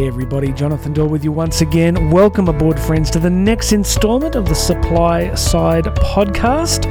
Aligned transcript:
Everybody, 0.00 0.50
Jonathan 0.54 0.94
Doyle 0.94 1.08
with 1.08 1.24
you 1.24 1.30
once 1.30 1.60
again. 1.60 2.10
Welcome 2.10 2.48
aboard, 2.48 2.80
friends, 2.80 3.10
to 3.10 3.18
the 3.18 3.28
next 3.28 3.72
installment 3.72 4.34
of 4.34 4.48
the 4.48 4.54
Supply 4.54 5.34
Side 5.34 5.84
Podcast. 5.84 6.84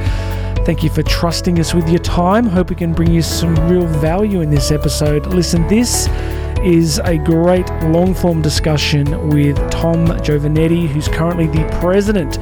Thank 0.64 0.84
you 0.84 0.90
for 0.90 1.02
trusting 1.02 1.58
us 1.58 1.74
with 1.74 1.88
your 1.88 1.98
time. 1.98 2.46
Hope 2.46 2.70
we 2.70 2.76
can 2.76 2.92
bring 2.92 3.10
you 3.10 3.20
some 3.20 3.56
real 3.68 3.84
value 3.84 4.42
in 4.42 4.50
this 4.50 4.70
episode. 4.70 5.26
Listen, 5.26 5.66
this 5.66 6.06
is 6.62 7.00
a 7.00 7.18
great 7.18 7.68
long 7.82 8.14
form 8.14 8.42
discussion 8.42 9.28
with 9.30 9.56
Tom 9.72 10.06
Giovanetti, 10.06 10.86
who's 10.86 11.08
currently 11.08 11.48
the 11.48 11.68
president 11.80 12.38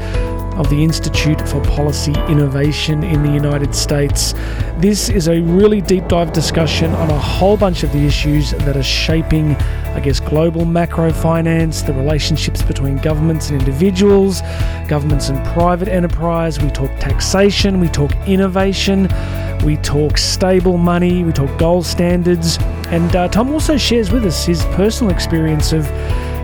of 0.59 0.69
the 0.71 0.83
Institute 0.83 1.41
for 1.49 1.63
Policy 1.63 2.13
Innovation 2.29 3.05
in 3.05 3.23
the 3.23 3.31
United 3.31 3.75
States. 3.75 4.35
This 4.79 5.09
is 5.09 5.29
a 5.29 5.41
really 5.41 5.81
deep 5.81 6.09
dive 6.09 6.33
discussion 6.33 6.91
on 6.95 7.11
a 7.11 7.19
whole 7.19 7.57
bunch 7.57 7.85
of 7.85 7.93
the 7.93 8.05
issues 8.05 8.51
that 8.51 8.77
are 8.77 8.83
shaping, 8.83 9.55
I 9.95 10.01
guess, 10.01 10.19
global 10.19 10.65
macro 10.65 11.13
finance, 11.13 11.83
the 11.83 11.93
relationships 11.93 12.61
between 12.61 12.97
governments 12.97 13.51
and 13.51 13.61
individuals, 13.61 14.43
governments 14.89 15.29
and 15.29 15.45
private 15.47 15.87
enterprise. 15.87 16.61
We 16.61 16.71
talk 16.71 16.91
taxation, 16.99 17.79
we 17.79 17.89
talk 17.89 18.11
innovation, 18.27 19.09
we 19.65 19.77
talk 19.77 20.19
stable 20.19 20.77
money, 20.77 21.23
we 21.23 21.33
talk 21.33 21.57
gold 21.57 21.87
standards. 21.87 22.59
And 22.89 23.15
uh, 23.15 23.29
Tom 23.29 23.53
also 23.53 23.77
shares 23.77 24.11
with 24.11 24.25
us 24.25 24.45
his 24.45 24.65
personal 24.67 25.13
experience 25.13 25.73
of 25.73 25.87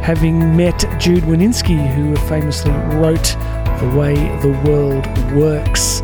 having 0.05 0.55
met 0.57 0.79
Jude 1.01 1.25
Wanniski, 1.25 1.93
who 1.95 2.15
famously 2.29 2.71
wrote 2.99 3.35
the 3.81 3.97
way 3.97 4.15
the 4.41 4.51
world 4.69 5.07
works. 5.35 6.03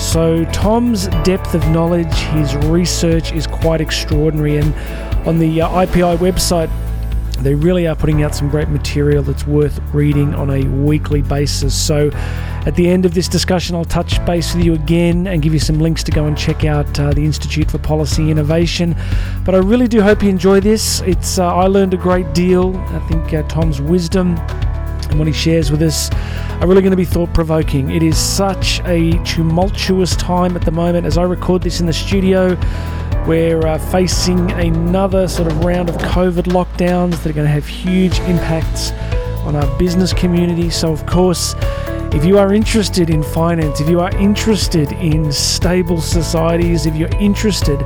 So, 0.00 0.44
Tom's 0.46 1.08
depth 1.24 1.54
of 1.54 1.66
knowledge, 1.68 2.14
his 2.14 2.56
research 2.56 3.32
is 3.32 3.46
quite 3.46 3.80
extraordinary, 3.80 4.56
and 4.56 4.74
on 5.26 5.38
the 5.38 5.60
uh, 5.60 5.68
IPI 5.68 6.16
website, 6.16 6.70
they 7.42 7.54
really 7.54 7.86
are 7.86 7.94
putting 7.94 8.22
out 8.22 8.34
some 8.34 8.48
great 8.48 8.68
material 8.68 9.22
that's 9.22 9.46
worth 9.46 9.78
reading 9.94 10.34
on 10.34 10.50
a 10.50 10.64
weekly 10.84 11.22
basis. 11.22 11.74
So, 11.74 12.10
at 12.66 12.74
the 12.74 12.88
end 12.88 13.06
of 13.06 13.14
this 13.14 13.28
discussion, 13.28 13.76
I'll 13.76 13.84
touch 13.84 14.24
base 14.26 14.54
with 14.54 14.64
you 14.64 14.74
again 14.74 15.26
and 15.26 15.42
give 15.42 15.52
you 15.52 15.58
some 15.58 15.78
links 15.78 16.02
to 16.04 16.10
go 16.10 16.26
and 16.26 16.36
check 16.36 16.64
out 16.64 16.98
uh, 16.98 17.12
the 17.12 17.24
Institute 17.24 17.70
for 17.70 17.78
Policy 17.78 18.30
Innovation. 18.30 18.96
But 19.44 19.54
I 19.54 19.58
really 19.58 19.88
do 19.88 20.02
hope 20.02 20.22
you 20.22 20.28
enjoy 20.28 20.60
this. 20.60 21.00
It's 21.02 21.38
uh, 21.38 21.54
I 21.54 21.66
learned 21.66 21.94
a 21.94 21.96
great 21.96 22.32
deal. 22.34 22.76
I 22.76 22.98
think 23.08 23.32
uh, 23.32 23.42
Tom's 23.44 23.80
wisdom 23.80 24.36
and 25.10 25.18
what 25.18 25.28
he 25.28 25.34
shares 25.34 25.70
with 25.70 25.82
us 25.82 26.10
are 26.60 26.66
really 26.66 26.82
going 26.82 26.90
to 26.90 26.96
be 26.96 27.04
thought 27.04 27.32
provoking. 27.34 27.90
It 27.90 28.02
is 28.02 28.16
such 28.16 28.80
a 28.84 29.12
tumultuous 29.24 30.16
time 30.16 30.56
at 30.56 30.62
the 30.62 30.70
moment 30.70 31.06
as 31.06 31.18
I 31.18 31.24
record 31.24 31.62
this 31.62 31.80
in 31.80 31.86
the 31.86 31.92
studio. 31.92 32.56
We're 33.26 33.66
uh, 33.66 33.78
facing 33.78 34.50
another 34.52 35.28
sort 35.28 35.50
of 35.50 35.64
round 35.64 35.88
of 35.88 35.96
COVID 35.96 36.44
lockdowns 36.44 37.22
that 37.22 37.26
are 37.26 37.32
going 37.32 37.46
to 37.46 37.52
have 37.52 37.66
huge 37.66 38.18
impacts 38.20 38.92
on 39.44 39.56
our 39.56 39.78
business 39.78 40.12
community. 40.12 40.70
So, 40.70 40.92
of 40.92 41.04
course, 41.06 41.54
if 42.12 42.24
you 42.24 42.38
are 42.38 42.52
interested 42.52 43.08
in 43.08 43.22
finance, 43.22 43.80
if 43.80 43.88
you 43.88 44.00
are 44.00 44.14
interested 44.16 44.90
in 44.92 45.30
stable 45.30 46.00
societies, 46.00 46.84
if 46.84 46.96
you're 46.96 47.14
interested 47.20 47.80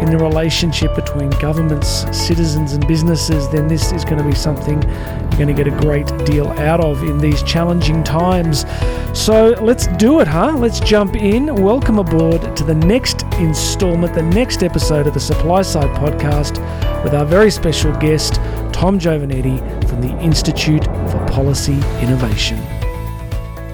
in 0.00 0.10
the 0.10 0.18
relationship 0.18 0.94
between 0.94 1.30
governments, 1.30 2.04
citizens, 2.16 2.74
and 2.74 2.86
businesses, 2.86 3.48
then 3.48 3.68
this 3.68 3.90
is 3.92 4.04
going 4.04 4.18
to 4.18 4.24
be 4.24 4.34
something 4.34 4.82
you're 4.82 5.30
going 5.30 5.48
to 5.48 5.54
get 5.54 5.66
a 5.66 5.76
great 5.80 6.06
deal 6.26 6.48
out 6.48 6.80
of 6.80 7.02
in 7.04 7.18
these 7.18 7.42
challenging 7.42 8.04
times. 8.04 8.66
So 9.14 9.56
let's 9.62 9.86
do 9.96 10.20
it, 10.20 10.28
huh? 10.28 10.56
Let's 10.56 10.80
jump 10.80 11.16
in. 11.16 11.54
Welcome 11.54 11.98
aboard 11.98 12.54
to 12.56 12.64
the 12.64 12.74
next 12.74 13.22
installment, 13.38 14.14
the 14.14 14.22
next 14.22 14.62
episode 14.62 15.06
of 15.06 15.14
the 15.14 15.20
Supply 15.20 15.62
Side 15.62 15.90
Podcast 15.96 16.58
with 17.02 17.14
our 17.14 17.24
very 17.24 17.50
special 17.50 17.92
guest, 17.96 18.34
Tom 18.74 18.98
Giovanetti 18.98 19.58
from 19.88 20.02
the 20.02 20.16
Institute 20.20 20.84
for 20.84 21.26
Policy 21.30 21.80
Innovation. 22.02 22.79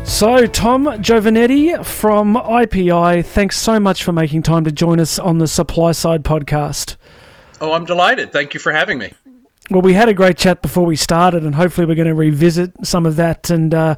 So, 0.06 0.46
Tom 0.46 0.84
Giovanetti 0.84 1.84
from 1.84 2.36
IPI, 2.36 3.26
thanks 3.26 3.58
so 3.58 3.80
much 3.80 4.04
for 4.04 4.12
making 4.12 4.44
time 4.44 4.62
to 4.64 4.72
join 4.72 5.00
us 5.00 5.18
on 5.18 5.38
the 5.38 5.48
Supply 5.48 5.92
Side 5.92 6.22
podcast. 6.22 6.96
Oh, 7.60 7.72
I'm 7.72 7.84
delighted. 7.84 8.32
Thank 8.32 8.54
you 8.54 8.60
for 8.60 8.72
having 8.72 8.98
me. 8.98 9.12
Well, 9.68 9.82
we 9.82 9.94
had 9.94 10.08
a 10.08 10.14
great 10.14 10.38
chat 10.38 10.62
before 10.62 10.86
we 10.86 10.94
started, 10.94 11.42
and 11.42 11.56
hopefully, 11.56 11.86
we're 11.86 11.96
going 11.96 12.06
to 12.06 12.14
revisit 12.14 12.72
some 12.86 13.04
of 13.04 13.16
that. 13.16 13.50
And 13.50 13.74
uh, 13.74 13.96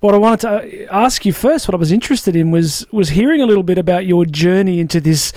what 0.00 0.14
I 0.14 0.18
wanted 0.18 0.40
to 0.40 0.92
ask 0.92 1.26
you 1.26 1.32
first, 1.32 1.68
what 1.68 1.74
I 1.74 1.78
was 1.78 1.92
interested 1.92 2.34
in, 2.34 2.50
was 2.50 2.86
was 2.90 3.10
hearing 3.10 3.42
a 3.42 3.46
little 3.46 3.62
bit 3.62 3.78
about 3.78 4.06
your 4.06 4.24
journey 4.24 4.80
into 4.80 4.98
this 4.98 5.32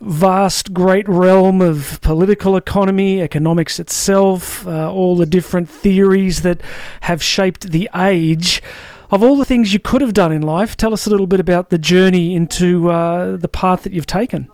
vast, 0.00 0.72
great 0.72 1.06
realm 1.06 1.60
of 1.60 2.00
political 2.00 2.56
economy, 2.56 3.20
economics 3.20 3.78
itself, 3.78 4.66
uh, 4.66 4.90
all 4.90 5.16
the 5.16 5.26
different 5.26 5.68
theories 5.68 6.42
that 6.42 6.62
have 7.02 7.22
shaped 7.22 7.70
the 7.70 7.88
age 7.94 8.62
of 9.10 9.22
all 9.22 9.36
the 9.36 9.44
things 9.44 9.72
you 9.72 9.80
could 9.80 10.00
have 10.00 10.14
done 10.14 10.32
in 10.32 10.42
life, 10.42 10.76
tell 10.76 10.92
us 10.92 11.06
a 11.06 11.10
little 11.10 11.26
bit 11.26 11.40
about 11.40 11.70
the 11.70 11.78
journey 11.78 12.34
into 12.34 12.90
uh, 12.90 13.36
the 13.36 13.48
path 13.48 13.82
that 13.82 13.92
you've 13.92 14.06
taken. 14.06 14.50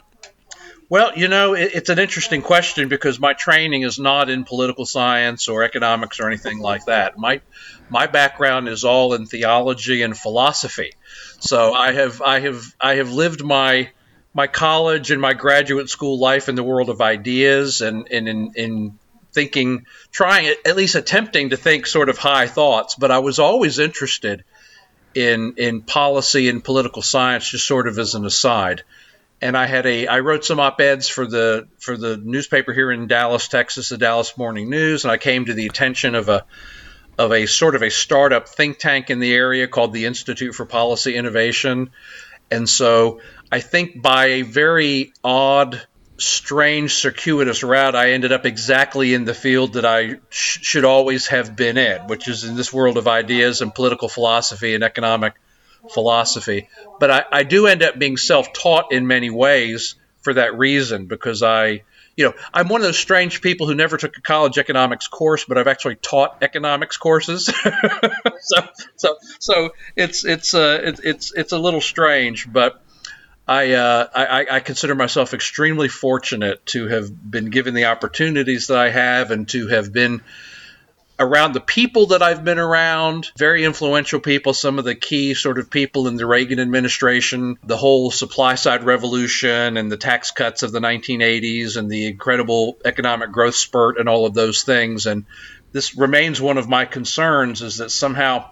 Well, 0.89 1.13
you 1.17 1.27
know, 1.27 1.55
it's 1.55 1.89
an 1.89 1.99
interesting 1.99 2.43
question 2.43 2.89
because 2.89 3.19
my 3.19 3.33
training 3.33 3.83
is 3.83 3.99
not 3.99 4.31
in 4.31 4.45
political 4.45 4.87
science 4.87 5.49
or 5.49 5.65
economics 5.65 6.21
or 6.21 6.29
anything 6.29 6.61
like 6.61 6.85
that. 6.85 7.19
My 7.19 7.41
my 7.91 8.07
background 8.07 8.69
is 8.69 8.85
all 8.85 9.15
in 9.15 9.27
theology 9.27 10.03
and 10.03 10.17
philosophy. 10.17 10.93
So 11.41 11.75
I 11.75 11.91
have 11.91 12.23
I 12.23 12.39
have 12.39 12.63
I 12.81 12.95
have 12.97 13.11
lived 13.11 13.43
my 13.43 13.91
my 14.33 14.47
college 14.47 15.11
and 15.11 15.21
my 15.21 15.33
graduate 15.33 15.89
school 15.89 16.21
life 16.21 16.49
in 16.49 16.55
the 16.55 16.63
world 16.63 16.91
of 16.91 17.01
ideas 17.01 17.81
and, 17.81 18.07
and 18.13 18.29
in, 18.29 18.53
in 18.55 18.99
thinking, 19.37 19.85
trying 20.11 20.47
at 20.65 20.77
least 20.77 20.95
attempting 20.95 21.51
to 21.51 21.59
think 21.59 21.87
sort 21.87 22.09
of 22.09 22.17
high 22.17 22.47
thoughts. 22.49 22.95
But 22.95 23.11
I 23.11 23.19
was 23.19 23.39
always 23.39 23.79
interested 23.79 24.45
in 25.15 25.55
in 25.59 25.83
policy 25.83 26.49
and 26.49 26.65
political 26.65 27.03
science, 27.03 27.51
just 27.51 27.67
sort 27.67 27.87
of 27.87 27.99
as 27.99 28.15
an 28.15 28.25
aside. 28.25 28.83
And 29.43 29.55
I 29.55 29.67
had 29.67 29.85
a 29.85 30.07
I 30.07 30.21
wrote 30.21 30.47
some 30.47 30.59
op 30.59 30.81
eds 30.81 31.07
for 31.09 31.27
the 31.27 31.69
for 31.79 31.99
the 31.99 32.17
newspaper 32.17 32.73
here 32.73 32.91
in 32.91 33.07
Dallas, 33.07 33.47
Texas, 33.49 33.91
the 33.91 33.99
Dallas 33.99 34.39
Morning 34.39 34.71
News, 34.71 35.05
and 35.05 35.13
I 35.13 35.19
came 35.19 35.45
to 35.45 35.55
the 35.55 35.67
attention 35.67 36.15
of 36.15 36.31
a 36.31 36.47
of 37.19 37.33
a 37.33 37.45
sort 37.47 37.75
of 37.75 37.83
a 37.83 37.91
startup 37.91 38.49
think 38.49 38.79
tank 38.79 39.11
in 39.11 39.21
the 39.21 39.35
area 39.35 39.69
called 39.69 39.93
the 39.93 40.07
Institute 40.07 40.55
for 40.55 40.65
Policy 40.65 41.15
Innovation. 41.15 41.91
And 42.51 42.67
so 42.69 43.21
I 43.53 43.61
think 43.61 44.01
by 44.01 44.27
a 44.27 44.43
very 44.43 45.13
odd 45.23 45.87
strange, 46.19 46.95
circuitous 46.95 47.63
route, 47.63 47.95
I 47.95 48.13
ended 48.13 48.33
up 48.33 48.47
exactly 48.47 49.15
in 49.15 49.25
the 49.25 49.35
field 49.35 49.75
that 49.75 49.85
I 49.85 50.17
sh- 50.31 50.59
should 50.63 50.85
always 50.85 51.27
have 51.29 51.57
been 51.57 51.77
in, 51.77 52.07
which 52.07 52.29
is 52.29 52.45
in 52.45 52.57
this 52.57 52.73
world 52.73 52.97
of 52.97 53.09
ideas 53.09 53.61
and 53.61 53.75
political 53.75 54.09
philosophy 54.09 54.75
and 54.75 54.83
economic 54.83 55.35
philosophy. 55.93 56.69
But 56.99 57.11
I, 57.11 57.25
I 57.33 57.43
do 57.43 57.67
end 57.67 57.83
up 57.83 57.99
being 57.99 58.17
self 58.17 58.53
taught 58.53 58.93
in 58.93 59.07
many 59.07 59.31
ways 59.31 59.95
for 60.21 60.35
that 60.35 60.57
reason, 60.57 61.07
because 61.07 61.43
I, 61.43 61.83
you 62.17 62.25
know, 62.25 62.35
I'm 62.53 62.69
one 62.69 62.81
of 62.81 62.87
those 62.87 62.99
strange 62.99 63.43
people 63.43 63.67
who 63.67 63.75
never 63.75 63.97
took 63.97 64.17
a 64.17 64.23
college 64.23 64.59
economics 64.59 65.07
course, 65.07 65.45
but 65.45 65.59
I've 65.59 65.69
actually 65.69 65.97
taught 65.97 66.39
economics 66.43 66.97
courses. 66.97 67.47
so, 68.41 68.69
so, 68.97 69.17
so 69.39 69.71
it's 69.95 70.25
it's 70.25 70.55
uh, 70.55 70.81
it, 70.83 71.01
it's 71.05 71.33
it's 71.35 71.53
a 71.53 71.59
little 71.59 71.83
strange, 71.83 72.51
but 72.51 72.83
I, 73.49 73.73
uh, 73.73 74.09
I, 74.13 74.47
I 74.51 74.61
consider 74.61 74.95
myself 74.95 75.33
extremely 75.33 75.89
fortunate 75.89 76.67
to 76.67 76.89
have 76.89 77.31
been 77.31 77.51
given 77.51 77.75
the 77.75 77.85
opportunities 77.85 78.67
that 78.67 78.79
I 78.79 78.91
have 78.91 79.31
and 79.31 79.49
to 79.51 79.69
have 79.69 79.93
been 79.93 80.23
around 81.19 81.53
the 81.53 81.61
people 81.61 82.07
that 82.09 82.23
I've 82.23 82.45
been 82.45 82.59
around, 82.59 83.31
very 83.39 83.65
influential 83.65 84.21
people, 84.21 84.53
some 84.53 84.79
of 84.79 84.85
the 84.85 84.95
key 84.95 85.35
sort 85.35 85.59
of 85.59 85.71
people 85.71 86.09
in 86.09 86.17
the 86.17 86.27
Reagan 86.27 86.61
administration, 86.61 87.57
the 87.65 87.77
whole 87.77 88.11
supply 88.11 88.57
side 88.57 88.85
revolution 88.85 89.77
and 89.77 89.91
the 89.91 89.97
tax 89.97 90.31
cuts 90.31 90.63
of 90.63 90.73
the 90.73 90.81
1980s 90.81 91.77
and 91.77 91.91
the 91.91 92.07
incredible 92.07 92.79
economic 92.85 93.33
growth 93.33 93.55
spurt 93.55 93.99
and 93.99 94.09
all 94.09 94.27
of 94.27 94.35
those 94.35 94.63
things. 94.63 95.07
And 95.07 95.25
this 95.73 95.97
remains 95.97 96.41
one 96.41 96.59
of 96.59 96.69
my 96.69 96.85
concerns 96.85 97.63
is 97.63 97.79
that 97.79 97.91
somehow 97.91 98.51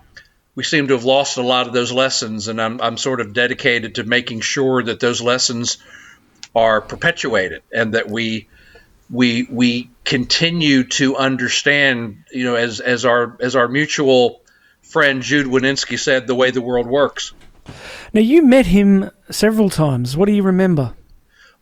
we 0.55 0.63
seem 0.65 0.89
to 0.89 0.95
have 0.95 1.05
lost 1.05 1.37
a 1.37 1.43
lot 1.43 1.67
of 1.67 1.73
those 1.73 1.93
lessons, 1.93 2.49
and 2.49 2.61
I'm, 2.61 2.81
I'm 2.81 2.97
sort 2.97 3.21
of 3.21 3.33
dedicated 3.33 3.97
to 3.97 4.05
making 4.05 4.41
sure 4.41 4.83
that 4.83 5.01
those 5.01 5.21
lessons 5.21 5.79
are 6.55 6.81
perpetuated 6.81 7.63
and 7.73 7.95
that 7.95 8.09
we 8.09 8.49
we 9.11 9.47
we 9.51 9.91
continue 10.05 10.85
to 10.85 11.17
understand, 11.17 12.25
you 12.33 12.45
know, 12.45 12.55
as 12.55 12.81
as 12.81 13.05
our 13.05 13.37
as 13.41 13.57
our 13.57 13.69
mutual 13.69 14.41
friend 14.83 15.23
Jude 15.23 15.47
Wanniski 15.47 15.99
said, 15.99 16.27
the 16.27 16.35
way 16.35 16.51
the 16.51 16.63
world 16.63 16.87
works. 16.87 17.33
Now 18.13 18.21
you 18.21 18.43
met 18.43 18.67
him 18.67 19.11
several 19.31 19.71
times. 19.71 20.17
What 20.17 20.27
do 20.27 20.33
you 20.33 20.43
remember? 20.43 20.95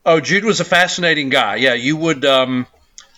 Oh, 0.05 0.21
Jude 0.21 0.45
was 0.45 0.61
a 0.61 0.65
fascinating 0.65 1.29
guy. 1.29 1.57
Yeah, 1.57 1.75
you 1.75 1.97
would. 1.97 2.25
Um, 2.25 2.67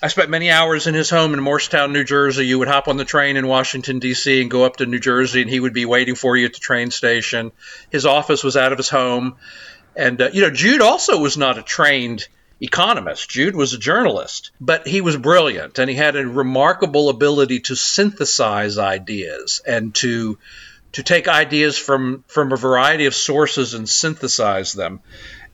I 0.03 0.09
spent 0.09 0.29
many 0.29 0.51
hours 0.51 0.87
in 0.87 0.95
his 0.95 1.09
home 1.09 1.35
in 1.35 1.41
Morristown, 1.41 1.93
New 1.93 2.05
Jersey. 2.05 2.47
You 2.47 2.59
would 2.59 2.69
hop 2.69 2.89
on 2.89 2.97
the 2.97 3.05
train 3.05 3.37
in 3.37 3.47
Washington, 3.47 4.01
D.C., 4.01 4.41
and 4.41 4.51
go 4.51 4.65
up 4.65 4.77
to 4.77 4.87
New 4.87 4.99
Jersey, 4.99 5.41
and 5.41 5.51
he 5.51 5.61
would 5.61 5.73
be 5.73 5.87
waiting 5.87 6.15
for 6.15 6.37
you 6.37 6.47
at 6.47 6.53
the 6.53 6.61
train 6.61 6.91
station. 6.91 7.53
His 7.91 8.05
office 8.05 8.45
was 8.45 8.57
out 8.57 8.73
of 8.73 8.79
his 8.79 8.91
home. 8.91 9.37
And, 9.97 10.21
uh, 10.21 10.31
you 10.33 10.43
know, 10.43 10.51
Jude 10.51 10.83
also 10.83 11.19
was 11.21 11.39
not 11.39 11.57
a 11.57 11.63
trained 11.63 12.27
economist. 12.61 13.29
Jude 13.29 13.57
was 13.57 13.73
a 13.73 13.79
journalist, 13.79 14.51
but 14.61 14.87
he 14.87 15.01
was 15.01 15.17
brilliant 15.17 15.79
and 15.79 15.91
he 15.91 15.97
had 15.97 16.17
a 16.17 16.27
remarkable 16.27 17.09
ability 17.09 17.61
to 17.61 17.77
synthesize 17.77 18.79
ideas 18.79 19.61
and 19.67 19.95
to 19.97 20.39
to 20.93 21.03
take 21.03 21.27
ideas 21.27 21.77
from 21.77 22.25
from 22.29 22.53
a 22.53 22.57
variety 22.57 23.07
of 23.07 23.15
sources 23.15 23.75
and 23.75 23.89
synthesize 23.89 24.73
them. 24.73 25.01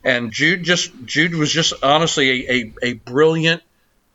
And 0.05 0.33
Jude 0.33 0.63
just 0.63 0.93
Jude 1.05 1.35
was 1.35 1.53
just 1.53 1.73
honestly 1.83 2.31
a, 2.31 2.53
a, 2.53 2.73
a 2.83 2.93
brilliant 2.95 3.63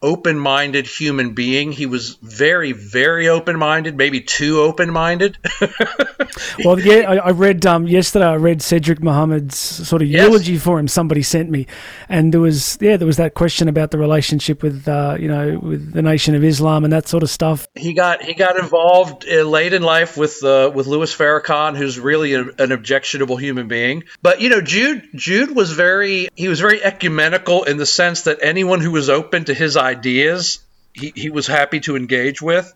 open 0.01 0.38
minded 0.38 0.86
human 0.88 1.33
being. 1.33 1.71
He 1.71 1.86
was 1.86 2.15
very, 2.21 2.71
very 2.74 3.27
open 3.27 3.57
minded, 3.57 3.97
maybe 3.97 4.21
too 4.21 4.59
open 4.59 4.92
minded. 4.92 5.38
well, 6.63 6.80
yeah, 6.80 7.09
I, 7.09 7.15
I 7.15 7.30
read 7.31 7.65
um, 7.65 7.88
yesterday. 7.88 8.25
I 8.25 8.36
read 8.36 8.62
Cedric 8.62 9.01
Muhammad's 9.01 9.57
sort 9.57 10.01
of 10.01 10.07
yes. 10.07 10.24
eulogy 10.24 10.57
for 10.57 10.80
him. 10.80 10.88
Somebody 10.88 11.24
sent 11.24 11.50
me, 11.50 11.68
and 12.09 12.33
there 12.33 12.42
was 12.42 12.77
yeah, 12.81 12.97
there 12.97 13.07
was 13.07 13.18
that 13.18 13.33
question 13.33 13.68
about 13.68 13.92
the 13.92 13.97
relationship 13.97 14.62
with 14.62 14.88
uh, 14.88 15.18
you 15.19 15.27
know 15.27 15.59
with 15.59 15.94
the 15.94 16.01
Nation 16.01 16.36
of 16.36 16.44
Islam 16.44 16.83
and 16.83 16.94
that 16.94 17.07
sort 17.07 17.24
of 17.24 17.30
stuff. 17.30 17.68
He 17.75 17.94
got 17.94 18.21
he 18.21 18.33
got 18.33 18.59
involved 18.59 19.25
uh, 19.27 19.44
late 19.44 19.74
in 19.74 19.81
life 19.81 20.18
with 20.18 20.44
uh, 20.44 20.71
with 20.74 20.88
Louis 20.88 21.13
Farrakhan, 21.15 21.75
who's 21.75 22.00
really 22.00 22.33
a, 22.33 22.44
an 22.59 22.71
objectionable 22.71 23.38
human 23.38 23.68
being. 23.68 24.03
But 24.21 24.42
you 24.42 24.50
know, 24.50 24.62
Jude 24.62 25.09
Jude 25.15 25.56
was 25.56 25.71
very 25.71 26.30
he 26.36 26.47
was 26.47 26.59
very 26.59 26.83
ecumenical 26.83 27.63
in 27.63 27.77
the 27.77 27.86
sense 27.86 28.24
that 28.24 28.39
anyone 28.42 28.81
who 28.81 28.92
was 28.92 29.09
open 29.09 29.45
to 29.45 29.53
his 29.53 29.77
ideas 29.86 30.60
he, 30.94 31.12
he 31.16 31.30
was 31.30 31.48
happy 31.48 31.80
to 31.82 31.96
engage 31.96 32.42
with. 32.42 32.74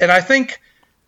And 0.00 0.10
I 0.10 0.20
think 0.20 0.60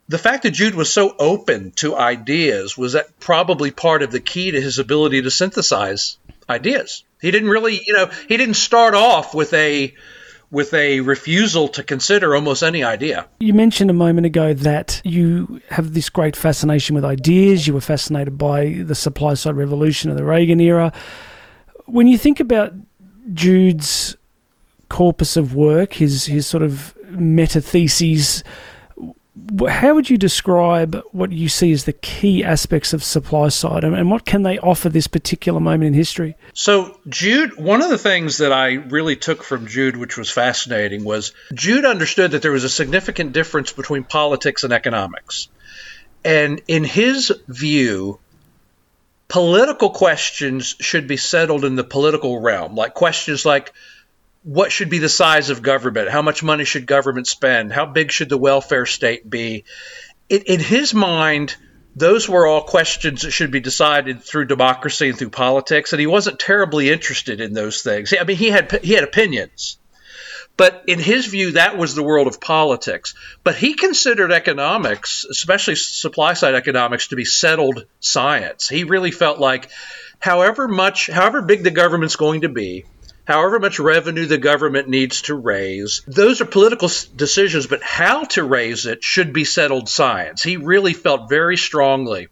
the 0.09 0.19
fact 0.19 0.45
that 0.45 0.51
Jude 0.51 0.75
was 0.75 0.93
so 0.93 1.15
open 1.19 1.73
to 1.77 1.97
ideas 1.97 2.77
was 2.79 2.93
that 2.93 3.19
probably 3.21 3.71
part 3.71 4.03
of 4.03 4.11
the 4.11 4.21
key 4.21 4.51
to 4.53 4.61
his 4.61 4.79
ability 4.79 5.23
to 5.23 5.31
synthesize 5.31 6.19
ideas. 6.49 7.05
He 7.21 7.31
didn't 7.31 7.49
really, 7.49 7.81
you 7.85 7.95
know, 7.95 8.11
he 8.29 8.37
didn't 8.37 8.55
start 8.55 8.95
off 8.95 9.35
with 9.35 9.53
a 9.55 9.95
with 10.51 10.73
a 10.73 11.01
refusal 11.01 11.67
to 11.67 11.83
consider 11.83 12.37
almost 12.37 12.63
any 12.63 12.85
idea. 12.85 13.27
You 13.41 13.55
mentioned 13.55 13.91
a 13.91 13.95
moment 13.95 14.27
ago 14.27 14.55
that 14.55 15.01
you 15.05 15.61
have 15.71 15.95
this 15.95 16.09
great 16.09 16.37
fascination 16.37 16.95
with 16.95 17.05
ideas. 17.05 17.67
You 17.67 17.75
were 17.75 17.81
fascinated 17.81 18.39
by 18.39 18.83
the 18.85 18.95
supply 18.95 19.35
side 19.35 19.57
revolution 19.57 20.11
of 20.11 20.17
the 20.17 20.25
Reagan 20.25 20.61
era. 20.61 20.93
When 21.87 22.07
you 22.07 22.17
think 22.17 22.39
about 22.39 22.73
Jude's 23.33 24.17
corpus 24.89 25.37
of 25.37 25.55
work, 25.55 25.95
his 25.95 26.27
his 26.27 26.47
sort 26.47 26.63
of 26.63 26.97
meta 27.11 27.61
theses. 27.61 28.45
How 29.69 29.95
would 29.95 30.09
you 30.09 30.17
describe 30.17 31.03
what 31.11 31.33
you 31.33 31.49
see 31.49 31.73
as 31.73 31.85
the 31.85 31.93
key 31.93 32.45
aspects 32.45 32.93
of 32.93 33.03
supply 33.03 33.49
side, 33.49 33.83
and 33.83 34.11
what 34.11 34.25
can 34.25 34.43
they 34.43 34.59
offer 34.61 34.89
this 34.89 35.09
particular 35.09 35.59
moment 35.59 35.89
in 35.89 35.95
history? 35.95 36.37
So, 36.53 36.99
Jude, 37.09 37.57
one 37.57 37.83
of 37.83 37.91
the 37.91 37.99
things 37.99 38.39
that 38.39 38.53
I 38.53 38.75
really 38.75 39.17
took 39.17 39.43
from 39.43 39.67
Jude, 39.67 39.97
which 39.97 40.17
was 40.17 40.31
fascinating, 40.31 41.03
was 41.05 41.33
Jude 41.53 41.85
understood 41.85 42.31
that 42.31 42.43
there 42.43 42.53
was 42.53 42.65
a 42.65 42.69
significant 42.69 43.33
difference 43.33 43.73
between 43.73 44.05
politics 44.05 44.63
and 44.63 44.73
economics. 44.73 45.49
And 46.25 46.63
in 46.69 46.85
his 46.85 47.33
view, 47.49 48.21
political 49.29 49.91
questions 49.91 50.77
should 50.81 51.07
be 51.07 51.17
settled 51.17 51.65
in 51.65 51.75
the 51.77 51.85
political 51.85 52.41
realm, 52.41 52.75
like 52.77 52.95
questions 52.95 53.45
like 53.45 53.73
what 54.45 54.71
should 54.71 54.91
be 54.91 54.99
the 54.99 55.09
size 55.09 55.49
of 55.49 55.63
government? 55.63 56.11
How 56.11 56.21
much 56.21 56.43
money 56.43 56.65
should 56.65 56.87
government 56.87 57.27
spend? 57.27 57.73
How 57.73 57.87
big 57.87 58.13
should 58.13 58.29
the 58.29 58.39
welfare 58.39 58.85
state 58.85 59.29
be? 59.29 59.65
In, 60.29 60.43
in 60.43 60.61
his 60.61 60.93
mind, 60.93 61.57
those 61.97 62.29
were 62.29 62.47
all 62.47 62.63
questions 62.63 63.23
that 63.23 63.31
should 63.31 63.51
be 63.51 63.61
decided 63.61 64.23
through 64.23 64.45
democracy 64.45 65.09
and 65.09 65.19
through 65.19 65.31
politics, 65.31 65.93
and 65.93 66.01
he 66.01 66.07
wasn't 66.07 66.39
terribly 66.39 66.91
interested 66.91 67.41
in 67.41 67.55
those 67.55 67.83
things. 67.83 68.13
I 68.19 68.25
mean, 68.25 68.37
he 68.37 68.51
had 68.51 68.71
he 68.83 68.93
had 68.93 69.05
opinions, 69.05 69.79
but 70.59 70.85
in 70.89 70.99
his 70.99 71.25
view, 71.27 71.53
that 71.53 71.79
was 71.79 71.95
the 71.95 72.03
world 72.03 72.27
of 72.27 72.39
politics. 72.41 73.15
But 73.45 73.55
he 73.55 73.75
considered 73.75 74.31
economics, 74.31 75.25
especially 75.25 75.77
supply 75.77 76.35
side 76.35 76.55
economics, 76.55 77.09
to 77.09 77.17
be 77.17 77.25
settled 77.25 77.87
science. 78.01 78.69
He 78.69 78.85
really 78.85 79.11
felt 79.11 79.39
like, 79.39 79.71
however 80.19 80.69
much, 80.69 81.07
however 81.07 81.41
big 81.41 81.63
the 81.63 81.71
government's 81.71 82.17
going 82.17 82.43
to 82.43 82.51
be, 82.51 82.85
however 83.25 83.59
much 83.59 83.79
revenue 83.79 84.27
the 84.27 84.39
government 84.39 84.89
needs 84.89 85.23
to 85.23 85.35
raise. 85.35 86.03
Those 86.07 86.41
are 86.41 86.47
political 86.47 86.89
decisions, 87.17 87.67
but 87.67 87.83
how 87.83 88.25
to 88.25 88.45
raise 88.45 88.87
it 88.87 89.03
should 89.03 89.33
be 89.33 89.45
settled 89.45 89.89
science. 89.89 90.43
He 90.43 90.57
really 90.57 90.93
felt 90.93 91.29
very 91.29 91.57
strongly 91.57 92.29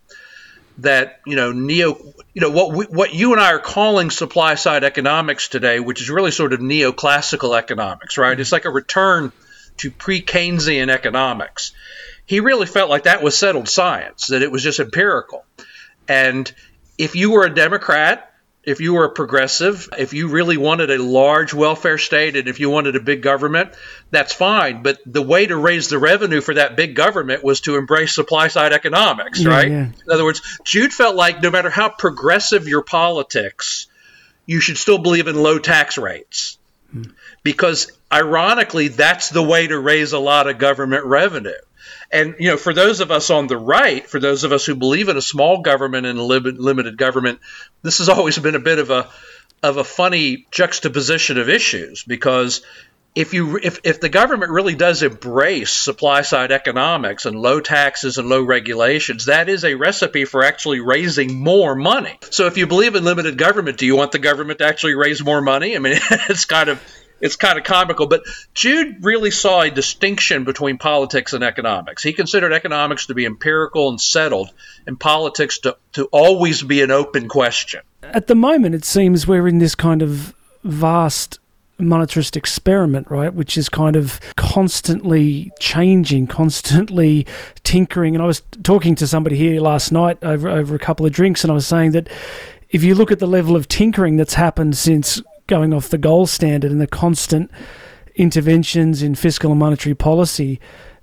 that 0.79 1.21
you 1.27 1.37
know 1.37 1.53
neo 1.53 1.99
you 2.33 2.41
know 2.41 2.50
what 2.50 2.73
we, 2.73 2.85
what 2.87 3.15
you 3.15 3.33
and 3.33 3.41
I 3.41 3.53
are 3.53 3.59
calling 3.59 4.11
supply 4.11 4.55
side 4.55 4.85
economics 4.85 5.49
today, 5.49 5.81
which 5.81 6.00
is 6.00 6.11
really 6.11 6.31
sort 6.31 6.53
of 6.53 6.61
neoclassical 6.61 7.56
economics, 7.56 8.17
right? 8.17 8.39
It's 8.39 8.53
like 8.53 8.65
a 8.65 8.71
return 8.71 9.33
to 9.79 9.91
pre-Keynesian 9.91 10.89
economics. 10.89 11.73
He 12.25 12.41
really 12.41 12.67
felt 12.67 12.89
like 12.89 13.05
that 13.05 13.23
was 13.23 13.37
settled 13.37 13.69
science, 13.69 14.29
that 14.29 14.43
it 14.43 14.50
was 14.50 14.62
just 14.62 14.81
empirical. 14.81 15.44
And 16.09 16.50
if 16.97 17.17
you 17.17 17.33
were 17.33 17.44
a 17.44 17.55
Democrat 17.55 18.31
if 18.64 18.81
you 18.81 18.94
were 18.94 19.05
a 19.05 19.11
progressive, 19.11 19.88
if 19.99 20.12
you 20.14 20.29
really 20.29 20.56
wanted 20.56 20.91
a 20.91 21.03
large 21.03 21.53
welfare 21.53 21.99
state 21.99 22.37
and 22.37 22.47
if 22.47 22.61
you 22.61 22.70
wanted 22.70 22.94
a 22.94 23.00
big 23.00 23.20
government, 23.20 23.75
that's 24.11 24.32
fine. 24.32 24.82
But 24.82 24.99
the 25.05 25.23
way 25.23 25.47
to 25.47 25.56
raise 25.56 25.88
the 25.88 25.99
revenue 25.99 26.41
for 26.41 26.55
that 26.55 26.76
big 26.76 26.94
government 26.94 27.43
was 27.43 27.62
to 27.62 27.76
embrace 27.76 28.14
supply 28.14 28.49
side 28.49 28.73
economics, 28.73 29.41
yeah, 29.41 29.49
right? 29.49 29.70
Yeah. 29.70 29.87
In 29.87 30.12
other 30.12 30.25
words, 30.25 30.43
Jude 30.64 30.93
felt 30.93 31.17
like 31.17 31.43
no 31.43 31.50
matter 31.50 31.70
how 31.70 31.88
progressive 31.88 32.69
your 32.69 32.82
politics, 32.82 33.88
you 34.47 34.61
should 34.61 34.79
still 34.79 34.99
believe 34.99 35.26
in 35.26 35.35
low 35.35 35.58
tax 35.58 35.99
rates. 35.99 36.58
Hmm. 36.93 37.05
Because 37.43 37.91
ironically, 38.12 38.88
that's 38.88 39.31
the 39.31 39.43
way 39.43 39.67
to 39.67 39.79
raise 39.79 40.12
a 40.12 40.19
lot 40.20 40.47
of 40.49 40.58
government 40.58 41.05
revenue. 41.06 41.50
And 42.12 42.37
you 42.38 42.50
know, 42.50 42.56
for 42.59 42.75
those 42.75 43.00
of 43.00 43.11
us 43.11 43.31
on 43.31 43.47
the 43.47 43.56
right, 43.56 44.06
for 44.06 44.20
those 44.20 44.44
of 44.44 44.53
us 44.53 44.67
who 44.67 44.75
believe 44.75 45.09
in 45.09 45.17
a 45.17 45.23
small 45.23 45.62
government 45.62 46.06
and 46.06 46.19
a 46.19 46.23
limited 46.23 46.99
government, 46.99 47.41
this 47.81 47.99
has 47.99 48.11
always 48.11 48.38
been 48.38 48.55
a 48.55 48.61
bit 48.61 48.79
of 48.79 48.91
a 48.91 49.09
of 49.62 49.79
a 49.79 49.85
funny 49.85 50.47
juxtaposition 50.50 51.38
of 51.38 51.49
issues 51.49 52.05
because 52.05 52.62
if 53.14 53.35
you 53.35 53.59
if, 53.62 53.81
if 53.85 54.00
the 54.00 54.09
government 54.09 54.53
really 54.53 54.75
does 54.75 55.03
embrace 55.03 55.70
supply 55.70 56.23
side 56.23 56.50
economics 56.50 57.26
and 57.26 57.38
low 57.38 57.61
taxes 57.61 58.19
and 58.19 58.29
low 58.29 58.43
regulations, 58.43 59.26
that 59.26 59.49
is 59.49 59.65
a 59.65 59.75
recipe 59.75 60.25
for 60.25 60.43
actually 60.43 60.81
raising 60.81 61.43
more 61.43 61.75
money. 61.75 62.19
So 62.31 62.47
if 62.47 62.56
you 62.56 62.67
believe 62.67 62.94
in 62.94 63.05
limited 63.05 63.37
government, 63.37 63.79
do 63.79 63.87
you 63.87 63.97
want 63.97 64.12
the 64.12 64.19
government 64.19 64.61
to 64.61 64.67
actually 64.67 64.94
raise 64.94 65.23
more 65.23 65.43
money? 65.43 65.76
I 65.76 65.79
mean, 65.79 65.94
it's 66.11 66.46
kind 66.46 66.70
of 66.70 66.82
it's 67.22 67.36
kind 67.36 67.56
of 67.56 67.64
comical. 67.64 68.06
But 68.06 68.24
Jude 68.52 69.02
really 69.02 69.31
saw 69.31 69.62
a 69.62 69.70
distinction 69.70 70.44
between 70.44 70.76
politics 70.76 71.32
and 71.32 71.43
economics. 71.43 72.02
He 72.02 72.12
considered 72.12 72.52
economics 72.52 73.06
to 73.06 73.14
be 73.14 73.24
empirical 73.24 73.88
and 73.88 74.00
settled, 74.00 74.50
and 74.86 75.00
politics 75.00 75.60
to, 75.60 75.76
to 75.93 76.06
always 76.06 76.62
be 76.62 76.82
an 76.82 76.91
open 76.91 77.29
question. 77.29 77.81
At 78.02 78.26
the 78.26 78.34
moment, 78.34 78.74
it 78.74 78.84
seems 78.84 79.26
we're 79.26 79.48
in 79.48 79.58
this 79.58 79.74
kind 79.74 80.02
of 80.02 80.34
vast 80.64 81.38
monetarist 81.81 82.36
experiment, 82.36 83.10
right, 83.10 83.32
which 83.32 83.56
is 83.56 83.69
kind 83.69 83.96
of 83.96 84.20
constantly 84.36 85.50
changing, 85.58 86.26
constantly 86.26 87.26
tinkering. 87.64 88.14
And 88.14 88.22
I 88.22 88.26
was 88.26 88.43
talking 88.62 88.94
to 88.96 89.06
somebody 89.06 89.36
here 89.36 89.60
last 89.60 89.93
night 89.93 90.19
over 90.22 90.48
over 90.48 90.74
a 90.74 90.79
couple 90.79 91.06
of 91.06 91.12
drinks, 91.12 91.44
and 91.44 91.50
I 91.50 91.55
was 91.55 91.67
saying 91.67 91.93
that 91.93 92.08
if 92.70 92.82
you 92.82 92.94
look 92.94 93.12
at 93.12 93.19
the 93.19 93.26
level 93.26 93.55
of 93.55 93.69
tinkering 93.69 94.17
that's 94.17 94.34
happened 94.34 94.76
since 94.76 95.20
going 95.53 95.75
off 95.75 95.91
the 95.91 95.99
gold 95.99 96.31
standard 96.31 96.71
and 96.71 96.81
the 96.81 96.87
constant 96.87 97.51
interventions 98.15 99.03
in 99.03 99.15
fiscal 99.15 99.51
and 99.51 99.61
monetary 99.61 99.94
policy. 99.94 100.59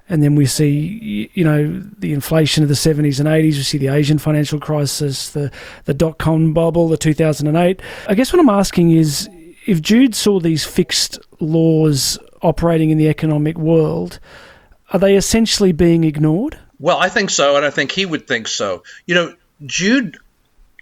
And 0.09 0.23
then 0.23 0.33
we 0.33 0.47
see, 0.47 1.29
you 1.35 1.43
know, 1.43 1.83
the 1.99 2.13
inflation 2.13 2.63
of 2.63 2.67
the 2.67 2.73
70s 2.73 3.19
and 3.19 3.29
80s. 3.29 3.43
We 3.43 3.61
see 3.61 3.77
the 3.77 3.89
Asian 3.89 4.17
financial 4.17 4.59
crisis, 4.59 5.29
the, 5.29 5.51
the 5.85 5.93
dot 5.93 6.17
com 6.17 6.51
bubble, 6.51 6.87
the 6.87 6.97
2008. 6.97 7.79
I 8.07 8.15
guess 8.15 8.33
what 8.33 8.39
I'm 8.39 8.49
asking 8.49 8.89
is 8.89 9.29
if 9.67 9.83
Jude 9.83 10.15
saw 10.15 10.39
these 10.39 10.65
fixed 10.65 11.19
laws 11.39 12.17
operating 12.41 12.89
in 12.89 12.97
the 12.97 13.07
economic 13.07 13.55
world, 13.55 14.19
are 14.91 14.99
they 14.99 15.15
essentially 15.15 15.73
being 15.73 16.05
ignored? 16.05 16.57
Well, 16.79 16.97
I 16.97 17.09
think 17.09 17.29
so, 17.29 17.55
and 17.55 17.63
I 17.63 17.69
think 17.69 17.91
he 17.91 18.07
would 18.07 18.25
think 18.25 18.47
so. 18.47 18.81
You 19.05 19.13
know, 19.13 19.35
Jude 19.67 20.17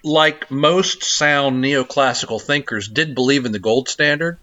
like 0.07 0.49
most 0.49 1.03
sound 1.03 1.63
neoclassical 1.63 2.41
thinkers, 2.41 2.87
did 2.87 3.13
believe 3.13 3.45
in 3.45 3.51
the 3.51 3.59
gold 3.59 3.89
standard. 3.89 4.39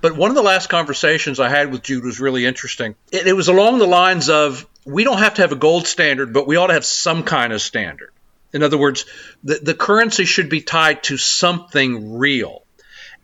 But 0.00 0.16
one 0.16 0.30
of 0.30 0.36
the 0.36 0.42
last 0.42 0.68
conversations 0.68 1.40
I 1.40 1.48
had 1.48 1.72
with 1.72 1.82
Jude 1.82 2.04
was 2.04 2.20
really 2.20 2.44
interesting. 2.44 2.94
It, 3.10 3.26
it, 3.26 3.32
was 3.32 3.48
along 3.48 3.78
the 3.78 3.86
lines 3.86 4.28
of 4.28 4.66
we 4.84 5.04
don't 5.04 5.18
have 5.18 5.34
to 5.34 5.42
have 5.42 5.52
a 5.52 5.56
gold 5.56 5.86
standard, 5.86 6.32
but 6.32 6.46
we 6.46 6.56
ought 6.56 6.68
to 6.68 6.74
have 6.74 6.84
some 6.84 7.22
kind 7.22 7.52
of 7.52 7.62
standard. 7.62 8.12
In 8.52 8.62
other 8.62 8.78
words, 8.78 9.06
the, 9.42 9.58
the 9.62 9.74
currency 9.74 10.24
should 10.24 10.48
be 10.48 10.60
tied 10.60 11.02
to 11.04 11.16
something 11.16 12.18
real. 12.18 12.62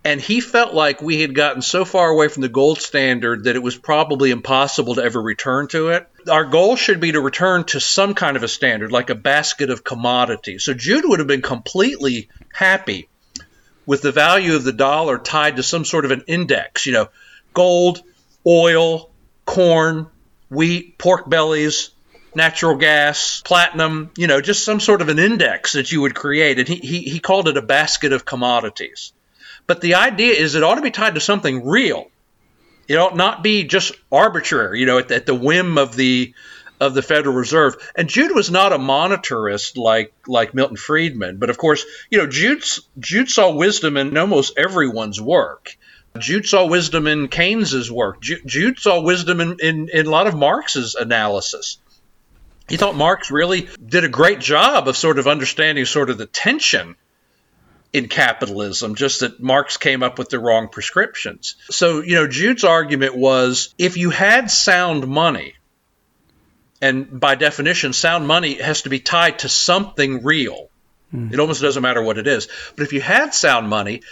And 0.04 0.20
he 0.20 0.40
felt 0.40 0.74
like 0.74 1.00
we 1.00 1.20
had 1.20 1.34
gotten 1.34 1.62
so 1.62 1.84
far 1.84 2.08
away 2.08 2.26
from 2.26 2.42
the 2.42 2.48
gold 2.48 2.80
standard 2.80 3.44
that 3.44 3.54
it 3.54 3.62
was 3.62 3.76
probably 3.76 4.32
impossible 4.32 4.96
to 4.96 5.02
ever 5.02 5.22
return 5.22 5.68
to 5.68 5.90
it. 5.90 6.08
Our 6.28 6.44
goal 6.44 6.74
should 6.74 6.98
be 6.98 7.12
to 7.12 7.20
return 7.20 7.64
to 7.66 7.78
some 7.78 8.14
kind 8.14 8.36
of 8.36 8.42
a 8.42 8.48
standard, 8.48 8.90
like 8.90 9.10
a 9.10 9.14
basket 9.14 9.70
of 9.70 9.84
commodities. 9.84 10.64
So 10.64 10.74
Jude 10.74 11.04
would 11.06 11.20
have 11.20 11.28
been 11.28 11.42
completely 11.42 12.28
happy 12.52 13.08
with 13.86 14.02
the 14.02 14.10
value 14.12 14.56
of 14.56 14.64
the 14.64 14.72
dollar 14.72 15.18
tied 15.18 15.56
to 15.56 15.62
some 15.62 15.84
sort 15.84 16.04
of 16.04 16.10
an 16.10 16.24
index, 16.26 16.84
you 16.84 16.92
know, 16.92 17.08
gold, 17.54 18.02
oil, 18.44 19.10
corn, 19.44 20.08
wheat, 20.50 20.98
pork 20.98 21.28
bellies, 21.28 21.90
natural 22.34 22.76
gas, 22.76 23.40
platinum, 23.44 24.10
you 24.16 24.26
know, 24.26 24.40
just 24.40 24.64
some 24.64 24.80
sort 24.80 25.02
of 25.02 25.08
an 25.08 25.18
index 25.18 25.72
that 25.72 25.92
you 25.92 26.00
would 26.00 26.14
create. 26.14 26.58
And 26.58 26.66
he, 26.66 26.76
he, 26.76 26.98
he 27.02 27.20
called 27.20 27.46
it 27.46 27.56
a 27.56 27.62
basket 27.62 28.12
of 28.12 28.24
commodities. 28.24 29.12
But 29.66 29.80
the 29.80 29.94
idea 29.94 30.34
is 30.34 30.54
it 30.54 30.62
ought 30.62 30.74
to 30.76 30.82
be 30.82 30.90
tied 30.90 31.14
to 31.14 31.20
something 31.20 31.66
real. 31.66 32.10
It 32.88 32.96
ought 32.96 33.16
not 33.16 33.42
be 33.42 33.64
just 33.64 33.94
arbitrary, 34.10 34.80
you 34.80 34.86
know, 34.86 34.98
at, 34.98 35.10
at 35.10 35.26
the 35.26 35.34
whim 35.34 35.78
of 35.78 35.94
the 35.94 36.34
of 36.80 36.94
the 36.94 37.02
Federal 37.02 37.36
Reserve. 37.36 37.76
And 37.94 38.08
Jude 38.08 38.34
was 38.34 38.50
not 38.50 38.72
a 38.72 38.78
monetarist 38.78 39.76
like 39.76 40.12
like 40.26 40.52
Milton 40.52 40.76
Friedman, 40.76 41.38
but 41.38 41.48
of 41.48 41.58
course, 41.58 41.84
you 42.10 42.18
know, 42.18 42.26
Jude 42.26 42.64
Jude 42.98 43.30
saw 43.30 43.54
wisdom 43.54 43.96
in 43.96 44.16
almost 44.18 44.58
everyone's 44.58 45.20
work. 45.20 45.76
Jude 46.18 46.46
saw 46.46 46.66
wisdom 46.66 47.06
in 47.06 47.28
Keynes's 47.28 47.90
work. 47.90 48.20
Jude 48.20 48.78
saw 48.78 49.00
wisdom 49.00 49.40
in, 49.40 49.56
in, 49.60 49.88
in 49.88 50.06
a 50.06 50.10
lot 50.10 50.26
of 50.26 50.34
Marx's 50.34 50.94
analysis. 50.94 51.78
He 52.68 52.76
thought 52.76 52.96
Marx 52.96 53.30
really 53.30 53.68
did 53.84 54.04
a 54.04 54.08
great 54.08 54.38
job 54.38 54.88
of 54.88 54.96
sort 54.96 55.18
of 55.18 55.26
understanding 55.26 55.84
sort 55.86 56.10
of 56.10 56.18
the 56.18 56.26
tension 56.26 56.96
in 57.92 58.08
capitalism, 58.08 58.94
just 58.94 59.20
that 59.20 59.40
Marx 59.40 59.76
came 59.76 60.02
up 60.02 60.18
with 60.18 60.30
the 60.30 60.38
wrong 60.38 60.68
prescriptions. 60.68 61.56
So, 61.70 62.00
you 62.00 62.14
know, 62.14 62.26
Jude's 62.26 62.64
argument 62.64 63.14
was 63.14 63.74
if 63.78 63.96
you 63.96 64.10
had 64.10 64.50
sound 64.50 65.06
money, 65.06 65.54
and 66.80 67.20
by 67.20 67.34
definition, 67.34 67.92
sound 67.92 68.26
money 68.26 68.54
has 68.54 68.82
to 68.82 68.88
be 68.88 68.98
tied 68.98 69.40
to 69.40 69.48
something 69.48 70.24
real. 70.24 70.68
Mm. 71.14 71.32
It 71.32 71.38
almost 71.38 71.60
doesn't 71.60 71.82
matter 71.82 72.02
what 72.02 72.18
it 72.18 72.26
is. 72.26 72.48
But 72.76 72.84
if 72.84 72.92
you 72.92 73.00
had 73.00 73.34
sound 73.34 73.68
money, 73.68 74.02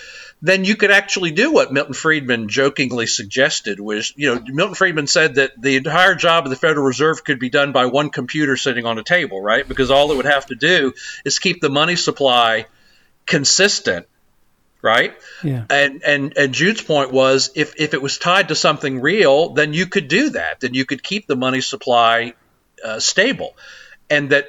then 0.42 0.64
you 0.64 0.76
could 0.76 0.90
actually 0.90 1.32
do 1.32 1.52
what 1.52 1.72
Milton 1.72 1.94
Friedman 1.94 2.48
jokingly 2.48 3.06
suggested 3.06 3.80
was, 3.80 4.12
you 4.16 4.34
know, 4.34 4.42
Milton 4.46 4.74
Friedman 4.74 5.06
said 5.06 5.34
that 5.34 5.60
the 5.60 5.76
entire 5.76 6.14
job 6.14 6.44
of 6.44 6.50
the 6.50 6.56
Federal 6.56 6.86
Reserve 6.86 7.24
could 7.24 7.38
be 7.38 7.50
done 7.50 7.72
by 7.72 7.86
one 7.86 8.10
computer 8.10 8.56
sitting 8.56 8.86
on 8.86 8.98
a 8.98 9.02
table, 9.02 9.40
right? 9.40 9.66
Because 9.66 9.90
all 9.90 10.12
it 10.12 10.16
would 10.16 10.26
have 10.26 10.46
to 10.46 10.54
do 10.54 10.92
is 11.24 11.38
keep 11.38 11.60
the 11.60 11.70
money 11.70 11.96
supply 11.96 12.66
consistent, 13.30 14.06
right? 14.82 15.14
Yeah. 15.42 15.64
And 15.70 16.02
and 16.04 16.36
and 16.36 16.52
Jude's 16.52 16.82
point 16.82 17.12
was 17.12 17.52
if 17.54 17.80
if 17.80 17.94
it 17.94 18.02
was 18.02 18.18
tied 18.18 18.48
to 18.48 18.54
something 18.54 19.00
real, 19.00 19.54
then 19.54 19.72
you 19.72 19.86
could 19.86 20.08
do 20.08 20.30
that. 20.30 20.60
Then 20.60 20.74
you 20.74 20.84
could 20.84 21.02
keep 21.02 21.26
the 21.26 21.36
money 21.36 21.62
supply 21.62 22.34
uh, 22.84 22.98
stable, 22.98 23.56
and 24.10 24.30
that 24.30 24.48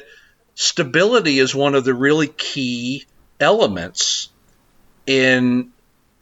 stability 0.56 1.40
is 1.40 1.56
one 1.56 1.76
of 1.76 1.86
the 1.86 1.94
really 1.94 2.28
key 2.28 3.06
elements 3.40 4.30
in 5.06 5.71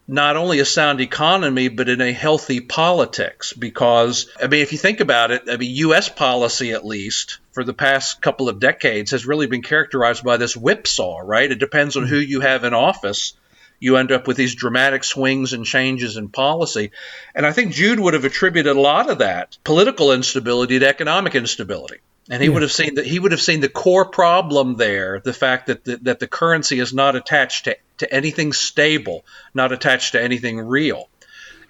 not 0.10 0.38
only 0.38 0.60
a 0.60 0.66
sound 0.66 1.02
economy, 1.02 1.68
but 1.68 1.88
in 1.88 2.02
a 2.02 2.12
healthy 2.12 2.60
politics. 2.62 3.54
Because, 3.54 4.28
I 4.42 4.48
mean, 4.48 4.62
if 4.62 4.72
you 4.72 4.78
think 4.80 5.02
about 5.02 5.30
it, 5.30 5.44
I 5.48 5.58
mean, 5.58 5.76
U.S. 5.76 6.10
policy, 6.10 6.72
at 6.72 6.84
least 6.84 7.38
for 7.52 7.64
the 7.64 7.76
past 7.76 8.20
couple 8.20 8.50
of 8.50 8.60
decades, 8.60 9.12
has 9.12 9.28
really 9.28 9.46
been 9.46 9.62
characterized 9.62 10.24
by 10.24 10.38
this 10.38 10.58
whipsaw, 10.58 11.20
right? 11.24 11.52
It 11.52 11.60
depends 11.60 11.96
on 11.96 12.04
mm-hmm. 12.04 12.14
who 12.14 12.20
you 12.20 12.42
have 12.42 12.64
in 12.64 12.74
office. 12.74 13.34
You 13.80 13.98
end 13.98 14.12
up 14.12 14.28
with 14.28 14.36
these 14.36 14.56
dramatic 14.56 15.04
swings 15.04 15.54
and 15.54 15.64
changes 15.64 16.18
in 16.18 16.30
policy. 16.30 16.90
And 17.36 17.46
I 17.46 17.52
think 17.52 17.74
Jude 17.74 18.00
would 18.00 18.16
have 18.16 18.26
attributed 18.26 18.76
a 18.76 18.82
lot 18.82 19.12
of 19.12 19.20
that 19.20 19.58
political 19.64 20.12
instability 20.12 20.80
to 20.80 20.88
economic 20.88 21.36
instability. 21.36 22.00
And 22.30 22.42
he 22.42 22.48
yeah. 22.48 22.54
would 22.54 22.62
have 22.62 22.72
seen 22.72 22.96
that 22.96 23.08
he 23.08 23.18
would 23.18 23.32
have 23.32 23.42
seen 23.42 23.60
the 23.60 23.70
core 23.70 24.06
problem 24.06 24.76
there, 24.76 25.20
the 25.20 25.34
fact 25.34 25.68
that 25.68 25.84
the, 25.84 25.98
that 26.04 26.20
the 26.20 26.28
currency 26.28 26.80
is 26.80 26.94
not 26.94 27.16
attached 27.16 27.66
to, 27.66 27.78
to 27.98 28.14
anything 28.14 28.54
stable, 28.54 29.26
not 29.54 29.72
attached 29.72 30.12
to 30.12 30.22
anything 30.22 30.60
real. 30.60 31.10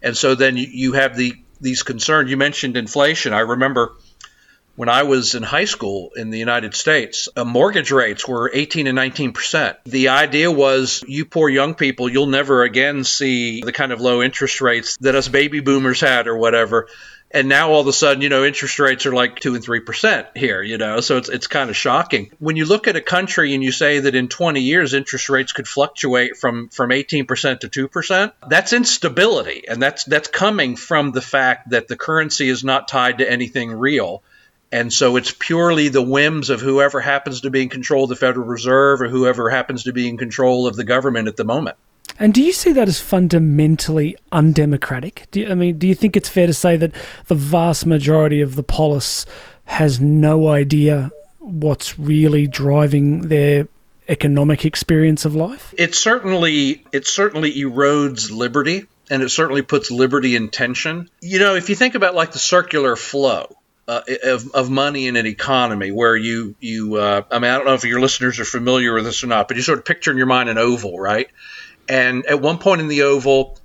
And 0.03 0.17
so 0.17 0.35
then 0.35 0.57
you, 0.57 0.67
you 0.69 0.93
have 0.93 1.15
the 1.15 1.33
these 1.61 1.83
concerns. 1.83 2.29
You 2.29 2.37
mentioned 2.37 2.77
inflation. 2.77 3.33
I 3.33 3.41
remember 3.41 3.93
when 4.75 4.87
I 4.87 5.03
was 5.03 5.35
in 5.35 5.43
high 5.43 5.65
school 5.65 6.11
in 6.15 6.29
the 6.29 6.39
United 6.39 6.73
States, 6.73 7.27
uh, 7.35 7.43
mortgage 7.43 7.91
rates 7.91 8.25
were 8.25 8.49
18 8.53 8.87
and 8.87 8.95
19 8.95 9.33
percent. 9.33 9.77
The 9.85 10.09
idea 10.09 10.51
was, 10.51 11.03
you 11.07 11.25
poor 11.25 11.49
young 11.49 11.75
people, 11.75 12.09
you'll 12.09 12.27
never 12.27 12.63
again 12.63 13.03
see 13.03 13.61
the 13.61 13.73
kind 13.73 13.91
of 13.91 13.99
low 13.99 14.21
interest 14.21 14.61
rates 14.61 14.97
that 15.01 15.15
us 15.15 15.27
baby 15.27 15.59
boomers 15.59 15.99
had 15.99 16.27
or 16.27 16.37
whatever 16.37 16.87
and 17.31 17.48
now 17.48 17.71
all 17.71 17.81
of 17.81 17.88
a 17.88 17.93
sudden, 17.93 18.21
you 18.24 18.29
know, 18.29 18.43
interest 18.43 18.79
rates 18.79 19.05
are 19.05 19.13
like 19.13 19.39
two 19.39 19.53
and 19.55 19.63
three 19.63 19.81
percent 19.81 20.27
here, 20.36 20.62
you 20.62 20.77
know, 20.77 21.00
so 21.00 21.17
it's 21.17 21.29
it's 21.29 21.48
kind 21.48 21.69
of 21.69 21.75
shocking. 21.75 22.31
When 22.39 22.55
you 22.55 22.65
look 22.65 22.88
at 22.88 22.95
a 22.95 23.01
country 23.01 23.53
and 23.53 23.63
you 23.63 23.71
say 23.71 24.00
that 24.00 24.15
in 24.15 24.27
20 24.27 24.62
years 24.62 24.93
interest 24.93 25.29
rates 25.29 25.51
could 25.51 25.67
fluctuate 25.67 26.38
from 26.38 26.69
from 26.69 26.91
18 26.91 27.25
percent 27.25 27.62
to 27.62 27.69
two 27.69 27.88
percent, 27.88 28.33
that's 28.48 28.74
instability, 28.74 29.67
and 29.67 29.81
that's 29.81 30.03
that's 30.05 30.27
coming 30.27 30.75
from 30.75 31.12
the 31.12 31.21
fact 31.21 31.69
that 31.69 31.88
the 31.88 31.95
currency 31.95 32.50
is 32.50 32.63
not 32.63 32.88
tied 32.88 33.19
to 33.19 33.29
anything 33.29 33.71
real. 33.71 34.24
And 34.71 34.93
so 34.93 35.15
it's 35.15 35.31
purely 35.31 35.89
the 35.89 36.01
whims 36.01 36.51
of 36.51 36.62
whoever 36.62 37.00
happens 37.00 37.41
to 37.41 37.50
be 37.50 37.63
in 37.63 37.69
control 37.69 38.03
of 38.03 38.09
the 38.09 38.15
Federal 38.15 38.45
Reserve 38.45 39.01
or 39.01 39.07
whoever 39.07 39.50
happens 39.50 39.83
to 39.83 39.93
be 39.93 40.07
in 40.07 40.17
control 40.17 40.67
of 40.67 40.75
the 40.75 40.83
government 40.83 41.27
at 41.27 41.38
the 41.38 41.43
moment. 41.43 41.75
And 42.19 42.33
do 42.33 42.43
you 42.43 42.51
see 42.51 42.73
that 42.73 42.88
as 42.88 42.99
fundamentally 42.99 44.17
undemocratic? 44.31 45.27
You, 45.33 45.49
I 45.49 45.53
mean, 45.55 45.77
do 45.77 45.88
you 45.88 45.95
think 45.95 46.17
it's 46.17 46.29
fair 46.29 46.47
to 46.47 46.53
say 46.53 46.75
that 46.77 46.91
the 47.27 47.35
vast 47.35 47.85
majority 47.85 48.41
of 48.41 48.55
the 48.55 48.63
polis 48.63 49.25
has 49.65 50.01
no 50.01 50.49
idea 50.49 51.11
what's 51.39 51.97
really 51.97 52.45
driving 52.45 53.29
their 53.29 53.67
economic 54.09 54.65
experience 54.65 55.23
of 55.23 55.35
life? 55.35 55.73
It 55.77 55.95
certainly 55.95 56.83
it 56.91 57.07
certainly 57.07 57.53
erodes 57.53 58.31
liberty 58.31 58.85
and 59.09 59.23
it 59.23 59.29
certainly 59.29 59.61
puts 59.61 59.89
liberty 59.89 60.35
in 60.35 60.49
tension. 60.49 61.09
You 61.21 61.39
know, 61.39 61.55
if 61.55 61.69
you 61.69 61.75
think 61.75 61.95
about 61.95 62.15
like 62.15 62.31
the 62.31 62.39
circular 62.39 62.95
flow, 62.95 63.55
uh, 63.88 64.03
of, 64.23 64.51
of 64.51 64.69
money 64.69 65.07
in 65.07 65.15
an 65.15 65.25
economy 65.25 65.89
where 65.89 66.15
you 66.15 66.53
you 66.59 66.95
uh, 66.97 67.23
I 67.31 67.39
mean 67.39 67.49
I 67.49 67.55
don't 67.57 67.65
know 67.65 67.73
if 67.73 67.83
your 67.83 67.99
listeners 67.99 68.39
are 68.39 68.45
familiar 68.45 68.93
with 68.93 69.05
this 69.05 69.23
or 69.23 69.27
not, 69.27 69.47
but 69.47 69.57
you 69.57 69.63
sort 69.63 69.79
of 69.79 69.85
picture 69.85 70.11
in 70.11 70.17
your 70.17 70.27
mind 70.27 70.47
an 70.47 70.59
oval, 70.59 70.99
right? 70.99 71.27
And 71.89 72.25
at 72.27 72.39
one 72.39 72.60
point 72.60 72.81
in 72.81 72.88
the 72.88 73.01
Oval, 73.01 73.58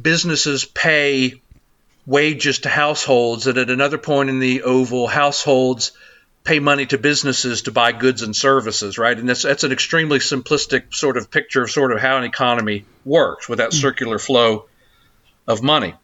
businesses 0.00 0.64
pay 0.64 1.40
wages 2.06 2.60
to 2.60 2.68
households, 2.68 3.46
and 3.46 3.56
at 3.56 3.70
another 3.70 3.98
point 3.98 4.28
in 4.28 4.38
the 4.38 4.62
Oval, 4.62 5.06
households 5.06 5.92
pay 6.44 6.58
money 6.58 6.86
to 6.86 6.98
businesses 6.98 7.62
to 7.62 7.72
buy 7.72 7.92
goods 7.92 8.22
and 8.22 8.36
services, 8.36 8.98
right? 8.98 9.18
And 9.18 9.28
that's 9.28 9.42
that's 9.42 9.64
an 9.64 9.72
extremely 9.72 10.18
simplistic 10.18 10.94
sort 10.94 11.16
of 11.16 11.30
picture 11.30 11.62
of 11.62 11.70
sort 11.70 11.92
of 11.92 12.00
how 12.00 12.18
an 12.18 12.24
economy 12.24 12.84
works 13.04 13.48
with 13.48 13.58
that 13.58 13.70
mm. 13.70 13.80
circular 13.80 14.18
flow 14.18 14.66
of 15.46 15.62
money 15.62 15.94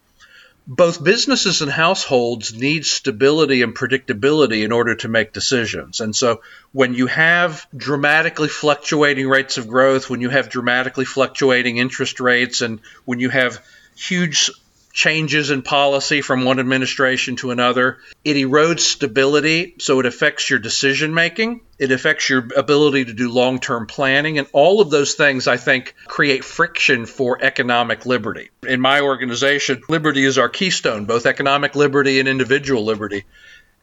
both 0.66 1.02
businesses 1.02 1.62
and 1.62 1.70
households 1.70 2.52
need 2.52 2.84
stability 2.84 3.62
and 3.62 3.74
predictability 3.74 4.64
in 4.64 4.72
order 4.72 4.96
to 4.96 5.08
make 5.08 5.32
decisions. 5.32 6.00
And 6.00 6.14
so 6.14 6.42
when 6.72 6.94
you 6.94 7.06
have 7.06 7.66
dramatically 7.76 8.48
fluctuating 8.48 9.28
rates 9.28 9.58
of 9.58 9.68
growth, 9.68 10.10
when 10.10 10.20
you 10.20 10.28
have 10.28 10.48
dramatically 10.48 11.04
fluctuating 11.04 11.76
interest 11.76 12.18
rates, 12.18 12.62
and 12.62 12.80
when 13.04 13.20
you 13.20 13.30
have 13.30 13.64
huge 13.94 14.50
changes 14.96 15.50
in 15.50 15.60
policy 15.60 16.22
from 16.22 16.46
one 16.46 16.58
administration 16.58 17.36
to 17.36 17.50
another. 17.50 17.98
It 18.24 18.34
erodes 18.36 18.80
stability, 18.80 19.74
so 19.78 20.00
it 20.00 20.06
affects 20.06 20.48
your 20.48 20.58
decision 20.58 21.12
making. 21.12 21.60
It 21.78 21.92
affects 21.92 22.30
your 22.30 22.48
ability 22.56 23.04
to 23.04 23.12
do 23.12 23.30
long 23.30 23.60
term 23.60 23.86
planning. 23.86 24.38
And 24.38 24.48
all 24.54 24.80
of 24.80 24.88
those 24.88 25.14
things, 25.14 25.46
I 25.46 25.58
think, 25.58 25.94
create 26.06 26.44
friction 26.44 27.04
for 27.04 27.38
economic 27.44 28.06
liberty. 28.06 28.48
In 28.66 28.80
my 28.80 29.02
organization, 29.02 29.82
liberty 29.90 30.24
is 30.24 30.38
our 30.38 30.48
keystone, 30.48 31.04
both 31.04 31.26
economic 31.26 31.76
liberty 31.76 32.18
and 32.18 32.26
individual 32.26 32.84
liberty. 32.84 33.26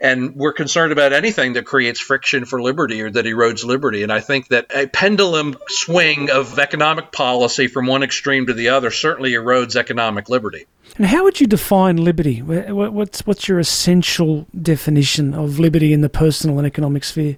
And 0.02 0.36
we're 0.36 0.54
concerned 0.54 0.92
about 0.92 1.14
anything 1.14 1.54
that 1.54 1.66
creates 1.66 2.00
friction 2.00 2.46
for 2.46 2.62
liberty 2.62 3.02
or 3.04 3.12
that 3.12 3.26
erodes 3.26 3.64
liberty. 3.64 4.02
And 4.02 4.12
I 4.12 4.20
think 4.20 4.48
that 4.48 4.66
a 4.76 4.88
pendulum 4.88 5.56
swing 5.68 6.32
of 6.32 6.58
economic 6.58 7.12
policy 7.12 7.68
from 7.68 7.86
one 7.86 8.04
extreme 8.04 8.48
to 8.48 8.54
the 8.54 8.70
other 8.70 8.90
certainly 8.90 9.32
erodes 9.32 9.76
economic 9.76 10.28
liberty. 10.28 10.66
And 10.98 11.08
how 11.08 11.24
would 11.24 11.42
you 11.42 11.48
define 11.48 11.98
liberty? 11.98 12.40
What's 12.42 13.26
what's 13.26 13.48
your 13.48 13.60
essential 13.60 14.46
definition 14.60 15.34
of 15.34 15.60
liberty 15.60 15.92
in 15.92 16.02
the 16.02 16.10
personal 16.10 16.60
and 16.60 16.68
economic 16.68 17.04
sphere? 17.04 17.38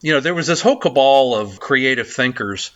You 0.00 0.14
know, 0.14 0.20
there 0.20 0.34
was 0.34 0.46
this 0.46 0.60
whole 0.60 0.78
cabal 0.78 1.34
of 1.34 1.60
creative 1.60 2.10
thinkers 2.10 2.70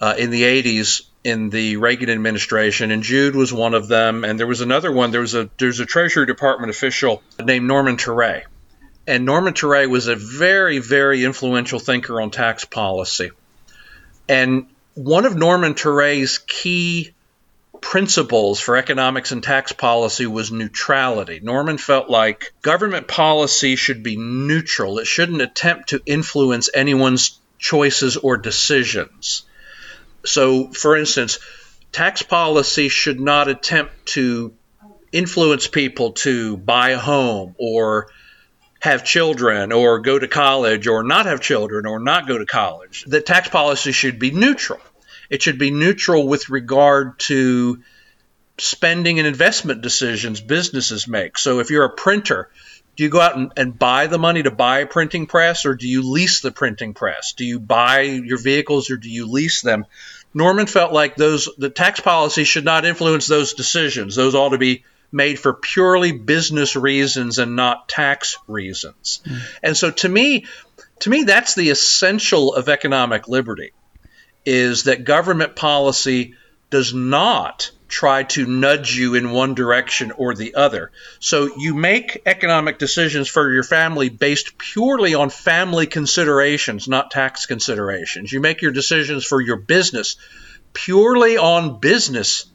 uh, 0.00 0.16
in 0.18 0.30
the 0.30 0.42
'80s 0.42 1.02
in 1.22 1.50
the 1.50 1.76
Reagan 1.76 2.10
administration, 2.10 2.90
and 2.90 3.02
Jude 3.02 3.36
was 3.36 3.52
one 3.52 3.74
of 3.74 3.88
them. 3.88 4.24
And 4.24 4.38
there 4.38 4.46
was 4.46 4.60
another 4.60 4.90
one. 4.90 5.12
There 5.12 5.20
was 5.20 5.34
a 5.34 5.48
there's 5.58 5.78
a 5.80 5.86
Treasury 5.86 6.26
Department 6.26 6.70
official 6.70 7.22
named 7.42 7.66
Norman 7.66 7.96
Ture, 7.96 8.42
and 9.06 9.24
Norman 9.24 9.54
Ture 9.54 9.88
was 9.88 10.08
a 10.08 10.16
very 10.16 10.78
very 10.78 11.24
influential 11.24 11.78
thinker 11.78 12.20
on 12.20 12.32
tax 12.32 12.64
policy. 12.64 13.30
And 14.28 14.66
one 14.94 15.24
of 15.24 15.36
Norman 15.36 15.74
Ture's 15.74 16.38
key 16.38 17.12
principles 17.80 18.60
for 18.60 18.76
economics 18.76 19.32
and 19.32 19.42
tax 19.42 19.72
policy 19.72 20.26
was 20.26 20.50
neutrality. 20.50 21.40
Norman 21.42 21.78
felt 21.78 22.10
like 22.10 22.52
government 22.62 23.08
policy 23.08 23.76
should 23.76 24.02
be 24.02 24.16
neutral, 24.16 24.98
it 24.98 25.06
shouldn't 25.06 25.42
attempt 25.42 25.90
to 25.90 26.02
influence 26.06 26.68
anyone's 26.74 27.38
choices 27.58 28.16
or 28.16 28.36
decisions. 28.36 29.42
So, 30.24 30.72
for 30.72 30.96
instance, 30.96 31.38
tax 31.92 32.22
policy 32.22 32.88
should 32.88 33.20
not 33.20 33.48
attempt 33.48 34.06
to 34.06 34.52
influence 35.12 35.66
people 35.66 36.12
to 36.12 36.56
buy 36.56 36.90
a 36.90 36.98
home 36.98 37.54
or 37.58 38.08
have 38.80 39.04
children 39.04 39.72
or 39.72 40.00
go 40.00 40.18
to 40.18 40.28
college 40.28 40.86
or 40.86 41.02
not 41.02 41.26
have 41.26 41.40
children 41.40 41.86
or 41.86 41.98
not 41.98 42.28
go 42.28 42.38
to 42.38 42.46
college. 42.46 43.04
The 43.06 43.20
tax 43.20 43.48
policy 43.48 43.92
should 43.92 44.18
be 44.18 44.30
neutral. 44.30 44.80
It 45.30 45.42
should 45.42 45.58
be 45.58 45.70
neutral 45.70 46.28
with 46.28 46.48
regard 46.48 47.18
to 47.20 47.82
spending 48.58 49.18
and 49.18 49.28
investment 49.28 49.82
decisions 49.82 50.40
businesses 50.40 51.06
make. 51.06 51.38
So 51.38 51.60
if 51.60 51.70
you're 51.70 51.84
a 51.84 51.90
printer, 51.90 52.50
do 52.96 53.04
you 53.04 53.10
go 53.10 53.20
out 53.20 53.36
and, 53.36 53.52
and, 53.56 53.78
buy 53.78 54.06
the 54.06 54.18
money 54.18 54.42
to 54.42 54.50
buy 54.50 54.80
a 54.80 54.86
printing 54.86 55.26
press 55.26 55.66
or 55.66 55.74
do 55.74 55.86
you 55.86 56.10
lease 56.10 56.40
the 56.40 56.50
printing 56.50 56.94
press? 56.94 57.34
Do 57.34 57.44
you 57.44 57.60
buy 57.60 58.00
your 58.00 58.38
vehicles 58.38 58.90
or 58.90 58.96
do 58.96 59.10
you 59.10 59.30
lease 59.30 59.60
them? 59.60 59.84
Norman 60.32 60.66
felt 60.66 60.92
like 60.92 61.16
those 61.16 61.48
the 61.58 61.70
tax 61.70 62.00
policy 62.00 62.44
should 62.44 62.64
not 62.64 62.84
influence 62.84 63.26
those 63.26 63.54
decisions. 63.54 64.16
Those 64.16 64.34
ought 64.34 64.50
to 64.50 64.58
be 64.58 64.84
made 65.12 65.38
for 65.38 65.54
purely 65.54 66.12
business 66.12 66.74
reasons 66.74 67.38
and 67.38 67.56
not 67.56 67.88
tax 67.88 68.38
reasons. 68.48 69.20
Mm. 69.24 69.40
And 69.62 69.76
so 69.76 69.90
to 69.90 70.08
me, 70.08 70.46
to 71.00 71.10
me 71.10 71.24
that's 71.24 71.54
the 71.54 71.70
essential 71.70 72.54
of 72.54 72.68
economic 72.68 73.28
liberty 73.28 73.72
is 74.46 74.84
that 74.84 75.04
government 75.04 75.56
policy 75.56 76.34
does 76.70 76.94
not 76.94 77.70
try 77.88 78.24
to 78.24 78.46
nudge 78.46 78.96
you 78.96 79.14
in 79.14 79.30
one 79.30 79.54
direction 79.54 80.12
or 80.12 80.34
the 80.34 80.54
other. 80.54 80.90
So 81.20 81.50
you 81.56 81.74
make 81.74 82.22
economic 82.26 82.78
decisions 82.78 83.28
for 83.28 83.52
your 83.52 83.62
family 83.62 84.08
based 84.08 84.58
purely 84.58 85.14
on 85.14 85.30
family 85.30 85.86
considerations, 85.86 86.88
not 86.88 87.10
tax 87.10 87.46
considerations. 87.46 88.32
You 88.32 88.40
make 88.40 88.62
your 88.62 88.72
decisions 88.72 89.24
for 89.24 89.40
your 89.40 89.56
business 89.56 90.16
purely 90.72 91.38
on 91.38 91.78
business 91.78 92.46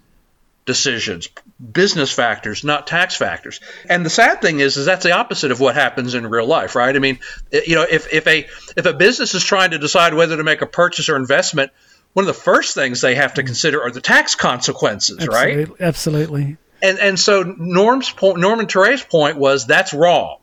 decisions, 0.66 1.30
business 1.72 2.12
factors, 2.12 2.64
not 2.64 2.88
tax 2.88 3.16
factors. 3.16 3.60
And 3.90 4.06
the 4.06 4.10
sad 4.10 4.42
thing 4.42 4.60
is, 4.60 4.78
is 4.78 4.86
that's 4.86 5.04
the 5.04 5.14
opposite 5.14 5.52
of 5.52 5.60
what 5.60 5.76
happens 5.76 6.14
in 6.14 6.28
real 6.28 6.46
life, 6.46 6.76
right? 6.76 6.96
I 6.96 7.00
mean, 7.00 7.20
you 7.52 7.76
know, 7.76 7.86
if, 7.90 8.14
if 8.14 8.28
a 8.28 8.48
if 8.76 8.86
a 8.86 8.94
business 8.94 9.34
is 9.34 9.44
trying 9.44 9.72
to 9.72 9.80
decide 9.80 10.14
whether 10.14 10.38
to 10.38 10.44
make 10.44 10.62
a 10.62 10.68
purchase 10.68 11.10
or 11.10 11.16
investment, 11.16 11.72
one 12.14 12.24
of 12.24 12.28
the 12.28 12.42
first 12.42 12.76
things 12.76 13.02
they 13.02 13.16
have 13.16 13.36
to 13.36 13.44
consider 13.44 13.82
are 13.82 13.92
the 13.92 14.02
tax 14.02 14.36
consequences, 14.36 15.18
Absolutely. 15.20 15.66
right? 15.66 15.82
Absolutely. 15.82 16.58
And 16.82 17.00
and 17.00 17.20
so 17.20 17.44
Norm's 17.44 18.10
point, 18.10 18.40
Norman 18.40 18.68
Ture's 18.68 19.04
point 19.04 19.38
was 19.38 19.68
that's 19.68 19.94
wrong. 19.94 20.38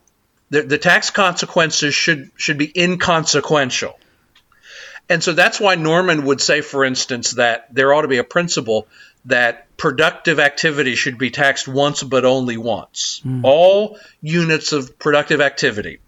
The, 0.51 0.63
the 0.63 0.79
tax 0.79 1.11
consequences 1.11 1.95
should 1.95 2.31
should 2.37 2.59
be 2.59 2.73
inconsequential. 2.75 3.99
And 5.11 5.23
so 5.23 5.33
that's 5.33 5.59
why 5.59 5.75
Norman 5.75 6.27
would 6.27 6.41
say, 6.41 6.61
for 6.61 6.85
instance, 6.85 7.33
that 7.33 7.75
there 7.75 7.95
ought 7.95 8.03
to 8.03 8.09
be 8.09 8.19
a 8.19 8.25
principle 8.25 8.87
that 9.29 9.77
productive 9.77 10.41
activity 10.41 10.95
should 10.95 11.19
be 11.19 11.31
taxed 11.31 11.69
once 11.69 12.03
but 12.03 12.25
only 12.25 12.57
once. 12.57 13.23
Mm. 13.25 13.41
All 13.45 13.99
units 14.21 14.73
of 14.73 14.99
productive 14.99 15.41
activity 15.41 16.01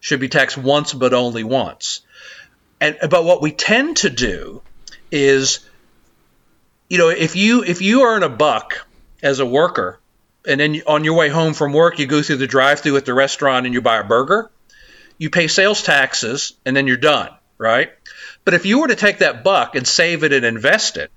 should 0.00 0.20
be 0.20 0.28
taxed 0.28 0.58
once 0.58 0.92
but 0.92 1.14
only 1.14 1.44
once. 1.44 2.00
And 2.80 2.98
but 3.08 3.24
what 3.24 3.40
we 3.40 3.52
tend 3.52 3.98
to 3.98 4.10
do 4.10 4.62
is 5.10 5.60
you 6.88 6.98
know, 6.98 7.08
if 7.08 7.36
you 7.36 7.62
if 7.64 7.80
you 7.80 8.02
earn 8.02 8.22
a 8.22 8.28
buck 8.28 8.86
as 9.22 9.40
a 9.40 9.46
worker 9.46 9.98
and 10.46 10.60
then 10.60 10.82
on 10.86 11.04
your 11.04 11.14
way 11.14 11.28
home 11.28 11.54
from 11.54 11.72
work 11.72 11.98
you 11.98 12.06
go 12.06 12.22
through 12.22 12.36
the 12.36 12.46
drive-through 12.46 12.96
at 12.96 13.06
the 13.06 13.14
restaurant 13.14 13.66
and 13.66 13.74
you 13.74 13.80
buy 13.80 13.98
a 13.98 14.04
burger, 14.04 14.50
you 15.18 15.30
pay 15.30 15.48
sales 15.48 15.82
taxes 15.82 16.54
and 16.66 16.76
then 16.76 16.86
you're 16.86 16.96
done, 16.96 17.30
right? 17.56 17.90
But 18.44 18.54
if 18.54 18.66
you 18.66 18.80
were 18.80 18.88
to 18.88 18.96
take 18.96 19.18
that 19.18 19.44
buck 19.44 19.74
and 19.74 19.86
save 19.86 20.24
it 20.24 20.32
and 20.32 20.44
invest 20.44 20.96
it, 20.96 21.10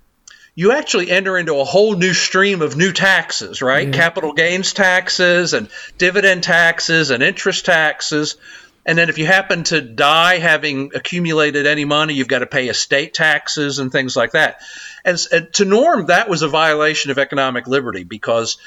you 0.58 0.72
actually 0.72 1.12
enter 1.12 1.38
into 1.38 1.60
a 1.60 1.64
whole 1.64 1.96
new 1.96 2.16
stream 2.16 2.64
of 2.64 2.76
new 2.76 2.92
taxes, 2.92 3.62
right? 3.62 3.94
Capital 3.94 4.34
gains 4.34 4.74
taxes 4.74 5.54
and 5.54 5.70
dividend 6.00 6.42
taxes 6.42 7.12
and 7.12 7.22
interest 7.22 7.64
taxes. 7.64 8.38
And 8.84 8.98
then 8.98 9.10
if 9.10 9.20
you 9.20 9.28
happen 9.28 9.66
to 9.66 9.82
die 9.82 10.40
having 10.40 10.94
accumulated 10.96 11.68
any 11.68 11.86
money, 11.86 12.16
you've 12.16 12.28
got 12.28 12.40
to 12.40 12.48
pay 12.48 12.70
estate 12.70 13.14
taxes 13.14 13.78
and 13.78 13.92
things 13.92 14.16
like 14.16 14.32
that. 14.32 14.62
And, 15.06 15.20
and 15.32 15.54
to 15.54 15.66
Norm, 15.66 16.08
that 16.08 16.28
was 16.28 16.42
a 16.42 16.48
violation 16.48 17.12
of 17.12 17.20
economic 17.20 17.68
liberty 17.68 18.04
because 18.04 18.58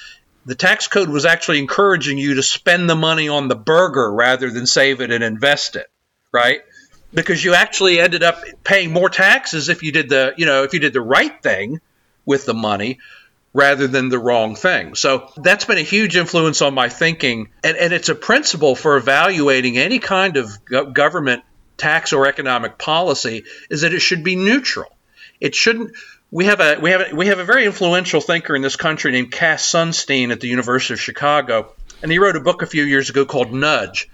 the 0.47 0.55
tax 0.55 0.87
code 0.87 1.09
was 1.09 1.25
actually 1.25 1.59
encouraging 1.59 2.19
you 2.19 2.35
to 2.35 2.43
spend 2.45 2.89
the 2.89 2.95
money 2.95 3.29
on 3.29 3.49
the 3.49 3.57
burger 3.57 4.13
rather 4.13 4.49
than 4.49 4.65
save 4.65 5.01
it 5.01 5.11
and 5.11 5.25
invest 5.25 5.75
it, 5.75 5.91
right? 6.33 6.61
Because 7.13 7.45
you 7.45 7.55
actually 7.55 8.01
ended 8.01 8.23
up 8.23 8.43
paying 8.65 8.93
more 8.93 9.09
taxes 9.09 9.69
if 9.69 9.83
you 9.83 9.93
did 9.93 10.09
the 10.09 10.35
you 10.37 10.47
know 10.47 10.63
if 10.63 10.73
you 10.73 10.81
did 10.81 10.93
the 10.93 11.01
right 11.01 11.43
thing 11.43 11.81
with 12.25 12.47
the 12.47 12.55
money 12.55 12.99
rather 13.53 13.89
than 13.89 14.09
the 14.09 14.19
wrong 14.19 14.55
thing. 14.55 14.95
So 14.95 15.29
that's 15.37 15.65
been 15.65 15.79
a 15.79 15.83
huge 15.83 16.17
influence 16.17 16.63
on 16.63 16.73
my 16.73 16.89
thinking 16.89 17.49
and, 17.65 17.77
and 17.77 17.93
it's 17.93 18.09
a 18.09 18.15
principle 18.15 18.77
for 18.77 18.97
evaluating 18.97 19.77
any 19.77 19.99
kind 19.99 20.37
of 20.37 20.51
government 20.93 21.43
tax 21.77 22.13
or 22.13 22.27
economic 22.27 22.79
policy 22.79 23.45
is 23.69 23.81
that 23.81 23.93
it 23.93 24.01
should 24.01 24.23
be 24.23 24.37
neutral. 24.37 24.91
It 25.41 25.55
shouldn't 25.55 25.97
we 26.31 26.45
have 26.45 26.61
a 26.61 26.79
we 26.81 26.91
have 26.91 27.13
a, 27.13 27.17
we 27.17 27.27
have 27.27 27.41
a 27.41 27.45
very 27.45 27.65
influential 27.65 28.21
thinker 28.21 28.55
in 28.55 28.63
this 28.63 28.77
country 28.77 29.11
named 29.11 29.33
Cass 29.33 29.69
Sunstein 29.69 30.31
at 30.31 30.41
the 30.41 30.49
University 30.49 30.95
of 30.95 31.01
Chicago 31.01 31.73
and 32.03 32.13
he 32.13 32.19
wrote 32.19 32.37
a 32.37 32.41
book 32.41 32.63
a 32.63 32.67
few 32.67 32.85
years 32.85 33.11
ago 33.11 33.25
called 33.25 33.53
Nudge 33.53 34.09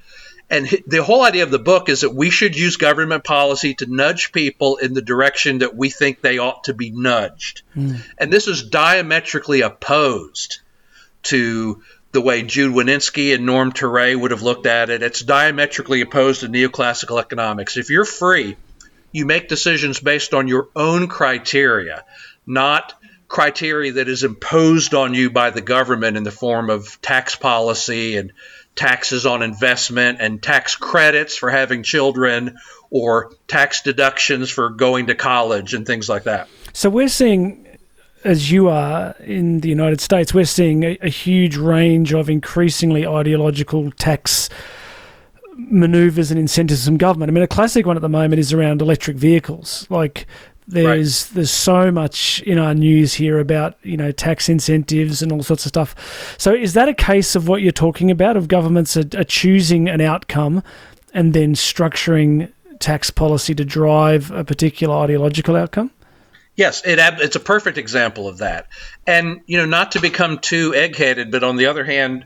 and 0.48 0.68
the 0.86 1.02
whole 1.02 1.24
idea 1.24 1.42
of 1.42 1.50
the 1.50 1.58
book 1.58 1.88
is 1.88 2.02
that 2.02 2.14
we 2.14 2.30
should 2.30 2.56
use 2.56 2.76
government 2.76 3.24
policy 3.24 3.74
to 3.74 3.86
nudge 3.86 4.30
people 4.30 4.76
in 4.76 4.94
the 4.94 5.02
direction 5.02 5.58
that 5.58 5.74
we 5.74 5.90
think 5.90 6.20
they 6.20 6.38
ought 6.38 6.64
to 6.64 6.74
be 6.74 6.90
nudged. 6.90 7.62
Mm. 7.74 8.00
And 8.16 8.32
this 8.32 8.46
is 8.46 8.62
diametrically 8.62 9.62
opposed 9.62 10.60
to 11.24 11.82
the 12.12 12.20
way 12.20 12.42
Jude 12.42 12.74
Wanniski 12.74 13.34
and 13.34 13.44
Norm 13.44 13.72
Ture 13.72 14.16
would 14.16 14.30
have 14.30 14.42
looked 14.42 14.66
at 14.66 14.88
it. 14.88 15.02
It's 15.02 15.20
diametrically 15.20 16.00
opposed 16.00 16.40
to 16.40 16.48
neoclassical 16.48 17.20
economics. 17.20 17.76
If 17.76 17.90
you're 17.90 18.04
free, 18.04 18.56
you 19.10 19.26
make 19.26 19.48
decisions 19.48 19.98
based 19.98 20.32
on 20.32 20.46
your 20.46 20.68
own 20.76 21.08
criteria, 21.08 22.04
not 22.46 22.94
criteria 23.28 23.92
that 23.94 24.08
is 24.08 24.22
imposed 24.22 24.94
on 24.94 25.12
you 25.12 25.30
by 25.30 25.50
the 25.50 25.60
government 25.60 26.16
in 26.16 26.22
the 26.22 26.30
form 26.30 26.70
of 26.70 27.00
tax 27.02 27.34
policy 27.34 28.16
and 28.16 28.32
taxes 28.76 29.26
on 29.26 29.42
investment 29.42 30.18
and 30.20 30.42
tax 30.42 30.76
credits 30.76 31.36
for 31.36 31.50
having 31.50 31.82
children 31.82 32.56
or 32.90 33.32
tax 33.48 33.82
deductions 33.82 34.50
for 34.50 34.70
going 34.70 35.06
to 35.06 35.14
college 35.14 35.74
and 35.74 35.86
things 35.86 36.08
like 36.08 36.24
that. 36.24 36.48
So 36.72 36.88
we're 36.90 37.08
seeing, 37.08 37.66
as 38.22 38.50
you 38.50 38.68
are 38.68 39.16
in 39.20 39.60
the 39.60 39.68
United 39.68 40.00
States, 40.00 40.32
we're 40.32 40.44
seeing 40.44 40.84
a, 40.84 40.98
a 41.02 41.08
huge 41.08 41.56
range 41.56 42.12
of 42.12 42.30
increasingly 42.30 43.06
ideological 43.06 43.90
tax 43.92 44.48
maneuvers 45.54 46.30
and 46.30 46.38
incentives 46.38 46.84
from 46.84 46.98
government. 46.98 47.30
I 47.30 47.32
mean, 47.32 47.42
a 47.42 47.48
classic 47.48 47.86
one 47.86 47.96
at 47.96 48.02
the 48.02 48.10
moment 48.10 48.38
is 48.38 48.52
around 48.52 48.82
electric 48.82 49.16
vehicles. 49.16 49.86
Like 49.88 50.26
there's 50.68 51.26
right. 51.26 51.34
there's 51.34 51.50
so 51.50 51.90
much 51.90 52.42
in 52.42 52.58
our 52.58 52.74
news 52.74 53.14
here 53.14 53.38
about 53.38 53.76
you 53.82 53.96
know 53.96 54.10
tax 54.10 54.48
incentives 54.48 55.22
and 55.22 55.30
all 55.32 55.42
sorts 55.42 55.64
of 55.64 55.68
stuff. 55.68 56.34
So 56.38 56.52
is 56.52 56.74
that 56.74 56.88
a 56.88 56.94
case 56.94 57.36
of 57.36 57.48
what 57.48 57.62
you're 57.62 57.72
talking 57.72 58.10
about 58.10 58.36
of 58.36 58.48
governments 58.48 58.96
are, 58.96 59.04
are 59.16 59.24
choosing 59.24 59.88
an 59.88 60.00
outcome 60.00 60.62
and 61.14 61.32
then 61.34 61.54
structuring 61.54 62.52
tax 62.78 63.10
policy 63.10 63.54
to 63.54 63.64
drive 63.64 64.30
a 64.30 64.44
particular 64.44 64.94
ideological 64.96 65.56
outcome? 65.56 65.90
Yes, 66.56 66.82
it, 66.86 66.98
it's 66.98 67.36
a 67.36 67.40
perfect 67.40 67.76
example 67.78 68.28
of 68.28 68.38
that. 68.38 68.68
And 69.06 69.42
you 69.46 69.58
know, 69.58 69.66
not 69.66 69.92
to 69.92 70.00
become 70.00 70.38
too 70.38 70.74
egg-headed, 70.74 71.30
but 71.30 71.44
on 71.44 71.56
the 71.56 71.66
other 71.66 71.84
hand, 71.84 72.24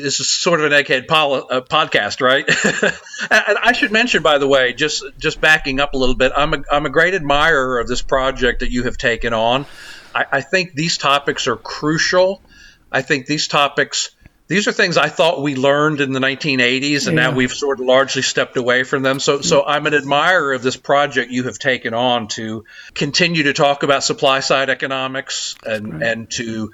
this 0.00 0.20
is 0.20 0.30
sort 0.30 0.60
of 0.60 0.70
an 0.70 0.72
egghead 0.72 1.08
pol- 1.08 1.46
uh, 1.50 1.60
podcast, 1.60 2.20
right? 2.20 2.44
and 3.30 3.58
I 3.58 3.72
should 3.72 3.92
mention, 3.92 4.22
by 4.22 4.38
the 4.38 4.46
way, 4.46 4.72
just 4.72 5.04
just 5.18 5.40
backing 5.40 5.80
up 5.80 5.94
a 5.94 5.96
little 5.96 6.14
bit, 6.14 6.32
I'm 6.36 6.54
a, 6.54 6.62
I'm 6.70 6.86
a 6.86 6.90
great 6.90 7.14
admirer 7.14 7.78
of 7.78 7.88
this 7.88 8.02
project 8.02 8.60
that 8.60 8.70
you 8.70 8.84
have 8.84 8.96
taken 8.96 9.32
on. 9.32 9.66
I, 10.14 10.24
I 10.32 10.40
think 10.40 10.74
these 10.74 10.98
topics 10.98 11.46
are 11.46 11.56
crucial. 11.56 12.42
I 12.90 13.02
think 13.02 13.26
these 13.26 13.48
topics, 13.48 14.10
these 14.46 14.68
are 14.68 14.72
things 14.72 14.96
I 14.96 15.08
thought 15.08 15.42
we 15.42 15.56
learned 15.56 16.00
in 16.00 16.12
the 16.12 16.20
1980s, 16.20 17.08
and 17.08 17.16
yeah. 17.16 17.28
now 17.28 17.34
we've 17.34 17.52
sort 17.52 17.80
of 17.80 17.86
largely 17.86 18.22
stepped 18.22 18.56
away 18.56 18.84
from 18.84 19.02
them. 19.02 19.20
So, 19.20 19.40
so 19.40 19.64
I'm 19.64 19.86
an 19.86 19.94
admirer 19.94 20.52
of 20.52 20.62
this 20.62 20.76
project 20.76 21.30
you 21.30 21.44
have 21.44 21.58
taken 21.58 21.94
on 21.94 22.28
to 22.28 22.64
continue 22.94 23.44
to 23.44 23.52
talk 23.52 23.82
about 23.82 24.04
supply 24.04 24.40
side 24.40 24.70
economics 24.70 25.56
and 25.64 26.02
and 26.02 26.30
to 26.32 26.72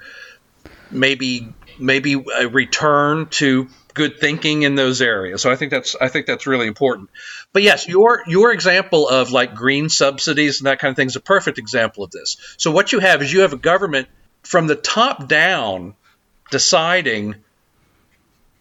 maybe 0.93 1.53
maybe 1.79 2.13
a 2.13 2.47
return 2.47 3.27
to 3.27 3.67
good 3.93 4.19
thinking 4.19 4.63
in 4.63 4.75
those 4.75 5.01
areas. 5.01 5.41
So 5.41 5.51
I 5.51 5.55
think 5.55 5.71
that's 5.71 5.95
I 5.99 6.07
think 6.07 6.25
that's 6.25 6.47
really 6.47 6.67
important. 6.67 7.09
But 7.51 7.61
yes, 7.63 7.87
your 7.87 8.23
your 8.27 8.51
example 8.51 9.07
of 9.07 9.31
like 9.31 9.53
green 9.55 9.89
subsidies 9.89 10.59
and 10.59 10.67
that 10.67 10.79
kind 10.79 10.91
of 10.91 10.95
thing 10.95 11.07
is 11.07 11.15
a 11.15 11.21
perfect 11.21 11.57
example 11.57 12.03
of 12.03 12.11
this. 12.11 12.37
So 12.57 12.71
what 12.71 12.91
you 12.91 12.99
have 12.99 13.21
is 13.21 13.31
you 13.31 13.41
have 13.41 13.53
a 13.53 13.57
government 13.57 14.07
from 14.41 14.67
the 14.67 14.75
top 14.75 15.27
down 15.27 15.95
deciding 16.51 17.35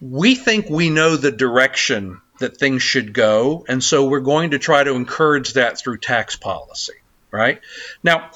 we 0.00 0.34
think 0.34 0.68
we 0.68 0.90
know 0.90 1.16
the 1.16 1.32
direction 1.32 2.20
that 2.38 2.56
things 2.56 2.82
should 2.82 3.12
go, 3.12 3.64
and 3.68 3.82
so 3.82 4.06
we're 4.06 4.20
going 4.20 4.50
to 4.50 4.58
try 4.58 4.82
to 4.82 4.94
encourage 4.94 5.52
that 5.52 5.78
through 5.78 5.98
tax 5.98 6.36
policy, 6.36 6.94
right? 7.30 7.60
Now, 8.02 8.30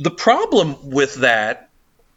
The 0.00 0.10
problem 0.10 0.90
with 0.90 1.16
that 1.16 1.68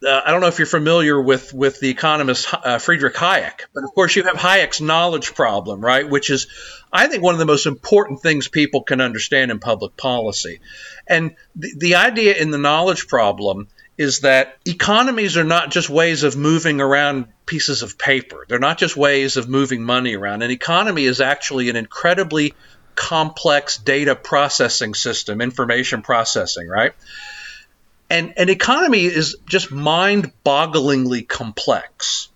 uh, 0.04 0.22
I 0.24 0.30
don't 0.30 0.40
know 0.40 0.48
if 0.48 0.58
you're 0.58 0.66
familiar 0.66 1.20
with 1.20 1.52
with 1.52 1.80
the 1.80 1.90
economist 1.90 2.52
uh, 2.52 2.78
Friedrich 2.78 3.14
Hayek, 3.14 3.62
but 3.74 3.84
of 3.84 3.94
course 3.94 4.14
you 4.16 4.24
have 4.24 4.36
Hayek's 4.36 4.80
knowledge 4.80 5.34
problem, 5.34 5.80
right? 5.80 6.08
Which 6.08 6.30
is, 6.30 6.46
I 6.92 7.06
think, 7.06 7.22
one 7.22 7.34
of 7.34 7.38
the 7.38 7.46
most 7.46 7.66
important 7.66 8.20
things 8.20 8.48
people 8.48 8.82
can 8.82 9.00
understand 9.00 9.50
in 9.50 9.58
public 9.58 9.96
policy. 9.96 10.60
And 11.06 11.36
the, 11.56 11.74
the 11.78 11.94
idea 11.96 12.34
in 12.34 12.50
the 12.50 12.58
knowledge 12.58 13.08
problem 13.08 13.68
is 13.96 14.20
that 14.20 14.56
economies 14.64 15.36
are 15.36 15.44
not 15.44 15.70
just 15.70 15.88
ways 15.88 16.24
of 16.24 16.36
moving 16.36 16.80
around 16.80 17.26
pieces 17.46 17.82
of 17.82 17.96
paper. 17.96 18.44
They're 18.48 18.58
not 18.58 18.78
just 18.78 18.96
ways 18.96 19.36
of 19.36 19.48
moving 19.48 19.84
money 19.84 20.16
around. 20.16 20.42
An 20.42 20.50
economy 20.50 21.04
is 21.04 21.20
actually 21.20 21.68
an 21.70 21.76
incredibly 21.76 22.54
complex 22.96 23.78
data 23.78 24.16
processing 24.16 24.94
system, 24.94 25.40
information 25.40 26.02
processing, 26.02 26.68
right? 26.68 26.92
And 28.10 28.34
an 28.36 28.48
economy 28.48 29.04
is 29.04 29.36
just 29.46 29.72
mind 29.72 30.32
bogglingly 30.44 31.26
complex. 31.26 32.28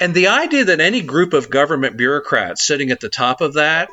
And 0.00 0.14
the 0.14 0.28
idea 0.28 0.66
that 0.66 0.80
any 0.80 1.02
group 1.02 1.32
of 1.32 1.50
government 1.50 1.96
bureaucrats 1.96 2.66
sitting 2.66 2.90
at 2.90 3.00
the 3.00 3.08
top 3.08 3.40
of 3.40 3.54
that, 3.54 3.88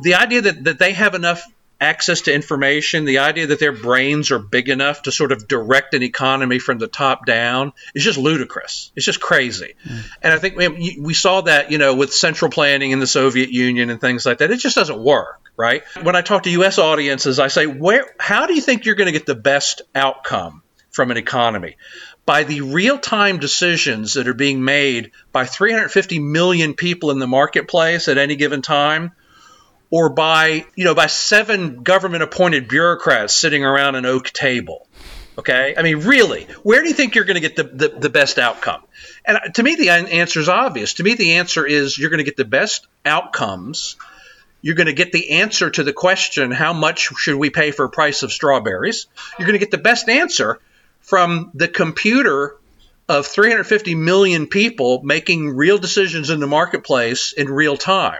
the 0.00 0.14
idea 0.14 0.42
that, 0.42 0.64
that 0.64 0.78
they 0.78 0.92
have 0.92 1.14
enough 1.14 1.44
access 1.80 2.22
to 2.22 2.34
information, 2.34 3.04
the 3.04 3.18
idea 3.18 3.48
that 3.48 3.60
their 3.60 3.72
brains 3.72 4.30
are 4.30 4.38
big 4.38 4.68
enough 4.68 5.02
to 5.02 5.12
sort 5.12 5.32
of 5.32 5.46
direct 5.46 5.94
an 5.94 6.02
economy 6.02 6.58
from 6.58 6.78
the 6.78 6.86
top 6.86 7.26
down 7.26 7.72
is 7.94 8.02
just 8.02 8.18
ludicrous. 8.18 8.92
It's 8.96 9.04
just 9.04 9.20
crazy. 9.20 9.74
Mm. 9.86 10.00
And 10.22 10.32
I 10.32 10.38
think 10.38 10.56
we, 10.56 10.98
we 11.00 11.14
saw 11.14 11.42
that, 11.42 11.70
you 11.70 11.78
know, 11.78 11.94
with 11.94 12.14
central 12.14 12.50
planning 12.50 12.92
in 12.92 12.98
the 12.98 13.06
Soviet 13.06 13.50
Union 13.50 13.90
and 13.90 14.00
things 14.00 14.24
like 14.24 14.38
that. 14.38 14.50
It 14.50 14.58
just 14.58 14.76
doesn't 14.76 14.98
work, 14.98 15.50
right? 15.56 15.82
When 16.02 16.16
I 16.16 16.22
talk 16.22 16.44
to 16.44 16.50
U.S. 16.50 16.78
audiences, 16.78 17.38
I 17.38 17.48
say, 17.48 17.66
where, 17.66 18.06
how 18.18 18.46
do 18.46 18.54
you 18.54 18.62
think 18.62 18.84
you're 18.84 18.94
going 18.94 19.12
to 19.12 19.18
get 19.18 19.26
the 19.26 19.34
best 19.34 19.82
outcome 19.94 20.62
from 20.90 21.10
an 21.10 21.18
economy? 21.18 21.76
By 22.24 22.44
the 22.44 22.62
real 22.62 22.98
time 22.98 23.38
decisions 23.38 24.14
that 24.14 24.26
are 24.26 24.34
being 24.34 24.64
made 24.64 25.12
by 25.30 25.44
350 25.44 26.18
million 26.20 26.74
people 26.74 27.10
in 27.10 27.18
the 27.18 27.26
marketplace 27.26 28.08
at 28.08 28.18
any 28.18 28.34
given 28.34 28.62
time 28.62 29.12
or 29.90 30.08
by 30.08 30.66
you 30.74 30.84
know 30.84 30.94
by 30.94 31.06
seven 31.06 31.82
government 31.82 32.22
appointed 32.22 32.68
bureaucrats 32.68 33.34
sitting 33.34 33.64
around 33.64 33.94
an 33.94 34.06
oak 34.06 34.30
table 34.30 34.86
okay? 35.38 35.74
I 35.76 35.82
mean 35.82 35.98
really 36.00 36.44
where 36.62 36.82
do 36.82 36.88
you 36.88 36.94
think 36.94 37.14
you're 37.14 37.24
going 37.24 37.40
to 37.40 37.40
get 37.40 37.56
the, 37.56 37.64
the, 37.64 37.88
the, 38.00 38.10
best 38.10 38.38
outcome? 38.38 38.82
And 39.24 39.36
uh, 39.36 39.40
to 39.54 39.62
me 39.62 39.74
the 39.76 39.90
answer 39.90 40.40
is 40.40 40.48
obvious. 40.48 40.94
To 40.94 41.02
me 41.02 41.14
the 41.14 41.34
answer 41.34 41.66
is 41.66 41.98
you're 41.98 42.10
going 42.10 42.18
to 42.18 42.24
get 42.24 42.36
the 42.36 42.44
best 42.44 42.86
outcomes. 43.04 43.96
You're 44.62 44.74
going 44.74 44.88
to 44.88 44.92
get 44.92 45.12
the 45.12 45.30
answer 45.32 45.70
to 45.70 45.84
the 45.84 45.92
question 45.92 46.50
how 46.50 46.72
much 46.72 47.12
should 47.16 47.36
we 47.36 47.50
pay 47.50 47.70
for 47.70 47.84
a 47.84 47.90
price 47.90 48.22
of 48.22 48.32
strawberries? 48.32 49.06
You're 49.38 49.46
going 49.46 49.58
to 49.58 49.64
get 49.64 49.70
the 49.70 49.78
best 49.78 50.08
answer 50.08 50.58
from 51.00 51.50
the 51.54 51.68
computer 51.68 52.56
of 53.08 53.26
350 53.26 53.94
million 53.94 54.48
people 54.48 55.02
making 55.04 55.50
real 55.50 55.78
decisions 55.78 56.30
in 56.30 56.40
the 56.40 56.48
marketplace 56.48 57.32
in 57.32 57.48
real 57.48 57.76
time 57.76 58.18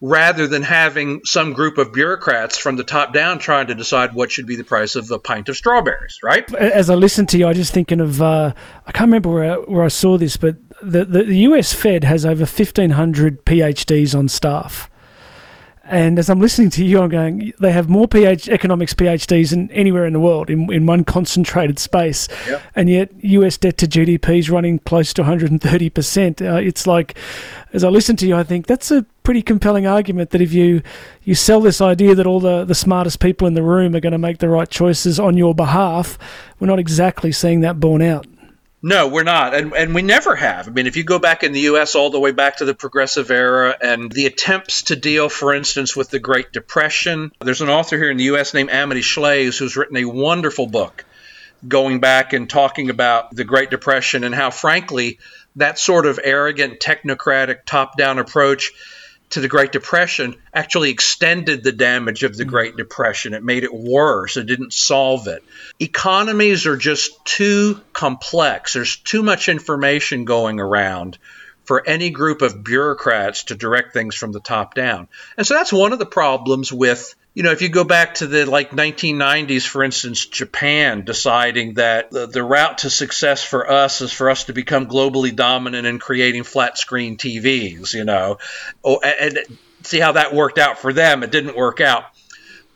rather 0.00 0.46
than 0.46 0.62
having 0.62 1.20
some 1.24 1.52
group 1.52 1.76
of 1.76 1.92
bureaucrats 1.92 2.56
from 2.56 2.76
the 2.76 2.84
top 2.84 3.12
down 3.12 3.38
trying 3.38 3.66
to 3.66 3.74
decide 3.74 4.14
what 4.14 4.30
should 4.30 4.46
be 4.46 4.54
the 4.54 4.64
price 4.64 4.94
of 4.94 5.10
a 5.10 5.18
pint 5.18 5.48
of 5.48 5.56
strawberries, 5.56 6.18
right? 6.22 6.52
As 6.54 6.88
I 6.88 6.94
listen 6.94 7.26
to 7.26 7.38
you, 7.38 7.48
I 7.48 7.52
just 7.52 7.72
thinking 7.72 8.00
of 8.00 8.22
uh, 8.22 8.52
I 8.86 8.92
can't 8.92 9.08
remember 9.08 9.30
where 9.30 9.52
I, 9.52 9.56
where 9.56 9.84
I 9.84 9.88
saw 9.88 10.16
this, 10.16 10.36
but 10.36 10.56
the, 10.80 11.04
the, 11.04 11.24
the 11.24 11.36
US 11.38 11.72
Fed 11.72 12.04
has 12.04 12.24
over 12.24 12.46
fifteen 12.46 12.90
hundred 12.90 13.44
PhDs 13.44 14.16
on 14.16 14.28
staff. 14.28 14.88
And 15.90 16.18
as 16.18 16.28
I'm 16.28 16.38
listening 16.38 16.68
to 16.70 16.84
you, 16.84 17.00
I'm 17.00 17.08
going, 17.08 17.54
they 17.60 17.72
have 17.72 17.88
more 17.88 18.06
PH, 18.06 18.50
economics 18.50 18.92
PhDs 18.92 19.50
than 19.50 19.70
anywhere 19.70 20.04
in 20.04 20.12
the 20.12 20.20
world 20.20 20.50
in, 20.50 20.70
in 20.70 20.84
one 20.84 21.02
concentrated 21.02 21.78
space. 21.78 22.28
Yep. 22.46 22.62
And 22.76 22.90
yet, 22.90 23.10
US 23.24 23.56
debt 23.56 23.78
to 23.78 23.86
GDP 23.86 24.38
is 24.38 24.50
running 24.50 24.80
close 24.80 25.14
to 25.14 25.22
130%. 25.22 26.42
Uh, 26.42 26.56
it's 26.56 26.86
like, 26.86 27.16
as 27.72 27.84
I 27.84 27.88
listen 27.88 28.16
to 28.16 28.26
you, 28.26 28.36
I 28.36 28.42
think 28.42 28.66
that's 28.66 28.90
a 28.90 29.06
pretty 29.28 29.42
compelling 29.42 29.86
argument 29.86 30.30
that 30.30 30.40
if 30.40 30.54
you, 30.54 30.80
you 31.22 31.34
sell 31.34 31.60
this 31.60 31.82
idea 31.82 32.14
that 32.14 32.26
all 32.26 32.40
the, 32.40 32.64
the 32.64 32.74
smartest 32.74 33.20
people 33.20 33.46
in 33.46 33.52
the 33.52 33.62
room 33.62 33.94
are 33.94 34.00
going 34.00 34.12
to 34.12 34.16
make 34.16 34.38
the 34.38 34.48
right 34.48 34.70
choices 34.70 35.20
on 35.20 35.36
your 35.36 35.54
behalf, 35.54 36.16
we're 36.58 36.66
not 36.66 36.78
exactly 36.78 37.30
seeing 37.30 37.60
that 37.60 37.78
borne 37.78 38.00
out. 38.00 38.26
No, 38.80 39.06
we're 39.06 39.24
not. 39.24 39.52
And, 39.54 39.74
and 39.74 39.94
we 39.94 40.00
never 40.00 40.34
have. 40.34 40.66
I 40.66 40.70
mean, 40.70 40.86
if 40.86 40.96
you 40.96 41.04
go 41.04 41.18
back 41.18 41.42
in 41.42 41.52
the 41.52 41.60
U.S. 41.60 41.94
all 41.94 42.08
the 42.08 42.18
way 42.18 42.32
back 42.32 42.56
to 42.56 42.64
the 42.64 42.74
Progressive 42.74 43.30
Era 43.30 43.76
and 43.78 44.10
the 44.10 44.24
attempts 44.24 44.84
to 44.84 44.96
deal, 44.96 45.28
for 45.28 45.54
instance, 45.54 45.94
with 45.94 46.08
the 46.08 46.18
Great 46.18 46.50
Depression, 46.50 47.30
there's 47.38 47.60
an 47.60 47.68
author 47.68 47.98
here 47.98 48.10
in 48.10 48.16
the 48.16 48.24
U.S. 48.24 48.54
named 48.54 48.70
Amity 48.70 49.02
Shlaes 49.02 49.58
who's 49.58 49.76
written 49.76 49.98
a 49.98 50.06
wonderful 50.06 50.66
book 50.66 51.04
going 51.68 52.00
back 52.00 52.32
and 52.32 52.48
talking 52.48 52.88
about 52.88 53.36
the 53.36 53.44
Great 53.44 53.68
Depression 53.68 54.24
and 54.24 54.34
how, 54.34 54.48
frankly, 54.48 55.18
that 55.56 55.78
sort 55.78 56.06
of 56.06 56.18
arrogant, 56.24 56.80
technocratic, 56.80 57.66
top 57.66 57.98
down 57.98 58.18
approach 58.18 58.72
to 59.30 59.40
the 59.40 59.48
Great 59.48 59.72
Depression 59.72 60.36
actually 60.54 60.90
extended 60.90 61.62
the 61.62 61.72
damage 61.72 62.22
of 62.22 62.36
the 62.36 62.44
mm. 62.44 62.48
Great 62.48 62.76
Depression. 62.76 63.34
It 63.34 63.42
made 63.42 63.64
it 63.64 63.74
worse. 63.74 64.36
It 64.36 64.46
didn't 64.46 64.72
solve 64.72 65.28
it. 65.28 65.42
Economies 65.78 66.66
are 66.66 66.76
just 66.76 67.24
too 67.24 67.80
complex. 67.92 68.72
There's 68.72 68.96
too 68.96 69.22
much 69.22 69.48
information 69.48 70.24
going 70.24 70.60
around 70.60 71.18
for 71.64 71.86
any 71.86 72.08
group 72.08 72.40
of 72.40 72.64
bureaucrats 72.64 73.44
to 73.44 73.54
direct 73.54 73.92
things 73.92 74.14
from 74.14 74.32
the 74.32 74.40
top 74.40 74.74
down. 74.74 75.06
And 75.36 75.46
so 75.46 75.54
that's 75.54 75.72
one 75.72 75.92
of 75.92 75.98
the 75.98 76.06
problems 76.06 76.72
with 76.72 77.14
you 77.34 77.42
know, 77.42 77.52
if 77.52 77.62
you 77.62 77.68
go 77.68 77.84
back 77.84 78.14
to 78.14 78.26
the 78.26 78.46
like 78.46 78.70
1990s, 78.70 79.66
for 79.66 79.84
instance, 79.84 80.26
Japan 80.26 81.04
deciding 81.04 81.74
that 81.74 82.10
the, 82.10 82.26
the, 82.26 82.42
route 82.42 82.78
to 82.78 82.90
success 82.90 83.44
for 83.44 83.70
us 83.70 84.00
is 84.00 84.12
for 84.12 84.30
us 84.30 84.44
to 84.44 84.52
become 84.52 84.86
globally 84.86 85.34
dominant 85.34 85.86
in 85.86 85.98
creating 85.98 86.42
flat 86.42 86.78
screen 86.78 87.16
TVs, 87.16 87.94
you 87.94 88.04
know, 88.04 88.38
oh, 88.82 89.00
and 89.00 89.38
see 89.82 90.00
how 90.00 90.12
that 90.12 90.34
worked 90.34 90.58
out 90.58 90.78
for 90.78 90.92
them. 90.92 91.22
It 91.22 91.30
didn't 91.30 91.56
work 91.56 91.80
out. 91.80 92.04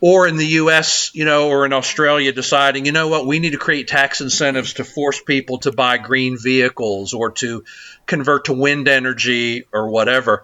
Or 0.01 0.27
in 0.27 0.37
the 0.37 0.47
US, 0.47 1.13
you 1.15 1.25
know, 1.25 1.49
or 1.49 1.65
in 1.65 1.73
Australia 1.73 2.33
deciding, 2.33 2.87
you 2.87 2.93
know 2.93 3.09
what, 3.09 3.27
we 3.27 3.39
need 3.39 3.53
to 3.53 3.59
create 3.59 3.87
tax 3.89 4.21
incentives 4.21 4.75
to 4.75 4.85
force 4.85 5.21
people 5.21 5.59
to 5.59 5.73
buy 5.73 5.99
green 5.99 6.37
vehicles 6.37 7.15
or 7.15 7.31
to 7.33 7.65
convert 8.07 8.47
to 8.47 8.53
wind 8.53 8.89
energy 8.89 9.65
or 9.73 9.91
whatever. 9.91 10.43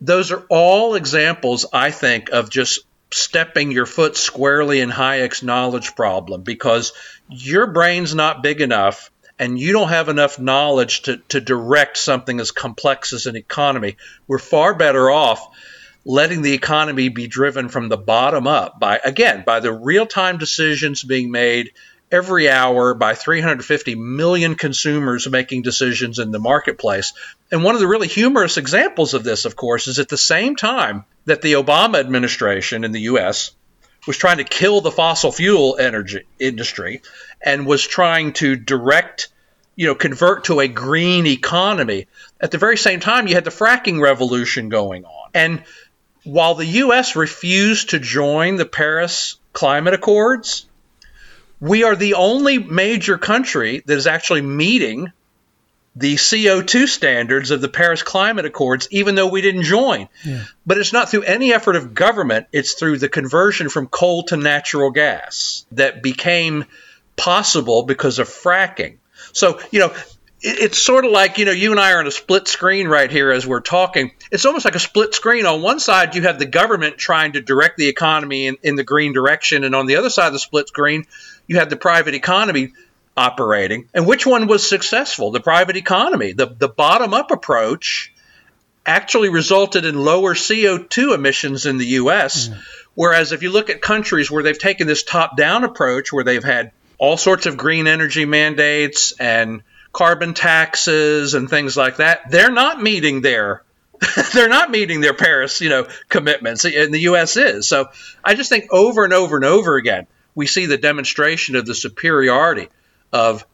Those 0.00 0.32
are 0.32 0.44
all 0.48 0.94
examples, 0.94 1.66
I 1.72 1.90
think, 1.90 2.30
of 2.30 2.50
just 2.50 2.80
stepping 3.10 3.70
your 3.70 3.86
foot 3.86 4.16
squarely 4.16 4.80
in 4.80 4.90
Hayek's 4.90 5.42
knowledge 5.42 5.94
problem 5.94 6.42
because 6.42 6.92
your 7.28 7.66
brain's 7.66 8.14
not 8.14 8.42
big 8.42 8.60
enough 8.60 9.10
and 9.38 9.58
you 9.58 9.72
don't 9.72 9.88
have 9.88 10.08
enough 10.08 10.38
knowledge 10.38 11.02
to, 11.02 11.18
to 11.28 11.40
direct 11.40 11.96
something 11.96 12.40
as 12.40 12.50
complex 12.50 13.12
as 13.12 13.26
an 13.26 13.36
economy. 13.36 13.96
We're 14.26 14.38
far 14.38 14.74
better 14.74 15.10
off 15.10 15.48
letting 16.04 16.42
the 16.42 16.54
economy 16.54 17.08
be 17.08 17.26
driven 17.26 17.68
from 17.68 17.88
the 17.88 17.96
bottom 17.96 18.46
up 18.46 18.80
by, 18.80 19.00
again, 19.04 19.44
by 19.46 19.60
the 19.60 19.72
real 19.72 20.06
time 20.06 20.38
decisions 20.38 21.02
being 21.02 21.30
made 21.30 21.72
every 22.10 22.48
hour 22.48 22.94
by 22.94 23.14
350 23.14 23.94
million 23.94 24.54
consumers 24.54 25.28
making 25.28 25.62
decisions 25.62 26.18
in 26.18 26.30
the 26.30 26.38
marketplace. 26.38 27.12
And 27.52 27.62
one 27.62 27.74
of 27.74 27.80
the 27.80 27.86
really 27.86 28.08
humorous 28.08 28.56
examples 28.56 29.14
of 29.14 29.24
this, 29.24 29.44
of 29.44 29.56
course, 29.56 29.86
is 29.86 29.98
at 29.98 30.08
the 30.08 30.16
same 30.16 30.56
time 30.56 31.04
that 31.28 31.42
the 31.42 31.54
Obama 31.54 31.98
administration 32.00 32.84
in 32.84 32.92
the 32.92 33.02
U.S. 33.02 33.52
was 34.06 34.16
trying 34.16 34.38
to 34.38 34.44
kill 34.44 34.80
the 34.80 34.90
fossil 34.90 35.30
fuel 35.30 35.76
energy 35.78 36.24
industry 36.38 37.02
and 37.40 37.66
was 37.66 37.86
trying 37.86 38.32
to 38.34 38.56
direct, 38.56 39.28
you 39.76 39.86
know, 39.86 39.94
convert 39.94 40.44
to 40.44 40.60
a 40.60 40.68
green 40.68 41.26
economy. 41.26 42.06
At 42.40 42.50
the 42.50 42.58
very 42.58 42.76
same 42.76 43.00
time, 43.00 43.26
you 43.26 43.34
had 43.34 43.44
the 43.44 43.50
fracking 43.50 44.00
revolution 44.00 44.68
going 44.68 45.04
on. 45.04 45.30
And 45.34 45.62
while 46.24 46.54
the 46.54 46.66
U.S. 46.66 47.16
refused 47.16 47.90
to 47.90 47.98
join 47.98 48.56
the 48.56 48.66
Paris 48.66 49.36
Climate 49.52 49.94
Accords, 49.94 50.66
we 51.60 51.84
are 51.84 51.96
the 51.96 52.14
only 52.14 52.58
major 52.58 53.18
country 53.18 53.82
that 53.84 53.96
is 53.96 54.06
actually 54.06 54.42
meeting 54.42 55.12
the 55.98 56.14
CO2 56.14 56.86
standards 56.86 57.50
of 57.50 57.60
the 57.60 57.68
Paris 57.68 58.02
Climate 58.02 58.44
Accords, 58.44 58.86
even 58.92 59.16
though 59.16 59.26
we 59.26 59.40
didn't 59.40 59.64
join. 59.64 60.08
Yeah. 60.24 60.44
But 60.64 60.78
it's 60.78 60.92
not 60.92 61.10
through 61.10 61.22
any 61.22 61.52
effort 61.52 61.74
of 61.74 61.92
government, 61.92 62.46
it's 62.52 62.74
through 62.74 62.98
the 62.98 63.08
conversion 63.08 63.68
from 63.68 63.88
coal 63.88 64.22
to 64.24 64.36
natural 64.36 64.90
gas 64.90 65.66
that 65.72 66.02
became 66.02 66.66
possible 67.16 67.82
because 67.82 68.20
of 68.20 68.28
fracking. 68.28 68.98
So, 69.32 69.60
you 69.72 69.80
know, 69.80 69.92
it's 70.40 70.78
sort 70.78 71.04
of 71.04 71.10
like 71.10 71.38
you 71.38 71.44
know 71.46 71.50
you 71.50 71.72
and 71.72 71.80
I 71.80 71.94
are 71.94 71.98
on 71.98 72.06
a 72.06 72.12
split 72.12 72.46
screen 72.46 72.86
right 72.86 73.10
here 73.10 73.32
as 73.32 73.44
we're 73.44 73.60
talking. 73.60 74.12
It's 74.30 74.46
almost 74.46 74.64
like 74.64 74.76
a 74.76 74.80
split 74.80 75.12
screen. 75.12 75.46
On 75.46 75.62
one 75.62 75.80
side, 75.80 76.14
you 76.14 76.22
have 76.22 76.38
the 76.38 76.46
government 76.46 76.96
trying 76.96 77.32
to 77.32 77.40
direct 77.40 77.76
the 77.76 77.88
economy 77.88 78.46
in, 78.46 78.56
in 78.62 78.76
the 78.76 78.84
green 78.84 79.12
direction, 79.12 79.64
and 79.64 79.74
on 79.74 79.86
the 79.86 79.96
other 79.96 80.10
side 80.10 80.28
of 80.28 80.32
the 80.34 80.38
split 80.38 80.68
screen, 80.68 81.06
you 81.48 81.56
have 81.56 81.70
the 81.70 81.76
private 81.76 82.14
economy 82.14 82.72
operating. 83.18 83.88
And 83.92 84.06
which 84.06 84.24
one 84.24 84.46
was 84.46 84.68
successful? 84.68 85.32
The 85.32 85.40
private 85.40 85.76
economy. 85.76 86.32
The, 86.32 86.46
the 86.46 86.68
bottom 86.68 87.12
up 87.12 87.30
approach 87.30 88.12
actually 88.86 89.28
resulted 89.28 89.84
in 89.84 89.98
lower 89.98 90.34
CO2 90.34 91.14
emissions 91.14 91.66
in 91.66 91.78
the 91.78 91.86
US. 91.86 92.48
Mm. 92.48 92.58
Whereas 92.94 93.32
if 93.32 93.42
you 93.42 93.50
look 93.50 93.70
at 93.70 93.82
countries 93.82 94.30
where 94.30 94.42
they've 94.42 94.58
taken 94.58 94.86
this 94.86 95.02
top 95.02 95.36
down 95.36 95.64
approach, 95.64 96.12
where 96.12 96.24
they've 96.24 96.44
had 96.44 96.70
all 96.96 97.16
sorts 97.16 97.46
of 97.46 97.56
green 97.56 97.86
energy 97.86 98.24
mandates 98.24 99.12
and 99.18 99.62
carbon 99.92 100.34
taxes 100.34 101.34
and 101.34 101.48
things 101.48 101.76
like 101.76 101.96
that. 101.96 102.30
They're 102.30 102.52
not 102.52 102.82
meeting 102.82 103.20
their 103.20 103.62
they're 104.32 104.48
not 104.48 104.70
meeting 104.70 105.00
their 105.00 105.14
Paris, 105.14 105.60
you 105.60 105.70
know, 105.70 105.88
commitments, 106.08 106.64
and 106.64 106.94
the 106.94 107.00
U.S. 107.00 107.36
is. 107.36 107.66
So 107.66 107.88
I 108.22 108.34
just 108.34 108.48
think 108.48 108.72
over 108.72 109.02
and 109.02 109.12
over 109.12 109.34
and 109.34 109.44
over 109.44 109.74
again, 109.74 110.06
we 110.36 110.46
see 110.46 110.66
the 110.66 110.78
demonstration 110.78 111.56
of 111.56 111.66
the 111.66 111.74
superiority 111.74 112.68
of 113.12 113.46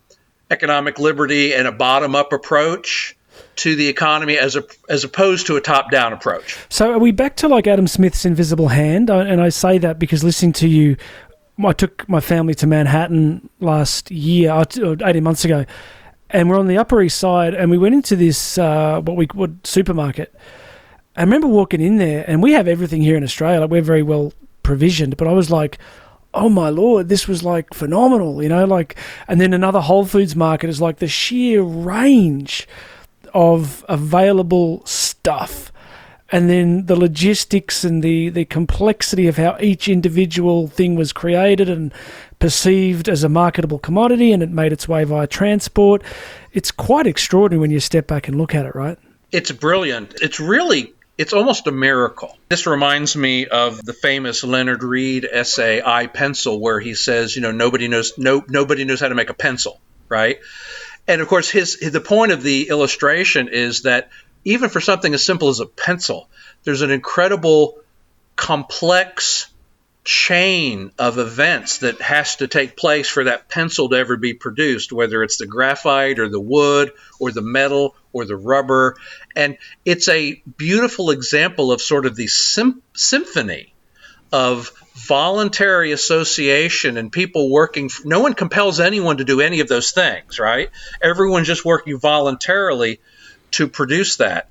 economic 0.50 0.98
liberty 0.98 1.54
and 1.54 1.66
a 1.66 1.72
bottom-up 1.72 2.32
approach 2.32 3.16
to 3.56 3.76
the 3.76 3.88
economy 3.88 4.36
as 4.36 4.56
a, 4.56 4.64
as 4.88 5.04
opposed 5.04 5.46
to 5.46 5.56
a 5.56 5.60
top-down 5.60 6.12
approach. 6.12 6.56
So 6.68 6.92
are 6.92 6.98
we 6.98 7.12
back 7.12 7.36
to 7.36 7.48
like 7.48 7.66
Adam 7.66 7.86
Smith's 7.86 8.24
invisible 8.24 8.68
hand? 8.68 9.10
And 9.10 9.40
I 9.40 9.48
say 9.48 9.78
that 9.78 9.98
because 9.98 10.24
listening 10.24 10.52
to 10.54 10.68
you, 10.68 10.96
I 11.64 11.72
took 11.72 12.08
my 12.08 12.20
family 12.20 12.54
to 12.54 12.66
Manhattan 12.66 13.48
last 13.60 14.10
year, 14.10 14.50
uh, 14.50 14.64
18 15.04 15.22
months 15.22 15.44
ago, 15.44 15.64
and 16.30 16.50
we're 16.50 16.58
on 16.58 16.66
the 16.66 16.78
Upper 16.78 17.00
East 17.00 17.18
Side, 17.18 17.54
and 17.54 17.70
we 17.70 17.78
went 17.78 17.94
into 17.94 18.16
this 18.16 18.58
uh, 18.58 19.00
what 19.00 19.16
we 19.16 19.28
would 19.34 19.64
supermarket. 19.64 20.34
I 21.16 21.20
remember 21.20 21.46
walking 21.46 21.80
in 21.80 21.98
there, 21.98 22.24
and 22.26 22.42
we 22.42 22.52
have 22.52 22.66
everything 22.66 23.02
here 23.02 23.16
in 23.16 23.22
Australia. 23.22 23.60
Like 23.60 23.70
we're 23.70 23.82
very 23.82 24.02
well 24.02 24.32
provisioned, 24.64 25.16
but 25.16 25.28
I 25.28 25.32
was 25.32 25.50
like, 25.50 25.78
oh 26.34 26.48
my 26.48 26.68
lord, 26.68 27.08
this 27.08 27.26
was 27.26 27.42
like 27.42 27.72
phenomenal, 27.72 28.42
you 28.42 28.48
know, 28.48 28.64
like, 28.64 28.96
and 29.28 29.40
then 29.40 29.52
another 29.54 29.80
Whole 29.80 30.04
Foods 30.04 30.36
market 30.36 30.68
is 30.68 30.80
like 30.80 30.98
the 30.98 31.08
sheer 31.08 31.62
range 31.62 32.68
of 33.32 33.84
available 33.88 34.84
stuff. 34.84 35.72
And 36.30 36.50
then 36.50 36.86
the 36.86 36.96
logistics 36.96 37.84
and 37.84 38.02
the, 38.02 38.28
the 38.28 38.44
complexity 38.44 39.28
of 39.28 39.36
how 39.36 39.56
each 39.60 39.88
individual 39.88 40.66
thing 40.66 40.96
was 40.96 41.12
created 41.12 41.68
and 41.68 41.92
perceived 42.38 43.08
as 43.08 43.22
a 43.22 43.28
marketable 43.28 43.78
commodity 43.78 44.32
and 44.32 44.42
it 44.42 44.50
made 44.50 44.72
its 44.72 44.88
way 44.88 45.04
via 45.04 45.26
transport. 45.26 46.02
It's 46.52 46.70
quite 46.70 47.06
extraordinary 47.06 47.60
when 47.60 47.70
you 47.70 47.78
step 47.78 48.06
back 48.06 48.26
and 48.26 48.36
look 48.36 48.54
at 48.54 48.66
it, 48.66 48.74
right? 48.74 48.98
It's 49.32 49.52
brilliant. 49.52 50.14
It's 50.22 50.40
really 50.40 50.93
it's 51.16 51.32
almost 51.32 51.66
a 51.66 51.72
miracle. 51.72 52.36
This 52.48 52.66
reminds 52.66 53.16
me 53.16 53.46
of 53.46 53.84
the 53.84 53.92
famous 53.92 54.42
Leonard 54.42 54.82
Read 54.82 55.24
essay 55.30 55.80
"I 55.84 56.06
Pencil," 56.06 56.58
where 56.60 56.80
he 56.80 56.94
says, 56.94 57.36
you 57.36 57.42
know, 57.42 57.52
nobody 57.52 57.88
knows 57.88 58.18
no 58.18 58.44
nobody 58.48 58.84
knows 58.84 59.00
how 59.00 59.08
to 59.08 59.14
make 59.14 59.30
a 59.30 59.34
pencil, 59.34 59.80
right? 60.08 60.38
And 61.06 61.20
of 61.20 61.28
course, 61.28 61.48
his 61.50 61.78
the 61.78 62.00
point 62.00 62.32
of 62.32 62.42
the 62.42 62.68
illustration 62.68 63.48
is 63.48 63.82
that 63.82 64.10
even 64.44 64.70
for 64.70 64.80
something 64.80 65.14
as 65.14 65.24
simple 65.24 65.48
as 65.48 65.60
a 65.60 65.66
pencil, 65.66 66.28
there's 66.64 66.82
an 66.82 66.90
incredible 66.90 67.78
complex 68.36 69.46
chain 70.04 70.92
of 70.98 71.18
events 71.18 71.78
that 71.78 72.00
has 72.02 72.36
to 72.36 72.46
take 72.46 72.76
place 72.76 73.08
for 73.08 73.24
that 73.24 73.48
pencil 73.48 73.88
to 73.88 73.96
ever 73.96 74.18
be 74.18 74.34
produced, 74.34 74.92
whether 74.92 75.22
it's 75.22 75.38
the 75.38 75.46
graphite 75.46 76.18
or 76.18 76.28
the 76.28 76.40
wood 76.40 76.92
or 77.18 77.32
the 77.32 77.42
metal 77.42 77.96
or 78.12 78.26
the 78.26 78.36
rubber. 78.36 78.96
And 79.34 79.56
it's 79.84 80.08
a 80.08 80.42
beautiful 80.56 81.10
example 81.10 81.72
of 81.72 81.80
sort 81.80 82.04
of 82.04 82.16
the 82.16 82.26
sim- 82.26 82.82
symphony 82.92 83.72
of 84.30 84.72
voluntary 84.94 85.92
association 85.92 86.98
and 86.98 87.10
people 87.10 87.50
working. 87.50 87.88
No 88.04 88.20
one 88.20 88.34
compels 88.34 88.80
anyone 88.80 89.16
to 89.18 89.24
do 89.24 89.40
any 89.40 89.60
of 89.60 89.68
those 89.68 89.92
things, 89.92 90.38
right? 90.38 90.70
Everyone's 91.02 91.46
just 91.46 91.64
working 91.64 91.98
voluntarily 91.98 93.00
to 93.52 93.68
produce 93.68 94.16
that. 94.16 94.50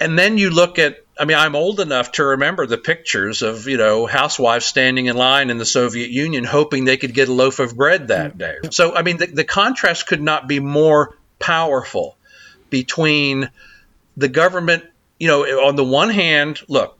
And 0.00 0.18
then 0.18 0.38
you 0.38 0.50
look 0.50 0.78
at 0.78 1.04
I 1.20 1.26
mean, 1.26 1.36
I'm 1.36 1.54
old 1.54 1.80
enough 1.80 2.12
to 2.12 2.24
remember 2.24 2.66
the 2.66 2.78
pictures 2.78 3.42
of, 3.42 3.68
you 3.68 3.76
know, 3.76 4.06
housewives 4.06 4.64
standing 4.64 5.04
in 5.04 5.16
line 5.16 5.50
in 5.50 5.58
the 5.58 5.66
Soviet 5.66 6.08
Union 6.08 6.44
hoping 6.44 6.86
they 6.86 6.96
could 6.96 7.12
get 7.12 7.28
a 7.28 7.32
loaf 7.32 7.58
of 7.58 7.76
bread 7.76 8.08
that 8.08 8.30
mm-hmm. 8.30 8.38
day. 8.38 8.56
So, 8.70 8.96
I 8.96 9.02
mean, 9.02 9.18
the, 9.18 9.26
the 9.26 9.44
contrast 9.44 10.06
could 10.06 10.22
not 10.22 10.48
be 10.48 10.60
more 10.60 11.18
powerful 11.38 12.16
between 12.70 13.50
the 14.16 14.28
government, 14.28 14.84
you 15.18 15.28
know, 15.28 15.42
on 15.42 15.76
the 15.76 15.84
one 15.84 16.08
hand, 16.08 16.60
look, 16.68 16.96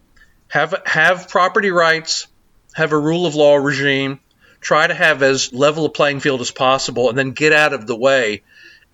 have 0.49 0.75
have 0.85 1.31
property 1.31 1.71
rights, 1.71 2.27
have 2.75 2.93
a 2.93 2.99
rule 2.99 3.25
of 3.25 3.35
law 3.35 3.57
regime, 3.57 4.21
try 4.61 4.87
to 4.87 4.95
have 4.95 5.23
as 5.23 5.53
level 5.55 5.87
a 5.87 5.89
playing 5.89 6.21
field 6.21 6.43
as 6.43 6.51
possible, 6.51 7.09
and 7.09 7.17
then 7.17 7.31
get 7.31 7.55
out 7.55 7.73
of 7.73 7.87
the 7.87 7.97
way 7.97 8.43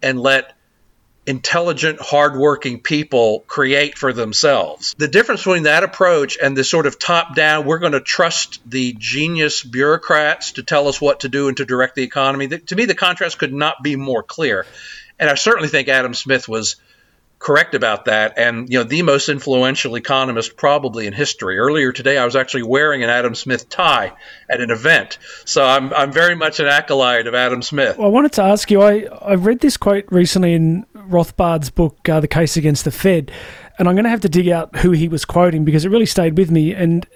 and 0.02 0.20
let 0.20 0.55
intelligent, 1.26 2.00
hardworking 2.00 2.80
people 2.80 3.40
create 3.46 3.98
for 3.98 4.12
themselves. 4.12 4.94
The 4.96 5.08
difference 5.08 5.42
between 5.42 5.64
that 5.64 5.82
approach 5.82 6.38
and 6.40 6.56
the 6.56 6.64
sort 6.64 6.86
of 6.86 6.98
top 6.98 7.34
down, 7.34 7.66
we're 7.66 7.78
going 7.78 7.92
to 7.92 8.00
trust 8.00 8.60
the 8.64 8.94
genius 8.98 9.62
bureaucrats 9.62 10.52
to 10.52 10.62
tell 10.62 10.88
us 10.88 11.00
what 11.00 11.20
to 11.20 11.28
do 11.28 11.48
and 11.48 11.56
to 11.56 11.64
direct 11.64 11.96
the 11.96 12.02
economy, 12.02 12.48
to 12.48 12.76
me, 12.76 12.84
the 12.84 12.94
contrast 12.94 13.38
could 13.38 13.52
not 13.52 13.82
be 13.82 13.96
more 13.96 14.22
clear. 14.22 14.66
And 15.18 15.30
I 15.30 15.34
certainly 15.34 15.68
think 15.68 15.88
Adam 15.88 16.14
Smith 16.14 16.48
was 16.48 16.76
correct 17.38 17.74
about 17.74 18.06
that. 18.06 18.34
And 18.38 18.70
you 18.70 18.78
know 18.78 18.84
the 18.84 19.02
most 19.02 19.28
influential 19.28 19.96
economist 19.96 20.56
probably 20.56 21.06
in 21.06 21.12
history. 21.12 21.58
Earlier 21.58 21.92
today 21.92 22.18
i 22.18 22.24
was 22.24 22.36
actually 22.36 22.62
wearing 22.62 23.02
an 23.02 23.10
adam 23.10 23.34
smith 23.34 23.68
tie 23.68 24.12
at 24.48 24.60
an 24.60 24.70
event. 24.70 25.18
So 25.44 25.64
i'm, 25.64 25.92
I'm 25.92 26.12
very 26.12 26.34
much 26.34 26.60
an 26.60 26.66
acolyte 26.66 27.26
of 27.26 27.34
adam 27.34 27.62
smith. 27.62 27.98
Well, 27.98 28.08
i 28.08 28.10
wanted 28.10 28.32
to 28.32 28.42
ask 28.42 28.70
you 28.70 28.82
I, 28.82 29.06
I 29.22 29.34
read 29.34 29.60
this 29.60 29.76
quote 29.76 30.06
recently 30.10 30.54
in 30.54 30.86
rothbard's 30.94 31.70
book 31.70 32.08
uh, 32.08 32.18
the 32.18 32.26
case 32.26 32.56
against 32.56 32.84
the 32.84 32.90
fed 32.90 33.30
and 33.78 33.88
i'm 33.88 33.94
going 33.94 34.04
to 34.04 34.10
have 34.10 34.22
to 34.22 34.28
dig 34.28 34.48
out 34.48 34.74
who 34.76 34.90
he 34.90 35.06
was 35.06 35.24
quoting 35.24 35.64
because 35.64 35.84
it 35.84 35.90
really 35.90 36.06
stayed 36.06 36.36
with 36.36 36.50
me. 36.50 36.74
And 36.74 37.06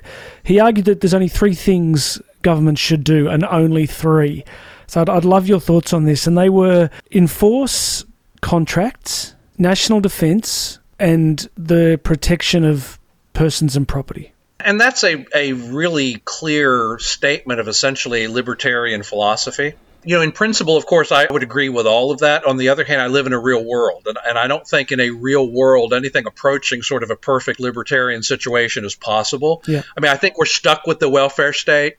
he 0.42 0.60
argued 0.60 0.86
that 0.86 1.00
there's 1.00 1.14
only 1.14 1.28
three 1.28 1.54
things 1.54 2.20
governments 2.42 2.80
should 2.80 3.04
do 3.04 3.28
and 3.28 3.44
only 3.46 3.86
three. 3.86 4.44
So 4.86 5.00
I'd, 5.00 5.08
I'd 5.08 5.24
love 5.24 5.46
your 5.46 5.60
thoughts 5.60 5.92
on 5.92 6.04
this. 6.04 6.26
And 6.26 6.36
they 6.36 6.48
were 6.48 6.90
enforce 7.10 8.04
contracts 8.42 9.34
national 9.60 10.00
defence 10.00 10.78
and 10.98 11.48
the 11.56 12.00
protection 12.02 12.64
of 12.64 12.98
persons 13.32 13.76
and 13.76 13.86
property. 13.86 14.32
And 14.58 14.80
that's 14.80 15.04
a, 15.04 15.24
a 15.34 15.52
really 15.52 16.20
clear 16.24 16.98
statement 16.98 17.60
of 17.60 17.68
essentially 17.68 18.24
a 18.24 18.30
libertarian 18.30 19.02
philosophy. 19.02 19.74
You 20.02 20.16
know, 20.16 20.22
in 20.22 20.32
principle, 20.32 20.76
of 20.76 20.86
course, 20.86 21.12
I 21.12 21.26
would 21.30 21.42
agree 21.42 21.68
with 21.68 21.86
all 21.86 22.10
of 22.10 22.20
that. 22.20 22.46
On 22.46 22.56
the 22.56 22.70
other 22.70 22.84
hand, 22.84 23.02
I 23.02 23.08
live 23.08 23.26
in 23.26 23.34
a 23.34 23.38
real 23.38 23.62
world, 23.62 24.04
and, 24.06 24.18
and 24.26 24.38
I 24.38 24.46
don't 24.46 24.66
think 24.66 24.92
in 24.92 25.00
a 25.00 25.10
real 25.10 25.46
world 25.50 25.92
anything 25.92 26.26
approaching 26.26 26.82
sort 26.82 27.02
of 27.02 27.10
a 27.10 27.16
perfect 27.16 27.60
libertarian 27.60 28.22
situation 28.22 28.84
is 28.84 28.94
possible. 28.94 29.62
Yeah. 29.66 29.82
I 29.96 30.00
mean, 30.00 30.10
I 30.10 30.16
think 30.16 30.38
we're 30.38 30.46
stuck 30.46 30.86
with 30.86 31.00
the 31.00 31.08
welfare 31.08 31.52
state. 31.52 31.96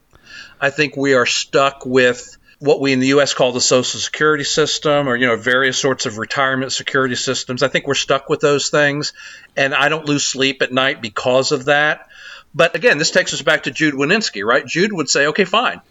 I 0.60 0.72
think 0.72 0.98
we 0.98 1.14
are 1.14 1.28
stuck 1.28 1.86
with 1.86 2.38
what 2.62 2.80
we 2.80 2.94
in 2.94 3.00
the 3.00 3.08
U.S. 3.08 3.34
call 3.34 3.52
the 3.54 3.60
Social 3.60 4.00
Security 4.00 4.44
system, 4.44 5.10
or 5.10 5.16
you 5.16 5.26
know, 5.26 5.36
various 5.36 5.80
sorts 5.80 6.06
of 6.06 6.20
retirement 6.20 6.72
security 6.72 7.16
systems. 7.16 7.64
I 7.64 7.70
think 7.70 7.88
we're 7.88 7.96
stuck 7.96 8.30
with 8.30 8.40
those 8.40 8.70
things, 8.70 9.14
and 9.58 9.74
I 9.74 9.90
don't 9.90 10.06
lose 10.06 10.24
sleep 10.24 10.62
at 10.62 10.72
night 10.72 11.02
because 11.02 11.52
of 11.52 11.66
that. 11.66 12.08
But 12.54 12.76
again, 12.76 13.00
this 13.00 13.10
takes 13.10 13.34
us 13.34 13.42
back 13.42 13.64
to 13.64 13.72
Jude 13.72 13.96
Wanniski, 13.96 14.46
right? 14.46 14.64
Jude 14.64 14.94
would 14.94 15.10
say, 15.10 15.26
okay, 15.28 15.44
fine. 15.44 15.82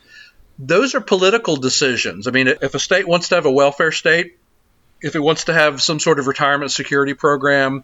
Those 0.61 0.95
are 0.95 1.01
political 1.01 1.57
decisions. 1.57 2.29
I 2.29 2.31
mean, 2.31 2.47
if 2.47 2.73
a 2.77 2.79
state 2.79 3.09
wants 3.09 3.31
to 3.31 3.35
have 3.35 3.47
a 3.47 3.51
welfare 3.51 3.91
state, 3.91 4.39
if 5.01 5.17
it 5.17 5.21
wants 5.21 5.45
to 5.45 5.53
have 5.53 5.83
some 5.83 5.99
sort 5.99 6.21
of 6.21 6.29
retirement 6.29 6.71
security 6.71 7.15
program, 7.15 7.83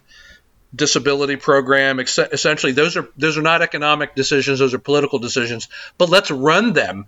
disability 0.72 1.34
program, 1.34 1.98
essentially, 1.98 2.70
those 2.70 2.96
are 2.96 3.08
those 3.16 3.36
are 3.36 3.42
not 3.42 3.62
economic 3.62 4.14
decisions; 4.14 4.60
those 4.60 4.74
are 4.74 4.78
political 4.78 5.18
decisions. 5.18 5.66
But 5.98 6.08
let's 6.08 6.30
run 6.30 6.72
them 6.72 7.06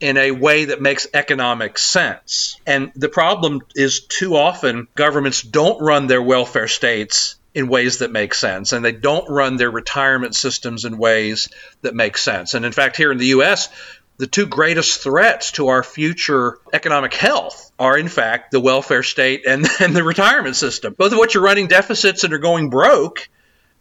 in 0.00 0.16
a 0.16 0.30
way 0.30 0.66
that 0.66 0.80
makes 0.80 1.06
economic 1.14 1.78
sense. 1.78 2.60
And 2.66 2.92
the 2.94 3.08
problem 3.08 3.62
is 3.74 4.00
too 4.00 4.36
often 4.36 4.88
governments 4.94 5.42
don't 5.42 5.80
run 5.80 6.06
their 6.06 6.22
welfare 6.22 6.68
states 6.68 7.36
in 7.54 7.68
ways 7.68 7.98
that 7.98 8.12
make 8.12 8.34
sense, 8.34 8.72
and 8.72 8.84
they 8.84 8.92
don't 8.92 9.30
run 9.30 9.56
their 9.56 9.70
retirement 9.70 10.34
systems 10.34 10.84
in 10.84 10.98
ways 10.98 11.48
that 11.80 11.94
make 11.94 12.18
sense. 12.18 12.52
And 12.52 12.66
in 12.66 12.72
fact, 12.72 12.98
here 12.98 13.10
in 13.10 13.16
the 13.16 13.26
U.S., 13.26 13.70
the 14.18 14.26
two 14.26 14.46
greatest 14.46 15.02
threats 15.02 15.52
to 15.52 15.68
our 15.68 15.82
future 15.82 16.58
economic 16.72 17.14
health 17.14 17.72
are, 17.78 17.96
in 17.96 18.08
fact, 18.08 18.50
the 18.50 18.60
welfare 18.60 19.02
state 19.02 19.46
and, 19.46 19.66
and 19.80 19.96
the 19.96 20.04
retirement 20.04 20.56
system, 20.56 20.94
both 20.98 21.12
of 21.12 21.18
which 21.18 21.36
are 21.36 21.40
running 21.40 21.66
deficits 21.66 22.24
and 22.24 22.34
are 22.34 22.38
going 22.38 22.68
broke 22.68 23.28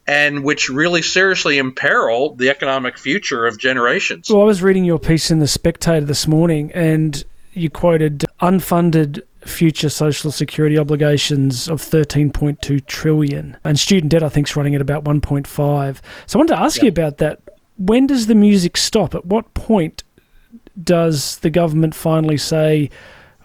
and 0.07 0.43
which 0.43 0.69
really 0.69 1.01
seriously 1.01 1.57
imperil 1.57 2.35
the 2.35 2.49
economic 2.49 2.97
future 2.97 3.45
of 3.45 3.59
generations. 3.59 4.29
Well, 4.29 4.41
I 4.41 4.45
was 4.45 4.61
reading 4.61 4.85
your 4.85 4.99
piece 4.99 5.31
in 5.31 5.39
The 5.39 5.47
Spectator 5.47 6.05
this 6.05 6.27
morning, 6.27 6.71
and 6.73 7.23
you 7.53 7.69
quoted 7.69 8.25
unfunded 8.41 9.21
future 9.45 9.89
social 9.89 10.31
security 10.31 10.77
obligations 10.77 11.69
of 11.69 11.81
13.2 11.81 12.85
trillion 12.87 13.55
and 13.63 13.79
student 13.79 14.11
debt 14.11 14.23
i 14.23 14.29
think 14.29 14.47
is 14.47 14.55
running 14.55 14.73
at 14.73 14.81
about 14.81 15.03
1.5 15.03 16.01
so 16.25 16.37
i 16.37 16.39
wanted 16.39 16.55
to 16.55 16.59
ask 16.59 16.77
yep. 16.77 16.83
you 16.83 16.89
about 16.89 17.17
that 17.17 17.39
when 17.77 18.07
does 18.07 18.25
the 18.25 18.33
music 18.33 18.75
stop 18.75 19.13
at 19.13 19.23
what 19.25 19.53
point 19.53 20.03
does 20.83 21.37
the 21.39 21.51
government 21.51 21.93
finally 21.93 22.37
say 22.37 22.89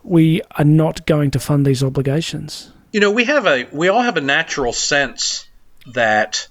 we 0.02 0.40
are 0.56 0.64
not 0.64 1.04
going 1.06 1.30
to 1.30 1.38
fund 1.38 1.66
these 1.66 1.84
obligations 1.84 2.72
you 2.92 3.00
know 3.00 3.10
we 3.10 3.24
have 3.24 3.46
a 3.46 3.68
we 3.70 3.88
all 3.88 4.02
have 4.02 4.16
a 4.16 4.22
natural 4.22 4.72
sense 4.72 5.49
that 5.88 6.48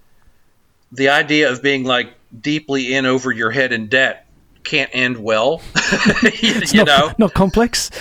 the 0.92 1.10
idea 1.10 1.52
of 1.52 1.62
being 1.62 1.84
like 1.84 2.14
deeply 2.38 2.94
in 2.94 3.06
over 3.06 3.32
your 3.32 3.52
head 3.52 3.72
in 3.72 3.88
debt 3.88 4.26
can't 4.64 4.90
end 4.94 5.18
well. 5.18 5.62
you 6.42 6.62
not, 6.74 6.88
know, 6.88 7.12
not 7.18 7.34
complex. 7.34 7.92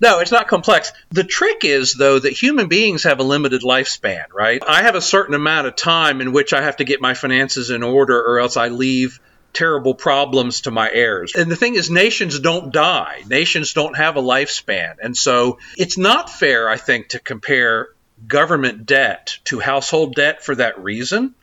No, 0.00 0.20
it's 0.20 0.30
not 0.30 0.48
complex. 0.48 0.92
The 1.10 1.24
trick 1.24 1.64
is, 1.64 1.94
though, 1.94 2.18
that 2.18 2.32
human 2.32 2.68
beings 2.68 3.02
have 3.02 3.18
a 3.18 3.24
limited 3.24 3.62
lifespan, 3.62 4.26
right? 4.32 4.62
I 4.66 4.82
have 4.82 4.94
a 4.94 5.00
certain 5.00 5.34
amount 5.34 5.66
of 5.66 5.76
time 5.76 6.20
in 6.20 6.32
which 6.32 6.52
I 6.52 6.62
have 6.62 6.76
to 6.76 6.84
get 6.84 7.00
my 7.00 7.14
finances 7.14 7.70
in 7.70 7.82
order, 7.82 8.16
or 8.20 8.38
else 8.38 8.56
I 8.56 8.68
leave 8.68 9.20
terrible 9.52 9.94
problems 9.94 10.62
to 10.62 10.70
my 10.70 10.88
heirs. 10.92 11.32
And 11.34 11.50
the 11.50 11.56
thing 11.56 11.74
is, 11.74 11.90
nations 11.90 12.38
don't 12.38 12.72
die, 12.72 13.22
nations 13.26 13.72
don't 13.72 13.96
have 13.96 14.16
a 14.16 14.22
lifespan. 14.22 14.96
And 15.02 15.16
so 15.16 15.58
it's 15.76 15.98
not 15.98 16.30
fair, 16.30 16.68
I 16.68 16.76
think, 16.76 17.08
to 17.08 17.18
compare 17.18 17.88
government 18.26 18.86
debt 18.86 19.38
to 19.44 19.60
household 19.60 20.14
debt 20.14 20.42
for 20.44 20.54
that 20.54 20.78
reason. 20.82 21.34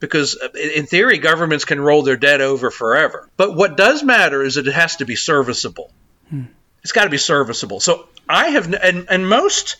Because 0.00 0.36
uh, 0.36 0.48
in 0.58 0.86
theory, 0.86 1.18
governments 1.18 1.64
can 1.64 1.80
roll 1.80 2.02
their 2.02 2.16
debt 2.16 2.40
over 2.40 2.70
forever. 2.70 3.28
But 3.36 3.54
what 3.54 3.76
does 3.76 4.02
matter 4.02 4.42
is 4.42 4.56
that 4.56 4.66
it 4.66 4.74
has 4.74 4.96
to 4.96 5.04
be 5.04 5.14
serviceable. 5.14 5.92
Hmm. 6.28 6.44
It's 6.82 6.92
got 6.92 7.04
to 7.04 7.10
be 7.10 7.18
serviceable. 7.18 7.78
So 7.78 8.08
I 8.28 8.48
have, 8.48 8.72
and, 8.74 9.06
and 9.08 9.28
most 9.28 9.76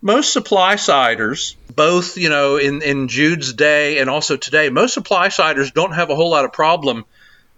most 0.00 0.32
supply 0.32 0.76
siders, 0.76 1.56
both 1.74 2.16
you 2.16 2.28
know 2.28 2.56
in 2.56 2.82
in 2.82 3.08
Jude's 3.08 3.52
day 3.52 3.98
and 3.98 4.08
also 4.08 4.36
today, 4.36 4.70
most 4.70 4.94
supply 4.94 5.28
siders 5.28 5.72
don't 5.72 5.92
have 5.92 6.10
a 6.10 6.14
whole 6.14 6.30
lot 6.30 6.44
of 6.44 6.52
problem 6.52 7.04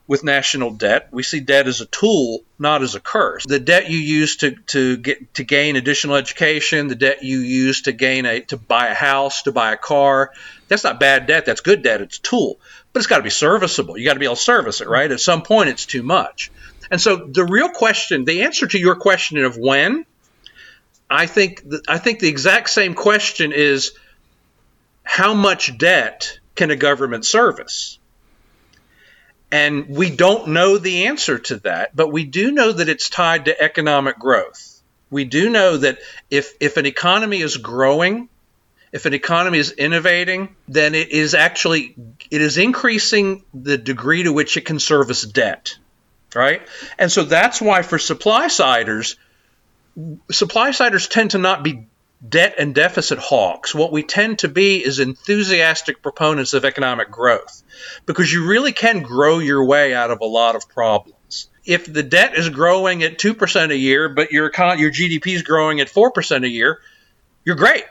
with 0.08 0.24
national 0.24 0.70
debt. 0.70 1.08
We 1.12 1.22
see 1.22 1.38
debt 1.38 1.68
as 1.68 1.82
a 1.82 1.86
tool, 1.86 2.40
not 2.58 2.82
as 2.82 2.94
a 2.94 3.00
curse. 3.00 3.44
The 3.46 3.60
debt 3.60 3.90
you 3.90 3.98
use 3.98 4.36
to, 4.38 4.56
to 4.68 4.96
get 4.96 5.34
to 5.34 5.44
gain 5.44 5.76
additional 5.76 6.16
education, 6.16 6.88
the 6.88 6.94
debt 6.96 7.22
you 7.22 7.38
use 7.38 7.82
to 7.82 7.92
gain 7.92 8.24
a 8.24 8.40
to 8.40 8.56
buy 8.56 8.88
a 8.88 8.94
house, 8.94 9.42
to 9.42 9.52
buy 9.52 9.72
a 9.72 9.76
car, 9.76 10.32
that's 10.66 10.82
not 10.82 10.98
bad 10.98 11.26
debt. 11.26 11.44
That's 11.44 11.60
good 11.60 11.82
debt. 11.82 12.00
It's 12.00 12.18
a 12.18 12.22
tool, 12.22 12.58
but 12.92 13.00
it's 13.00 13.06
got 13.06 13.18
to 13.18 13.22
be 13.22 13.30
serviceable. 13.30 13.98
You 13.98 14.06
got 14.06 14.14
to 14.14 14.18
be 14.18 14.24
able 14.24 14.36
to 14.36 14.42
service 14.42 14.80
it, 14.80 14.88
right? 14.88 15.12
At 15.12 15.20
some 15.20 15.42
point, 15.42 15.68
it's 15.68 15.84
too 15.86 16.02
much. 16.02 16.50
And 16.90 16.98
so 16.98 17.16
the 17.16 17.44
real 17.44 17.68
question, 17.68 18.24
the 18.24 18.42
answer 18.42 18.66
to 18.66 18.78
your 18.78 18.96
question 18.96 19.44
of 19.44 19.58
when, 19.58 20.06
I 21.10 21.26
think 21.26 21.62
I 21.86 21.98
think 21.98 22.20
the 22.20 22.28
exact 22.28 22.70
same 22.70 22.94
question 22.94 23.52
is 23.52 23.92
how 25.02 25.34
much 25.34 25.76
debt 25.76 26.38
can 26.54 26.70
a 26.70 26.76
government 26.76 27.26
service? 27.26 27.98
And 29.50 29.88
we 29.88 30.10
don't 30.10 30.48
know 30.48 30.76
the 30.76 31.06
answer 31.06 31.38
to 31.38 31.56
that, 31.60 31.96
but 31.96 32.12
we 32.12 32.24
do 32.24 32.50
know 32.52 32.70
that 32.72 32.88
it's 32.88 33.08
tied 33.08 33.46
to 33.46 33.60
economic 33.60 34.18
growth. 34.18 34.82
We 35.10 35.24
do 35.24 35.48
know 35.48 35.78
that 35.78 35.98
if, 36.30 36.52
if 36.60 36.76
an 36.76 36.84
economy 36.84 37.40
is 37.40 37.56
growing, 37.56 38.28
if 38.92 39.06
an 39.06 39.14
economy 39.14 39.58
is 39.58 39.72
innovating, 39.72 40.54
then 40.66 40.94
it 40.94 41.10
is 41.10 41.34
actually 41.34 41.94
it 42.30 42.40
is 42.40 42.58
increasing 42.58 43.44
the 43.54 43.78
degree 43.78 44.22
to 44.22 44.32
which 44.32 44.56
it 44.56 44.62
can 44.66 44.78
service 44.78 45.22
debt. 45.22 45.76
Right? 46.34 46.62
And 46.98 47.10
so 47.10 47.24
that's 47.24 47.60
why 47.60 47.82
for 47.82 47.98
supply 47.98 48.48
siders, 48.48 49.16
supply 50.30 50.72
siders 50.72 51.08
tend 51.08 51.32
to 51.32 51.38
not 51.38 51.62
be 51.62 51.86
debt 52.26 52.54
and 52.58 52.74
deficit 52.74 53.18
hawks. 53.18 53.74
What 53.74 53.92
we 53.92 54.02
tend 54.02 54.40
to 54.40 54.48
be 54.48 54.84
is 54.84 54.98
enthusiastic 54.98 56.02
proponents 56.02 56.52
of 56.52 56.64
economic 56.64 57.10
growth 57.10 57.62
because 58.06 58.32
you 58.32 58.48
really 58.48 58.72
can 58.72 59.02
grow 59.02 59.38
your 59.38 59.64
way 59.64 59.94
out 59.94 60.10
of 60.10 60.20
a 60.20 60.26
lot 60.26 60.56
of 60.56 60.68
problems. 60.68 61.48
If 61.64 61.90
the 61.92 62.02
debt 62.02 62.34
is 62.34 62.48
growing 62.48 63.02
at 63.02 63.18
2% 63.18 63.70
a 63.70 63.76
year, 63.76 64.08
but 64.08 64.32
your, 64.32 64.50
your 64.76 64.90
GDP 64.90 65.34
is 65.34 65.42
growing 65.42 65.80
at 65.80 65.88
4% 65.88 66.44
a 66.44 66.48
year, 66.48 66.80
you're 67.44 67.56
great. 67.56 67.84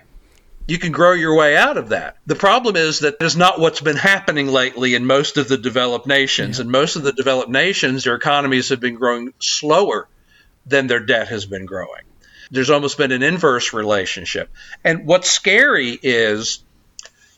You 0.68 0.80
can 0.80 0.92
grow 0.92 1.14
your 1.14 1.38
way 1.38 1.56
out 1.56 1.78
of 1.78 1.90
that. 1.90 2.18
The 2.26 2.36
problem 2.36 2.76
is 2.76 3.00
that 3.00 3.22
is 3.22 3.38
not 3.38 3.60
what's 3.60 3.80
been 3.80 3.96
happening 3.96 4.48
lately 4.48 4.96
in 4.96 5.06
most 5.06 5.38
of 5.38 5.48
the 5.48 5.58
developed 5.58 6.08
nations. 6.08 6.58
Yeah. 6.58 6.66
In 6.66 6.72
most 6.72 6.98
of 6.98 7.04
the 7.04 7.14
developed 7.14 7.50
nations, 7.50 8.04
their 8.04 8.16
economies 8.16 8.70
have 8.70 8.82
been 8.82 8.96
growing 8.96 9.34
slower 9.40 10.10
than 10.66 10.88
their 10.88 11.00
debt 11.00 11.30
has 11.30 11.46
been 11.46 11.66
growing. 11.66 12.04
There's 12.52 12.70
almost 12.70 12.98
been 12.98 13.12
an 13.12 13.24
inverse 13.24 13.74
relationship. 13.74 14.50
And 14.84 15.06
what's 15.06 15.30
scary 15.30 15.98
is, 16.02 16.64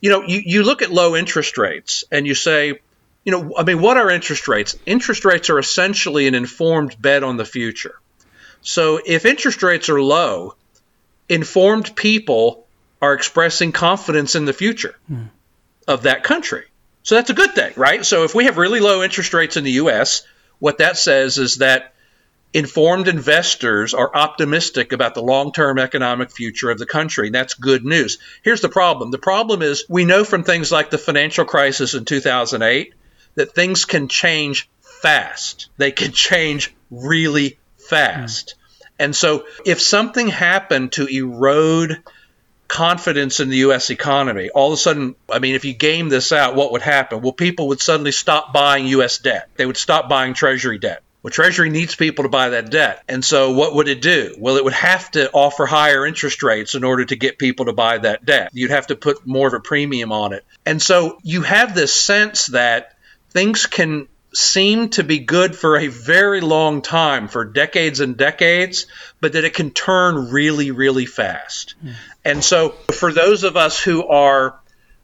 you 0.01 0.09
know, 0.09 0.23
you, 0.23 0.41
you 0.45 0.63
look 0.63 0.81
at 0.81 0.91
low 0.91 1.15
interest 1.15 1.57
rates 1.57 2.03
and 2.11 2.27
you 2.27 2.35
say, 2.35 2.79
you 3.25 3.31
know, 3.31 3.53
I 3.57 3.63
mean, 3.63 3.81
what 3.81 3.97
are 3.97 4.09
interest 4.09 4.47
rates? 4.47 4.75
Interest 4.85 5.25
rates 5.25 5.49
are 5.49 5.59
essentially 5.59 6.27
an 6.27 6.35
informed 6.35 6.99
bet 7.01 7.23
on 7.23 7.37
the 7.37 7.45
future. 7.45 7.95
So 8.61 8.99
if 9.03 9.25
interest 9.25 9.63
rates 9.63 9.89
are 9.89 10.01
low, 10.01 10.55
informed 11.27 11.95
people 11.95 12.67
are 13.01 13.13
expressing 13.13 13.71
confidence 13.71 14.35
in 14.35 14.45
the 14.45 14.53
future 14.53 14.95
mm. 15.11 15.29
of 15.87 16.03
that 16.03 16.23
country. 16.23 16.65
So 17.03 17.15
that's 17.15 17.29
a 17.29 17.33
good 17.33 17.55
thing, 17.55 17.73
right? 17.75 18.05
So 18.05 18.23
if 18.23 18.35
we 18.35 18.45
have 18.45 18.57
really 18.57 18.79
low 18.79 19.03
interest 19.03 19.33
rates 19.33 19.57
in 19.57 19.63
the 19.63 19.71
US, 19.73 20.23
what 20.59 20.79
that 20.79 20.97
says 20.97 21.37
is 21.37 21.57
that 21.57 21.93
informed 22.53 23.07
investors 23.07 23.93
are 23.93 24.15
optimistic 24.15 24.91
about 24.91 25.13
the 25.13 25.21
long 25.21 25.51
term 25.51 25.77
economic 25.77 26.31
future 26.31 26.69
of 26.69 26.79
the 26.79 26.85
country. 26.85 27.27
And 27.27 27.35
that's 27.35 27.53
good 27.53 27.85
news. 27.85 28.17
Here's 28.41 28.61
the 28.61 28.69
problem 28.69 29.11
the 29.11 29.17
problem 29.17 29.61
is 29.61 29.85
we 29.89 30.05
know 30.05 30.23
from 30.23 30.43
things 30.43 30.71
like 30.71 30.89
the 30.89 30.97
financial 30.97 31.45
crisis 31.45 31.93
in 31.93 32.05
2008 32.05 32.93
that 33.35 33.53
things 33.53 33.85
can 33.85 34.07
change 34.07 34.69
fast, 34.81 35.69
they 35.77 35.91
can 35.91 36.11
change 36.11 36.73
really 36.89 37.59
fast. 37.77 38.55
Mm. 38.55 38.85
And 39.01 39.15
so 39.15 39.45
if 39.65 39.79
something 39.79 40.27
happened 40.27 40.93
to 40.93 41.05
erode 41.05 42.03
confidence 42.67 43.39
in 43.39 43.49
the 43.49 43.57
U.S. 43.57 43.89
economy, 43.89 44.49
all 44.49 44.67
of 44.67 44.73
a 44.73 44.77
sudden, 44.77 45.15
I 45.31 45.39
mean, 45.39 45.55
if 45.55 45.63
you 45.63 45.73
game 45.73 46.09
this 46.09 46.31
out, 46.33 46.55
what 46.55 46.73
would 46.73 46.81
happen? 46.81 47.21
Well, 47.21 47.31
people 47.31 47.69
would 47.69 47.81
suddenly 47.81 48.11
stop 48.11 48.51
buying 48.51 48.87
U.S. 48.87 49.19
debt. 49.19 49.49
They 49.55 49.65
would 49.65 49.77
stop 49.77 50.09
buying 50.09 50.33
Treasury 50.33 50.79
debt. 50.79 51.01
Well, 51.21 51.31
Treasury 51.31 51.69
needs 51.69 51.95
people 51.95 52.23
to 52.23 52.29
buy 52.29 52.49
that 52.49 52.71
debt. 52.71 53.03
And 53.09 53.23
so 53.23 53.51
what 53.51 53.75
would 53.75 53.89
it 53.89 54.01
do? 54.01 54.35
Well, 54.39 54.55
it 54.55 54.63
would 54.63 54.73
have 54.73 55.11
to 55.11 55.29
offer 55.31 55.65
higher 55.65 56.05
interest 56.05 56.43
rates 56.43 56.75
in 56.75 56.83
order 56.83 57.03
to 57.03 57.15
get 57.15 57.37
people 57.37 57.65
to 57.65 57.73
buy 57.73 57.97
that 57.97 58.23
debt. 58.23 58.51
You'd 58.53 58.71
have 58.71 58.87
to 58.87 58.95
put 58.95 59.27
more 59.27 59.47
of 59.47 59.53
a 59.53 59.59
premium 59.59 60.13
on 60.13 60.31
it. 60.33 60.45
And 60.65 60.81
so 60.81 61.19
you 61.23 61.41
have 61.41 61.75
this 61.75 61.93
sense 61.93 62.47
that 62.47 62.95
things 63.31 63.65
can 63.65 64.07
seem 64.33 64.89
to 64.89 65.03
be 65.03 65.19
good 65.19 65.55
for 65.55 65.77
a 65.77 65.87
very 65.87 66.39
long 66.39 66.81
time, 66.81 67.27
for 67.27 67.43
decades 67.43 67.99
and 67.99 68.15
decades, 68.15 68.85
but 69.19 69.33
that 69.33 69.43
it 69.43 69.53
can 69.53 69.71
turn 69.71 70.31
really, 70.31 70.71
really 70.71 71.05
fast. 71.05 71.75
Mm. 71.83 71.93
And 72.23 72.43
so 72.43 72.69
for 72.93 73.11
those 73.11 73.43
of 73.43 73.57
us 73.57 73.81
who 73.81 74.07
are 74.07 74.59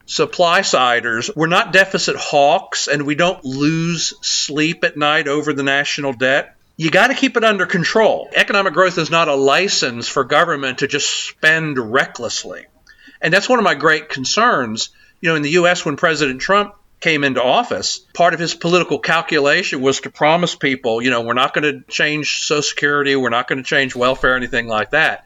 supply 0.05 0.61
siders. 0.61 1.29
We're 1.35 1.47
not 1.47 1.73
deficit 1.73 2.15
hawks 2.15 2.87
and 2.87 3.05
we 3.05 3.15
don't 3.15 3.43
lose 3.43 4.13
sleep 4.21 4.83
at 4.83 4.97
night 4.97 5.27
over 5.27 5.53
the 5.53 5.63
national 5.63 6.13
debt. 6.13 6.55
You 6.77 6.91
got 6.91 7.07
to 7.07 7.13
keep 7.13 7.37
it 7.37 7.43
under 7.43 7.65
control. 7.65 8.29
Economic 8.35 8.73
growth 8.73 8.97
is 8.97 9.09
not 9.09 9.27
a 9.27 9.35
license 9.35 10.07
for 10.07 10.23
government 10.23 10.79
to 10.79 10.87
just 10.87 11.09
spend 11.09 11.77
recklessly. 11.77 12.65
And 13.21 13.33
that's 13.33 13.49
one 13.49 13.59
of 13.59 13.63
my 13.63 13.75
great 13.75 14.09
concerns. 14.09 14.89
You 15.21 15.29
know, 15.29 15.35
in 15.35 15.41
the 15.41 15.51
US, 15.51 15.85
when 15.85 15.95
President 15.95 16.41
Trump 16.41 16.75
came 16.99 17.23
into 17.23 17.41
office, 17.41 17.99
part 18.13 18.33
of 18.33 18.39
his 18.39 18.53
political 18.53 18.99
calculation 18.99 19.81
was 19.81 20.01
to 20.01 20.09
promise 20.09 20.55
people, 20.55 21.01
you 21.01 21.11
know, 21.11 21.21
we're 21.21 21.33
not 21.33 21.53
going 21.53 21.63
to 21.63 21.81
change 21.87 22.41
Social 22.43 22.61
Security, 22.61 23.15
we're 23.15 23.29
not 23.29 23.47
going 23.47 23.57
to 23.57 23.63
change 23.63 23.95
welfare, 23.95 24.35
anything 24.35 24.67
like 24.67 24.91
that. 24.91 25.25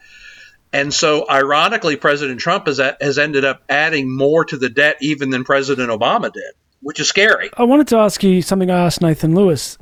And 0.71 0.93
so, 0.93 1.25
ironically, 1.29 1.95
President 1.95 2.39
Trump 2.39 2.67
has, 2.67 2.79
has 3.01 3.17
ended 3.17 3.43
up 3.43 3.63
adding 3.69 4.15
more 4.15 4.45
to 4.45 4.57
the 4.57 4.69
debt 4.69 4.97
even 5.01 5.31
than 5.31 5.43
President 5.43 5.89
Obama 5.89 6.31
did, 6.31 6.53
which 6.81 6.99
is 6.99 7.07
scary. 7.07 7.49
I 7.57 7.63
wanted 7.63 7.87
to 7.87 7.97
ask 7.97 8.23
you 8.23 8.41
something 8.41 8.69
I 8.69 8.85
asked 8.85 9.01
Nathan 9.01 9.33
Lewis. 9.33 9.77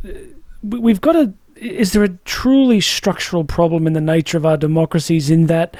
We've 0.63 1.01
got 1.01 1.15
a. 1.15 1.33
Is 1.57 1.91
there 1.93 2.03
a 2.03 2.09
truly 2.25 2.79
structural 2.79 3.43
problem 3.43 3.87
in 3.87 3.93
the 3.93 4.01
nature 4.01 4.37
of 4.37 4.45
our 4.45 4.57
democracies 4.57 5.31
in 5.31 5.47
that, 5.47 5.75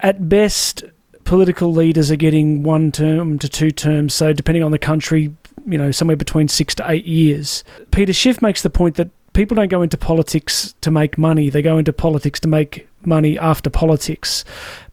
at 0.00 0.28
best, 0.28 0.82
political 1.24 1.72
leaders 1.72 2.10
are 2.10 2.16
getting 2.16 2.62
one 2.62 2.90
term 2.90 3.38
to 3.38 3.48
two 3.50 3.70
terms, 3.70 4.14
so 4.14 4.32
depending 4.32 4.64
on 4.64 4.70
the 4.70 4.78
country, 4.78 5.34
you 5.66 5.76
know, 5.76 5.90
somewhere 5.90 6.16
between 6.16 6.48
six 6.48 6.74
to 6.76 6.90
eight 6.90 7.04
years. 7.04 7.64
Peter 7.90 8.14
Schiff 8.14 8.40
makes 8.40 8.62
the 8.62 8.70
point 8.70 8.94
that 8.96 9.10
people 9.38 9.54
don't 9.54 9.70
go 9.70 9.82
into 9.82 9.96
politics 9.96 10.74
to 10.80 10.90
make 10.90 11.16
money, 11.16 11.48
they 11.48 11.62
go 11.62 11.78
into 11.78 11.92
politics 11.92 12.40
to 12.40 12.48
make 12.48 12.88
money 13.04 13.38
after 13.38 13.70
politics. 13.70 14.44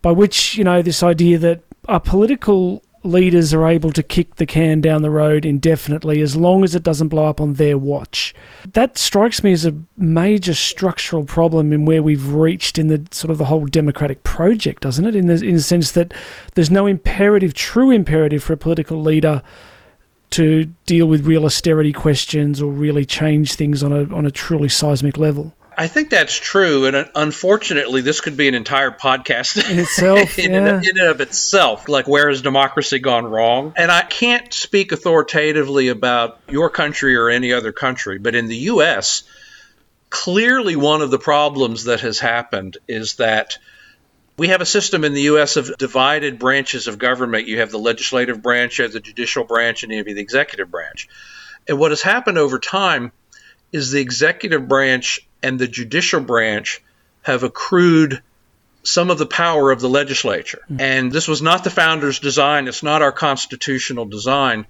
By 0.03 0.11
which, 0.11 0.55
you 0.55 0.63
know, 0.63 0.83
this 0.83 1.01
idea 1.01 1.39
that 1.39 1.61
our 1.87 1.99
political 1.99 2.83
leaders 3.01 3.55
are 3.55 3.67
able 3.67 3.91
to 3.91 4.03
kick 4.03 4.35
the 4.35 4.45
can 4.45 4.81
down 4.81 5.01
the 5.01 5.09
road 5.09 5.45
indefinitely 5.45 6.21
as 6.21 6.35
long 6.35 6.63
as 6.63 6.75
it 6.75 6.83
doesn't 6.83 7.07
blow 7.07 7.25
up 7.25 7.41
on 7.41 7.53
their 7.53 7.75
watch. 7.75 8.35
That 8.73 8.99
strikes 8.99 9.43
me 9.43 9.51
as 9.51 9.65
a 9.65 9.75
major 9.97 10.53
structural 10.53 11.25
problem 11.25 11.73
in 11.73 11.85
where 11.85 12.03
we've 12.03 12.31
reached 12.31 12.77
in 12.77 12.87
the 12.87 13.03
sort 13.09 13.31
of 13.31 13.39
the 13.39 13.45
whole 13.45 13.65
democratic 13.65 14.21
project, 14.21 14.83
doesn't 14.83 15.05
it? 15.07 15.15
In 15.15 15.25
the, 15.25 15.43
in 15.43 15.55
the 15.55 15.61
sense 15.63 15.91
that 15.93 16.13
there's 16.53 16.69
no 16.69 16.85
imperative, 16.85 17.55
true 17.55 17.89
imperative 17.89 18.43
for 18.43 18.53
a 18.53 18.57
political 18.57 19.01
leader 19.01 19.41
to 20.31 20.65
deal 20.85 21.05
with 21.05 21.25
real 21.25 21.45
austerity 21.45 21.93
questions 21.93 22.61
or 22.61 22.71
really 22.71 23.05
change 23.05 23.53
things 23.53 23.83
on 23.83 23.91
a 23.91 24.13
on 24.13 24.25
a 24.25 24.31
truly 24.31 24.69
seismic 24.69 25.17
level. 25.17 25.53
I 25.77 25.87
think 25.87 26.09
that's 26.09 26.37
true, 26.37 26.85
and 26.85 26.95
uh, 26.95 27.05
unfortunately, 27.15 28.01
this 28.01 28.21
could 28.21 28.37
be 28.37 28.47
an 28.47 28.55
entire 28.55 28.91
podcast 28.91 29.69
in 29.69 29.79
itself. 29.79 30.39
in, 30.39 30.51
yeah. 30.51 30.79
in 30.79 30.97
and 30.97 31.09
of 31.09 31.21
itself. 31.21 31.89
Like, 31.89 32.07
where 32.07 32.29
has 32.29 32.41
democracy 32.41 32.99
gone 32.99 33.25
wrong? 33.25 33.73
And 33.75 33.91
I 33.91 34.01
can't 34.03 34.53
speak 34.53 34.91
authoritatively 34.91 35.89
about 35.89 36.39
your 36.49 36.69
country 36.69 37.15
or 37.15 37.29
any 37.29 37.51
other 37.51 37.73
country, 37.73 38.19
but 38.19 38.35
in 38.35 38.47
the 38.47 38.55
U.S., 38.55 39.23
clearly 40.09 40.75
one 40.75 41.01
of 41.01 41.11
the 41.11 41.19
problems 41.19 41.85
that 41.85 42.01
has 42.01 42.19
happened 42.19 42.77
is 42.87 43.15
that 43.15 43.57
we 44.37 44.49
have 44.49 44.61
a 44.61 44.65
system 44.65 45.03
in 45.03 45.13
the 45.13 45.23
U.S. 45.23 45.55
of 45.55 45.77
divided 45.77 46.39
branches 46.39 46.87
of 46.87 46.97
government. 46.97 47.47
You 47.47 47.59
have 47.59 47.71
the 47.71 47.79
legislative 47.79 48.41
branch, 48.41 48.77
you 48.77 48.83
have 48.83 48.93
the 48.93 48.99
judicial 48.99 49.43
branch, 49.43 49.83
and 49.83 49.91
you 49.91 49.99
have 49.99 50.05
the 50.05 50.19
executive 50.19 50.69
branch. 50.69 51.07
And 51.67 51.79
what 51.79 51.91
has 51.91 52.01
happened 52.01 52.37
over 52.37 52.59
time 52.59 53.11
is 53.71 53.91
the 53.91 54.01
executive 54.01 54.67
branch 54.67 55.27
and 55.41 55.57
the 55.57 55.67
judicial 55.67 56.19
branch 56.19 56.81
have 57.21 57.43
accrued 57.43 58.21
some 58.83 59.09
of 59.09 59.17
the 59.17 59.25
power 59.25 59.71
of 59.71 59.81
the 59.81 59.89
legislature. 59.89 60.61
Mm-hmm. 60.69 60.81
And 60.81 61.11
this 61.11 61.27
was 61.27 61.41
not 61.41 61.63
the 61.63 61.71
founders' 61.71 62.19
design, 62.19 62.67
it's 62.67 62.83
not 62.83 63.01
our 63.01 63.11
constitutional 63.11 64.05
design. 64.05 64.67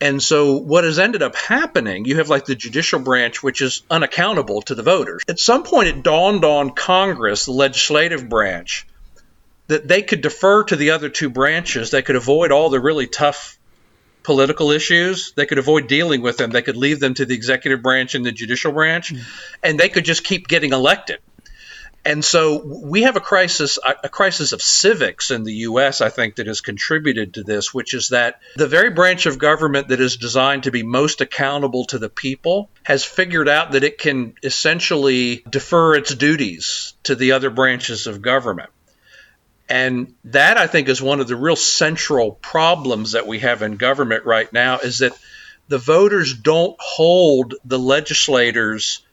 And 0.00 0.22
so, 0.22 0.56
what 0.56 0.84
has 0.84 0.98
ended 0.98 1.22
up 1.22 1.34
happening, 1.34 2.04
you 2.04 2.16
have 2.16 2.28
like 2.28 2.44
the 2.44 2.54
judicial 2.54 2.98
branch, 2.98 3.42
which 3.42 3.62
is 3.62 3.82
unaccountable 3.90 4.60
to 4.62 4.74
the 4.74 4.82
voters. 4.82 5.22
At 5.26 5.38
some 5.38 5.62
point, 5.62 5.88
it 5.88 6.02
dawned 6.02 6.44
on 6.44 6.70
Congress, 6.70 7.46
the 7.46 7.52
legislative 7.52 8.28
branch, 8.28 8.86
that 9.68 9.88
they 9.88 10.02
could 10.02 10.20
defer 10.20 10.64
to 10.64 10.76
the 10.76 10.90
other 10.90 11.08
two 11.08 11.30
branches. 11.30 11.90
They 11.90 12.02
could 12.02 12.16
avoid 12.16 12.52
all 12.52 12.68
the 12.68 12.80
really 12.80 13.06
tough 13.06 13.58
political 14.22 14.70
issues. 14.70 15.32
They 15.34 15.46
could 15.46 15.58
avoid 15.58 15.86
dealing 15.86 16.20
with 16.20 16.36
them. 16.36 16.50
They 16.50 16.62
could 16.62 16.76
leave 16.76 17.00
them 17.00 17.14
to 17.14 17.24
the 17.24 17.34
executive 17.34 17.80
branch 17.80 18.14
and 18.14 18.26
the 18.26 18.32
judicial 18.32 18.72
branch, 18.72 19.14
mm. 19.14 19.22
and 19.62 19.80
they 19.80 19.88
could 19.88 20.04
just 20.04 20.24
keep 20.24 20.46
getting 20.46 20.72
elected. 20.72 21.20
And 22.06 22.24
so 22.24 22.62
we 22.64 23.02
have 23.02 23.16
a 23.16 23.20
crisis, 23.20 23.80
a 23.84 24.08
crisis 24.08 24.52
of 24.52 24.62
civics 24.62 25.32
in 25.32 25.42
the 25.42 25.52
U.S. 25.54 26.00
I 26.00 26.08
think 26.08 26.36
that 26.36 26.46
has 26.46 26.60
contributed 26.60 27.34
to 27.34 27.42
this, 27.42 27.74
which 27.74 27.94
is 27.94 28.10
that 28.10 28.38
the 28.54 28.68
very 28.68 28.90
branch 28.90 29.26
of 29.26 29.40
government 29.40 29.88
that 29.88 30.00
is 30.00 30.16
designed 30.16 30.62
to 30.62 30.70
be 30.70 30.84
most 30.84 31.20
accountable 31.20 31.84
to 31.86 31.98
the 31.98 32.08
people 32.08 32.70
has 32.84 33.04
figured 33.04 33.48
out 33.48 33.72
that 33.72 33.82
it 33.82 33.98
can 33.98 34.34
essentially 34.44 35.42
defer 35.50 35.96
its 35.96 36.14
duties 36.14 36.94
to 37.02 37.16
the 37.16 37.32
other 37.32 37.50
branches 37.50 38.06
of 38.06 38.22
government. 38.22 38.70
And 39.68 40.14
that 40.26 40.58
I 40.58 40.68
think 40.68 40.88
is 40.88 41.02
one 41.02 41.18
of 41.18 41.26
the 41.26 41.34
real 41.34 41.56
central 41.56 42.30
problems 42.30 43.12
that 43.12 43.26
we 43.26 43.40
have 43.40 43.62
in 43.62 43.78
government 43.78 44.24
right 44.24 44.50
now 44.52 44.78
is 44.78 44.98
that 44.98 45.18
the 45.66 45.78
voters 45.78 46.34
don't 46.34 46.76
hold 46.78 47.54
the 47.64 47.80
legislators 47.80 49.04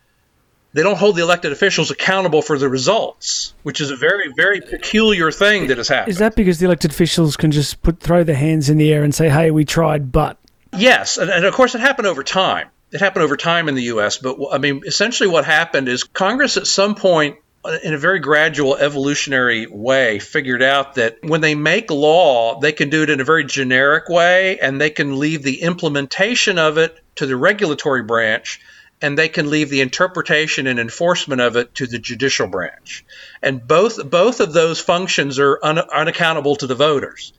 they 0.73 0.81
don't 0.81 0.97
hold 0.97 1.15
the 1.15 1.21
elected 1.21 1.51
officials 1.51 1.91
accountable 1.91 2.41
for 2.41 2.57
the 2.57 2.67
results, 2.67 3.53
which 3.63 3.79
is 3.79 3.91
a 3.91 3.95
very, 3.95 4.33
very 4.35 4.59
peculiar 4.59 5.31
thing 5.31 5.67
that 5.67 5.77
has 5.77 5.87
happened. 5.87 6.11
Is 6.11 6.17
that 6.17 6.35
because 6.35 6.59
the 6.59 6.65
elected 6.65 6.91
officials 6.91 7.37
can 7.37 7.51
just 7.51 7.81
put 7.83 7.99
throw 7.99 8.23
their 8.23 8.35
hands 8.35 8.69
in 8.69 8.77
the 8.77 8.91
air 8.91 9.03
and 9.03 9.13
say, 9.13 9.29
"Hey, 9.29 9.51
we 9.51 9.65
tried, 9.65 10.11
but"? 10.11 10.37
Yes, 10.75 11.17
and, 11.17 11.29
and 11.29 11.45
of 11.45 11.53
course 11.53 11.75
it 11.75 11.81
happened 11.81 12.07
over 12.07 12.23
time. 12.23 12.69
It 12.91 12.99
happened 12.99 13.23
over 13.23 13.37
time 13.37 13.69
in 13.69 13.75
the 13.75 13.83
U.S. 13.83 14.17
But 14.17 14.37
I 14.51 14.57
mean, 14.57 14.81
essentially, 14.85 15.29
what 15.29 15.45
happened 15.45 15.87
is 15.87 16.03
Congress 16.03 16.57
at 16.57 16.67
some 16.67 16.95
point 16.95 17.37
uh, 17.65 17.77
in 17.83 17.93
a 17.93 17.97
very 17.97 18.19
gradual 18.19 18.75
evolutionary 18.75 19.67
way 19.67 20.19
figured 20.19 20.61
out 20.61 20.95
that 20.95 21.19
when 21.21 21.41
they 21.41 21.55
make 21.55 21.89
law 21.89 22.59
they 22.59 22.73
can 22.73 22.89
do 22.89 23.03
it 23.03 23.09
in 23.09 23.21
a 23.21 23.23
very 23.23 23.45
generic 23.45 24.09
way 24.09 24.59
and 24.59 24.81
they 24.81 24.89
can 24.89 25.17
leave 25.17 25.43
the 25.43 25.61
implementation 25.61 26.57
of 26.57 26.77
it 26.77 26.99
to 27.15 27.25
the 27.25 27.37
regulatory 27.37 28.03
branch 28.03 28.59
and 29.03 29.17
they 29.17 29.27
can 29.27 29.49
leave 29.49 29.69
the 29.69 29.81
interpretation 29.81 30.65
and 30.65 30.79
enforcement 30.79 31.41
of 31.41 31.57
it 31.57 31.75
to 31.75 31.85
the 31.85 31.99
judicial 31.99 32.47
branch. 32.47 33.05
And 33.41 33.67
both 33.67 34.09
both 34.09 34.39
of 34.39 34.53
those 34.53 34.79
functions 34.79 35.39
are 35.39 35.59
un, 35.61 35.77
unaccountable 35.77 36.55
to 36.55 36.67
the 36.67 36.73
voters. 36.73 37.33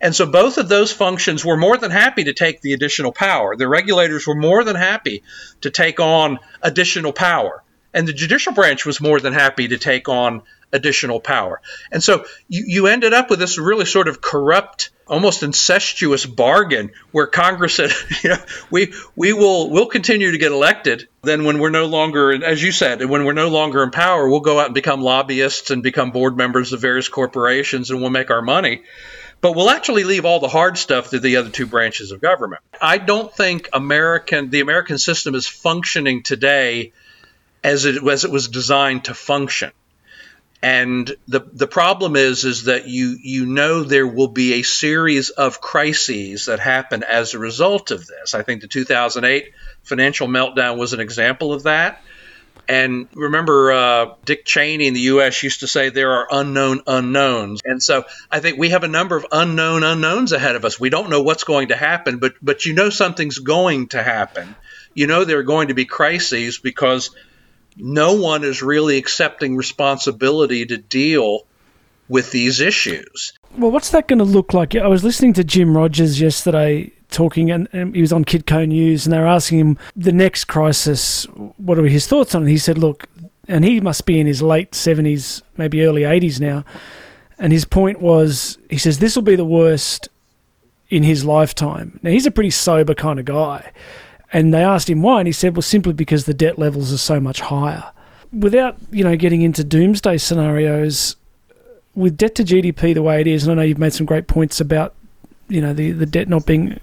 And 0.00 0.14
so 0.14 0.24
both 0.24 0.56
of 0.56 0.68
those 0.68 0.92
functions 0.92 1.44
were 1.44 1.56
more 1.56 1.76
than 1.76 1.90
happy 1.90 2.24
to 2.24 2.32
take 2.32 2.60
the 2.60 2.74
additional 2.74 3.12
power. 3.12 3.56
The 3.56 3.68
regulators 3.68 4.26
were 4.26 4.36
more 4.36 4.62
than 4.62 4.76
happy 4.76 5.24
to 5.62 5.70
take 5.70 5.98
on 5.98 6.38
additional 6.62 7.12
power. 7.12 7.62
And 7.92 8.06
the 8.06 8.12
judicial 8.12 8.52
branch 8.52 8.86
was 8.86 9.00
more 9.00 9.18
than 9.18 9.32
happy 9.32 9.68
to 9.68 9.78
take 9.78 10.08
on 10.08 10.42
additional 10.72 11.20
power. 11.20 11.60
And 11.90 12.02
so 12.02 12.24
you, 12.48 12.64
you 12.66 12.86
ended 12.86 13.12
up 13.12 13.30
with 13.30 13.40
this 13.40 13.58
really 13.58 13.84
sort 13.84 14.06
of 14.06 14.20
corrupt, 14.20 14.90
almost 15.10 15.42
incestuous 15.42 16.24
bargain 16.24 16.92
where 17.10 17.26
Congress 17.26 17.74
said, 17.74 17.90
you 18.22 18.30
know, 18.30 18.38
we 18.70 18.94
we 19.16 19.32
will 19.32 19.68
we'll 19.68 19.86
continue 19.86 20.30
to 20.30 20.38
get 20.38 20.52
elected. 20.52 21.08
Then 21.22 21.44
when 21.44 21.58
we're 21.58 21.70
no 21.70 21.86
longer, 21.86 22.42
as 22.42 22.62
you 22.62 22.72
said, 22.72 23.04
when 23.04 23.24
we're 23.24 23.34
no 23.34 23.48
longer 23.48 23.82
in 23.82 23.90
power, 23.90 24.28
we'll 24.28 24.40
go 24.40 24.58
out 24.58 24.66
and 24.66 24.74
become 24.74 25.02
lobbyists 25.02 25.70
and 25.70 25.82
become 25.82 26.12
board 26.12 26.36
members 26.36 26.72
of 26.72 26.80
various 26.80 27.08
corporations 27.08 27.90
and 27.90 28.00
we'll 28.00 28.10
make 28.10 28.30
our 28.30 28.40
money. 28.40 28.82
But 29.42 29.56
we'll 29.56 29.70
actually 29.70 30.04
leave 30.04 30.24
all 30.24 30.38
the 30.38 30.48
hard 30.48 30.78
stuff 30.78 31.10
to 31.10 31.18
the 31.18 31.36
other 31.36 31.50
two 31.50 31.66
branches 31.66 32.12
of 32.12 32.20
government. 32.20 32.62
I 32.80 32.98
don't 32.98 33.34
think 33.34 33.68
American 33.72 34.50
the 34.50 34.60
American 34.60 34.98
system 34.98 35.34
is 35.34 35.46
functioning 35.46 36.22
today 36.22 36.92
as 37.64 37.84
it 37.84 38.06
as 38.06 38.24
it 38.24 38.30
was 38.30 38.48
designed 38.48 39.04
to 39.04 39.14
function. 39.14 39.72
And 40.62 41.10
the 41.26 41.40
the 41.52 41.66
problem 41.66 42.16
is 42.16 42.44
is 42.44 42.64
that 42.64 42.86
you 42.86 43.16
you 43.22 43.46
know 43.46 43.82
there 43.82 44.06
will 44.06 44.28
be 44.28 44.54
a 44.54 44.62
series 44.62 45.30
of 45.30 45.60
crises 45.60 46.46
that 46.46 46.60
happen 46.60 47.02
as 47.02 47.32
a 47.32 47.38
result 47.38 47.90
of 47.90 48.06
this. 48.06 48.34
I 48.34 48.42
think 48.42 48.60
the 48.60 48.68
2008 48.68 49.52
financial 49.84 50.28
meltdown 50.28 50.76
was 50.76 50.92
an 50.92 51.00
example 51.00 51.54
of 51.54 51.62
that. 51.62 52.02
And 52.68 53.08
remember, 53.14 53.72
uh, 53.72 54.06
Dick 54.24 54.44
Cheney 54.44 54.86
in 54.86 54.94
the 54.94 55.00
U.S. 55.00 55.42
used 55.42 55.60
to 55.60 55.66
say 55.66 55.88
there 55.88 56.12
are 56.12 56.28
unknown 56.30 56.82
unknowns, 56.86 57.62
and 57.64 57.82
so 57.82 58.04
I 58.30 58.38
think 58.38 58.58
we 58.58 58.68
have 58.68 58.84
a 58.84 58.88
number 58.88 59.16
of 59.16 59.26
unknown 59.32 59.82
unknowns 59.82 60.30
ahead 60.30 60.54
of 60.54 60.64
us. 60.64 60.78
We 60.78 60.88
don't 60.88 61.10
know 61.10 61.22
what's 61.22 61.42
going 61.42 61.68
to 61.68 61.76
happen, 61.76 62.18
but 62.18 62.34
but 62.40 62.66
you 62.66 62.74
know 62.74 62.90
something's 62.90 63.38
going 63.38 63.88
to 63.88 64.02
happen. 64.02 64.54
You 64.94 65.08
know 65.08 65.24
there 65.24 65.38
are 65.38 65.42
going 65.42 65.68
to 65.68 65.74
be 65.74 65.84
crises 65.84 66.58
because 66.58 67.10
no 67.76 68.14
one 68.14 68.44
is 68.44 68.62
really 68.62 68.96
accepting 68.98 69.56
responsibility 69.56 70.66
to 70.66 70.76
deal 70.76 71.46
with 72.08 72.32
these 72.32 72.60
issues. 72.60 73.32
Well, 73.56 73.70
what's 73.70 73.90
that 73.90 74.08
going 74.08 74.18
to 74.18 74.24
look 74.24 74.52
like? 74.52 74.74
I 74.74 74.88
was 74.88 75.04
listening 75.04 75.32
to 75.34 75.44
Jim 75.44 75.76
Rogers 75.76 76.20
yesterday 76.20 76.92
talking, 77.10 77.50
and, 77.50 77.68
and, 77.72 77.94
he 77.94 78.00
was 78.00 78.12
on 78.12 78.24
Kitco 78.24 78.66
News, 78.66 79.06
and 79.06 79.12
they 79.12 79.18
were 79.18 79.26
asking 79.26 79.58
him 79.58 79.78
the 79.96 80.12
next 80.12 80.44
crisis, 80.44 81.24
what 81.56 81.78
are 81.78 81.86
his 81.86 82.06
thoughts 82.06 82.34
on 82.34 82.46
it? 82.46 82.50
He 82.50 82.58
said, 82.58 82.78
look, 82.78 83.08
and 83.48 83.64
he 83.64 83.80
must 83.80 84.06
be 84.06 84.20
in 84.20 84.26
his 84.26 84.42
late 84.42 84.72
70s, 84.72 85.42
maybe 85.56 85.82
early 85.82 86.02
80s 86.02 86.40
now. 86.40 86.64
And 87.38 87.52
his 87.52 87.64
point 87.64 88.00
was, 88.00 88.58
he 88.68 88.78
says, 88.78 88.98
this 88.98 89.16
will 89.16 89.22
be 89.22 89.36
the 89.36 89.44
worst 89.44 90.08
in 90.88 91.02
his 91.02 91.24
lifetime. 91.24 91.98
Now, 92.02 92.10
he's 92.10 92.26
a 92.26 92.30
pretty 92.30 92.50
sober 92.50 92.94
kind 92.94 93.18
of 93.18 93.24
guy. 93.24 93.72
And 94.32 94.54
they 94.54 94.62
asked 94.62 94.88
him 94.88 95.02
why, 95.02 95.20
and 95.20 95.26
he 95.26 95.32
said, 95.32 95.56
well, 95.56 95.62
simply 95.62 95.92
because 95.92 96.24
the 96.24 96.34
debt 96.34 96.58
levels 96.58 96.92
are 96.92 96.98
so 96.98 97.18
much 97.18 97.40
higher. 97.40 97.90
Without, 98.32 98.76
you 98.92 99.02
know, 99.02 99.16
getting 99.16 99.42
into 99.42 99.64
doomsday 99.64 100.18
scenarios, 100.18 101.16
with 101.94 102.16
debt 102.16 102.36
to 102.36 102.44
GDP 102.44 102.94
the 102.94 103.02
way 103.02 103.20
it 103.20 103.26
is, 103.26 103.42
and 103.42 103.52
I 103.52 103.54
know 103.56 103.66
you've 103.66 103.78
made 103.78 103.92
some 103.92 104.06
great 104.06 104.28
points 104.28 104.60
about, 104.60 104.94
you 105.48 105.60
know, 105.60 105.72
the, 105.72 105.90
the 105.90 106.06
debt 106.06 106.28
not 106.28 106.46
being 106.46 106.78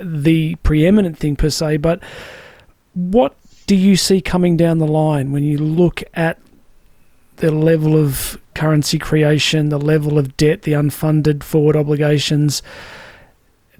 the 0.00 0.56
preeminent 0.56 1.18
thing 1.18 1.36
per 1.36 1.50
se, 1.50 1.76
but 1.76 2.02
what 2.94 3.36
do 3.66 3.76
you 3.76 3.94
see 3.96 4.20
coming 4.20 4.56
down 4.56 4.78
the 4.78 4.86
line 4.86 5.30
when 5.30 5.44
you 5.44 5.58
look 5.58 6.02
at 6.14 6.38
the 7.36 7.52
level 7.52 7.96
of 7.96 8.40
currency 8.54 8.98
creation, 8.98 9.68
the 9.68 9.78
level 9.78 10.18
of 10.18 10.36
debt, 10.36 10.62
the 10.62 10.72
unfunded 10.72 11.44
forward 11.44 11.76
obligations? 11.76 12.62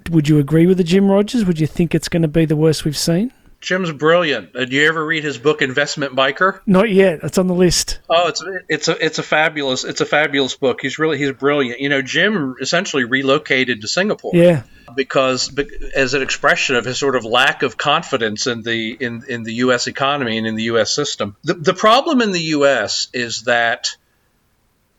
Would 0.09 0.27
you 0.27 0.39
agree 0.39 0.65
with 0.65 0.77
the 0.77 0.83
Jim 0.83 1.09
Rogers? 1.09 1.45
Would 1.45 1.59
you 1.59 1.67
think 1.67 1.93
it's 1.93 2.09
going 2.09 2.21
to 2.21 2.27
be 2.27 2.45
the 2.45 2.55
worst 2.55 2.85
we've 2.85 2.97
seen? 2.97 3.31
Jim's 3.61 3.91
brilliant. 3.91 4.55
Uh, 4.55 4.61
Did 4.61 4.73
you 4.73 4.87
ever 4.87 5.05
read 5.05 5.23
his 5.23 5.37
book 5.37 5.61
Investment 5.61 6.15
Biker? 6.15 6.59
Not 6.65 6.89
yet. 6.89 7.19
It's 7.21 7.37
on 7.37 7.45
the 7.45 7.53
list. 7.53 7.99
Oh, 8.09 8.27
it's 8.27 8.43
it's 8.67 8.87
a 8.87 9.05
it's 9.05 9.19
a 9.19 9.23
fabulous 9.23 9.83
it's 9.83 10.01
a 10.01 10.05
fabulous 10.05 10.55
book. 10.55 10.79
He's 10.81 10.97
really 10.97 11.19
he's 11.19 11.31
brilliant. 11.31 11.79
You 11.79 11.89
know, 11.89 12.01
Jim 12.01 12.55
essentially 12.59 13.03
relocated 13.03 13.81
to 13.81 13.87
Singapore. 13.87 14.31
Yeah. 14.33 14.63
Because 14.95 15.55
as 15.95 16.15
an 16.15 16.23
expression 16.23 16.75
of 16.75 16.85
his 16.85 16.97
sort 16.97 17.15
of 17.15 17.23
lack 17.23 17.61
of 17.61 17.77
confidence 17.77 18.47
in 18.47 18.63
the 18.63 18.97
in, 18.99 19.23
in 19.29 19.43
the 19.43 19.53
US 19.55 19.85
economy 19.85 20.39
and 20.39 20.47
in 20.47 20.55
the 20.55 20.63
US 20.63 20.91
system. 20.91 21.35
The 21.43 21.53
the 21.53 21.75
problem 21.75 22.21
in 22.21 22.31
the 22.31 22.41
US 22.55 23.09
is 23.13 23.43
that 23.43 23.95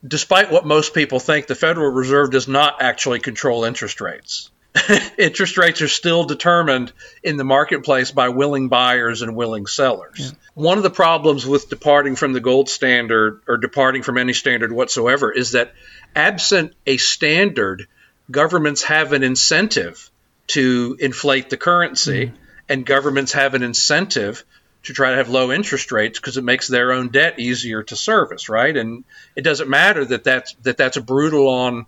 despite 0.07 0.53
what 0.53 0.65
most 0.65 0.95
people 0.95 1.19
think, 1.19 1.49
the 1.49 1.57
Federal 1.57 1.91
Reserve 1.91 2.31
does 2.31 2.47
not 2.47 2.81
actually 2.81 3.19
control 3.19 3.65
interest 3.65 4.01
rates. 4.01 4.52
interest 5.19 5.59
rates 5.59 5.83
are 5.83 5.89
still 5.89 6.25
determined 6.25 6.93
in 7.23 7.37
the 7.37 7.45
marketplace 7.45 8.11
by 8.11 8.31
willing 8.31 8.69
buyers 8.69 9.23
and 9.23 9.37
willing 9.37 9.67
sellers. 9.67 10.19
Yeah. 10.19 10.31
One 10.55 10.79
of 10.79 10.83
the 10.83 10.91
problems 10.91 11.47
with 11.47 11.69
departing 11.69 12.17
from 12.17 12.33
the 12.33 12.41
gold 12.41 12.69
standard 12.69 13.43
or 13.47 13.59
departing 13.59 14.03
from 14.03 14.17
any 14.17 14.33
standard 14.33 14.73
whatsoever 14.73 15.31
is 15.31 15.53
that 15.53 15.75
absent 16.17 16.75
a 16.87 16.97
standard, 16.97 17.87
governments 18.31 18.83
have 18.85 19.13
an 19.13 19.23
incentive 19.23 20.11
to 20.49 20.97
inflate 20.99 21.51
the 21.51 21.57
currency, 21.57 22.27
mm. 22.27 22.33
and 22.69 22.87
governments 22.87 23.33
have 23.33 23.55
an 23.55 23.63
incentive 23.63 24.45
to 24.85 24.93
try 24.93 25.11
to 25.11 25.17
have 25.17 25.29
low 25.29 25.53
interest 25.53 25.93
rates 25.93 26.19
because 26.19 26.37
it 26.37 26.45
makes 26.45 26.67
their 26.67 26.93
own 26.93 27.09
debt 27.09 27.39
easier 27.39 27.83
to 27.85 27.95
service, 27.95 28.49
right? 28.49 28.77
And 28.77 29.05
it 29.37 29.43
doesn't 29.43 29.69
matter 29.69 30.05
that 30.05 30.25
that's 30.25 30.55
that 30.63 30.77
that's 30.77 30.97
a 30.97 31.03
brutal 31.03 31.49
on 31.49 31.87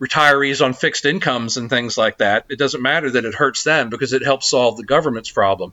retirees 0.00 0.64
on 0.64 0.72
fixed 0.74 1.04
incomes 1.04 1.56
and 1.56 1.68
things 1.68 1.98
like 1.98 2.18
that. 2.18 2.46
It 2.48 2.58
doesn't 2.58 2.82
matter 2.82 3.10
that 3.10 3.24
it 3.24 3.34
hurts 3.34 3.64
them 3.64 3.90
because 3.90 4.12
it 4.12 4.22
helps 4.22 4.48
solve 4.48 4.76
the 4.76 4.84
government's 4.84 5.30
problem. 5.30 5.72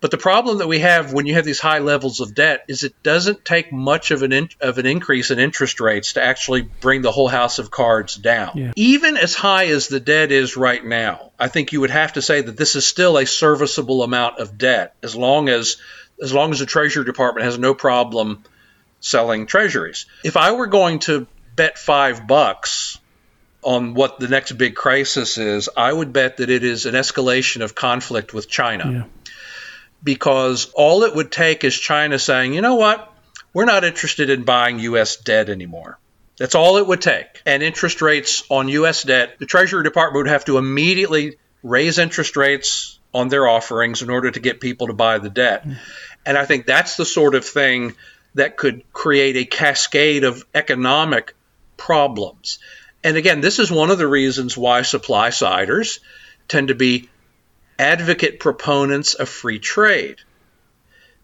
But 0.00 0.10
the 0.10 0.18
problem 0.18 0.58
that 0.58 0.68
we 0.68 0.80
have 0.80 1.14
when 1.14 1.24
you 1.24 1.34
have 1.34 1.46
these 1.46 1.58
high 1.58 1.78
levels 1.78 2.20
of 2.20 2.34
debt 2.34 2.66
is 2.68 2.82
it 2.82 3.02
doesn't 3.02 3.46
take 3.46 3.72
much 3.72 4.10
of 4.10 4.22
an 4.22 4.32
in, 4.32 4.50
of 4.60 4.76
an 4.76 4.84
increase 4.84 5.30
in 5.30 5.38
interest 5.38 5.80
rates 5.80 6.12
to 6.14 6.22
actually 6.22 6.62
bring 6.62 7.00
the 7.00 7.10
whole 7.10 7.28
house 7.28 7.58
of 7.58 7.70
cards 7.70 8.14
down. 8.14 8.52
Yeah. 8.54 8.72
Even 8.76 9.16
as 9.16 9.34
high 9.34 9.68
as 9.68 9.88
the 9.88 9.98
debt 9.98 10.32
is 10.32 10.56
right 10.56 10.84
now, 10.84 11.32
I 11.38 11.48
think 11.48 11.72
you 11.72 11.80
would 11.80 11.90
have 11.90 12.12
to 12.12 12.22
say 12.22 12.42
that 12.42 12.58
this 12.58 12.76
is 12.76 12.86
still 12.86 13.16
a 13.16 13.24
serviceable 13.24 14.02
amount 14.02 14.38
of 14.38 14.58
debt 14.58 14.94
as 15.02 15.16
long 15.16 15.48
as 15.48 15.76
as 16.22 16.32
long 16.32 16.52
as 16.52 16.58
the 16.58 16.66
Treasury 16.66 17.04
Department 17.04 17.44
has 17.44 17.58
no 17.58 17.74
problem 17.74 18.42
selling 19.00 19.46
treasuries. 19.46 20.06
If 20.24 20.36
I 20.36 20.52
were 20.52 20.66
going 20.66 20.98
to 21.00 21.26
bet 21.54 21.78
5 21.78 22.26
bucks 22.26 22.98
on 23.66 23.94
what 23.94 24.18
the 24.18 24.28
next 24.28 24.52
big 24.52 24.74
crisis 24.74 25.36
is, 25.36 25.68
I 25.76 25.92
would 25.92 26.12
bet 26.12 26.38
that 26.38 26.48
it 26.48 26.64
is 26.64 26.86
an 26.86 26.94
escalation 26.94 27.62
of 27.62 27.74
conflict 27.74 28.32
with 28.32 28.48
China. 28.48 28.90
Yeah 28.90 29.04
because 30.06 30.70
all 30.74 31.02
it 31.02 31.14
would 31.14 31.32
take 31.32 31.64
is 31.64 31.76
China 31.76 32.18
saying, 32.18 32.54
you 32.54 32.60
know 32.60 32.76
what, 32.76 33.12
we're 33.52 33.64
not 33.64 33.84
interested 33.84 34.30
in 34.30 34.44
buying 34.44 34.78
U.S. 34.78 35.16
debt 35.16 35.48
anymore. 35.48 35.98
That's 36.38 36.54
all 36.54 36.76
it 36.76 36.86
would 36.86 37.00
take. 37.00 37.42
And 37.44 37.62
interest 37.62 38.00
rates 38.00 38.44
on 38.48 38.68
U.S. 38.68 39.02
debt, 39.02 39.36
the 39.38 39.46
Treasury 39.46 39.82
Department 39.82 40.24
would 40.24 40.30
have 40.30 40.44
to 40.44 40.58
immediately 40.58 41.38
raise 41.62 41.98
interest 41.98 42.36
rates 42.36 42.98
on 43.12 43.28
their 43.28 43.48
offerings 43.48 44.02
in 44.02 44.10
order 44.10 44.30
to 44.30 44.38
get 44.38 44.60
people 44.60 44.86
to 44.88 44.92
buy 44.92 45.18
the 45.18 45.30
debt. 45.30 45.66
Mm. 45.66 45.76
And 46.24 46.38
I 46.38 46.44
think 46.44 46.66
that's 46.66 46.96
the 46.96 47.06
sort 47.06 47.34
of 47.34 47.44
thing 47.44 47.96
that 48.34 48.56
could 48.56 48.84
create 48.92 49.36
a 49.36 49.44
cascade 49.44 50.22
of 50.24 50.44
economic 50.54 51.34
problems. 51.76 52.58
And 53.06 53.16
again, 53.16 53.40
this 53.40 53.60
is 53.60 53.70
one 53.70 53.92
of 53.92 53.98
the 53.98 54.08
reasons 54.08 54.56
why 54.56 54.82
supply 54.82 55.30
siders 55.30 56.00
tend 56.48 56.68
to 56.68 56.74
be 56.74 57.08
advocate 57.78 58.40
proponents 58.40 59.14
of 59.14 59.28
free 59.28 59.60
trade 59.60 60.16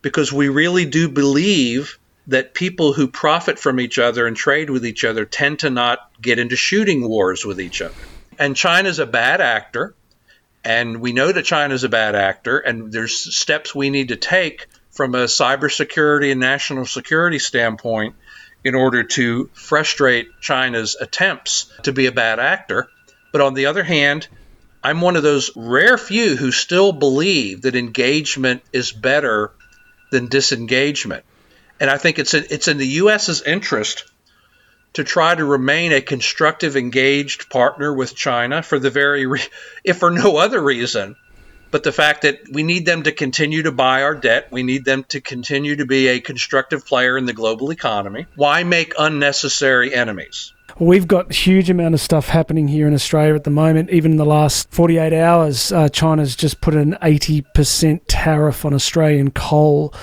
because 0.01 0.33
we 0.33 0.49
really 0.49 0.85
do 0.85 1.09
believe 1.09 1.99
that 2.29 2.55
people 2.55 2.93
who 2.93 3.09
profit 3.09 3.59
from 3.59 3.81
each 3.81 3.99
other 3.99 4.29
and 4.29 4.37
trade 4.37 4.71
with 4.71 4.87
each 4.87 5.03
other 5.03 5.25
tend 5.25 5.59
to 5.59 5.71
not 5.71 5.99
get 6.21 6.39
into 6.39 6.55
shooting 6.55 7.09
wars 7.09 7.45
with 7.45 7.61
each 7.61 7.83
other. 7.83 8.07
And 8.39 8.55
China's 8.55 9.01
a 9.01 9.07
bad 9.07 9.41
actor, 9.41 9.97
and 10.63 11.01
we 11.01 11.13
know 11.13 11.33
that 11.33 11.45
China's 11.45 11.83
a 11.83 11.89
bad 11.89 12.15
actor, 12.15 12.61
and 12.61 12.93
there's 12.93 13.37
steps 13.37 13.75
we 13.75 13.91
need 13.91 14.11
to 14.11 14.17
take 14.17 14.69
from 14.93 15.17
a 15.17 15.25
cybersecurity 15.25 16.31
and 16.31 16.39
national 16.39 16.87
security 16.87 17.41
standpoint 17.41 18.15
in 18.65 18.75
order 18.75 19.03
to 19.03 19.51
frustrate 19.55 20.41
China's 20.41 20.97
attempts 21.01 21.73
to 21.83 21.93
be 21.93 22.07
a 22.07 22.13
bad 22.13 22.39
actor. 22.39 22.89
But 23.33 23.41
on 23.41 23.55
the 23.55 23.67
other 23.67 23.83
hand, 23.83 24.29
I'm 24.83 25.01
one 25.01 25.17
of 25.17 25.23
those 25.23 25.51
rare 25.57 25.99
few 25.99 26.37
who 26.37 26.53
still 26.53 26.93
believe 26.93 27.63
that 27.63 27.77
engagement 27.77 28.63
is 28.73 28.93
better 28.93 29.53
than 30.11 30.29
disengagement. 30.29 31.25
And 31.81 31.91
I 31.91 31.99
think 31.99 32.19
it's 32.19 32.35
in, 32.35 32.45
it's 32.51 32.69
in 32.69 32.79
the 32.79 32.87
U.S.'s 32.87 33.43
interest 33.43 34.05
to 34.95 35.05
try 35.05 35.35
to 35.35 35.45
remain 35.45 35.93
a 35.93 36.01
constructive, 36.01 36.77
engaged 36.77 37.49
partner 37.49 37.93
with 37.93 38.15
China 38.15 38.63
for 38.63 38.79
the 38.79 38.91
very, 38.91 39.27
re- 39.27 39.41
if 39.85 39.99
for 39.99 40.11
no 40.11 40.37
other 40.37 40.63
reason, 40.63 41.17
but 41.73 41.83
the 41.83 41.91
fact 41.91 42.23
that 42.23 42.41
we 42.53 42.63
need 42.63 42.87
them 42.87 43.03
to 43.03 43.11
continue 43.11 43.63
to 43.63 43.73
buy 43.73 44.03
our 44.03 44.15
debt, 44.15 44.47
we 44.53 44.63
need 44.63 44.85
them 44.85 45.05
to 45.05 45.21
continue 45.21 45.75
to 45.75 45.87
be 45.87 46.07
a 46.09 46.21
constructive 46.21 46.87
player 46.87 47.19
in 47.19 47.25
the 47.25 47.33
global 47.33 47.73
economy. 47.73 48.27
Why 48.37 48.63
make 48.63 48.93
unnecessary 48.99 49.93
enemies? 49.93 50.53
We've 50.79 51.09
got 51.09 51.31
a 51.31 51.35
huge 51.35 51.71
amount 51.71 51.95
of 51.95 52.01
stuff 52.01 52.29
happening 52.29 52.69
here 52.69 52.87
in 52.87 52.95
Australia 52.95 53.35
at 53.35 53.45
the 53.45 53.51
moment. 53.51 53.91
Even 53.91 54.13
in 54.13 54.17
the 54.19 54.27
last 54.27 54.71
48 54.71 55.13
hours, 55.13 55.73
uh, 55.73 55.89
China's 55.89 56.37
just 56.37 56.61
put 56.61 56.75
an 56.75 56.97
80% 57.03 58.03
tariff 58.07 58.65
on 58.65 58.75
Australian 58.75 59.31
coal. 59.31 59.95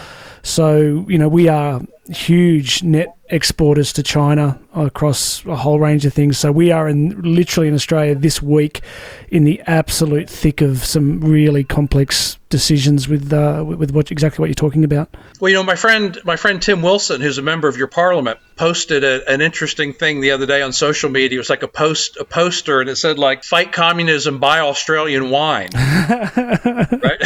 So, 0.42 1.06
you 1.08 1.18
know, 1.18 1.28
we 1.28 1.48
are 1.50 1.82
huge 2.10 2.84
net 2.84 3.16
exporters 3.30 3.94
to 3.94 4.04
China 4.04 4.60
across 4.74 5.46
a 5.46 5.56
whole 5.56 5.80
range 5.80 6.06
of 6.06 6.14
things. 6.14 6.38
So 6.38 6.52
we 6.52 6.72
are 6.72 6.90
in 6.90 7.22
literally 7.22 7.68
in 7.68 7.76
Australia 7.76 8.16
this 8.16 8.42
week 8.42 8.82
in 9.30 9.44
the 9.44 9.62
absolute 9.68 10.30
thick 10.30 10.62
of 10.62 10.84
some 10.84 11.22
really 11.22 11.64
complex 11.64 12.38
decisions 12.50 13.08
with 13.08 13.32
uh, 13.32 13.64
with 13.64 13.92
what 13.92 14.12
exactly 14.12 14.42
what 14.42 14.48
you're 14.48 14.56
talking 14.56 14.84
about. 14.84 15.16
Well, 15.40 15.50
you 15.50 15.56
know, 15.56 15.64
my 15.64 15.76
friend 15.76 16.18
my 16.26 16.36
friend 16.36 16.60
Tim 16.62 16.82
Wilson, 16.82 17.22
who's 17.22 17.38
a 17.38 17.44
member 17.44 17.68
of 17.68 17.78
your 17.78 17.88
parliament, 17.88 18.40
posted 18.56 19.04
a, 19.04 19.32
an 19.32 19.42
interesting 19.42 19.94
thing 19.94 20.20
the 20.22 20.32
other 20.32 20.48
day 20.48 20.64
on 20.64 20.74
social 20.74 21.12
media. 21.12 21.38
It 21.38 21.40
was 21.40 21.50
like 21.50 21.62
a 21.64 21.68
post 21.68 22.18
a 22.18 22.26
poster, 22.26 22.82
and 22.82 22.90
it 22.90 22.96
said 22.96 23.20
like 23.20 23.44
"Fight 23.44 23.72
communism, 23.72 24.40
buy 24.40 24.60
Australian 24.62 25.30
wine," 25.30 25.70
right? 25.76 27.20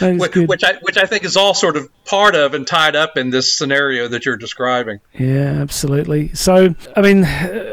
which, 0.18 0.34
which 0.36 0.64
I 0.64 0.74
which 0.82 0.98
I 0.98 1.06
think 1.06 1.24
is 1.24 1.38
all 1.38 1.54
sort 1.54 1.78
of 1.78 1.88
part 2.04 2.34
of 2.34 2.52
and 2.52 2.66
tied 2.66 2.96
up 2.96 3.16
in 3.16 3.30
this 3.30 3.61
scenario 3.62 4.08
that 4.08 4.26
you're 4.26 4.36
describing. 4.36 4.98
Yeah, 5.14 5.60
absolutely. 5.60 6.34
So, 6.34 6.74
I 6.96 7.00
mean, 7.00 7.24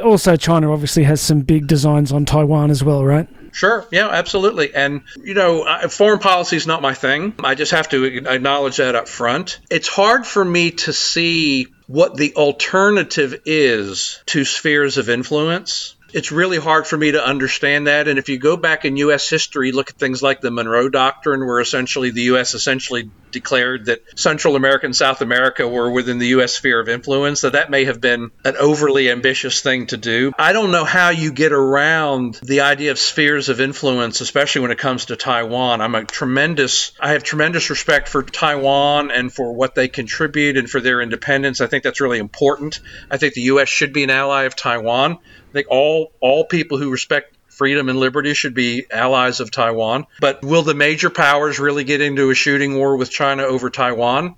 also 0.04 0.36
China 0.36 0.72
obviously 0.72 1.04
has 1.04 1.20
some 1.20 1.42
big 1.42 1.66
designs 1.66 2.12
on 2.12 2.26
Taiwan 2.26 2.70
as 2.70 2.84
well, 2.84 3.04
right? 3.04 3.28
Sure. 3.52 3.88
Yeah, 3.92 4.10
absolutely. 4.10 4.76
And, 4.76 5.02
you 5.24 5.34
know, 5.34 5.66
foreign 5.90 6.20
policy 6.20 6.56
is 6.56 6.68
not 6.68 6.84
my 6.84 6.94
thing. 6.94 7.34
I 7.44 7.56
just 7.56 7.72
have 7.72 7.90
to 7.90 8.04
acknowledge 8.06 8.78
that 8.78 8.94
up 8.94 9.08
front. 9.08 9.60
It's 9.72 9.88
hard 9.88 10.28
for 10.28 10.46
me 10.46 10.72
to 10.72 10.94
see 10.94 11.66
what 11.88 12.16
the 12.16 12.36
alternative 12.36 13.42
is 13.46 14.22
to 14.28 14.46
spheres 14.46 15.00
of 15.00 15.10
influence 15.10 15.96
it's 16.14 16.32
really 16.32 16.58
hard 16.58 16.88
for 16.88 16.98
me 16.98 17.12
to 17.12 17.24
understand 17.24 17.88
that. 17.88 18.08
And 18.08 18.18
if 18.18 18.30
you 18.30 18.38
go 18.38 18.58
back 18.58 18.86
in 18.86 18.98
U.S. 18.98 19.30
history, 19.30 19.72
look 19.72 19.90
at 19.90 19.98
things 19.98 20.22
like 20.22 20.42
the 20.42 20.52
Monroe 20.52 20.90
Doctrine, 20.90 21.46
where 21.46 21.60
essentially 21.60 22.12
the 22.12 22.24
U.S. 22.24 22.54
essentially 22.54 23.10
declared 23.32 23.86
that 23.86 24.02
Central 24.20 24.56
America 24.56 24.86
and 24.86 24.96
South 24.96 25.22
America 25.22 25.68
were 25.68 25.92
within 25.92 26.20
the 26.20 26.28
U.S. 26.28 26.54
sphere 26.54 26.80
of 26.80 26.90
influence, 26.90 27.42
that 27.42 27.54
that 27.54 27.70
may 27.70 27.86
have 27.86 28.02
been 28.02 28.32
an 28.46 28.56
overly 28.58 29.10
ambitious 29.10 29.62
thing 29.62 29.88
to 29.88 29.98
do. 29.98 30.32
I 30.38 30.54
don't 30.54 30.72
know 30.72 30.86
how 30.86 31.10
you 31.10 31.32
get 31.32 31.52
around 31.52 32.40
the 32.44 32.62
idea 32.62 32.92
of 32.92 33.00
spheres 33.00 33.50
of 33.50 33.60
influence, 33.60 34.22
especially 34.22 34.62
when 34.62 34.72
it 34.72 34.78
comes 34.78 35.06
to 35.06 35.16
Taiwan. 35.16 35.82
I'm 35.82 35.96
a 35.96 36.06
tremendous, 36.06 36.92
I 37.00 37.12
have 37.14 37.24
tremendous 37.24 37.70
respect 37.70 38.08
for 38.08 38.24
Taiwan 38.24 39.12
and 39.12 39.32
for 39.32 39.54
what 39.54 39.76
they 39.76 39.88
contribute 39.88 40.58
and 40.58 40.70
for 40.70 40.82
their 40.82 41.02
independence. 41.02 41.62
I 41.62 41.68
think 41.68 41.84
that's 41.84 42.02
really 42.02 42.20
important. 42.20 42.80
I 43.10 43.18
think 43.18 43.34
the 43.34 43.42
U.S. 43.42 43.70
should 43.70 43.94
be 43.94 44.04
an 44.04 44.10
ally 44.10 44.44
of 44.44 44.56
Taiwan. 44.56 45.14
I 45.14 45.52
think 45.52 45.68
all 45.70 46.12
all 46.20 46.46
people 46.46 46.78
who 46.78 46.92
respect 46.92 47.36
freedom 47.60 47.89
and 47.89 47.99
liberty 47.99 48.34
should 48.34 48.53
be 48.53 48.86
allies 48.89 49.41
of 49.41 49.51
Taiwan. 49.51 50.07
But 50.22 50.41
will 50.43 50.64
the 50.64 50.74
major 50.74 51.10
powers 51.10 51.60
really 51.60 51.84
get 51.84 51.99
into 51.99 52.30
a 52.30 52.34
shooting 52.34 52.78
war 52.78 52.95
with 52.95 53.12
China 53.12 53.43
over 53.43 53.70
Taiwan? 53.70 54.36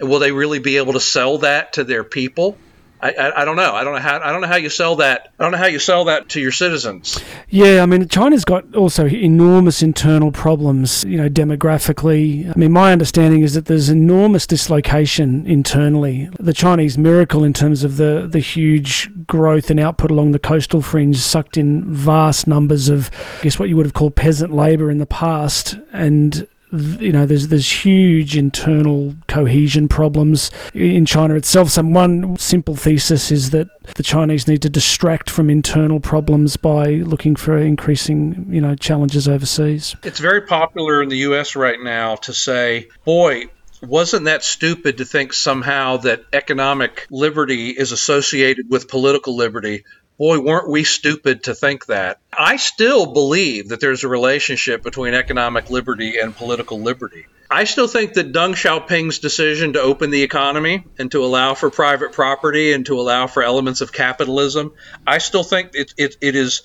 Will 0.00 0.20
they 0.20 0.32
really 0.32 0.58
be 0.58 0.78
able 0.78 0.94
to 0.94 1.00
sell 1.00 1.36
that 1.38 1.74
to 1.74 1.84
their 1.84 2.02
people? 2.02 2.56
I, 3.00 3.12
I, 3.12 3.42
I, 3.42 3.44
don't 3.44 3.56
know. 3.56 3.74
I 3.74 3.84
don't 3.84 3.94
know 3.94 4.00
how. 4.00 4.20
I 4.20 4.32
don't 4.32 4.40
know 4.40 4.48
how 4.48 4.56
you 4.56 4.70
sell 4.70 4.96
that. 4.96 5.32
I 5.38 5.42
don't 5.42 5.52
know 5.52 5.58
how 5.58 5.66
you 5.66 5.78
sell 5.78 6.06
that 6.06 6.30
to 6.30 6.40
your 6.40 6.52
citizens. 6.52 7.18
Yeah, 7.48 7.82
I 7.82 7.86
mean, 7.86 8.08
China's 8.08 8.44
got 8.44 8.74
also 8.74 9.06
enormous 9.06 9.82
internal 9.82 10.32
problems. 10.32 11.04
You 11.04 11.18
know, 11.18 11.28
demographically. 11.28 12.50
I 12.50 12.58
mean, 12.58 12.72
my 12.72 12.92
understanding 12.92 13.42
is 13.42 13.54
that 13.54 13.66
there's 13.66 13.88
enormous 13.88 14.46
dislocation 14.46 15.46
internally. 15.46 16.30
The 16.40 16.54
Chinese 16.54 16.96
miracle, 16.96 17.44
in 17.44 17.52
terms 17.52 17.84
of 17.84 17.98
the 17.98 18.26
the 18.30 18.40
huge 18.40 19.10
growth 19.26 19.70
and 19.70 19.78
output 19.78 20.10
along 20.10 20.32
the 20.32 20.38
coastal 20.38 20.80
fringe, 20.80 21.18
sucked 21.18 21.56
in 21.56 21.84
vast 21.92 22.46
numbers 22.46 22.88
of, 22.88 23.10
I 23.40 23.42
guess, 23.42 23.58
what 23.58 23.68
you 23.68 23.76
would 23.76 23.86
have 23.86 23.94
called 23.94 24.16
peasant 24.16 24.54
labour 24.54 24.90
in 24.90 24.98
the 24.98 25.06
past, 25.06 25.78
and 25.92 26.48
you 26.76 27.12
know, 27.12 27.26
there's 27.26 27.48
there's 27.48 27.84
huge 27.84 28.36
internal 28.36 29.14
cohesion 29.28 29.88
problems 29.88 30.50
in 30.74 31.06
China 31.06 31.34
itself. 31.34 31.70
So 31.70 31.82
one 31.82 32.36
simple 32.38 32.76
thesis 32.76 33.30
is 33.30 33.50
that 33.50 33.68
the 33.94 34.02
Chinese 34.02 34.48
need 34.48 34.62
to 34.62 34.70
distract 34.70 35.30
from 35.30 35.50
internal 35.50 36.00
problems 36.00 36.56
by 36.56 36.86
looking 36.94 37.36
for 37.36 37.56
increasing, 37.58 38.46
you 38.48 38.60
know, 38.60 38.74
challenges 38.74 39.28
overseas. 39.28 39.96
It's 40.02 40.20
very 40.20 40.42
popular 40.42 41.02
in 41.02 41.08
the 41.08 41.18
U.S. 41.18 41.56
right 41.56 41.80
now 41.80 42.16
to 42.16 42.32
say, 42.32 42.88
"Boy, 43.04 43.46
wasn't 43.82 44.24
that 44.24 44.44
stupid 44.44 44.98
to 44.98 45.04
think 45.04 45.32
somehow 45.32 45.98
that 45.98 46.24
economic 46.32 47.06
liberty 47.10 47.70
is 47.70 47.92
associated 47.92 48.66
with 48.70 48.88
political 48.88 49.36
liberty? 49.36 49.84
Boy, 50.18 50.40
weren't 50.40 50.68
we 50.68 50.84
stupid 50.84 51.44
to 51.44 51.54
think 51.54 51.86
that. 51.86 52.18
I 52.32 52.56
still 52.56 53.12
believe 53.12 53.68
that 53.68 53.80
there's 53.80 54.02
a 54.02 54.08
relationship 54.08 54.82
between 54.82 55.12
economic 55.12 55.68
liberty 55.68 56.18
and 56.18 56.34
political 56.34 56.80
liberty. 56.80 57.26
I 57.50 57.64
still 57.64 57.86
think 57.86 58.14
that 58.14 58.32
Deng 58.32 58.54
Xiaoping's 58.54 59.18
decision 59.18 59.74
to 59.74 59.80
open 59.80 60.10
the 60.10 60.22
economy 60.22 60.84
and 60.98 61.10
to 61.12 61.24
allow 61.24 61.54
for 61.54 61.70
private 61.70 62.12
property 62.12 62.72
and 62.72 62.84
to 62.86 62.98
allow 62.98 63.26
for 63.26 63.42
elements 63.42 63.82
of 63.82 63.92
capitalism, 63.92 64.72
I 65.06 65.18
still 65.18 65.44
think 65.44 65.70
it, 65.74 65.92
it, 65.96 66.16
it 66.20 66.34
is 66.34 66.62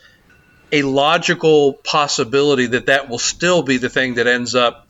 a 0.72 0.82
logical 0.84 1.74
possibility 1.74 2.68
that 2.68 2.86
that 2.86 3.10
will 3.10 3.20
still 3.20 3.62
be 3.62 3.78
the 3.78 3.90
thing 3.90 4.16
that 4.16 4.28
ends 4.28 4.56
up 4.56 4.88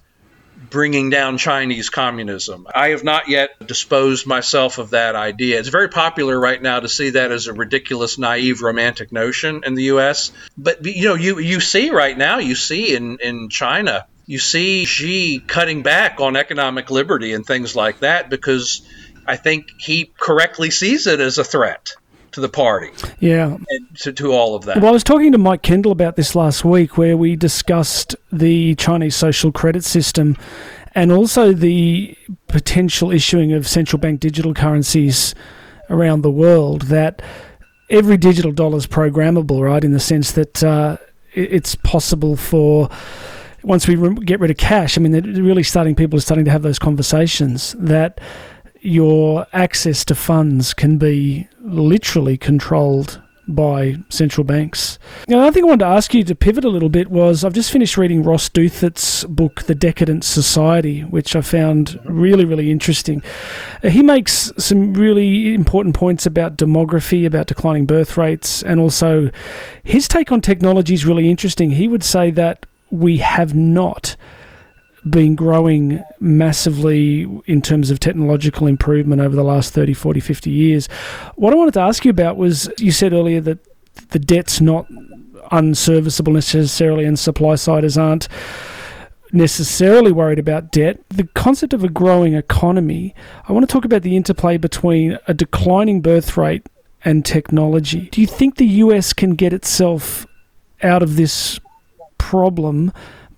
bringing 0.70 1.10
down 1.10 1.38
Chinese 1.38 1.90
communism. 1.90 2.68
I 2.74 2.90
have 2.90 3.04
not 3.04 3.28
yet 3.28 3.66
disposed 3.66 4.26
myself 4.26 4.78
of 4.78 4.92
that 4.92 5.16
idea. 5.16 5.60
It's 5.60 5.70
very 5.70 5.90
popular 5.90 6.40
right 6.40 6.62
now 6.62 6.80
to 6.80 6.90
see 6.90 7.12
that 7.12 7.32
as 7.32 7.48
a 7.48 7.54
ridiculous, 7.54 8.18
naive, 8.18 8.62
romantic 8.62 9.12
notion 9.12 9.64
in 9.66 9.76
the 9.76 9.84
U.S. 9.84 10.32
But 10.58 10.86
you 10.86 11.10
know, 11.10 11.16
you 11.16 11.40
you 11.40 11.60
see 11.60 11.90
right 11.90 12.18
now, 12.18 12.40
you 12.40 12.56
see 12.56 12.96
in 12.96 13.18
in 13.20 13.50
China, 13.50 14.06
you 14.26 14.40
see 14.40 14.86
Xi 14.86 15.40
cutting 15.40 15.82
back 15.82 16.20
on 16.20 16.36
economic 16.36 16.92
liberty 16.92 17.34
and 17.34 17.46
things 17.46 17.76
like 17.76 18.00
that 18.00 18.30
because 18.30 18.82
I 19.26 19.38
think 19.38 19.68
he 19.80 20.12
correctly 20.18 20.72
sees 20.72 21.08
it 21.08 21.20
as 21.20 21.38
a 21.38 21.44
threat 21.44 21.96
to 22.32 22.42
the 22.42 22.50
party. 22.50 22.90
Yeah. 23.20 23.58
To, 24.00 24.14
to 24.14 24.32
all 24.32 24.56
of 24.56 24.66
that. 24.66 24.78
Well, 24.78 24.88
I 24.88 24.92
was 24.92 25.04
talking 25.04 25.32
to 25.32 25.38
Mike 25.38 25.62
Kendall 25.62 25.92
about 25.92 26.16
this 26.16 26.36
last 26.36 26.64
week 26.64 26.98
where 26.98 27.18
we 27.18 27.36
discussed 27.36 28.16
the 28.32 28.76
Chinese 28.76 29.16
social 29.16 29.52
credit 29.52 29.84
system 29.84 30.38
and 30.94 31.12
also 31.12 31.54
the 31.54 32.18
potential 32.48 33.12
issuing 33.12 33.54
of 33.54 33.68
central 33.68 34.00
bank 34.00 34.20
digital 34.20 34.54
currencies 34.54 35.36
around 35.90 36.22
the 36.22 36.32
world 36.32 36.84
that 36.84 37.22
every 37.90 38.18
digital 38.18 38.52
dollar 38.52 38.78
is 38.78 38.88
programmable, 38.88 39.62
right? 39.62 39.84
In 39.84 39.92
the 39.92 40.00
sense 40.00 40.32
that 40.34 40.64
uh, 40.64 40.98
it's 41.34 41.76
possible 41.76 42.36
for 42.36 42.90
once 43.64 43.88
we 43.88 43.96
get 44.26 44.40
rid 44.40 44.50
of 44.50 44.58
cash, 44.58 44.98
I 44.98 45.02
mean, 45.02 45.12
they're 45.12 45.22
really 45.22 45.64
starting, 45.64 45.96
people 45.96 46.18
are 46.18 46.22
starting 46.22 46.46
to 46.46 46.52
have 46.52 46.64
those 46.64 46.80
conversations 46.80 47.76
that 47.78 48.20
your 48.82 49.48
access 49.54 50.04
to 50.06 50.16
funds 50.16 50.74
can 50.74 50.98
be 50.98 51.48
literally 51.62 52.38
controlled 52.38 53.22
by 53.48 53.98
central 54.10 54.44
banks. 54.44 54.98
Now, 55.28 55.38
another 55.38 55.54
thing 55.54 55.64
I 55.64 55.68
wanted 55.68 55.86
to 55.86 55.92
ask 55.92 56.14
you 56.14 56.24
to 56.24 56.36
pivot 56.36 56.64
a 56.64 56.70
little 56.70 56.90
bit 56.90 57.10
was 57.10 57.44
I've 57.44 57.54
just 57.54 57.72
finished 57.72 57.98
reading 57.98 58.24
Ross 58.24 58.50
Douthat's 58.50 59.24
book, 59.26 59.64
The 59.64 59.76
Decadent 59.76 60.24
Society, 60.24 61.02
which 61.02 61.36
I 61.36 61.42
found 61.42 62.00
really, 62.06 62.46
really 62.46 62.72
interesting. 62.72 63.22
He 63.84 64.04
makes 64.04 64.52
some 64.58 64.94
really 64.94 65.54
important 65.54 65.96
points 65.96 66.26
about 66.26 66.58
demography, 66.58 67.26
about 67.26 67.48
declining 67.48 67.86
birth 67.86 68.16
rates, 68.16 68.64
and 68.64 68.80
also 68.80 69.32
his 69.84 70.08
take 70.08 70.32
on 70.32 70.42
technology 70.42 70.94
is 70.94 71.06
really 71.06 71.30
interesting. 71.30 71.72
He 71.72 71.88
would 71.88 72.04
say 72.04 72.32
that 72.32 72.66
we 72.90 73.18
have 73.18 73.54
not 73.54 74.16
been 75.10 75.36
growing 75.36 76.04
massively 76.20 77.24
in 77.46 77.62
terms 77.62 77.90
of 77.90 78.00
technological 78.00 78.68
improvement 78.68 79.22
over 79.22 79.36
the 79.36 79.44
last 79.44 79.74
30, 79.74 79.94
40, 79.94 80.20
50 80.20 80.50
years. 80.50 80.88
What 81.36 81.54
I 81.54 81.56
wanted 81.56 81.74
to 81.76 81.82
ask 81.82 82.06
you 82.06 82.12
about 82.12 82.38
was 82.38 82.70
you 82.78 82.92
said 82.92 83.14
earlier 83.14 83.42
that 83.42 83.60
the 84.10 84.20
debt's 84.20 84.62
not 84.62 84.88
unserviceable 85.52 86.34
necessarily, 86.34 87.06
and 87.06 87.18
supply 87.18 87.56
siders 87.56 87.98
aren't 87.98 88.28
necessarily 89.34 90.12
worried 90.12 90.40
about 90.40 90.72
debt. 90.72 91.00
The 91.10 91.28
concept 91.36 91.74
of 91.74 91.84
a 91.84 91.90
growing 91.90 92.34
economy, 92.34 93.16
I 93.48 93.54
want 93.54 93.68
to 93.68 93.72
talk 93.72 93.86
about 93.86 94.02
the 94.04 94.16
interplay 94.16 94.58
between 94.58 95.18
a 95.28 95.34
declining 95.34 96.02
birth 96.02 96.38
rate 96.38 96.68
and 97.04 97.26
technology. 97.26 98.10
Do 98.12 98.22
you 98.22 98.28
think 98.28 98.56
the 98.56 98.66
US 98.66 99.14
can 99.14 99.36
get 99.36 99.54
itself 99.54 100.28
out 100.84 101.02
of 101.02 101.16
this 101.16 101.60
problem 102.18 102.92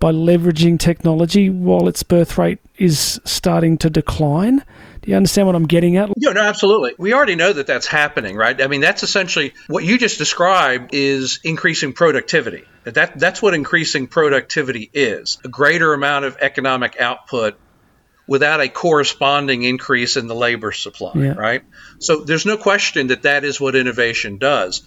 by 0.04 0.12
leveraging 0.12 0.78
technology 0.78 1.50
while 1.50 1.88
its 1.88 2.04
birth 2.04 2.38
rate 2.38 2.60
is 2.78 3.22
starting 3.24 3.78
to 3.78 3.90
decline. 3.90 4.58
Do 5.02 5.10
you 5.10 5.16
understand 5.16 5.48
what 5.48 5.56
I'm 5.56 5.66
getting 5.66 5.96
at? 5.96 6.10
Yeah, 6.18 6.34
no, 6.34 6.42
absolutely. 6.42 6.92
We 6.98 7.14
already 7.14 7.36
know 7.36 7.54
that 7.54 7.68
that's 7.68 7.88
happening, 7.88 8.36
right? 8.36 8.62
I 8.62 8.68
mean, 8.68 8.82
that's 8.82 9.04
essentially 9.04 9.54
what 9.68 9.86
you 9.86 9.98
just 9.98 10.18
described 10.18 10.94
is 10.94 11.40
increasing 11.46 11.94
productivity. 11.94 12.66
That 12.84 13.18
that's 13.18 13.42
what 13.42 13.54
increasing 13.54 14.08
productivity 14.08 14.90
is. 14.94 15.38
A 15.46 15.48
greater 15.48 15.94
amount 15.94 16.26
of 16.26 16.36
economic 16.42 17.00
output 17.00 17.58
without 18.28 18.60
a 18.60 18.68
corresponding 18.68 19.64
increase 19.64 20.18
in 20.18 20.28
the 20.28 20.36
labor 20.36 20.74
supply, 20.74 21.14
yeah. 21.16 21.34
right? 21.34 21.64
So 22.00 22.26
there's 22.26 22.46
no 22.46 22.58
question 22.58 23.08
that 23.08 23.22
that 23.22 23.46
is 23.46 23.60
what 23.60 23.76
innovation 23.76 24.38
does. 24.38 24.84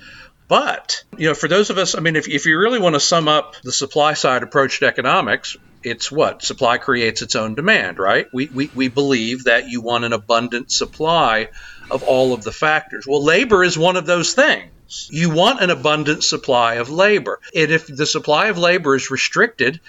But, 0.48 1.04
you 1.16 1.28
know, 1.28 1.34
for 1.34 1.48
those 1.48 1.70
of 1.70 1.78
us, 1.78 1.94
I 1.96 2.00
mean, 2.00 2.16
if, 2.16 2.28
if 2.28 2.46
you 2.46 2.58
really 2.58 2.78
want 2.78 2.94
to 2.94 3.00
sum 3.00 3.26
up 3.26 3.56
the 3.62 3.72
supply 3.72 4.14
side 4.14 4.42
approach 4.42 4.78
to 4.78 4.86
economics, 4.86 5.56
it's 5.82 6.10
what? 6.10 6.42
Supply 6.42 6.78
creates 6.78 7.22
its 7.22 7.34
own 7.34 7.54
demand, 7.54 7.98
right? 7.98 8.26
We, 8.32 8.46
we, 8.46 8.70
we 8.74 8.88
believe 8.88 9.44
that 9.44 9.68
you 9.68 9.80
want 9.80 10.04
an 10.04 10.12
abundant 10.12 10.70
supply 10.70 11.48
of 11.90 12.02
all 12.02 12.32
of 12.32 12.44
the 12.44 12.52
factors. 12.52 13.06
Well, 13.06 13.24
labor 13.24 13.64
is 13.64 13.76
one 13.76 13.96
of 13.96 14.06
those 14.06 14.34
things. 14.34 15.08
You 15.10 15.30
want 15.30 15.62
an 15.62 15.70
abundant 15.70 16.22
supply 16.22 16.74
of 16.74 16.90
labor. 16.90 17.40
And 17.54 17.72
if 17.72 17.88
the 17.88 18.06
supply 18.06 18.46
of 18.46 18.58
labor 18.58 18.94
is 18.94 19.10
restricted, 19.10 19.80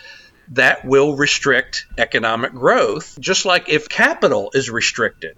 that 0.49 0.85
will 0.85 1.15
restrict 1.15 1.85
economic 1.97 2.53
growth, 2.53 3.17
just 3.19 3.45
like 3.45 3.69
if 3.69 3.89
capital 3.89 4.51
is 4.53 4.69
restricted 4.69 5.37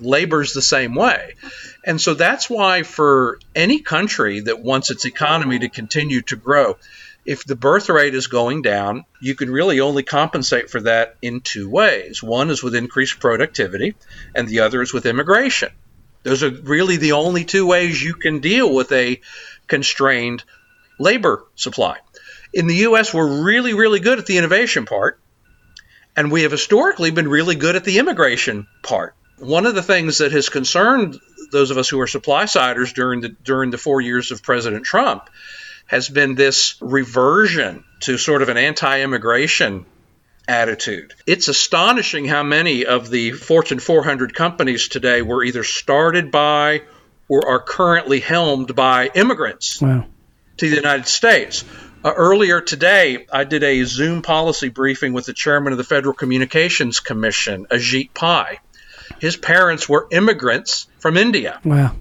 labor's 0.00 0.52
the 0.52 0.62
same 0.62 0.94
way. 0.94 1.34
And 1.84 2.00
so 2.00 2.14
that's 2.14 2.50
why, 2.50 2.82
for 2.82 3.38
any 3.54 3.80
country 3.80 4.40
that 4.40 4.60
wants 4.60 4.90
its 4.90 5.04
economy 5.04 5.58
to 5.60 5.68
continue 5.68 6.22
to 6.22 6.36
grow, 6.36 6.76
if 7.24 7.44
the 7.44 7.56
birth 7.56 7.88
rate 7.88 8.14
is 8.14 8.26
going 8.26 8.62
down, 8.62 9.04
you 9.20 9.34
can 9.34 9.50
really 9.50 9.80
only 9.80 10.02
compensate 10.02 10.70
for 10.70 10.80
that 10.80 11.16
in 11.20 11.40
two 11.40 11.68
ways. 11.68 12.22
One 12.22 12.50
is 12.50 12.62
with 12.62 12.74
increased 12.74 13.20
productivity, 13.20 13.96
and 14.34 14.48
the 14.48 14.60
other 14.60 14.80
is 14.80 14.94
with 14.94 15.04
immigration. 15.04 15.70
Those 16.22 16.42
are 16.42 16.50
really 16.50 16.96
the 16.96 17.12
only 17.12 17.44
two 17.44 17.66
ways 17.66 18.02
you 18.02 18.14
can 18.14 18.40
deal 18.40 18.72
with 18.72 18.90
a 18.92 19.20
constrained 19.66 20.42
labor 20.98 21.44
supply. 21.54 21.98
In 22.52 22.66
the 22.66 22.76
US, 22.86 23.12
we're 23.12 23.42
really, 23.42 23.74
really 23.74 24.00
good 24.00 24.18
at 24.18 24.26
the 24.26 24.38
innovation 24.38 24.86
part, 24.86 25.20
and 26.16 26.32
we 26.32 26.42
have 26.42 26.52
historically 26.52 27.10
been 27.10 27.28
really 27.28 27.56
good 27.56 27.76
at 27.76 27.84
the 27.84 27.98
immigration 27.98 28.66
part. 28.82 29.14
One 29.38 29.66
of 29.66 29.74
the 29.74 29.82
things 29.82 30.18
that 30.18 30.32
has 30.32 30.48
concerned 30.48 31.18
those 31.50 31.70
of 31.70 31.78
us 31.78 31.88
who 31.88 32.00
are 32.00 32.06
supply 32.06 32.44
siders 32.44 32.92
during 32.92 33.20
the 33.20 33.28
during 33.28 33.70
the 33.70 33.78
four 33.78 34.00
years 34.00 34.30
of 34.30 34.42
President 34.42 34.84
Trump 34.84 35.30
has 35.86 36.08
been 36.08 36.34
this 36.34 36.76
reversion 36.80 37.84
to 38.00 38.18
sort 38.18 38.42
of 38.42 38.50
an 38.50 38.58
anti-immigration 38.58 39.86
attitude. 40.46 41.14
It's 41.26 41.48
astonishing 41.48 42.26
how 42.26 42.42
many 42.42 42.84
of 42.84 43.08
the 43.08 43.32
Fortune 43.32 43.78
400 43.78 44.34
companies 44.34 44.88
today 44.88 45.22
were 45.22 45.42
either 45.42 45.64
started 45.64 46.30
by 46.30 46.82
or 47.28 47.48
are 47.48 47.60
currently 47.60 48.20
helmed 48.20 48.74
by 48.74 49.10
immigrants 49.14 49.80
wow. 49.80 50.06
to 50.58 50.70
the 50.70 50.76
United 50.76 51.06
States. 51.06 51.64
Uh, 52.04 52.12
earlier 52.14 52.60
today, 52.60 53.26
I 53.32 53.44
did 53.44 53.64
a 53.64 53.84
Zoom 53.84 54.22
policy 54.22 54.68
briefing 54.68 55.12
with 55.12 55.26
the 55.26 55.32
chairman 55.32 55.72
of 55.72 55.78
the 55.78 55.84
Federal 55.84 56.14
Communications 56.14 57.00
Commission, 57.00 57.66
Ajit 57.66 58.14
Pai. 58.14 58.60
His 59.20 59.36
parents 59.36 59.88
were 59.88 60.06
immigrants 60.10 60.86
from 60.98 61.16
India. 61.16 61.60
Wow. 61.64 61.94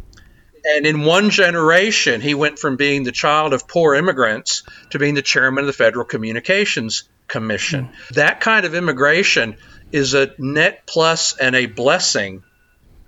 And 0.76 0.86
in 0.86 1.04
one 1.04 1.30
generation, 1.30 2.20
he 2.20 2.34
went 2.34 2.60
from 2.60 2.76
being 2.76 3.04
the 3.04 3.12
child 3.12 3.54
of 3.54 3.68
poor 3.68 3.96
immigrants 3.96 4.64
to 4.90 5.00
being 5.00 5.14
the 5.14 5.22
chairman 5.22 5.64
of 5.64 5.68
the 5.68 5.74
Federal 5.74 6.06
Communications 6.06 7.04
Commission. 7.28 7.86
Mm. 7.86 8.16
That 8.16 8.42
kind 8.42 8.66
of 8.66 8.76
immigration 8.76 9.58
is 9.92 10.14
a 10.14 10.32
net 10.38 10.86
plus 10.86 11.38
and 11.38 11.56
a 11.56 11.68
blessing 11.68 12.44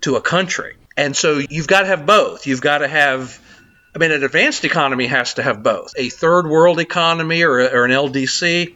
to 0.01 0.15
a 0.15 0.21
country. 0.21 0.75
And 0.95 1.15
so 1.15 1.41
you've 1.49 1.67
got 1.67 1.81
to 1.81 1.87
have 1.87 2.05
both. 2.05 2.47
You've 2.47 2.61
got 2.61 2.79
to 2.79 2.87
have, 2.87 3.39
I 3.95 3.99
mean, 3.99 4.11
an 4.11 4.23
advanced 4.23 4.63
economy 4.63 5.07
has 5.07 5.35
to 5.35 5.43
have 5.43 5.61
both. 5.63 5.93
A 5.97 6.09
third 6.09 6.47
world 6.47 6.79
economy 6.79 7.43
or, 7.43 7.59
or 7.59 7.85
an 7.85 7.91
LDC 7.91 8.75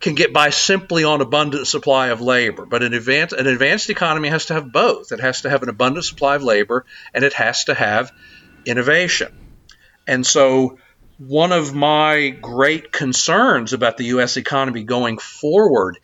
can 0.00 0.14
get 0.14 0.32
by 0.32 0.50
simply 0.50 1.04
on 1.04 1.20
abundant 1.20 1.66
supply 1.66 2.08
of 2.08 2.20
labor. 2.20 2.66
But 2.66 2.82
an 2.82 2.94
advanced, 2.94 3.34
an 3.34 3.46
advanced 3.46 3.90
economy 3.90 4.28
has 4.28 4.46
to 4.46 4.54
have 4.54 4.72
both. 4.72 5.12
It 5.12 5.20
has 5.20 5.42
to 5.42 5.50
have 5.50 5.62
an 5.62 5.68
abundant 5.68 6.04
supply 6.04 6.36
of 6.36 6.42
labor 6.42 6.84
and 7.12 7.24
it 7.24 7.32
has 7.34 7.64
to 7.64 7.74
have 7.74 8.12
innovation. 8.66 9.34
And 10.06 10.26
so, 10.26 10.78
one 11.16 11.52
of 11.52 11.72
my 11.74 12.30
great 12.30 12.90
concerns 12.90 13.72
about 13.72 13.96
the 13.96 14.06
U.S. 14.06 14.36
economy 14.36 14.82
going 14.82 15.18
forward 15.18 15.98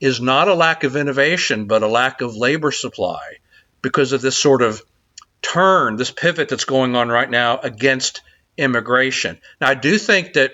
is 0.00 0.20
not 0.20 0.48
a 0.48 0.54
lack 0.54 0.84
of 0.84 0.96
innovation, 0.96 1.66
but 1.66 1.82
a 1.82 1.88
lack 1.88 2.20
of 2.20 2.36
labor 2.36 2.72
supply 2.72 3.36
because 3.80 4.12
of 4.12 4.20
this 4.20 4.36
sort 4.36 4.62
of 4.62 4.82
turn, 5.40 5.96
this 5.96 6.10
pivot 6.10 6.48
that's 6.48 6.64
going 6.64 6.96
on 6.96 7.08
right 7.08 7.30
now 7.30 7.58
against 7.58 8.22
immigration. 8.58 9.38
Now, 9.60 9.68
I 9.68 9.74
do 9.74 9.98
think 9.98 10.34
that 10.34 10.52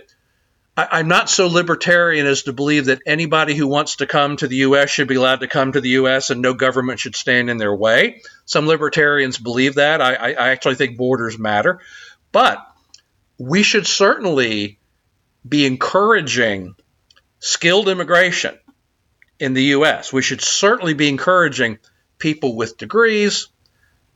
I, 0.74 1.00
am 1.00 1.08
not 1.08 1.28
so 1.28 1.48
libertarian 1.48 2.26
as 2.26 2.44
to 2.44 2.52
believe 2.52 2.86
that 2.86 3.02
anybody 3.06 3.54
who 3.54 3.68
wants 3.68 3.96
to 3.96 4.06
come 4.06 4.36
to 4.38 4.48
the 4.48 4.56
U.S. 4.56 4.88
should 4.88 5.08
be 5.08 5.16
allowed 5.16 5.40
to 5.40 5.48
come 5.48 5.72
to 5.72 5.80
the 5.80 5.90
U.S. 5.90 6.30
and 6.30 6.40
no 6.40 6.54
government 6.54 6.98
should 6.98 7.14
stand 7.14 7.50
in 7.50 7.58
their 7.58 7.74
way. 7.74 8.22
Some 8.46 8.66
libertarians 8.66 9.36
believe 9.36 9.74
that. 9.74 10.00
I, 10.00 10.14
I, 10.14 10.28
I 10.30 10.48
actually 10.50 10.76
think 10.76 10.96
borders 10.96 11.38
matter. 11.38 11.80
But 12.30 12.66
we 13.36 13.62
should 13.62 13.86
certainly 13.86 14.78
be 15.46 15.66
encouraging 15.66 16.74
skilled 17.38 17.88
immigration 17.88 18.58
in 19.38 19.52
the 19.52 19.64
U.S. 19.64 20.12
We 20.12 20.22
should 20.22 20.40
certainly 20.40 20.94
be 20.94 21.08
encouraging 21.08 21.78
people 22.16 22.56
with 22.56 22.78
degrees, 22.78 23.48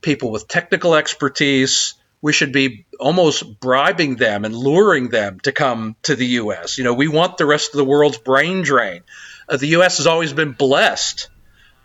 people 0.01 0.31
with 0.31 0.47
technical 0.47 0.95
expertise, 0.95 1.95
we 2.27 2.33
should 2.33 2.51
be 2.51 2.85
almost 2.99 3.61
bribing 3.61 4.17
them 4.17 4.43
and 4.43 4.53
luring 4.53 5.07
them 5.07 5.39
to 5.39 5.53
come 5.53 5.95
to 6.03 6.13
the 6.13 6.25
U.S. 6.41 6.77
You 6.77 6.83
know, 6.83 6.93
we 6.93 7.07
want 7.07 7.37
the 7.37 7.45
rest 7.45 7.73
of 7.73 7.77
the 7.77 7.85
world's 7.85 8.17
brain 8.17 8.63
drain. 8.63 9.03
Uh, 9.47 9.55
the 9.55 9.67
U.S. 9.67 9.95
has 9.95 10.07
always 10.07 10.33
been 10.33 10.51
blessed 10.51 11.29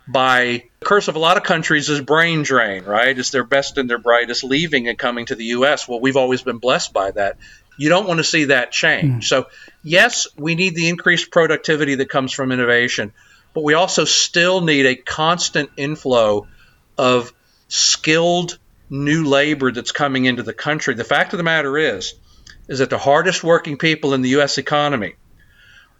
by 0.08 0.64
the 0.80 0.84
curse 0.84 1.06
of 1.06 1.14
a 1.14 1.20
lot 1.20 1.36
of 1.36 1.44
countries 1.44 1.88
is 1.88 2.00
brain 2.00 2.42
drain, 2.42 2.82
right? 2.82 3.16
It's 3.16 3.30
their 3.30 3.44
best 3.44 3.78
and 3.78 3.88
their 3.88 3.98
brightest 3.98 4.42
leaving 4.42 4.88
and 4.88 4.98
coming 4.98 5.26
to 5.26 5.36
the 5.36 5.44
U.S. 5.44 5.86
Well, 5.86 6.00
we've 6.00 6.16
always 6.16 6.42
been 6.42 6.58
blessed 6.58 6.92
by 6.92 7.12
that. 7.12 7.36
You 7.76 7.88
don't 7.88 8.08
want 8.08 8.18
to 8.18 8.24
see 8.24 8.46
that 8.46 8.72
change. 8.72 9.26
Mm. 9.26 9.28
So, 9.28 9.46
yes, 9.84 10.26
we 10.36 10.56
need 10.56 10.74
the 10.74 10.88
increased 10.88 11.30
productivity 11.30 11.94
that 11.94 12.08
comes 12.08 12.32
from 12.32 12.50
innovation, 12.50 13.12
but 13.54 13.62
we 13.62 13.74
also 13.74 14.04
still 14.06 14.60
need 14.60 14.86
a 14.86 14.96
constant 14.96 15.70
inflow 15.76 16.48
of 16.98 17.32
skilled 17.68 18.58
new 18.92 19.24
labor 19.24 19.72
that's 19.72 19.90
coming 19.90 20.26
into 20.26 20.42
the 20.42 20.52
country. 20.52 20.94
The 20.94 21.02
fact 21.02 21.32
of 21.32 21.38
the 21.38 21.44
matter 21.44 21.78
is, 21.78 22.14
is 22.68 22.78
that 22.78 22.90
the 22.90 22.98
hardest 22.98 23.42
working 23.42 23.78
people 23.78 24.12
in 24.12 24.20
the 24.20 24.30
U.S. 24.30 24.58
economy 24.58 25.14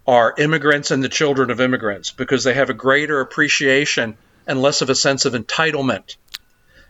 are 0.05 0.35
immigrants 0.37 0.91
and 0.91 1.03
the 1.03 1.09
children 1.09 1.49
of 1.49 1.59
immigrants 1.59 2.11
because 2.11 2.43
they 2.43 2.53
have 2.53 2.69
a 2.69 2.73
greater 2.73 3.19
appreciation 3.19 4.15
and 4.45 4.61
less 4.61 4.81
of 4.81 4.89
a 4.89 4.95
sense 4.95 5.25
of 5.25 5.33
entitlement 5.33 6.17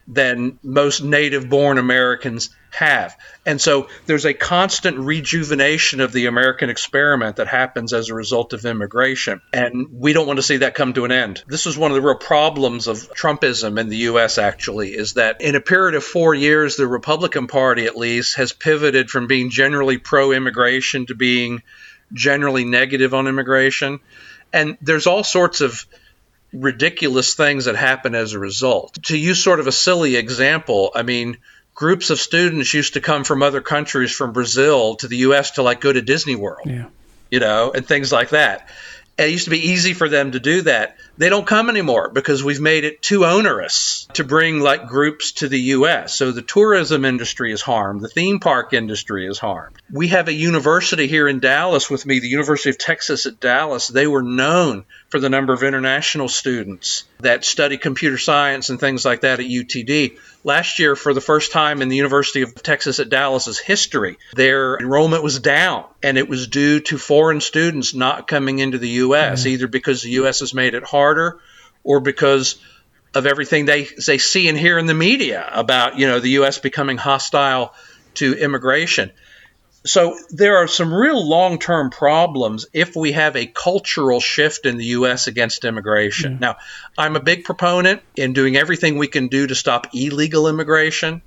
than 0.08 0.60
most 0.64 1.02
native 1.04 1.50
born 1.50 1.78
Americans 1.78 2.50
have. 2.72 3.16
And 3.46 3.62
so 3.62 3.88
there's 4.06 4.26
a 4.26 4.34
constant 4.34 4.98
rejuvenation 4.98 6.02
of 6.02 6.12
the 6.12 6.26
American 6.26 6.70
experiment 6.70 7.38
that 7.38 7.48
happens 7.48 7.94
as 7.94 8.10
a 8.10 8.16
result 8.16 8.54
of 8.54 8.66
immigration. 8.66 9.42
And 9.54 9.88
we 9.92 10.14
don't 10.14 10.28
want 10.28 10.38
to 10.38 10.44
see 10.44 10.58
that 10.58 10.76
come 10.76 10.94
to 10.94 11.06
an 11.06 11.12
end. 11.12 11.44
This 11.48 11.68
is 11.68 11.78
one 11.78 11.92
of 11.92 11.96
the 11.96 12.02
real 12.02 12.16
problems 12.16 12.88
of 12.88 12.98
Trumpism 13.14 13.80
in 13.80 13.90
the 13.90 13.98
US, 13.98 14.38
actually, 14.38 14.90
is 14.90 15.14
that 15.14 15.42
in 15.42 15.56
a 15.56 15.62
period 15.62 15.96
of 15.96 16.04
four 16.04 16.34
years, 16.34 16.76
the 16.76 16.88
Republican 16.88 17.48
Party, 17.48 17.86
at 17.86 17.96
least, 17.96 18.38
has 18.38 18.52
pivoted 18.52 19.10
from 19.10 19.28
being 19.28 19.50
generally 19.50 19.98
pro 19.98 20.32
immigration 20.32 21.06
to 21.06 21.16
being 21.16 21.62
generally 22.12 22.66
negative 22.66 23.14
on 23.14 23.28
immigration. 23.28 24.00
And 24.52 24.78
there's 24.82 25.08
all 25.08 25.24
sorts 25.24 25.62
of 25.62 25.86
ridiculous 26.54 27.34
things 27.34 27.66
that 27.66 27.76
happen 27.76 28.16
as 28.16 28.34
a 28.34 28.40
result. 28.40 28.98
To 29.04 29.18
use 29.18 29.44
sort 29.44 29.60
of 29.60 29.68
a 29.68 29.72
silly 29.72 30.16
example, 30.16 30.92
I 30.96 31.04
mean, 31.04 31.38
groups 31.76 32.10
of 32.10 32.20
students 32.20 32.74
used 32.74 32.94
to 32.94 33.02
come 33.02 33.24
from 33.24 33.44
other 33.44 33.62
countries, 33.62 34.12
from 34.12 34.34
Brazil 34.34 34.96
to 34.96 35.08
the 35.08 35.18
U.S. 35.18 35.52
to 35.52 35.64
like 35.64 35.82
go 35.82 35.92
to 35.92 36.02
Disney 36.02 36.36
World, 36.36 36.68
yeah. 36.68 36.86
you 37.32 37.40
know, 37.40 37.72
and 37.72 37.86
things 37.86 38.12
like 38.12 38.30
that. 38.30 38.70
And 39.16 39.30
it 39.30 39.32
used 39.32 39.46
to 39.46 39.52
be 39.52 39.70
easy 39.70 39.94
for 39.94 40.10
them 40.10 40.32
to 40.32 40.40
do 40.40 40.64
that. 40.64 40.98
They 41.20 41.30
don't 41.30 41.46
come 41.46 41.70
anymore 41.70 42.10
because 42.10 42.44
we've 42.44 42.60
made 42.60 42.84
it 42.84 43.04
too 43.04 43.26
onerous 43.26 44.08
to 44.14 44.24
bring 44.24 44.60
like 44.60 44.88
groups 44.88 45.34
to 45.34 45.48
the 45.48 45.60
US. 45.60 46.16
So 46.16 46.32
the 46.32 46.42
tourism 46.42 47.06
industry 47.06 47.52
is 47.52 47.62
harmed, 47.62 48.02
the 48.02 48.08
theme 48.08 48.40
park 48.40 48.74
industry 48.74 49.28
is 49.28 49.38
harmed. 49.38 49.76
We 49.92 50.08
have 50.08 50.30
a 50.30 50.34
university 50.34 51.06
here 51.06 51.28
in 51.28 51.40
Dallas 51.40 51.92
with 51.92 52.08
me, 52.08 52.20
the 52.20 52.28
University 52.28 52.72
of 52.72 52.80
Texas 52.80 53.28
at 53.28 53.40
Dallas. 53.40 53.88
They 53.88 54.08
were 54.08 54.24
known 54.24 54.86
for 55.14 55.20
the 55.20 55.30
number 55.30 55.54
of 55.54 55.62
international 55.62 56.28
students 56.28 57.04
that 57.20 57.46
study 57.46 57.78
computer 57.78 58.18
science 58.18 58.72
and 58.72 58.80
things 58.80 59.06
like 59.06 59.22
that 59.22 59.40
at 59.40 59.46
UTD. 59.46 60.18
Last 60.44 60.80
year, 60.80 60.96
for 60.96 61.14
the 61.14 61.22
first 61.22 61.52
time 61.52 61.84
in 61.84 61.90
the 61.90 61.96
University 61.96 62.42
of 62.42 62.56
Texas 62.56 63.00
at 63.00 63.10
Dallas's 63.10 63.60
history, 63.60 64.18
their 64.34 64.76
enrollment 64.76 65.22
was 65.22 65.38
down, 65.40 65.86
and 66.02 66.18
it 66.18 66.28
was 66.28 66.48
due 66.48 66.80
to 66.80 66.98
foreign 66.98 67.42
students 67.42 67.94
not 67.94 68.28
coming 68.28 68.58
into 68.58 68.80
the 68.80 68.90
U.S., 68.90 69.42
mm-hmm. 69.42 69.50
either 69.50 69.68
because 69.68 70.02
the 70.02 70.10
U.S. 70.14 70.40
has 70.40 70.56
made 70.56 70.74
it 70.74 70.84
harder 70.84 71.38
or 71.84 72.00
because 72.00 72.56
of 73.14 73.28
everything 73.28 73.66
they, 73.66 73.88
they 74.08 74.18
see 74.18 74.50
and 74.50 74.58
hear 74.58 74.80
in 74.80 74.88
the 74.88 74.96
media 74.96 75.48
about, 75.48 76.00
you 76.00 76.08
know, 76.08 76.20
the 76.22 76.30
U.S. 76.30 76.58
becoming 76.58 76.98
hostile 76.98 77.76
to 78.16 78.34
immigration. 78.34 79.12
So 79.86 80.18
there 80.30 80.58
are 80.58 80.68
some 80.68 80.94
real 80.94 81.28
long 81.28 81.60
term 81.60 81.90
problems 81.90 82.66
if 82.74 82.96
we 82.96 83.12
have 83.12 83.36
a 83.36 83.46
cultural 83.46 84.20
shift 84.20 84.66
in 84.66 84.78
the 84.78 84.86
U.S. 84.86 85.28
against 85.28 85.66
immigration. 85.66 86.38
Mm. 86.38 86.40
Now, 86.40 86.56
I'm 86.98 87.16
a 87.16 87.22
big 87.22 87.44
proponent 87.44 88.02
in 88.16 88.34
doing 88.34 88.56
everything 88.56 88.98
we 88.98 89.08
can 89.08 89.28
do 89.28 89.48
to 89.48 89.56
stop 89.56 89.88
illegal 89.94 90.48
immigration. 90.48 91.22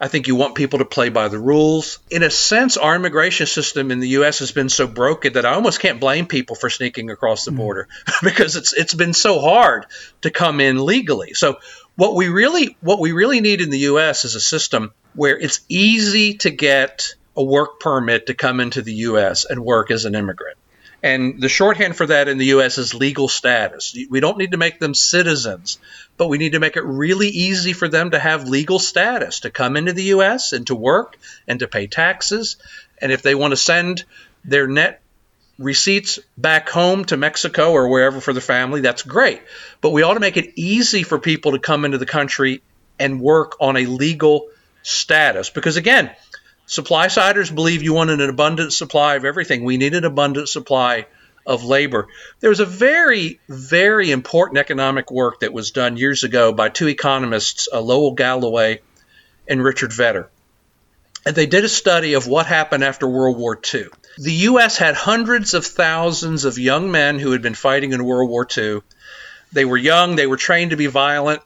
I 0.00 0.08
think 0.08 0.26
you 0.26 0.34
want 0.34 0.56
people 0.56 0.80
to 0.80 0.84
play 0.84 1.08
by 1.08 1.28
the 1.28 1.38
rules. 1.38 2.00
In 2.10 2.24
a 2.24 2.30
sense, 2.30 2.76
our 2.76 2.96
immigration 2.96 3.46
system 3.46 3.90
in 3.90 4.00
the 4.00 4.08
U.S. 4.08 4.40
has 4.40 4.50
been 4.50 4.68
so 4.68 4.86
broken 4.86 5.34
that 5.34 5.46
I 5.46 5.54
almost 5.54 5.80
can't 5.80 6.00
blame 6.00 6.26
people 6.26 6.56
for 6.56 6.68
sneaking 6.68 7.10
across 7.10 7.44
the 7.44 7.52
mm. 7.52 7.56
border 7.56 7.88
because 8.22 8.56
it's 8.56 8.74
it's 8.74 8.94
been 8.94 9.14
so 9.14 9.40
hard 9.40 9.86
to 10.22 10.30
come 10.30 10.60
in 10.60 10.84
legally. 10.84 11.32
So 11.32 11.56
what 11.96 12.14
we 12.14 12.28
really 12.28 12.76
what 12.80 13.00
we 13.00 13.12
really 13.12 13.40
need 13.40 13.62
in 13.62 13.70
the 13.70 13.78
U.S. 13.78 14.24
is 14.24 14.34
a 14.34 14.40
system 14.40 14.92
where 15.14 15.38
it's 15.38 15.60
easy 15.68 16.34
to 16.38 16.50
get 16.50 17.14
a 17.36 17.42
work 17.42 17.80
permit 17.80 18.26
to 18.26 18.34
come 18.34 18.60
into 18.60 18.82
the 18.82 18.92
U.S. 18.92 19.44
and 19.44 19.64
work 19.64 19.90
as 19.90 20.04
an 20.04 20.14
immigrant. 20.14 20.58
And 21.02 21.38
the 21.38 21.50
shorthand 21.50 21.96
for 21.96 22.06
that 22.06 22.28
in 22.28 22.38
the 22.38 22.46
U.S. 22.46 22.78
is 22.78 22.94
legal 22.94 23.28
status. 23.28 23.94
We 24.08 24.20
don't 24.20 24.38
need 24.38 24.52
to 24.52 24.56
make 24.56 24.78
them 24.78 24.94
citizens, 24.94 25.78
but 26.16 26.28
we 26.28 26.38
need 26.38 26.52
to 26.52 26.60
make 26.60 26.76
it 26.76 26.84
really 26.84 27.28
easy 27.28 27.74
for 27.74 27.88
them 27.88 28.12
to 28.12 28.18
have 28.18 28.48
legal 28.48 28.78
status 28.78 29.40
to 29.40 29.50
come 29.50 29.76
into 29.76 29.92
the 29.92 30.04
U.S. 30.04 30.54
and 30.54 30.66
to 30.68 30.74
work 30.74 31.18
and 31.46 31.60
to 31.60 31.68
pay 31.68 31.88
taxes. 31.88 32.56
And 33.02 33.12
if 33.12 33.20
they 33.20 33.34
want 33.34 33.52
to 33.52 33.56
send 33.56 34.04
their 34.46 34.66
net 34.66 35.02
receipts 35.58 36.18
back 36.38 36.70
home 36.70 37.04
to 37.04 37.18
Mexico 37.18 37.72
or 37.72 37.88
wherever 37.88 38.20
for 38.20 38.32
the 38.32 38.40
family, 38.40 38.80
that's 38.80 39.02
great. 39.02 39.42
But 39.82 39.90
we 39.90 40.02
ought 40.02 40.14
to 40.14 40.20
make 40.20 40.38
it 40.38 40.52
easy 40.56 41.02
for 41.02 41.18
people 41.18 41.52
to 41.52 41.58
come 41.58 41.84
into 41.84 41.98
the 41.98 42.06
country 42.06 42.62
and 42.98 43.20
work 43.20 43.56
on 43.60 43.76
a 43.76 43.84
legal 43.84 44.48
status. 44.82 45.50
Because 45.50 45.76
again, 45.76 46.10
Supply 46.66 47.08
siders 47.08 47.50
believe 47.50 47.82
you 47.82 47.92
want 47.92 48.10
an 48.10 48.22
abundant 48.22 48.72
supply 48.72 49.16
of 49.16 49.24
everything. 49.24 49.64
We 49.64 49.76
need 49.76 49.94
an 49.94 50.04
abundant 50.04 50.48
supply 50.48 51.06
of 51.46 51.62
labor. 51.62 52.08
There's 52.40 52.60
a 52.60 52.64
very, 52.64 53.38
very 53.48 54.10
important 54.10 54.58
economic 54.58 55.10
work 55.10 55.40
that 55.40 55.52
was 55.52 55.72
done 55.72 55.98
years 55.98 56.24
ago 56.24 56.52
by 56.52 56.70
two 56.70 56.88
economists, 56.88 57.68
uh, 57.70 57.80
Lowell 57.80 58.14
Gallaway 58.14 58.80
and 59.46 59.62
Richard 59.62 59.92
Vedder. 59.92 60.30
And 61.26 61.36
they 61.36 61.46
did 61.46 61.64
a 61.64 61.68
study 61.68 62.14
of 62.14 62.26
what 62.26 62.46
happened 62.46 62.82
after 62.82 63.06
World 63.06 63.36
War 63.36 63.58
II. 63.74 63.86
The 64.16 64.32
U.S. 64.32 64.78
had 64.78 64.94
hundreds 64.94 65.52
of 65.52 65.66
thousands 65.66 66.46
of 66.46 66.58
young 66.58 66.90
men 66.90 67.18
who 67.18 67.32
had 67.32 67.42
been 67.42 67.54
fighting 67.54 67.92
in 67.92 68.04
World 68.04 68.30
War 68.30 68.46
II. 68.56 68.80
They 69.52 69.64
were 69.66 69.76
young, 69.76 70.16
they 70.16 70.26
were 70.26 70.36
trained 70.38 70.70
to 70.70 70.76
be 70.76 70.86
violent, 70.86 71.42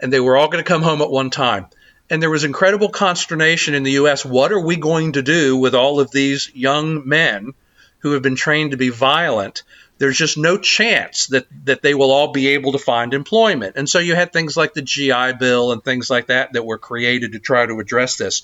and 0.00 0.12
they 0.12 0.20
were 0.20 0.36
all 0.36 0.48
going 0.48 0.62
to 0.62 0.68
come 0.68 0.82
home 0.82 1.02
at 1.02 1.10
one 1.10 1.30
time 1.30 1.66
and 2.08 2.22
there 2.22 2.30
was 2.30 2.44
incredible 2.44 2.88
consternation 2.88 3.74
in 3.74 3.82
the 3.82 3.92
U.S. 3.92 4.24
What 4.24 4.52
are 4.52 4.60
we 4.60 4.76
going 4.76 5.12
to 5.12 5.22
do 5.22 5.56
with 5.56 5.74
all 5.74 6.00
of 6.00 6.10
these 6.10 6.50
young 6.54 7.08
men 7.08 7.52
who 7.98 8.12
have 8.12 8.22
been 8.22 8.36
trained 8.36 8.70
to 8.70 8.76
be 8.76 8.90
violent? 8.90 9.62
There's 9.98 10.16
just 10.16 10.36
no 10.36 10.58
chance 10.58 11.26
that, 11.28 11.46
that 11.64 11.82
they 11.82 11.94
will 11.94 12.12
all 12.12 12.32
be 12.32 12.48
able 12.48 12.72
to 12.72 12.78
find 12.78 13.14
employment. 13.14 13.76
And 13.76 13.88
so 13.88 13.98
you 13.98 14.14
had 14.14 14.32
things 14.32 14.56
like 14.56 14.74
the 14.74 14.82
GI 14.82 15.34
Bill 15.40 15.72
and 15.72 15.82
things 15.82 16.10
like 16.10 16.26
that 16.26 16.52
that 16.52 16.66
were 16.66 16.78
created 16.78 17.32
to 17.32 17.38
try 17.38 17.66
to 17.66 17.80
address 17.80 18.16
this. 18.16 18.42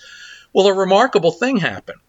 Well, 0.52 0.66
a 0.66 0.74
remarkable 0.74 1.30
thing 1.32 1.58
happened. 1.58 2.00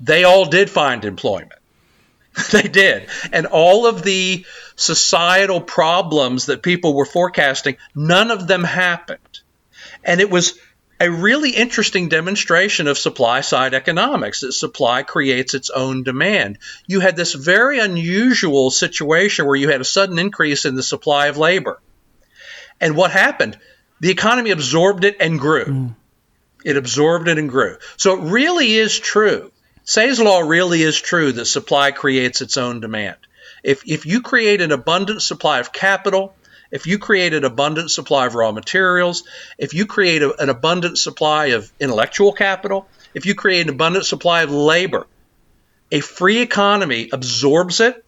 They 0.00 0.24
all 0.24 0.44
did 0.44 0.70
find 0.70 1.04
employment. 1.04 1.60
they 2.52 2.62
did. 2.62 3.08
And 3.32 3.46
all 3.46 3.86
of 3.86 4.02
the 4.02 4.44
societal 4.76 5.60
problems 5.60 6.46
that 6.46 6.62
people 6.62 6.94
were 6.94 7.04
forecasting, 7.04 7.76
none 7.94 8.30
of 8.30 8.46
them 8.46 8.64
happened. 8.64 9.40
And 10.04 10.20
it 10.20 10.30
was 10.30 10.58
a 11.02 11.10
really 11.10 11.50
interesting 11.50 12.08
demonstration 12.08 12.86
of 12.86 12.96
supply 12.96 13.40
side 13.40 13.74
economics 13.74 14.42
that 14.42 14.52
supply 14.52 15.02
creates 15.02 15.52
its 15.52 15.68
own 15.68 16.04
demand. 16.04 16.58
You 16.86 17.00
had 17.00 17.16
this 17.16 17.34
very 17.34 17.80
unusual 17.80 18.70
situation 18.70 19.44
where 19.44 19.56
you 19.56 19.68
had 19.68 19.80
a 19.80 19.84
sudden 19.84 20.20
increase 20.20 20.64
in 20.64 20.76
the 20.76 20.82
supply 20.82 21.26
of 21.26 21.36
labor. 21.36 21.80
And 22.80 22.96
what 22.96 23.10
happened? 23.10 23.58
The 23.98 24.10
economy 24.10 24.52
absorbed 24.52 25.02
it 25.02 25.16
and 25.18 25.40
grew. 25.40 25.64
Mm. 25.64 25.94
It 26.64 26.76
absorbed 26.76 27.26
it 27.26 27.36
and 27.36 27.48
grew. 27.48 27.78
So 27.96 28.16
it 28.16 28.30
really 28.30 28.72
is 28.72 28.96
true. 28.96 29.50
Say's 29.82 30.20
law 30.20 30.38
really 30.38 30.82
is 30.82 31.00
true 31.00 31.32
that 31.32 31.46
supply 31.46 31.90
creates 31.90 32.40
its 32.40 32.56
own 32.56 32.78
demand. 32.78 33.16
If, 33.64 33.82
if 33.88 34.06
you 34.06 34.22
create 34.22 34.60
an 34.60 34.70
abundant 34.70 35.22
supply 35.22 35.58
of 35.58 35.72
capital, 35.72 36.36
if 36.72 36.86
you 36.86 36.98
create 36.98 37.34
an 37.34 37.44
abundant 37.44 37.90
supply 37.90 38.26
of 38.26 38.34
raw 38.34 38.50
materials, 38.50 39.24
if 39.58 39.74
you 39.74 39.86
create 39.86 40.22
a, 40.22 40.34
an 40.42 40.48
abundant 40.48 40.98
supply 40.98 41.46
of 41.48 41.70
intellectual 41.78 42.32
capital, 42.32 42.88
if 43.14 43.26
you 43.26 43.34
create 43.34 43.68
an 43.68 43.74
abundant 43.74 44.06
supply 44.06 44.42
of 44.42 44.50
labor, 44.50 45.06
a 45.92 46.00
free 46.00 46.40
economy 46.40 47.10
absorbs 47.12 47.80
it, 47.80 48.02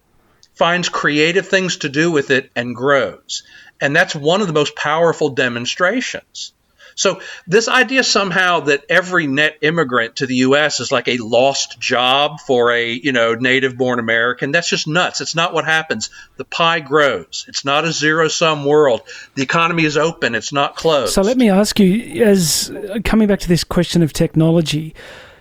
finds 0.55 0.89
creative 0.89 1.47
things 1.47 1.79
to 1.79 1.91
do 1.91 2.11
with 2.11 2.31
it, 2.31 2.51
and 2.57 2.75
grows. 2.75 3.43
And 3.81 3.95
that's 3.95 4.15
one 4.15 4.41
of 4.41 4.47
the 4.47 4.53
most 4.55 4.75
powerful 4.75 5.31
demonstrations. 5.31 6.54
So 6.95 7.21
this 7.47 7.69
idea 7.69 8.05
somehow 8.05 8.61
that 8.61 8.85
every 8.89 9.27
net 9.27 9.59
immigrant 9.63 10.17
to 10.17 10.27
the 10.27 10.37
U.S. 10.37 10.81
is 10.81 10.93
like 10.93 11.09
a 11.09 11.19
lost 11.19 11.81
job 11.81 12.41
for 12.41 12.73
a 12.73 12.93
you 12.93 13.13
know 13.13 13.35
native-born 13.35 13.99
American, 13.99 14.53
that's 14.53 14.69
just 14.69 14.87
nuts. 14.87 15.21
It's 15.21 15.35
not 15.35 15.53
what 15.55 15.65
happens. 15.65 16.11
The 16.37 16.45
pie 16.45 16.81
grows. 16.81 17.45
It's 17.49 17.65
not 17.65 17.85
a 17.85 17.93
zero-sum 17.93 18.65
world. 18.65 19.03
The 19.35 19.43
economy 19.43 19.85
is 19.85 19.97
open. 19.97 20.35
It's 20.35 20.53
not 20.53 20.77
closed. 20.77 21.13
So 21.15 21.23
let 21.23 21.37
me 21.37 21.51
ask 21.51 21.79
you, 21.81 22.25
as 22.25 22.71
uh, 22.71 22.99
coming 23.05 23.29
back 23.29 23.41
to 23.41 23.49
this 23.49 23.65
question 23.65 24.03
of 24.03 24.13
technology. 24.13 24.95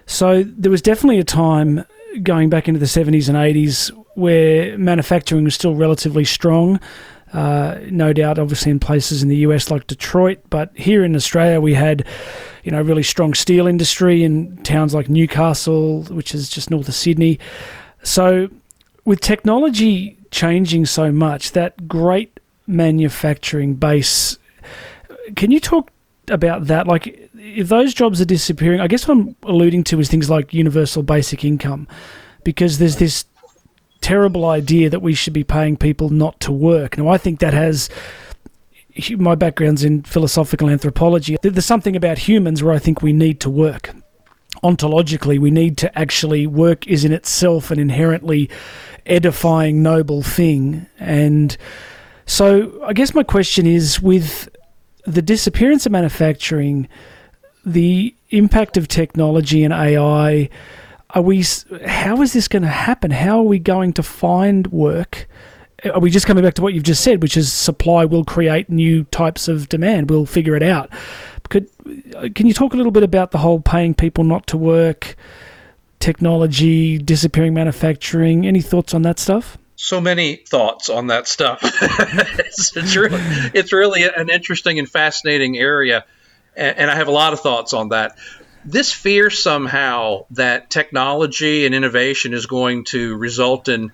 So 0.06 0.44
there 0.44 0.72
was 0.72 0.82
definitely 0.82 1.20
a 1.20 1.24
time 1.24 1.86
going 2.22 2.50
back 2.50 2.68
into 2.68 2.80
the 2.80 2.86
70s 2.86 3.30
and 3.30 3.38
80s 3.38 3.90
where 4.16 4.78
manufacturing 4.78 5.44
was 5.44 5.56
still 5.56 5.76
relatively 5.76 6.26
strong. 6.26 6.80
Uh, 7.34 7.80
no 7.90 8.14
doubt, 8.14 8.38
obviously, 8.38 8.72
in 8.72 8.80
places 8.80 9.24
in 9.24 9.30
the 9.30 9.38
US 9.38 9.72
like 9.72 9.88
Detroit, 9.88 10.40
but 10.50 10.72
here 10.76 11.04
in 11.04 11.16
Australia, 11.16 11.60
we 11.60 11.74
had, 11.74 12.06
you 12.64 12.72
know, 12.72 12.82
really 12.82 13.02
strong 13.04 13.34
steel 13.34 13.66
industry 13.66 14.24
in 14.24 14.58
towns 14.58 14.94
like 14.94 15.10
Newcastle, 15.10 16.04
which 16.04 16.36
is 16.36 16.48
just 16.48 16.70
north 16.70 16.88
of 16.88 16.94
Sydney. 16.94 17.40
So, 18.04 18.50
with 19.04 19.20
technology 19.20 20.18
changing 20.30 20.86
so 20.86 21.12
much, 21.12 21.54
that 21.54 21.88
great 21.88 22.40
manufacturing 22.68 23.74
base, 23.74 24.38
can 25.36 25.50
you 25.50 25.60
talk 25.60 25.90
about 26.28 26.68
that? 26.68 26.86
Like, 26.86 27.30
if 27.36 27.68
those 27.68 27.96
jobs 27.96 28.22
are 28.22 28.26
disappearing, 28.26 28.80
I 28.80 28.88
guess 28.88 29.08
what 29.08 29.18
I'm 29.18 29.36
alluding 29.44 29.86
to 29.86 30.00
is 30.00 30.08
things 30.08 30.30
like 30.30 30.54
universal 30.54 31.02
basic 31.02 31.44
income, 31.44 31.88
because 32.44 32.78
there's 32.78 32.98
this 32.98 33.26
terrible 34.04 34.46
idea 34.46 34.90
that 34.90 35.02
we 35.02 35.14
should 35.14 35.34
be 35.34 35.44
paying 35.44 35.78
people 35.78 36.10
not 36.10 36.40
to 36.42 36.52
work. 36.52 36.98
Now, 36.98 37.08
I 37.08 37.18
think 37.18 37.40
that 37.40 37.54
has 37.54 37.90
my 39.18 39.34
background's 39.34 39.84
in 39.84 40.04
philosophical 40.04 40.70
anthropology. 40.70 41.38
There's 41.42 41.66
something 41.66 41.96
about 41.96 42.20
humans 42.20 42.62
where 42.62 42.76
I 42.76 42.80
think 42.80 43.02
we 43.02 43.14
need 43.14 43.40
to 43.40 43.50
work. 43.50 43.96
Ontologically, 44.64 45.40
we 45.40 45.50
need 45.50 45.78
to 45.80 45.98
actually 45.98 46.46
work 46.46 46.86
is 46.86 47.04
in 47.04 47.12
itself 47.12 47.72
an 47.72 47.80
inherently 47.80 48.50
edifying, 49.06 49.82
noble 49.82 50.22
thing. 50.22 50.86
And 51.00 51.58
so, 52.26 52.80
I 52.86 52.94
guess 52.94 53.16
my 53.16 53.24
question 53.24 53.66
is 53.66 54.02
with 54.02 54.50
the 55.06 55.22
disappearance 55.22 55.86
of 55.86 55.92
manufacturing, 55.92 56.88
the 57.66 58.14
impact 58.30 58.78
of 58.78 58.88
technology 58.88 59.64
and 59.64 59.74
AI 59.74 60.50
are 61.14 61.22
we 61.22 61.46
how 61.86 62.22
is 62.22 62.34
this 62.34 62.48
going 62.48 62.64
to 62.64 62.70
happen? 62.70 63.12
How 63.12 63.40
are 63.40 63.44
we 63.44 63.60
going 63.60 63.94
to 63.94 64.04
find 64.04 64.68
work? 64.68 65.28
Are 65.86 66.00
we 66.00 66.10
just 66.10 66.26
coming 66.26 66.44
back 66.44 66.54
to 66.56 66.62
what 66.62 66.74
you've 66.74 66.84
just 66.84 67.04
said 67.04 67.22
which 67.22 67.38
is 67.38 67.52
supply 67.52 68.06
will 68.06 68.24
create 68.24 68.70
new 68.70 69.04
types 69.06 69.50
of 69.50 69.68
demand 69.68 70.10
we'll 70.10 70.26
figure 70.26 70.56
it 70.56 70.64
out. 70.64 70.90
Could 71.50 71.70
uh, 72.16 72.30
can 72.34 72.48
you 72.48 72.54
talk 72.54 72.74
a 72.74 72.78
little 72.78 72.92
bit 72.92 73.04
about 73.04 73.32
the 73.32 73.38
whole 73.38 73.60
paying 73.60 73.94
people 73.94 74.24
not 74.24 74.48
to 74.48 74.58
work 74.58 75.16
technology 76.00 76.98
disappearing 76.98 77.54
manufacturing 77.54 78.48
any 78.48 78.62
thoughts 78.62 78.94
on 78.94 79.04
that 79.04 79.20
stuff? 79.20 79.58
So 79.76 80.00
many 80.00 80.38
thoughts 80.38 80.90
on 80.90 81.08
that 81.08 81.28
stuff. 81.28 81.62
It's, 82.46 82.76
it's, 82.78 82.96
really, 82.96 83.20
it's 83.54 83.74
really 83.74 84.04
an 84.04 84.30
interesting 84.30 84.80
and 84.80 84.88
fascinating 84.90 85.58
area 85.58 86.06
and 86.56 86.90
I 86.90 86.96
have 86.96 87.08
a 87.08 87.12
lot 87.12 87.34
of 87.34 87.40
thoughts 87.40 87.74
on 87.74 87.90
that 87.90 88.18
this 88.66 88.92
fear 88.92 89.30
somehow 89.30 90.26
that 90.32 90.70
technology 90.70 91.66
and 91.66 91.76
innovation 91.76 92.34
is 92.34 92.46
going 92.46 92.86
to 92.86 93.16
result 93.16 93.68
in 93.68 93.92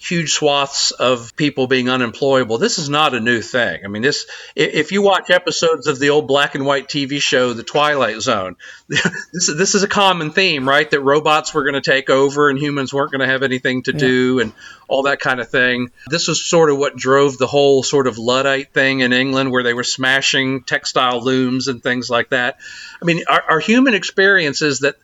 huge 0.00 0.32
swaths 0.32 0.92
of 0.92 1.36
people 1.36 1.66
being 1.66 1.90
unemployable. 1.90 2.56
This 2.56 2.78
is 2.78 2.88
not 2.88 3.14
a 3.14 3.20
new 3.20 3.42
thing. 3.42 3.82
I 3.84 3.88
mean, 3.88 4.00
this 4.00 4.24
if 4.56 4.92
you 4.92 5.02
watch 5.02 5.28
episodes 5.28 5.86
of 5.86 5.98
the 5.98 6.08
old 6.08 6.26
black 6.26 6.54
and 6.54 6.64
white 6.64 6.88
TV 6.88 7.20
show 7.20 7.52
The 7.52 7.62
Twilight 7.62 8.18
Zone, 8.22 8.56
this 8.88 9.48
is, 9.48 9.58
this 9.58 9.74
is 9.74 9.82
a 9.82 9.88
common 9.88 10.30
theme, 10.30 10.66
right? 10.66 10.90
That 10.90 11.02
robots 11.02 11.52
were 11.52 11.64
going 11.64 11.80
to 11.80 11.82
take 11.82 12.08
over 12.08 12.48
and 12.48 12.58
humans 12.58 12.94
weren't 12.94 13.12
going 13.12 13.20
to 13.20 13.26
have 13.26 13.42
anything 13.42 13.82
to 13.82 13.92
yeah. 13.92 13.98
do 13.98 14.40
and 14.40 14.52
all 14.88 15.02
that 15.02 15.20
kind 15.20 15.38
of 15.38 15.50
thing. 15.50 15.90
This 16.08 16.28
was 16.28 16.42
sort 16.42 16.70
of 16.70 16.78
what 16.78 16.96
drove 16.96 17.36
the 17.36 17.46
whole 17.46 17.82
sort 17.82 18.06
of 18.06 18.16
Luddite 18.16 18.72
thing 18.72 19.00
in 19.00 19.12
England 19.12 19.52
where 19.52 19.62
they 19.62 19.74
were 19.74 19.84
smashing 19.84 20.62
textile 20.62 21.22
looms 21.22 21.68
and 21.68 21.82
things 21.82 22.08
like 22.08 22.30
that. 22.30 22.58
I 23.02 23.04
mean, 23.04 23.24
our, 23.28 23.42
our 23.50 23.60
human 23.60 23.92
experience 23.92 24.62
is 24.62 24.78
that 24.80 24.96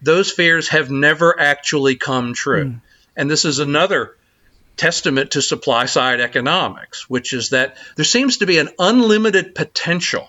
those 0.00 0.30
fears 0.30 0.68
have 0.68 0.92
never 0.92 1.38
actually 1.38 1.96
come 1.96 2.34
true. 2.34 2.66
Mm. 2.66 2.80
And 3.16 3.28
this 3.28 3.44
is 3.44 3.58
another 3.58 4.16
testament 4.76 5.32
to 5.32 5.42
supply 5.42 5.86
side 5.86 6.20
economics, 6.20 7.08
which 7.08 7.32
is 7.32 7.50
that 7.50 7.76
there 7.96 8.04
seems 8.04 8.38
to 8.38 8.46
be 8.46 8.58
an 8.58 8.68
unlimited 8.78 9.54
potential 9.54 10.28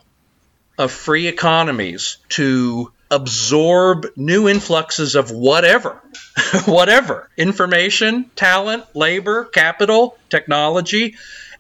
of 0.78 0.92
free 0.92 1.28
economies 1.28 2.18
to 2.30 2.92
absorb 3.12 4.08
new 4.16 4.50
influxes 4.50 5.16
of 5.16 5.32
whatever, 5.32 6.02
whatever 6.66 7.30
information, 7.38 8.30
talent, 8.36 8.84
labor, 8.96 9.46
capital, 9.46 10.18
technology, 10.30 11.16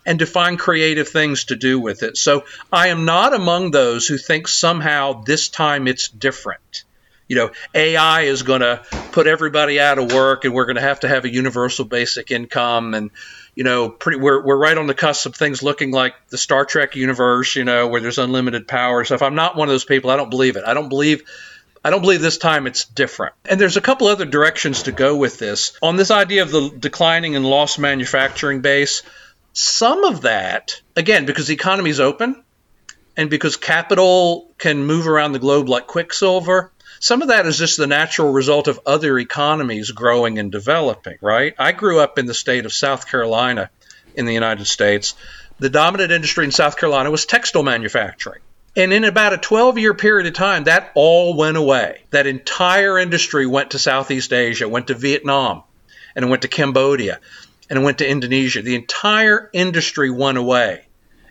and 0.06 0.20
to 0.20 0.26
find 0.26 0.60
creative 0.60 1.10
things 1.10 1.46
to 1.46 1.56
do 1.56 1.80
with 1.80 2.04
it. 2.04 2.18
So 2.18 2.46
I 2.72 2.90
am 2.90 3.06
not 3.06 3.34
among 3.34 3.72
those 3.72 4.08
who 4.08 4.18
think 4.18 4.48
somehow 4.48 5.24
this 5.24 5.50
time 5.50 5.88
it's 5.88 6.10
different 6.10 6.85
you 7.28 7.36
know, 7.36 7.52
AI 7.74 8.22
is 8.22 8.44
going 8.44 8.62
to 8.62 8.84
put 9.12 9.28
everybody 9.28 9.80
out 9.80 9.98
of 9.98 10.12
work, 10.12 10.46
and 10.46 10.54
we're 10.54 10.66
going 10.66 10.76
to 10.76 10.82
have 10.82 11.02
to 11.02 11.08
have 11.08 11.26
a 11.26 11.34
universal 11.34 11.86
basic 11.86 12.32
income, 12.32 12.94
and 12.94 13.12
you 13.56 13.64
know, 13.64 13.90
pretty 13.90 14.20
we're 14.20 14.46
we're 14.46 14.58
right 14.58 14.78
on 14.78 14.88
the 14.88 14.94
cusp 14.94 15.26
of 15.26 15.36
things 15.36 15.64
looking 15.64 15.92
like 15.92 16.14
the 16.30 16.38
Star 16.38 16.66
Trek 16.66 16.96
universe, 16.96 17.56
you 17.56 17.64
know, 17.64 17.88
where 17.88 18.02
there's 18.02 18.18
unlimited 18.18 18.68
power. 18.68 19.06
So 19.06 19.16
if 19.16 19.22
I'm 19.22 19.36
not 19.36 19.56
one 19.56 19.70
of 19.70 19.74
those 19.74 19.86
people, 19.86 20.10
I 20.10 20.18
don't 20.18 20.30
believe 20.30 20.58
it. 20.58 20.64
I 20.66 20.74
don't 20.74 20.90
believe. 20.90 21.24
I 21.84 21.92
don't 21.92 22.02
believe 22.02 22.20
this 22.20 22.40
time 22.40 22.66
it's 22.66 22.86
different. 22.86 23.36
And 23.48 23.62
there's 23.62 23.78
a 23.78 23.82
couple 23.82 24.08
other 24.08 24.26
directions 24.26 24.84
to 24.84 24.92
go 24.92 25.16
with 25.18 25.38
this. 25.38 25.78
On 25.84 25.98
this 25.98 26.10
idea 26.10 26.42
of 26.42 26.50
the 26.50 26.70
declining 26.70 27.36
and 27.36 27.46
lost 27.46 27.78
manufacturing 27.78 28.62
base, 28.62 29.04
some 29.54 30.04
of 30.04 30.22
that, 30.22 30.82
again, 30.96 31.28
because 31.28 31.46
the 31.46 31.54
economy 31.54 31.92
is 31.92 32.00
open 32.00 32.44
and 33.16 33.30
because 33.30 33.56
capital 33.56 34.52
can 34.58 34.84
move 34.84 35.08
around 35.08 35.34
the 35.34 35.40
globe 35.40 35.70
like 35.70 35.86
quicksilver, 35.86 36.72
some 37.06 37.22
of 37.22 37.28
that 37.28 37.46
is 37.46 37.60
just 37.60 37.78
the 37.78 37.86
natural 37.86 38.32
result 38.32 38.68
of 38.68 38.80
other 38.84 39.20
economies 39.20 39.92
growing 39.92 40.40
and 40.40 40.52
developing, 40.52 41.20
right? 41.22 41.54
I 41.60 41.72
grew 41.72 42.00
up 42.00 42.18
in 42.18 42.26
the 42.26 42.34
state 42.34 42.66
of 42.66 42.74
South 42.74 43.08
Carolina 43.08 43.70
in 44.16 44.26
the 44.26 44.34
United 44.34 44.66
States. 44.66 45.14
The 45.60 45.70
dominant 45.70 46.12
industry 46.12 46.46
in 46.46 46.52
South 46.52 46.78
Carolina 46.78 47.12
was 47.12 47.28
textile 47.28 47.62
manufacturing. 47.62 48.42
And 48.76 48.92
in 48.92 49.04
about 49.04 49.34
a 49.34 49.38
12 49.38 49.78
year 49.78 49.94
period 49.94 50.26
of 50.26 50.34
time, 50.34 50.64
that 50.64 50.94
all 50.96 51.38
went 51.38 51.58
away. 51.58 52.02
That 52.10 52.26
entire 52.26 52.98
industry 52.98 53.46
went 53.46 53.70
to 53.72 53.78
Southeast 53.78 54.34
Asia, 54.34 54.68
went 54.68 54.88
to 54.88 54.96
Vietnam, 54.96 55.62
and 56.16 56.26
it 56.26 56.28
went 56.28 56.42
to 56.42 56.48
Cambodia, 56.48 57.20
and 57.70 57.78
it 57.78 57.84
went 57.84 58.00
to 58.00 58.10
Indonesia. 58.10 58.64
The 58.64 58.74
entire 58.74 59.48
industry 59.54 60.10
went 60.10 60.40
away 60.40 60.88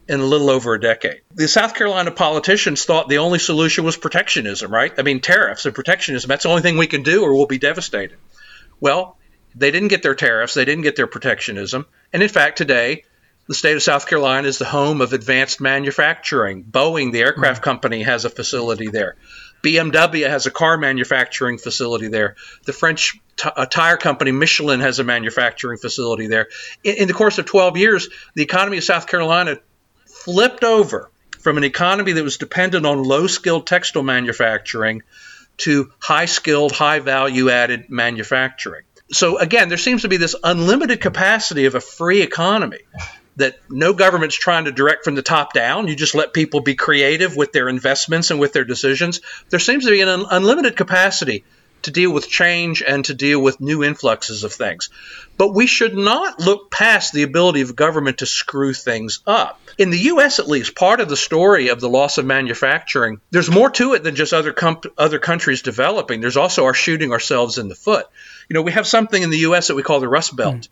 in 0.08 0.20
a 0.20 0.24
little 0.24 0.50
over 0.50 0.74
a 0.74 0.80
decade. 0.80 1.22
The 1.34 1.48
South 1.48 1.74
Carolina 1.74 2.10
politicians 2.10 2.84
thought 2.84 3.08
the 3.08 3.18
only 3.18 3.38
solution 3.38 3.84
was 3.84 3.96
protectionism, 3.96 4.72
right? 4.72 4.92
I 4.98 5.02
mean, 5.02 5.20
tariffs 5.20 5.64
and 5.66 5.74
protectionism. 5.74 6.28
That's 6.28 6.42
the 6.42 6.50
only 6.50 6.62
thing 6.62 6.76
we 6.76 6.86
can 6.86 7.02
do 7.02 7.22
or 7.22 7.34
we'll 7.34 7.46
be 7.46 7.58
devastated. 7.58 8.18
Well, 8.80 9.16
they 9.54 9.70
didn't 9.70 9.88
get 9.88 10.02
their 10.02 10.14
tariffs, 10.14 10.54
they 10.54 10.64
didn't 10.64 10.82
get 10.82 10.96
their 10.96 11.06
protectionism. 11.06 11.86
And 12.12 12.22
in 12.22 12.28
fact, 12.28 12.58
today, 12.58 13.04
the 13.46 13.54
state 13.54 13.76
of 13.76 13.82
South 13.82 14.06
Carolina 14.06 14.48
is 14.48 14.58
the 14.58 14.64
home 14.64 15.00
of 15.00 15.12
advanced 15.12 15.60
manufacturing. 15.60 16.64
Boeing, 16.64 17.12
the 17.12 17.20
aircraft 17.20 17.60
mm-hmm. 17.60 17.70
company, 17.70 18.02
has 18.02 18.24
a 18.24 18.30
facility 18.30 18.88
there. 18.88 19.16
BMW 19.62 20.28
has 20.28 20.46
a 20.46 20.50
car 20.50 20.76
manufacturing 20.76 21.58
facility 21.58 22.08
there. 22.08 22.36
The 22.64 22.72
French 22.72 23.18
t- 23.36 23.48
tire 23.70 23.96
company 23.96 24.30
Michelin 24.32 24.80
has 24.80 24.98
a 24.98 25.04
manufacturing 25.04 25.78
facility 25.78 26.26
there. 26.26 26.48
In, 26.82 26.96
in, 26.96 27.08
the 27.08 27.14
course 27.14 27.38
of 27.38 27.46
12 27.46 27.76
years, 27.76 28.08
the 28.34 28.42
economy 28.42 28.78
of 28.78 28.84
South 28.84 29.06
Carolina 29.06 29.58
flipped 30.24 30.64
over 30.64 31.10
from 31.40 31.58
an 31.58 31.64
economy 31.64 32.12
that 32.12 32.24
was 32.24 32.38
dependent 32.38 32.86
on 32.86 33.02
low 33.02 33.26
skilled 33.26 33.66
textile 33.66 34.02
manufacturing 34.02 35.02
to 35.58 35.92
high 35.98 36.24
skilled, 36.24 36.72
high 36.72 37.00
value 37.00 37.50
added 37.50 37.90
manufacturing. 37.90 38.84
So, 39.12 39.38
again, 39.38 39.68
there 39.68 39.78
seems 39.78 40.02
to 40.02 40.08
be 40.08 40.16
this 40.16 40.34
unlimited 40.42 41.00
capacity 41.00 41.66
of 41.66 41.74
a 41.74 41.80
free 41.80 42.22
economy 42.22 42.80
that 43.36 43.58
no 43.68 43.92
government's 43.92 44.36
trying 44.36 44.64
to 44.64 44.72
direct 44.72 45.04
from 45.04 45.14
the 45.14 45.22
top 45.22 45.52
down. 45.52 45.88
You 45.88 45.96
just 45.96 46.14
let 46.14 46.32
people 46.32 46.60
be 46.60 46.74
creative 46.74 47.36
with 47.36 47.52
their 47.52 47.68
investments 47.68 48.30
and 48.30 48.40
with 48.40 48.52
their 48.52 48.64
decisions. 48.64 49.20
There 49.50 49.60
seems 49.60 49.84
to 49.84 49.90
be 49.90 50.00
an 50.00 50.08
un- 50.08 50.26
unlimited 50.30 50.76
capacity 50.76 51.44
to 51.84 51.90
deal 51.90 52.12
with 52.12 52.28
change 52.28 52.82
and 52.82 53.04
to 53.04 53.14
deal 53.14 53.40
with 53.40 53.60
new 53.60 53.84
influxes 53.84 54.44
of 54.44 54.52
things. 54.52 54.90
But 55.36 55.54
we 55.54 55.66
should 55.66 55.94
not 55.94 56.40
look 56.40 56.70
past 56.70 57.12
the 57.12 57.22
ability 57.22 57.60
of 57.60 57.76
government 57.76 58.18
to 58.18 58.26
screw 58.26 58.72
things 58.72 59.20
up. 59.26 59.60
In 59.78 59.90
the 59.90 59.98
US, 59.98 60.38
at 60.38 60.48
least, 60.48 60.74
part 60.74 61.00
of 61.00 61.08
the 61.08 61.16
story 61.16 61.68
of 61.68 61.80
the 61.80 61.88
loss 61.88 62.18
of 62.18 62.26
manufacturing, 62.26 63.20
there's 63.30 63.50
more 63.50 63.70
to 63.70 63.94
it 63.94 64.02
than 64.02 64.14
just 64.14 64.32
other, 64.32 64.52
comp- 64.52 64.86
other 64.98 65.18
countries 65.18 65.62
developing. 65.62 66.20
There's 66.20 66.36
also 66.36 66.64
our 66.64 66.74
shooting 66.74 67.12
ourselves 67.12 67.58
in 67.58 67.68
the 67.68 67.74
foot. 67.74 68.06
You 68.48 68.54
know, 68.54 68.62
we 68.62 68.72
have 68.72 68.86
something 68.86 69.22
in 69.22 69.30
the 69.30 69.38
US 69.38 69.68
that 69.68 69.74
we 69.74 69.82
call 69.82 70.00
the 70.00 70.08
Rust 70.08 70.34
Belt. 70.36 70.54
Mm. 70.56 70.68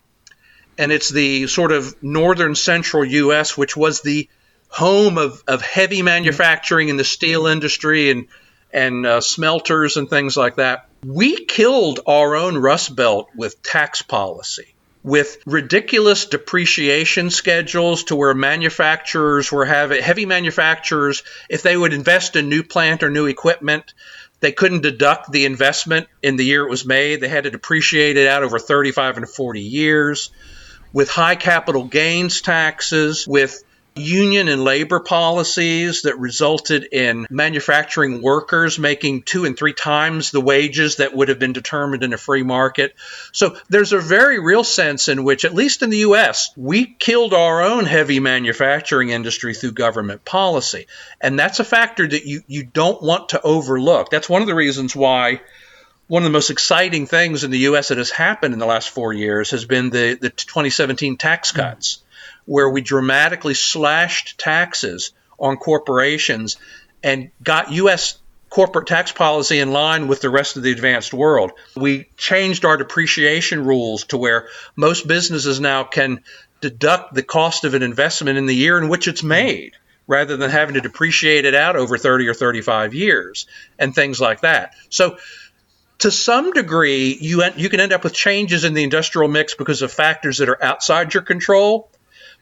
And 0.77 0.91
it's 0.91 1.09
the 1.09 1.47
sort 1.47 1.71
of 1.71 2.01
northern 2.01 2.55
central 2.55 3.05
US, 3.05 3.57
which 3.57 3.77
was 3.77 4.01
the 4.01 4.27
home 4.73 5.19
of, 5.19 5.43
of 5.47 5.61
heavy 5.61 6.01
manufacturing 6.01 6.89
in 6.89 6.97
the 6.97 7.03
steel 7.03 7.45
industry 7.45 8.09
and 8.09 8.27
and 8.73 9.05
uh, 9.05 9.21
smelters 9.21 9.97
and 9.97 10.09
things 10.09 10.35
like 10.35 10.55
that. 10.55 10.87
We 11.05 11.45
killed 11.45 11.99
our 12.07 12.35
own 12.35 12.57
Rust 12.57 12.95
Belt 12.95 13.29
with 13.35 13.61
tax 13.61 14.01
policy, 14.01 14.73
with 15.03 15.37
ridiculous 15.45 16.25
depreciation 16.25 17.29
schedules 17.29 18.05
to 18.05 18.15
where 18.15 18.33
manufacturers 18.33 19.51
were 19.51 19.65
having 19.65 20.01
heavy 20.01 20.25
manufacturers, 20.25 21.23
if 21.49 21.61
they 21.61 21.75
would 21.75 21.93
invest 21.93 22.35
in 22.35 22.49
new 22.49 22.63
plant 22.63 23.03
or 23.03 23.09
new 23.09 23.25
equipment, 23.27 23.93
They 24.39 24.51
couldn't 24.51 24.81
deduct 24.81 25.31
the 25.31 25.45
investment 25.45 26.07
in 26.21 26.35
the 26.35 26.43
year 26.43 26.65
it 26.65 26.69
was 26.69 26.85
made. 26.85 27.21
They 27.21 27.29
had 27.29 27.45
to 27.45 27.49
depreciate 27.51 28.17
it 28.17 28.27
out 28.27 28.43
over 28.43 28.59
35 28.59 29.17
and 29.17 29.29
40 29.29 29.61
years. 29.61 30.31
With 30.91 31.09
high 31.09 31.35
capital 31.35 31.85
gains 31.85 32.41
taxes, 32.41 33.25
with 33.25 33.63
union 33.95 34.47
and 34.47 34.63
labor 34.63 34.99
policies 34.99 36.03
that 36.03 36.17
resulted 36.17 36.83
in 36.91 37.27
manufacturing 37.29 38.21
workers 38.21 38.79
making 38.79 39.21
two 39.23 39.45
and 39.45 39.57
three 39.57 39.73
times 39.73 40.31
the 40.31 40.41
wages 40.41 40.97
that 40.97 41.15
would 41.15 41.29
have 41.29 41.39
been 41.39 41.53
determined 41.53 42.03
in 42.03 42.13
a 42.13 42.17
free 42.17 42.43
market. 42.43 42.95
So 43.31 43.57
there's 43.69 43.93
a 43.93 43.99
very 43.99 44.39
real 44.39 44.63
sense 44.63 45.07
in 45.07 45.23
which, 45.23 45.45
at 45.45 45.53
least 45.53 45.81
in 45.81 45.89
the 45.89 45.99
US, 45.99 46.51
we 46.55 46.85
killed 46.85 47.33
our 47.33 47.61
own 47.61 47.85
heavy 47.85 48.19
manufacturing 48.19 49.09
industry 49.09 49.53
through 49.53 49.73
government 49.73 50.25
policy. 50.25 50.87
And 51.21 51.37
that's 51.37 51.59
a 51.59 51.65
factor 51.65 52.07
that 52.07 52.25
you, 52.25 52.41
you 52.47 52.63
don't 52.63 53.01
want 53.01 53.29
to 53.29 53.41
overlook. 53.41 54.09
That's 54.09 54.29
one 54.29 54.41
of 54.41 54.47
the 54.47 54.55
reasons 54.55 54.95
why 54.95 55.41
one 56.07 56.23
of 56.23 56.25
the 56.25 56.33
most 56.33 56.49
exciting 56.49 57.07
things 57.07 57.43
in 57.43 57.51
the 57.51 57.59
U.S. 57.59 57.87
that 57.87 57.97
has 57.97 58.11
happened 58.11 58.53
in 58.53 58.59
the 58.59 58.65
last 58.65 58.89
four 58.89 59.13
years 59.13 59.51
has 59.51 59.65
been 59.65 59.89
the, 59.89 60.17
the 60.19 60.29
2017 60.29 61.17
tax 61.17 61.51
cuts 61.51 62.02
where 62.45 62.69
we 62.69 62.81
dramatically 62.81 63.53
slashed 63.53 64.37
taxes 64.37 65.11
on 65.39 65.57
corporations 65.57 66.57
and 67.03 67.31
got 67.43 67.71
U.S. 67.71 68.17
corporate 68.49 68.87
tax 68.87 69.11
policy 69.11 69.59
in 69.59 69.71
line 69.71 70.07
with 70.07 70.21
the 70.21 70.29
rest 70.29 70.57
of 70.57 70.63
the 70.63 70.71
advanced 70.71 71.13
world. 71.13 71.51
We 71.75 72.07
changed 72.17 72.65
our 72.65 72.77
depreciation 72.77 73.65
rules 73.65 74.05
to 74.05 74.17
where 74.17 74.47
most 74.75 75.07
businesses 75.07 75.59
now 75.59 75.83
can 75.83 76.23
deduct 76.61 77.13
the 77.13 77.23
cost 77.23 77.65
of 77.65 77.73
an 77.73 77.83
investment 77.83 78.37
in 78.37 78.45
the 78.45 78.55
year 78.55 78.77
in 78.77 78.87
which 78.87 79.07
it's 79.07 79.21
mm-hmm. 79.21 79.29
made 79.29 79.73
rather 80.07 80.37
than 80.37 80.49
having 80.49 80.75
to 80.75 80.81
depreciate 80.81 81.45
it 81.45 81.55
out 81.55 81.75
over 81.75 81.97
30 81.97 82.27
or 82.27 82.33
35 82.33 82.93
years 82.93 83.47
and 83.79 83.95
things 83.95 84.19
like 84.19 84.41
that. 84.41 84.73
So 84.89 85.17
to 85.99 86.11
some 86.11 86.51
degree, 86.51 87.17
you, 87.19 87.43
you 87.55 87.69
can 87.69 87.79
end 87.79 87.93
up 87.93 88.03
with 88.03 88.13
changes 88.13 88.63
in 88.63 88.73
the 88.73 88.83
industrial 88.83 89.29
mix 89.29 89.53
because 89.53 89.81
of 89.81 89.91
factors 89.91 90.39
that 90.39 90.49
are 90.49 90.61
outside 90.61 91.13
your 91.13 91.23
control. 91.23 91.89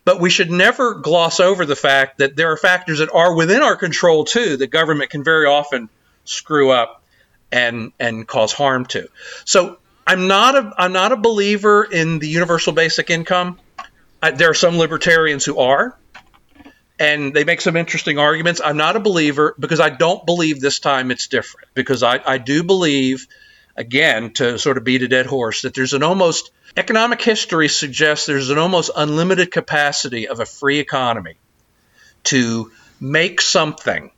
But 0.04 0.20
we 0.20 0.30
should 0.30 0.49
never 0.49 0.95
gloss 0.95 1.39
over 1.39 1.66
the 1.66 1.76
fact 1.76 2.18
that 2.18 2.36
there 2.36 2.52
are 2.52 2.58
factors 2.58 2.99
that 2.99 3.12
are 3.14 3.36
within 3.36 3.62
our 3.62 3.76
control 3.76 4.26
too 4.26 4.58
that 4.58 4.68
government 4.68 5.12
can 5.12 5.24
very 5.24 5.45
often 5.45 5.89
screw 6.26 6.72
up 6.72 7.04
and 7.52 7.91
and 7.99 8.28
cause 8.28 8.52
harm 8.54 8.86
to. 8.88 9.10
So 9.45 9.78
I'm 10.08 10.28
not 10.28 10.56
a 10.56 10.74
I'm 10.78 10.93
not 10.93 11.12
a 11.12 11.18
believer 11.18 11.84
in 11.84 12.20
the 12.20 12.28
universal 12.28 12.74
basic 12.74 13.10
income. 13.10 13.60
I, 14.22 14.32
there 14.32 14.49
are 14.49 14.56
some 14.56 14.78
libertarians 14.78 15.45
who 15.45 15.60
are, 15.60 15.97
and 16.99 17.34
they 17.34 17.43
make 17.43 17.62
some 17.62 17.76
interesting 17.76 18.20
arguments. 18.20 18.62
I'm 18.64 18.78
not 18.78 18.95
a 18.95 18.99
believer 18.99 19.56
because 19.60 19.80
I 19.80 19.89
don't 19.89 20.26
believe 20.26 20.60
this 20.60 20.80
time 20.80 21.12
it's 21.12 21.28
different. 21.28 21.70
Because 21.74 22.04
I, 22.04 22.20
I 22.26 22.38
do 22.38 22.64
believe, 22.64 23.28
again, 23.76 24.34
to 24.34 24.60
sort 24.60 24.78
of 24.78 24.84
beat 24.84 25.02
a 25.02 25.08
dead 25.08 25.26
horse, 25.26 25.64
that 25.64 25.74
there's 25.74 25.93
an 25.93 26.04
almost 26.04 26.52
Economic 26.78 27.22
history 27.22 27.67
suggests 27.67 28.26
there's 28.26 28.49
an 28.49 28.57
almost 28.57 28.91
unlimited 28.95 29.51
capacity 29.51 30.28
of 30.28 30.39
a 30.39 30.45
free 30.45 30.80
economy 30.80 31.36
to 32.24 32.72
make 32.99 33.41
something 33.41 34.11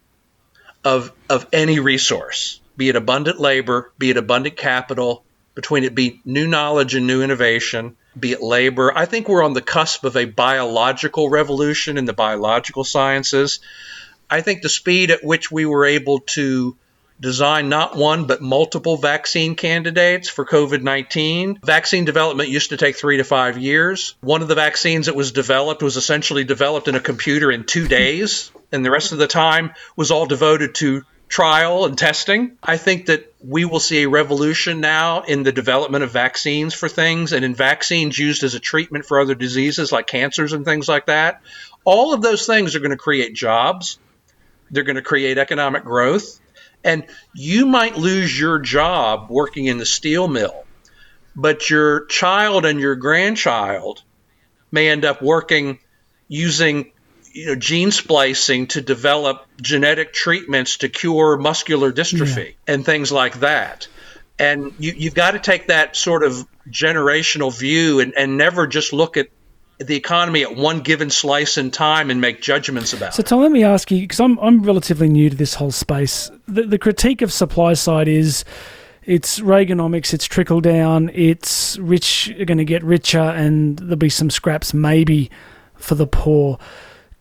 of, 0.83 1.11
of 1.29 1.47
any 1.51 1.79
resource, 1.79 2.59
be 2.77 2.89
it 2.89 2.95
abundant 2.95 3.39
labor, 3.39 3.91
be 3.97 4.11
it 4.11 4.17
abundant 4.17 4.55
capital, 4.57 5.23
between 5.55 5.83
it 5.83 5.95
be 5.95 6.21
new 6.25 6.47
knowledge 6.47 6.95
and 6.95 7.07
new 7.07 7.21
innovation, 7.21 7.95
be 8.19 8.31
it 8.31 8.41
labor. 8.41 8.95
I 8.95 9.05
think 9.05 9.27
we're 9.27 9.43
on 9.43 9.53
the 9.53 9.61
cusp 9.61 10.03
of 10.03 10.15
a 10.15 10.25
biological 10.25 11.29
revolution 11.29 11.97
in 11.97 12.05
the 12.05 12.13
biological 12.13 12.83
sciences. 12.83 13.59
I 14.29 14.41
think 14.41 14.61
the 14.61 14.69
speed 14.69 15.09
at 15.11 15.23
which 15.23 15.51
we 15.51 15.65
were 15.65 15.85
able 15.85 16.19
to 16.33 16.75
design 17.19 17.69
not 17.69 17.95
one 17.95 18.25
but 18.25 18.41
multiple 18.41 18.97
vaccine 18.97 19.55
candidates 19.55 20.29
for 20.29 20.45
COVID 20.45 20.81
19. 20.81 21.59
Vaccine 21.63 22.05
development 22.05 22.49
used 22.49 22.69
to 22.69 22.77
take 22.77 22.95
three 22.95 23.17
to 23.17 23.23
five 23.23 23.57
years. 23.57 24.15
One 24.21 24.41
of 24.41 24.47
the 24.47 24.55
vaccines 24.55 25.05
that 25.05 25.15
was 25.15 25.31
developed 25.31 25.81
was 25.81 25.97
essentially 25.97 26.43
developed 26.43 26.87
in 26.87 26.95
a 26.95 26.99
computer 26.99 27.51
in 27.51 27.65
two 27.65 27.87
days, 27.87 28.51
and 28.71 28.85
the 28.85 28.91
rest 28.91 29.11
of 29.11 29.17
the 29.17 29.27
time 29.27 29.73
was 29.95 30.11
all 30.11 30.25
devoted 30.25 30.75
to 30.75 31.03
trial 31.33 31.85
and 31.85 31.97
testing. 31.97 32.57
I 32.61 32.77
think 32.77 33.07
that 33.07 33.33
we 33.43 33.65
will 33.65 33.79
see 33.79 34.03
a 34.03 34.07
revolution 34.09 34.81
now 34.81 35.23
in 35.23 35.41
the 35.41 35.51
development 35.51 36.03
of 36.03 36.11
vaccines 36.11 36.75
for 36.75 36.87
things 36.87 37.33
and 37.33 37.43
in 37.43 37.55
vaccines 37.55 38.19
used 38.19 38.43
as 38.43 38.53
a 38.53 38.59
treatment 38.59 39.05
for 39.05 39.19
other 39.19 39.33
diseases 39.33 39.91
like 39.91 40.05
cancers 40.05 40.53
and 40.53 40.63
things 40.63 40.87
like 40.87 41.07
that. 41.07 41.41
All 41.85 42.13
of 42.13 42.21
those 42.21 42.45
things 42.45 42.75
are 42.75 42.79
going 42.79 42.91
to 42.91 42.97
create 42.97 43.33
jobs. 43.33 43.97
They're 44.69 44.83
going 44.83 44.95
to 44.95 45.01
create 45.01 45.39
economic 45.39 45.83
growth. 45.83 46.39
And 46.83 47.05
you 47.33 47.65
might 47.65 47.97
lose 47.97 48.37
your 48.37 48.59
job 48.59 49.27
working 49.29 49.65
in 49.65 49.77
the 49.77 49.85
steel 49.85 50.27
mill, 50.27 50.65
but 51.35 51.69
your 51.69 52.05
child 52.05 52.65
and 52.65 52.79
your 52.79 52.95
grandchild 52.95 54.03
may 54.71 54.89
end 54.89 55.05
up 55.05 55.21
working 55.21 55.79
using 56.27 56.91
you 57.31 57.47
know, 57.47 57.55
gene 57.55 57.91
splicing 57.91 58.67
to 58.67 58.81
develop 58.81 59.45
genetic 59.61 60.13
treatments 60.13 60.77
to 60.77 60.89
cure 60.89 61.37
muscular 61.37 61.91
dystrophy 61.91 62.49
yeah. 62.49 62.73
and 62.73 62.85
things 62.85 63.11
like 63.11 63.39
that. 63.39 63.87
And 64.37 64.73
you, 64.77 64.93
you've 64.95 65.15
got 65.15 65.31
to 65.31 65.39
take 65.39 65.67
that 65.67 65.95
sort 65.95 66.23
of 66.23 66.47
generational 66.69 67.57
view 67.57 67.99
and, 67.99 68.13
and 68.15 68.37
never 68.37 68.67
just 68.67 68.93
look 68.93 69.17
at 69.17 69.29
the 69.79 69.95
economy 69.95 70.43
at 70.43 70.55
one 70.55 70.81
given 70.81 71.09
slice 71.09 71.57
in 71.57 71.71
time 71.71 72.09
and 72.09 72.21
make 72.21 72.41
judgments 72.41 72.93
about. 72.93 73.13
So, 73.13 73.23
Tom, 73.23 73.41
let 73.41 73.51
me 73.51 73.63
ask 73.63 73.91
you 73.91 74.01
because 74.01 74.19
I'm 74.19 74.37
I'm 74.39 74.63
relatively 74.63 75.09
new 75.09 75.29
to 75.29 75.35
this 75.35 75.55
whole 75.55 75.71
space. 75.71 76.31
The, 76.47 76.63
the 76.63 76.77
critique 76.77 77.21
of 77.21 77.31
supply 77.31 77.73
side 77.73 78.07
is 78.07 78.45
it's 79.05 79.39
Reaganomics, 79.39 80.13
it's 80.13 80.25
trickle 80.25 80.61
down, 80.61 81.09
it's 81.13 81.77
rich 81.79 82.29
are 82.39 82.45
going 82.45 82.57
to 82.57 82.65
get 82.65 82.83
richer, 82.83 83.19
and 83.19 83.77
there'll 83.79 83.95
be 83.97 84.09
some 84.09 84.29
scraps 84.29 84.73
maybe 84.73 85.29
for 85.75 85.95
the 85.95 86.07
poor. 86.07 86.57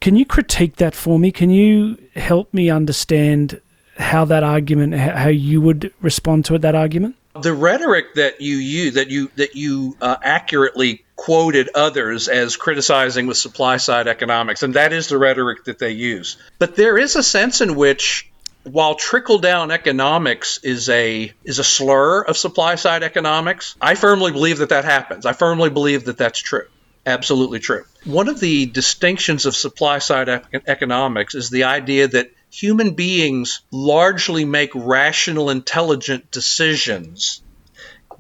Can 0.00 0.16
you 0.16 0.24
critique 0.24 0.76
that 0.76 0.94
for 0.94 1.18
me? 1.18 1.32
Can 1.32 1.50
you 1.50 1.96
help 2.14 2.53
me 2.53 2.70
understand 2.70 3.61
how 3.98 4.24
that 4.24 4.42
argument, 4.42 4.94
how 4.94 5.28
you 5.28 5.61
would 5.61 5.92
respond 6.00 6.44
to 6.46 6.55
it, 6.55 6.62
that 6.62 6.74
argument? 6.74 7.16
The 7.40 7.55
rhetoric 7.55 8.14
that 8.14 8.40
you 8.40 8.57
use, 8.57 8.94
that 8.94 9.09
you 9.09 9.30
that 9.36 9.57
you 9.57 9.96
uh, 10.00 10.16
accurately 10.22 11.05
quoted 11.22 11.70
others 11.76 12.26
as 12.26 12.56
criticizing 12.56 13.28
the 13.28 13.34
supply 13.34 13.76
side 13.76 14.08
economics, 14.08 14.64
and 14.64 14.74
that 14.74 14.92
is 14.92 15.06
the 15.06 15.16
rhetoric 15.16 15.62
that 15.66 15.78
they 15.78 15.92
use. 15.92 16.36
But 16.58 16.74
there 16.74 16.98
is 16.98 17.14
a 17.14 17.22
sense 17.22 17.60
in 17.60 17.76
which 17.76 18.28
while 18.64 18.96
trickle 18.96 19.38
down 19.38 19.70
economics 19.70 20.58
is 20.64 20.88
a 20.88 21.32
is 21.44 21.60
a 21.60 21.64
slur 21.64 22.22
of 22.22 22.36
supply 22.36 22.74
side 22.74 23.04
economics, 23.04 23.76
I 23.80 23.94
firmly 23.94 24.32
believe 24.32 24.58
that 24.58 24.70
that 24.70 24.84
happens. 24.84 25.24
I 25.24 25.32
firmly 25.32 25.70
believe 25.70 26.06
that 26.06 26.18
that's 26.18 26.40
true. 26.40 26.66
Absolutely 27.06 27.60
true. 27.60 27.84
One 28.04 28.28
of 28.28 28.40
the 28.40 28.66
distinctions 28.66 29.46
of 29.46 29.54
supply 29.54 30.00
side 30.00 30.28
economics 30.66 31.36
is 31.36 31.50
the 31.50 31.64
idea 31.64 32.08
that 32.08 32.32
human 32.50 32.94
beings 32.94 33.60
largely 33.70 34.44
make 34.44 34.72
rational, 34.74 35.50
intelligent 35.50 36.32
decisions 36.32 37.42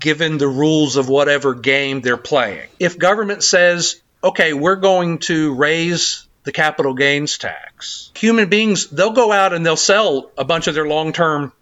given 0.02 0.36
the 0.36 0.48
rules 0.48 0.96
of 0.96 1.08
whatever 1.08 1.54
game 1.54 2.00
they're 2.00 2.16
playing. 2.16 2.68
If 2.78 2.98
government 2.98 3.42
says, 3.42 4.02
okay, 4.22 4.52
we're 4.52 4.76
going 4.76 5.18
to 5.20 5.54
raise 5.54 6.26
the 6.44 6.52
capital 6.52 6.94
gains 6.94 7.38
tax, 7.38 8.10
human 8.14 8.48
beings, 8.48 8.88
they'll 8.88 9.12
go 9.12 9.32
out 9.32 9.52
and 9.52 9.64
they'll 9.64 9.76
sell 9.76 10.30
a 10.36 10.44
bunch 10.44 10.66
of 10.66 10.74
their 10.74 10.86
long 10.86 11.12
term 11.12 11.52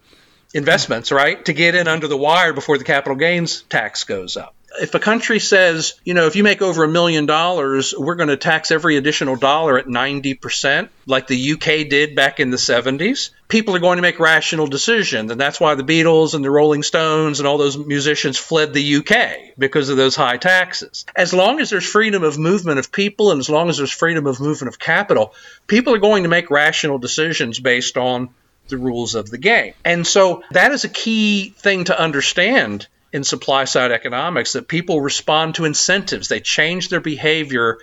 investments, 0.53 1.11
right, 1.11 1.43
to 1.45 1.53
get 1.53 1.75
in 1.75 1.87
under 1.87 2.07
the 2.07 2.17
wire 2.17 2.51
before 2.51 2.77
the 2.77 2.83
capital 2.83 3.15
gains 3.15 3.61
tax 3.63 4.03
goes 4.03 4.35
up 4.35 4.55
if 4.79 4.95
a 4.95 4.99
country 4.99 5.39
says, 5.39 5.93
you 6.03 6.13
know, 6.13 6.27
if 6.27 6.35
you 6.35 6.43
make 6.43 6.61
over 6.61 6.83
a 6.83 6.87
million 6.87 7.25
dollars, 7.25 7.93
we're 7.97 8.15
going 8.15 8.29
to 8.29 8.37
tax 8.37 8.71
every 8.71 8.97
additional 8.97 9.35
dollar 9.35 9.77
at 9.77 9.87
90%, 9.87 10.89
like 11.05 11.27
the 11.27 11.53
UK 11.53 11.89
did 11.89 12.15
back 12.15 12.39
in 12.39 12.51
the 12.51 12.57
70s, 12.57 13.31
people 13.47 13.75
are 13.75 13.79
going 13.79 13.97
to 13.97 14.01
make 14.01 14.19
rational 14.19 14.67
decisions. 14.67 15.31
And 15.31 15.39
that's 15.39 15.59
why 15.59 15.75
the 15.75 15.83
Beatles 15.83 16.33
and 16.33 16.43
the 16.43 16.51
Rolling 16.51 16.83
Stones 16.83 17.39
and 17.39 17.47
all 17.47 17.57
those 17.57 17.77
musicians 17.77 18.37
fled 18.37 18.73
the 18.73 18.97
UK 18.97 19.57
because 19.57 19.89
of 19.89 19.97
those 19.97 20.15
high 20.15 20.37
taxes. 20.37 21.05
As 21.15 21.33
long 21.33 21.59
as 21.59 21.69
there's 21.69 21.85
freedom 21.85 22.23
of 22.23 22.37
movement 22.37 22.79
of 22.79 22.91
people 22.91 23.31
and 23.31 23.39
as 23.39 23.49
long 23.49 23.69
as 23.69 23.77
there's 23.77 23.91
freedom 23.91 24.25
of 24.25 24.39
movement 24.39 24.73
of 24.73 24.79
capital, 24.79 25.33
people 25.67 25.93
are 25.93 25.99
going 25.99 26.23
to 26.23 26.29
make 26.29 26.49
rational 26.49 26.97
decisions 26.97 27.59
based 27.59 27.97
on 27.97 28.29
the 28.69 28.77
rules 28.77 29.15
of 29.15 29.29
the 29.29 29.37
game. 29.37 29.73
And 29.83 30.07
so 30.07 30.43
that 30.51 30.71
is 30.71 30.85
a 30.85 30.89
key 30.89 31.49
thing 31.57 31.85
to 31.85 31.99
understand 31.99 32.87
in 33.13 33.23
supply 33.23 33.65
side 33.65 33.91
economics 33.91 34.53
that 34.53 34.67
people 34.67 35.01
respond 35.01 35.55
to 35.55 35.65
incentives. 35.65 36.27
They 36.27 36.39
change 36.39 36.89
their 36.89 37.01
behavior 37.01 37.79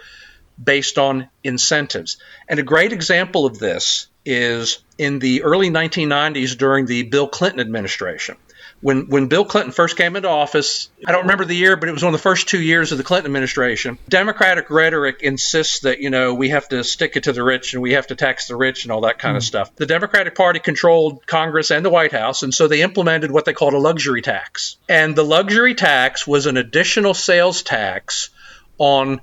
based 0.63 0.99
on 0.99 1.29
incentives. 1.45 2.17
And 2.49 2.59
a 2.59 2.65
great 2.65 2.93
example 2.93 3.47
of 3.47 3.59
this 3.59 4.09
is 4.25 4.79
in 4.97 5.19
the 5.19 5.43
early 5.43 5.71
1990s 5.71 6.57
during 6.57 6.87
the 6.87 7.05
Bill 7.05 7.29
Clinton 7.29 7.61
administration. 7.61 8.37
When 8.81 9.09
when 9.09 9.27
Bill 9.27 9.45
Clinton 9.45 9.73
first 9.73 9.97
came 9.97 10.15
into 10.15 10.29
office, 10.29 10.89
I 11.05 11.13
don't 11.13 11.23
remember 11.23 11.45
the 11.45 11.57
year, 11.57 11.77
but 11.77 11.89
it 11.89 11.93
was 11.93 12.03
one 12.03 12.15
of 12.15 12.19
the 12.19 12.23
first 12.23 12.49
two 12.49 12.61
years 12.61 12.93
of 12.93 12.99
the 12.99 13.05
Clinton 13.05 13.27
administration. 13.27 13.99
Democratic 14.09 14.71
rhetoric 14.71 15.23
insists 15.23 15.81
that 15.81 16.01
you 16.01 16.11
know 16.11 16.35
we 16.35 16.51
have 16.51 16.69
to 16.69 16.85
stick 16.85 17.17
it 17.17 17.25
to 17.25 17.33
the 17.33 17.43
rich 17.43 17.75
and 17.75 17.83
we 17.83 17.93
have 17.93 18.07
to 18.07 18.15
tax 18.15 18.47
the 18.47 18.57
rich 18.57 18.85
and 18.85 18.93
all 18.93 19.01
that 19.03 19.19
kind 19.19 19.35
mm. 19.35 19.39
of 19.39 19.43
stuff. 19.43 19.75
The 19.75 19.87
Democratic 19.87 20.37
Party 20.37 20.61
controlled 20.61 21.27
Congress 21.27 21.71
and 21.71 21.85
the 21.85 21.91
White 21.91 22.13
House, 22.13 22.43
and 22.43 22.55
so 22.55 22.69
they 22.69 22.83
implemented 22.83 23.33
what 23.33 23.45
they 23.45 23.53
called 23.53 23.75
a 23.75 23.79
luxury 23.79 24.23
tax. 24.23 24.77
And 24.89 25.17
the 25.17 25.25
luxury 25.25 25.75
tax 25.75 26.27
was 26.27 26.47
an 26.47 26.57
additional 26.57 27.15
sales 27.15 27.63
tax 27.63 28.31
on 28.79 29.21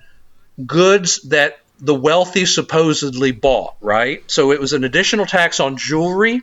goods 0.66 1.22
that 1.30 1.60
the 1.80 1.96
wealthy 1.96 2.46
supposedly 2.46 3.32
bought, 3.32 3.76
right? 3.82 4.30
So 4.30 4.52
it 4.52 4.60
was 4.60 4.74
an 4.74 4.84
additional 4.84 5.26
tax 5.26 5.60
on 5.60 5.78
jewelry, 5.78 6.42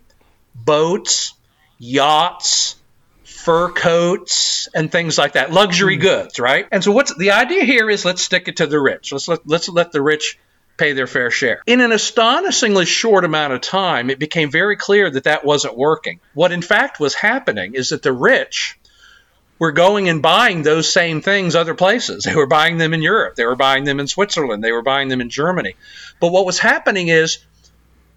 boats, 0.55 1.35
yachts, 1.79 2.77
fur 3.45 3.71
coats 3.71 4.69
and 4.75 4.91
things 4.91 5.19
like 5.19 5.33
that, 5.33 5.53
luxury 5.53 5.99
mm. 5.99 6.03
goods, 6.03 6.39
right? 6.39 6.67
And 6.71 6.83
so 6.83 6.93
what's 6.93 7.15
the 7.17 7.33
idea 7.33 7.65
here 7.65 7.91
is 7.91 8.05
let's 8.05 8.23
stick 8.23 8.49
it 8.49 8.57
to 8.57 8.67
the 8.67 8.81
rich. 8.81 9.13
Let's 9.13 9.29
let, 9.29 9.41
let's 9.47 9.69
let 9.69 9.93
the 9.93 10.01
rich 10.01 10.39
pay 10.77 10.93
their 10.93 11.07
fair 11.07 11.31
share. 11.31 11.63
In 11.67 11.81
an 11.81 11.93
astonishingly 11.93 12.87
short 12.87 13.25
amount 13.25 13.53
of 13.53 13.61
time, 13.61 14.11
it 14.11 14.19
became 14.19 14.51
very 14.51 14.77
clear 14.77 15.11
that 15.11 15.25
that 15.25 15.45
wasn't 15.45 15.77
working. 15.77 16.21
What 16.35 16.53
in 16.53 16.63
fact 16.63 17.01
was 17.01 17.15
happening 17.15 17.75
is 17.75 17.91
that 17.91 18.03
the 18.03 18.13
rich 18.13 18.79
were 19.59 19.73
going 19.73 20.09
and 20.09 20.23
buying 20.23 20.63
those 20.63 20.93
same 20.93 21.21
things 21.21 21.55
other 21.55 21.75
places. 21.75 22.25
They 22.25 22.35
were 22.35 22.47
buying 22.47 22.79
them 22.79 22.95
in 22.95 23.03
Europe, 23.03 23.37
they 23.37 23.45
were 23.45 23.57
buying 23.57 23.85
them 23.85 24.01
in 24.01 24.09
Switzerland, 24.09 24.63
they 24.63 24.73
were 24.73 24.83
buying 24.83 25.09
them 25.09 25.21
in 25.21 25.31
Germany. 25.31 25.75
But 26.21 26.33
what 26.33 26.47
was 26.47 26.59
happening 26.59 27.09
is 27.09 27.39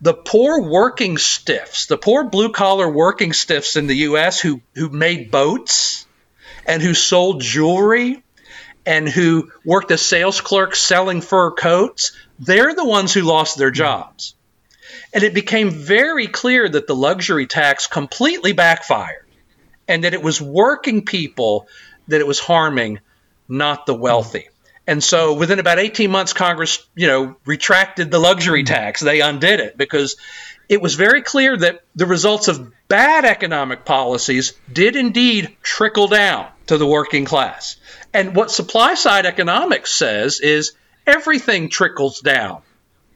the 0.02 0.14
poor 0.14 0.62
working 0.62 1.18
stiffs, 1.18 1.86
the 1.86 1.98
poor 1.98 2.26
blue 2.26 2.52
collar 2.52 2.90
working 2.90 3.34
stiffs 3.34 3.76
in 3.76 3.88
the 3.88 3.98
US 3.98 4.40
who, 4.40 4.62
who 4.76 4.90
made 4.90 5.32
boats 5.32 6.06
and 6.66 6.82
who 6.82 6.94
sold 6.94 7.42
jewelry 7.42 8.24
and 8.86 9.08
who 9.08 9.52
worked 9.64 9.92
as 9.92 10.02
sales 10.02 10.42
clerks 10.42 10.80
selling 10.80 11.22
fur 11.22 11.52
coats, 11.52 12.12
they're 12.40 12.76
the 12.76 12.86
ones 12.86 13.14
who 13.14 13.22
lost 13.22 13.58
their 13.58 13.70
hmm. 13.70 13.76
jobs. 13.76 14.36
And 15.14 15.24
it 15.24 15.34
became 15.34 15.72
very 15.72 16.28
clear 16.28 16.68
that 16.68 16.88
the 16.88 16.96
luxury 16.96 17.48
tax 17.48 17.88
completely 17.88 18.54
backfired 18.54 19.26
and 19.88 20.04
that 20.04 20.14
it 20.14 20.22
was 20.22 20.42
working 20.42 21.06
people 21.06 21.68
that 22.08 22.22
it 22.22 22.28
was 22.28 22.40
harming, 22.40 23.00
not 23.48 23.86
the 23.86 23.96
hmm. 23.96 24.02
wealthy. 24.02 24.50
And 24.88 25.04
so 25.04 25.34
within 25.34 25.60
about 25.60 25.80
18 25.80 26.12
months, 26.12 26.34
Congress, 26.34 26.86
you 26.96 27.08
know, 27.08 27.36
retracted 27.46 28.12
the 28.12 28.20
luxury 28.20 28.64
mm-hmm. 28.64 28.74
tax. 28.74 29.02
They 29.02 29.22
undid 29.22 29.60
it 29.60 29.78
because 29.78 30.18
it 30.70 30.82
was 30.82 30.96
very 30.96 31.22
clear 31.22 31.58
that 31.58 31.82
the 31.96 32.06
results 32.06 32.48
of 32.48 32.72
bad 32.88 33.26
economic 33.26 33.86
policies 33.86 34.54
did 34.72 34.96
indeed 34.96 35.56
trickle 35.62 36.08
down 36.08 36.48
to 36.68 36.78
the 36.78 36.88
working 36.88 37.26
class. 37.26 37.78
And 38.14 38.36
what 38.36 38.52
supply 38.52 38.96
side 38.96 39.26
economics 39.26 39.94
says 39.94 40.40
is 40.40 40.74
everything 41.06 41.70
trickles 41.70 42.22
down 42.22 42.62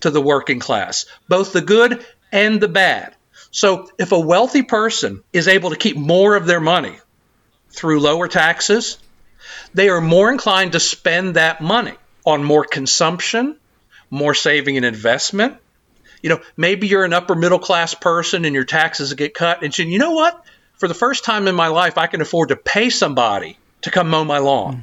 to 0.01 0.11
the 0.11 0.21
working 0.21 0.59
class, 0.59 1.05
both 1.27 1.53
the 1.53 1.61
good 1.61 2.05
and 2.31 2.61
the 2.61 2.67
bad. 2.67 3.15
So 3.51 3.89
if 3.97 4.11
a 4.11 4.19
wealthy 4.19 4.61
person 4.61 5.23
is 5.33 5.47
able 5.47 5.71
to 5.71 5.75
keep 5.75 5.97
more 5.97 6.35
of 6.35 6.45
their 6.45 6.59
money 6.59 6.97
through 7.71 7.99
lower 7.99 8.27
taxes, 8.27 8.99
they 9.73 9.89
are 9.89 10.01
more 10.01 10.31
inclined 10.31 10.73
to 10.73 10.79
spend 10.79 11.35
that 11.35 11.61
money 11.61 11.93
on 12.25 12.43
more 12.43 12.65
consumption, 12.65 13.55
more 14.09 14.33
saving 14.33 14.77
and 14.77 14.85
investment. 14.85 15.57
You 16.21 16.29
know, 16.29 16.41
maybe 16.57 16.87
you're 16.87 17.05
an 17.05 17.13
upper 17.13 17.35
middle 17.35 17.59
class 17.59 17.93
person 17.93 18.45
and 18.45 18.53
your 18.53 18.65
taxes 18.65 19.13
get 19.13 19.33
cut, 19.33 19.63
and 19.63 19.77
you 19.77 19.99
know 19.99 20.11
what? 20.11 20.43
For 20.77 20.87
the 20.87 20.93
first 20.93 21.23
time 21.23 21.47
in 21.47 21.55
my 21.55 21.67
life, 21.67 21.97
I 21.97 22.07
can 22.07 22.21
afford 22.21 22.49
to 22.49 22.55
pay 22.55 22.89
somebody 22.89 23.57
to 23.81 23.91
come 23.91 24.09
mow 24.09 24.23
my 24.23 24.39
lawn. 24.39 24.75
Mm. 24.75 24.81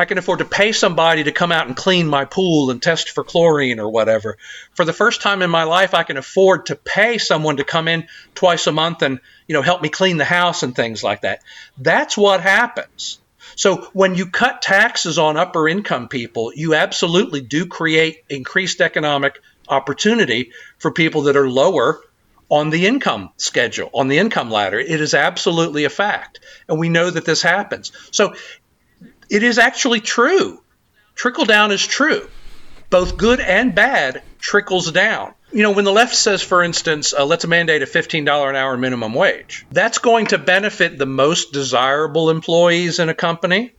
I 0.00 0.04
can 0.04 0.16
afford 0.16 0.38
to 0.38 0.44
pay 0.44 0.70
somebody 0.70 1.24
to 1.24 1.32
come 1.32 1.50
out 1.50 1.66
and 1.66 1.76
clean 1.76 2.06
my 2.06 2.24
pool 2.24 2.70
and 2.70 2.80
test 2.80 3.10
for 3.10 3.24
chlorine 3.24 3.80
or 3.80 3.88
whatever. 3.88 4.38
For 4.74 4.84
the 4.84 4.92
first 4.92 5.22
time 5.22 5.42
in 5.42 5.50
my 5.50 5.64
life, 5.64 5.92
I 5.92 6.04
can 6.04 6.16
afford 6.16 6.66
to 6.66 6.76
pay 6.76 7.18
someone 7.18 7.56
to 7.56 7.64
come 7.64 7.88
in 7.88 8.06
twice 8.36 8.68
a 8.68 8.72
month 8.72 9.02
and, 9.02 9.18
you 9.48 9.54
know, 9.54 9.62
help 9.62 9.82
me 9.82 9.88
clean 9.88 10.16
the 10.16 10.24
house 10.24 10.62
and 10.62 10.74
things 10.74 11.02
like 11.02 11.22
that. 11.22 11.42
That's 11.78 12.16
what 12.16 12.40
happens 12.40 13.18
so 13.58 13.88
when 13.92 14.14
you 14.14 14.26
cut 14.30 14.62
taxes 14.62 15.18
on 15.18 15.36
upper 15.36 15.68
income 15.68 16.06
people, 16.06 16.52
you 16.54 16.74
absolutely 16.74 17.40
do 17.40 17.66
create 17.66 18.22
increased 18.30 18.80
economic 18.80 19.40
opportunity 19.68 20.52
for 20.78 20.92
people 20.92 21.22
that 21.22 21.36
are 21.36 21.50
lower 21.50 22.00
on 22.48 22.70
the 22.70 22.86
income 22.86 23.30
schedule, 23.36 23.90
on 23.92 24.06
the 24.06 24.18
income 24.18 24.52
ladder. 24.52 24.78
It 24.78 25.00
is 25.00 25.12
absolutely 25.12 25.82
a 25.82 25.90
fact. 25.90 26.38
And 26.68 26.78
we 26.78 26.88
know 26.88 27.10
that 27.10 27.24
this 27.24 27.42
happens. 27.42 27.90
So 28.12 28.36
it 29.28 29.42
is 29.42 29.58
actually 29.58 30.02
true. 30.02 30.62
Trickle 31.16 31.44
down 31.44 31.72
is 31.72 31.84
true. 31.84 32.28
Both 32.90 33.16
good 33.16 33.40
and 33.40 33.74
bad 33.74 34.22
trickles 34.38 34.92
down 34.92 35.34
you 35.50 35.62
know, 35.62 35.70
when 35.70 35.84
the 35.84 35.92
left 35.92 36.14
says, 36.14 36.42
for 36.42 36.62
instance, 36.62 37.14
uh, 37.14 37.24
let's 37.24 37.46
mandate 37.46 37.82
a 37.82 37.86
$15 37.86 38.50
an 38.50 38.56
hour 38.56 38.76
minimum 38.76 39.14
wage, 39.14 39.66
that's 39.70 39.98
going 39.98 40.26
to 40.26 40.38
benefit 40.38 40.98
the 40.98 41.06
most 41.06 41.52
desirable 41.52 42.30
employees 42.30 42.98
in 42.98 43.08
a 43.08 43.14
company. 43.14 43.72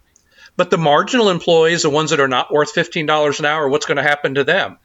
But 0.57 0.71
the 0.71 0.77
marginal 0.77 1.29
employees, 1.29 1.83
the 1.83 1.89
ones 1.89 2.09
that 2.09 2.19
are 2.19 2.27
not 2.27 2.51
worth 2.51 2.73
$15 2.73 3.39
an 3.39 3.45
hour, 3.45 3.69
what's 3.69 3.85
going 3.85 3.97
to 3.97 4.03
happen 4.03 4.35
to 4.35 4.43
them? 4.43 4.77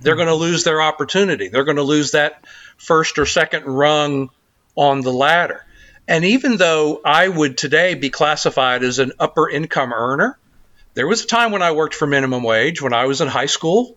They're 0.00 0.16
going 0.16 0.28
to 0.28 0.34
lose 0.34 0.64
their 0.64 0.82
opportunity. 0.82 1.48
They're 1.48 1.64
going 1.64 1.76
to 1.76 1.82
lose 1.82 2.10
that 2.10 2.44
first 2.76 3.18
or 3.18 3.26
second 3.26 3.64
rung 3.64 4.30
on 4.74 5.00
the 5.00 5.12
ladder. 5.12 5.64
And 6.08 6.24
even 6.24 6.56
though 6.56 7.00
I 7.04 7.28
would 7.28 7.56
today 7.56 7.94
be 7.94 8.10
classified 8.10 8.82
as 8.82 8.98
an 8.98 9.12
upper 9.20 9.48
income 9.48 9.92
earner, 9.92 10.38
there 10.94 11.06
was 11.06 11.22
a 11.22 11.28
time 11.28 11.52
when 11.52 11.62
I 11.62 11.70
worked 11.70 11.94
for 11.94 12.06
minimum 12.06 12.42
wage 12.42 12.82
when 12.82 12.92
I 12.92 13.06
was 13.06 13.20
in 13.20 13.28
high 13.28 13.46
school 13.46 13.96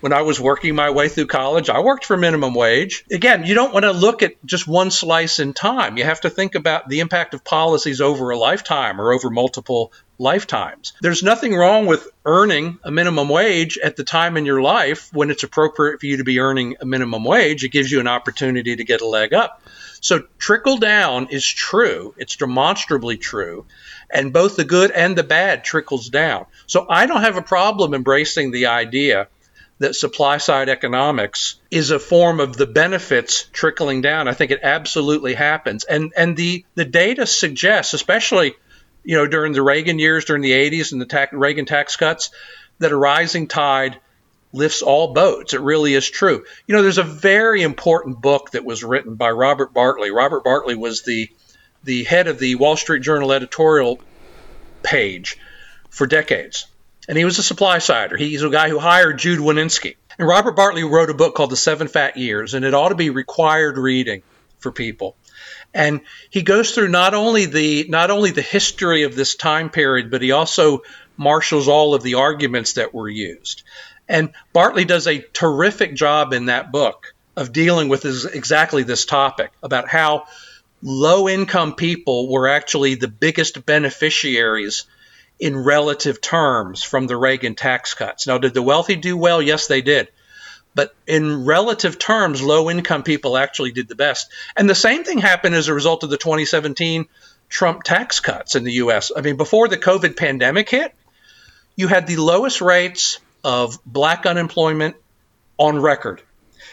when 0.00 0.12
I 0.12 0.22
was 0.22 0.40
working 0.40 0.74
my 0.74 0.90
way 0.90 1.08
through 1.08 1.26
college, 1.26 1.68
I 1.68 1.80
worked 1.80 2.04
for 2.04 2.16
minimum 2.16 2.54
wage. 2.54 3.04
Again, 3.10 3.44
you 3.44 3.54
don't 3.54 3.72
want 3.72 3.84
to 3.84 3.92
look 3.92 4.22
at 4.22 4.34
just 4.44 4.66
one 4.66 4.90
slice 4.90 5.38
in 5.38 5.52
time. 5.52 5.98
You 5.98 6.04
have 6.04 6.22
to 6.22 6.30
think 6.30 6.54
about 6.54 6.88
the 6.88 7.00
impact 7.00 7.34
of 7.34 7.44
policies 7.44 8.00
over 8.00 8.30
a 8.30 8.38
lifetime 8.38 9.00
or 9.00 9.12
over 9.12 9.30
multiple 9.30 9.92
lifetimes. 10.18 10.92
There's 11.00 11.22
nothing 11.22 11.54
wrong 11.54 11.86
with 11.86 12.08
earning 12.24 12.78
a 12.82 12.90
minimum 12.90 13.28
wage 13.28 13.78
at 13.78 13.96
the 13.96 14.04
time 14.04 14.36
in 14.36 14.44
your 14.44 14.60
life 14.60 15.10
when 15.12 15.30
it's 15.30 15.42
appropriate 15.42 16.00
for 16.00 16.06
you 16.06 16.18
to 16.18 16.24
be 16.24 16.40
earning 16.40 16.76
a 16.80 16.86
minimum 16.86 17.24
wage. 17.24 17.64
It 17.64 17.70
gives 17.70 17.90
you 17.90 18.00
an 18.00 18.08
opportunity 18.08 18.76
to 18.76 18.84
get 18.84 19.00
a 19.00 19.06
leg 19.06 19.32
up. 19.32 19.62
So 20.00 20.24
trickle 20.38 20.78
down 20.78 21.28
is 21.28 21.46
true. 21.46 22.14
It's 22.16 22.36
demonstrably 22.36 23.18
true. 23.18 23.66
And 24.10 24.32
both 24.32 24.56
the 24.56 24.64
good 24.64 24.90
and 24.90 25.16
the 25.16 25.22
bad 25.22 25.62
trickles 25.62 26.08
down. 26.08 26.46
So 26.66 26.86
I 26.88 27.06
don't 27.06 27.22
have 27.22 27.36
a 27.36 27.42
problem 27.42 27.94
embracing 27.94 28.50
the 28.50 28.66
idea 28.66 29.28
that 29.80 29.94
supply 29.94 30.36
side 30.36 30.68
economics 30.68 31.56
is 31.70 31.90
a 31.90 31.98
form 31.98 32.38
of 32.38 32.56
the 32.56 32.66
benefits 32.66 33.46
trickling 33.50 34.02
down. 34.02 34.28
I 34.28 34.34
think 34.34 34.50
it 34.50 34.60
absolutely 34.62 35.34
happens. 35.34 35.84
And 35.84 36.12
and 36.16 36.36
the 36.36 36.64
the 36.74 36.84
data 36.84 37.26
suggests, 37.26 37.94
especially 37.94 38.54
you 39.02 39.16
know 39.16 39.26
during 39.26 39.52
the 39.52 39.62
Reagan 39.62 39.98
years, 39.98 40.26
during 40.26 40.42
the 40.42 40.52
80s 40.52 40.92
and 40.92 41.00
the 41.00 41.28
Reagan 41.32 41.64
tax 41.64 41.96
cuts, 41.96 42.30
that 42.78 42.92
a 42.92 42.96
rising 42.96 43.48
tide 43.48 43.98
lifts 44.52 44.82
all 44.82 45.14
boats. 45.14 45.54
It 45.54 45.62
really 45.62 45.94
is 45.94 46.08
true. 46.08 46.44
You 46.66 46.74
know, 46.74 46.82
there's 46.82 46.98
a 46.98 47.02
very 47.02 47.62
important 47.62 48.20
book 48.20 48.50
that 48.50 48.66
was 48.66 48.84
written 48.84 49.14
by 49.14 49.30
Robert 49.30 49.72
Bartley. 49.72 50.10
Robert 50.10 50.44
Bartley 50.44 50.74
was 50.74 51.02
the 51.02 51.30
the 51.84 52.04
head 52.04 52.28
of 52.28 52.38
the 52.38 52.56
Wall 52.56 52.76
Street 52.76 53.02
Journal 53.02 53.32
editorial 53.32 53.98
page 54.82 55.38
for 55.88 56.06
decades 56.06 56.66
and 57.10 57.18
he 57.18 57.24
was 57.24 57.40
a 57.40 57.42
supply 57.42 57.78
sider. 57.78 58.16
He's 58.16 58.44
a 58.44 58.50
guy 58.50 58.68
who 58.68 58.78
hired 58.78 59.18
Jude 59.18 59.40
Wanniski. 59.40 59.96
And 60.16 60.28
Robert 60.28 60.54
Bartley 60.54 60.84
wrote 60.84 61.10
a 61.10 61.14
book 61.14 61.34
called 61.34 61.50
The 61.50 61.56
Seven 61.56 61.88
Fat 61.88 62.16
Years, 62.16 62.54
and 62.54 62.64
it 62.64 62.72
ought 62.72 62.90
to 62.90 62.94
be 62.94 63.10
required 63.10 63.76
reading 63.78 64.22
for 64.60 64.70
people. 64.70 65.16
And 65.74 66.02
he 66.30 66.42
goes 66.42 66.72
through 66.72 66.86
not 66.86 67.12
only 67.14 67.46
the 67.46 67.86
not 67.88 68.12
only 68.12 68.30
the 68.30 68.42
history 68.42 69.02
of 69.02 69.16
this 69.16 69.34
time 69.34 69.70
period, 69.70 70.08
but 70.08 70.22
he 70.22 70.30
also 70.30 70.82
marshals 71.16 71.66
all 71.66 71.96
of 71.96 72.04
the 72.04 72.14
arguments 72.14 72.74
that 72.74 72.94
were 72.94 73.08
used. 73.08 73.64
And 74.08 74.30
Bartley 74.52 74.84
does 74.84 75.08
a 75.08 75.18
terrific 75.18 75.96
job 75.96 76.32
in 76.32 76.46
that 76.46 76.70
book 76.70 77.12
of 77.36 77.52
dealing 77.52 77.88
with 77.88 78.04
exactly 78.04 78.84
this 78.84 79.04
topic 79.04 79.50
about 79.64 79.88
how 79.88 80.26
low 80.80 81.28
income 81.28 81.74
people 81.74 82.30
were 82.30 82.46
actually 82.46 82.94
the 82.94 83.08
biggest 83.08 83.66
beneficiaries 83.66 84.86
in 85.40 85.56
relative 85.56 86.20
terms 86.20 86.82
from 86.82 87.06
the 87.06 87.16
Reagan 87.16 87.54
tax 87.54 87.94
cuts. 87.94 88.26
Now, 88.26 88.38
did 88.38 88.52
the 88.52 88.62
wealthy 88.62 88.96
do 88.96 89.16
well? 89.16 89.40
Yes, 89.40 89.66
they 89.66 89.80
did. 89.80 90.08
But 90.74 90.94
in 91.06 91.44
relative 91.46 91.98
terms, 91.98 92.42
low 92.42 92.70
income 92.70 93.02
people 93.02 93.36
actually 93.36 93.72
did 93.72 93.88
the 93.88 93.96
best. 93.96 94.30
And 94.56 94.68
the 94.68 94.74
same 94.74 95.02
thing 95.02 95.18
happened 95.18 95.54
as 95.54 95.68
a 95.68 95.74
result 95.74 96.04
of 96.04 96.10
the 96.10 96.18
2017 96.18 97.06
Trump 97.48 97.82
tax 97.82 98.20
cuts 98.20 98.54
in 98.54 98.62
the 98.62 98.74
US. 98.74 99.10
I 99.16 99.22
mean, 99.22 99.36
before 99.36 99.66
the 99.66 99.78
COVID 99.78 100.16
pandemic 100.16 100.68
hit, 100.68 100.94
you 101.74 101.88
had 101.88 102.06
the 102.06 102.16
lowest 102.16 102.60
rates 102.60 103.18
of 103.42 103.78
black 103.84 104.26
unemployment 104.26 104.94
on 105.56 105.80
record. 105.80 106.22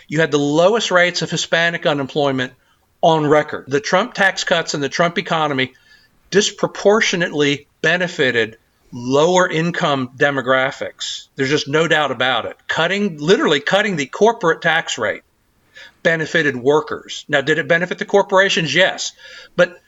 You 0.08 0.20
had 0.20 0.32
the 0.32 0.38
lowest 0.38 0.92
rates 0.92 1.22
of 1.22 1.32
Hispanic 1.32 1.86
unemployment 1.86 2.54
on 3.02 3.26
record. 3.26 3.66
The 3.68 3.80
Trump 3.80 4.14
tax 4.14 4.44
cuts 4.44 4.74
and 4.74 4.84
the 4.84 4.90
Trump 4.90 5.18
economy 5.18 5.74
disproportionately 6.30 7.68
benefited 7.82 8.58
lower 8.92 9.50
income 9.50 10.12
demographics. 10.18 11.28
There's 11.36 11.50
just 11.50 11.68
no 11.68 11.88
doubt 11.88 12.12
about 12.12 12.46
it. 12.46 12.58
Cutting, 12.68 13.18
literally 13.18 13.60
cutting 13.60 13.96
the 13.96 14.06
corporate 14.06 14.62
tax 14.62 14.98
rate 14.98 15.24
benefited 16.04 16.56
workers. 16.56 17.26
Now, 17.28 17.42
did 17.42 17.58
it 17.58 17.68
benefit 17.68 17.98
the 17.98 18.06
corporations? 18.06 18.74
Yes. 18.74 19.14
But 19.56 19.82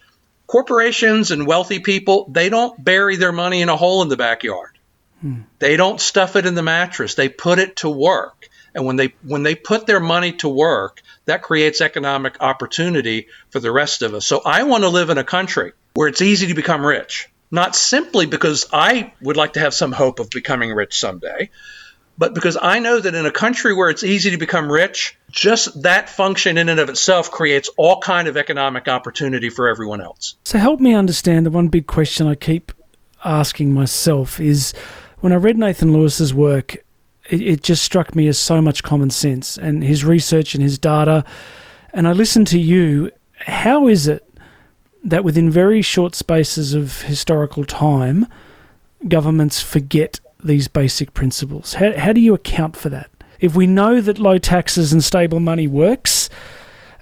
corporations 0.47 1.31
and 1.31 1.47
wealthy 1.47 1.79
people, 1.79 2.27
they 2.29 2.49
don't 2.49 2.83
bury 2.83 3.15
their 3.15 3.31
money 3.31 3.61
in 3.61 3.69
a 3.69 3.77
hole 3.77 4.01
in 4.01 4.09
the 4.09 4.17
backyard. 4.17 4.77
Hmm. 5.21 5.41
They 5.59 5.77
don't 5.77 5.99
stuff 5.99 6.35
it 6.35 6.45
in 6.45 6.55
the 6.55 6.63
mattress. 6.63 7.15
They 7.15 7.29
put 7.29 7.59
it 7.59 7.77
to 7.77 7.89
work. 7.89 8.49
And 8.75 8.85
when 8.85 8.97
they 8.97 9.13
when 9.23 9.43
they 9.43 9.55
put 9.55 9.87
their 9.87 9.99
money 9.99 10.33
to 10.33 10.49
work, 10.49 11.01
that 11.25 11.41
creates 11.41 11.81
economic 11.81 12.37
opportunity 12.39 13.27
for 13.49 13.59
the 13.59 13.71
rest 13.71 14.01
of 14.01 14.13
us. 14.13 14.25
So 14.25 14.41
I 14.45 14.63
want 14.63 14.83
to 14.83 14.89
live 14.89 15.09
in 15.09 15.17
a 15.17 15.23
country 15.23 15.73
where 15.93 16.07
it's 16.07 16.21
easy 16.21 16.47
to 16.47 16.53
become 16.53 16.85
rich 16.85 17.29
not 17.51 17.75
simply 17.75 18.25
because 18.25 18.67
I 18.71 19.13
would 19.21 19.37
like 19.37 19.53
to 19.53 19.59
have 19.59 19.73
some 19.73 19.91
hope 19.91 20.19
of 20.19 20.29
becoming 20.29 20.71
rich 20.71 20.99
someday, 20.99 21.49
but 22.17 22.33
because 22.33 22.57
I 22.61 22.79
know 22.79 22.99
that 22.99 23.15
in 23.15 23.25
a 23.25 23.31
country 23.31 23.73
where 23.73 23.89
it's 23.89 24.03
easy 24.03 24.31
to 24.31 24.37
become 24.37 24.71
rich, 24.71 25.17
just 25.31 25.83
that 25.83 26.09
function 26.09 26.57
in 26.57 26.69
and 26.69 26.79
of 26.79 26.89
itself 26.89 27.31
creates 27.31 27.69
all 27.77 28.01
kind 28.01 28.27
of 28.27 28.37
economic 28.37 28.87
opportunity 28.87 29.49
for 29.49 29.67
everyone 29.67 30.01
else. 30.01 30.35
So 30.43 30.59
help 30.59 30.79
me 30.79 30.93
understand 30.93 31.45
the 31.45 31.51
one 31.51 31.69
big 31.69 31.87
question 31.87 32.27
I 32.27 32.35
keep 32.35 32.71
asking 33.23 33.73
myself 33.73 34.39
is 34.39 34.73
when 35.19 35.33
I 35.33 35.37
read 35.37 35.57
Nathan 35.57 35.93
Lewis's 35.93 36.33
work, 36.33 36.75
it, 37.29 37.41
it 37.41 37.63
just 37.63 37.83
struck 37.83 38.15
me 38.15 38.27
as 38.27 38.37
so 38.37 38.61
much 38.61 38.83
common 38.83 39.09
sense 39.09 39.57
and 39.57 39.83
his 39.83 40.03
research 40.03 40.53
and 40.53 40.63
his 40.63 40.77
data. 40.77 41.23
And 41.93 42.07
I 42.07 42.11
listened 42.11 42.47
to 42.47 42.59
you. 42.59 43.11
How 43.37 43.87
is 43.87 44.07
it 44.07 44.28
that 45.03 45.23
within 45.23 45.49
very 45.49 45.81
short 45.81 46.15
spaces 46.15 46.73
of 46.73 47.03
historical 47.03 47.65
time, 47.65 48.27
governments 49.07 49.61
forget 49.61 50.19
these 50.43 50.67
basic 50.67 51.13
principles. 51.13 51.75
How, 51.75 51.97
how 51.97 52.13
do 52.13 52.21
you 52.21 52.33
account 52.33 52.75
for 52.75 52.89
that? 52.89 53.09
If 53.39 53.55
we 53.55 53.67
know 53.67 54.01
that 54.01 54.19
low 54.19 54.37
taxes 54.37 54.91
and 54.91 55.03
stable 55.03 55.39
money 55.39 55.67
works, 55.67 56.29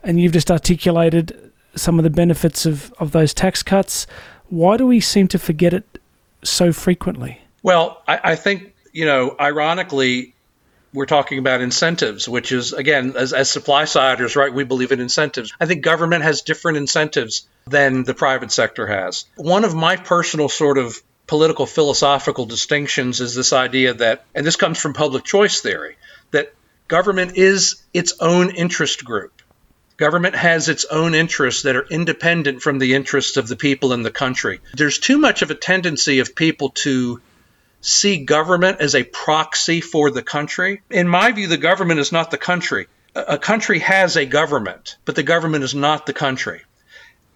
and 0.03 0.19
you've 0.19 0.33
just 0.33 0.51
articulated 0.51 1.51
some 1.75 1.99
of 1.99 2.03
the 2.03 2.09
benefits 2.09 2.65
of, 2.65 2.93
of 2.99 3.11
those 3.11 3.33
tax 3.33 3.63
cuts, 3.63 4.07
why 4.49 4.77
do 4.77 4.85
we 4.85 4.99
seem 4.99 5.27
to 5.29 5.39
forget 5.39 5.73
it 5.73 5.99
so 6.43 6.71
frequently? 6.71 7.41
Well, 7.63 8.01
I, 8.07 8.19
I 8.23 8.35
think, 8.35 8.73
you 8.93 9.05
know, 9.05 9.35
ironically, 9.39 10.33
we're 10.93 11.05
talking 11.05 11.39
about 11.39 11.61
incentives, 11.61 12.27
which 12.27 12.51
is, 12.51 12.73
again, 12.73 13.13
as, 13.15 13.33
as 13.33 13.49
supply 13.49 13.85
siders, 13.85 14.35
right, 14.35 14.53
we 14.53 14.63
believe 14.63 14.91
in 14.91 14.99
incentives. 14.99 15.53
I 15.59 15.65
think 15.65 15.83
government 15.83 16.23
has 16.23 16.41
different 16.41 16.77
incentives 16.77 17.47
than 17.65 18.03
the 18.03 18.13
private 18.13 18.51
sector 18.51 18.87
has. 18.87 19.25
One 19.35 19.65
of 19.65 19.75
my 19.75 19.97
personal 19.97 20.49
sort 20.49 20.77
of 20.77 21.01
political 21.27 21.65
philosophical 21.65 22.45
distinctions 22.45 23.19
is 23.19 23.35
this 23.35 23.53
idea 23.53 23.93
that, 23.95 24.25
and 24.33 24.45
this 24.45 24.55
comes 24.55 24.79
from 24.79 24.93
public 24.93 25.25
choice 25.25 25.59
theory, 25.61 25.97
that 26.31 26.53
government 26.87 27.37
is 27.37 27.83
its 27.93 28.13
own 28.19 28.51
interest 28.51 29.03
group. 29.03 29.41
Government 29.97 30.35
has 30.35 30.69
its 30.69 30.85
own 30.85 31.15
interests 31.15 31.63
that 31.63 31.75
are 31.75 31.85
independent 31.89 32.61
from 32.61 32.77
the 32.77 32.93
interests 32.93 33.35
of 33.35 33.47
the 33.47 33.55
people 33.55 33.93
in 33.93 34.03
the 34.03 34.11
country. 34.11 34.61
There's 34.73 34.99
too 34.99 35.17
much 35.17 35.41
of 35.41 35.49
a 35.49 35.55
tendency 35.55 36.19
of 36.19 36.35
people 36.35 36.69
to 36.69 37.19
see 37.87 38.17
government 38.17 38.81
as 38.81 38.95
a 38.95 39.03
proxy 39.03 39.81
for 39.81 40.11
the 40.11 40.21
country. 40.21 40.81
In 40.89 41.07
my 41.07 41.31
view, 41.31 41.47
the 41.47 41.57
government 41.57 41.99
is 41.99 42.11
not 42.11 42.31
the 42.31 42.37
country. 42.37 42.87
A 43.15 43.37
country 43.37 43.79
has 43.79 44.15
a 44.15 44.25
government, 44.25 44.97
but 45.05 45.15
the 45.15 45.23
government 45.23 45.63
is 45.63 45.73
not 45.73 46.05
the 46.05 46.13
country. 46.13 46.61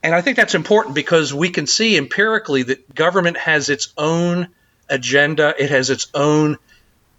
And 0.03 0.13
I 0.13 0.21
think 0.21 0.37
that's 0.37 0.55
important 0.55 0.95
because 0.95 1.33
we 1.33 1.49
can 1.49 1.67
see 1.67 1.97
empirically 1.97 2.63
that 2.63 2.93
government 2.93 3.37
has 3.37 3.69
its 3.69 3.93
own 3.97 4.49
agenda, 4.89 5.55
it 5.57 5.69
has 5.69 5.89
its 5.89 6.07
own 6.13 6.57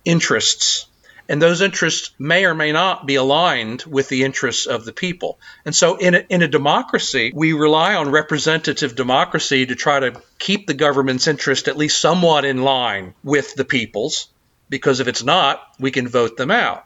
interests. 0.04 0.86
And 1.32 1.40
those 1.40 1.62
interests 1.62 2.10
may 2.18 2.44
or 2.44 2.54
may 2.54 2.72
not 2.72 3.06
be 3.06 3.14
aligned 3.14 3.84
with 3.84 4.10
the 4.10 4.22
interests 4.22 4.66
of 4.66 4.84
the 4.84 4.92
people. 4.92 5.40
And 5.64 5.74
so, 5.74 5.96
in 5.96 6.14
a, 6.14 6.26
in 6.28 6.42
a 6.42 6.46
democracy, 6.46 7.32
we 7.34 7.54
rely 7.54 7.94
on 7.94 8.10
representative 8.10 8.94
democracy 8.94 9.64
to 9.64 9.74
try 9.74 9.98
to 10.00 10.20
keep 10.38 10.66
the 10.66 10.74
government's 10.74 11.26
interest 11.26 11.68
at 11.68 11.78
least 11.78 11.98
somewhat 11.98 12.44
in 12.44 12.62
line 12.62 13.14
with 13.24 13.54
the 13.54 13.64
people's, 13.64 14.28
because 14.68 15.00
if 15.00 15.08
it's 15.08 15.24
not, 15.24 15.62
we 15.80 15.90
can 15.90 16.06
vote 16.06 16.36
them 16.36 16.50
out. 16.50 16.84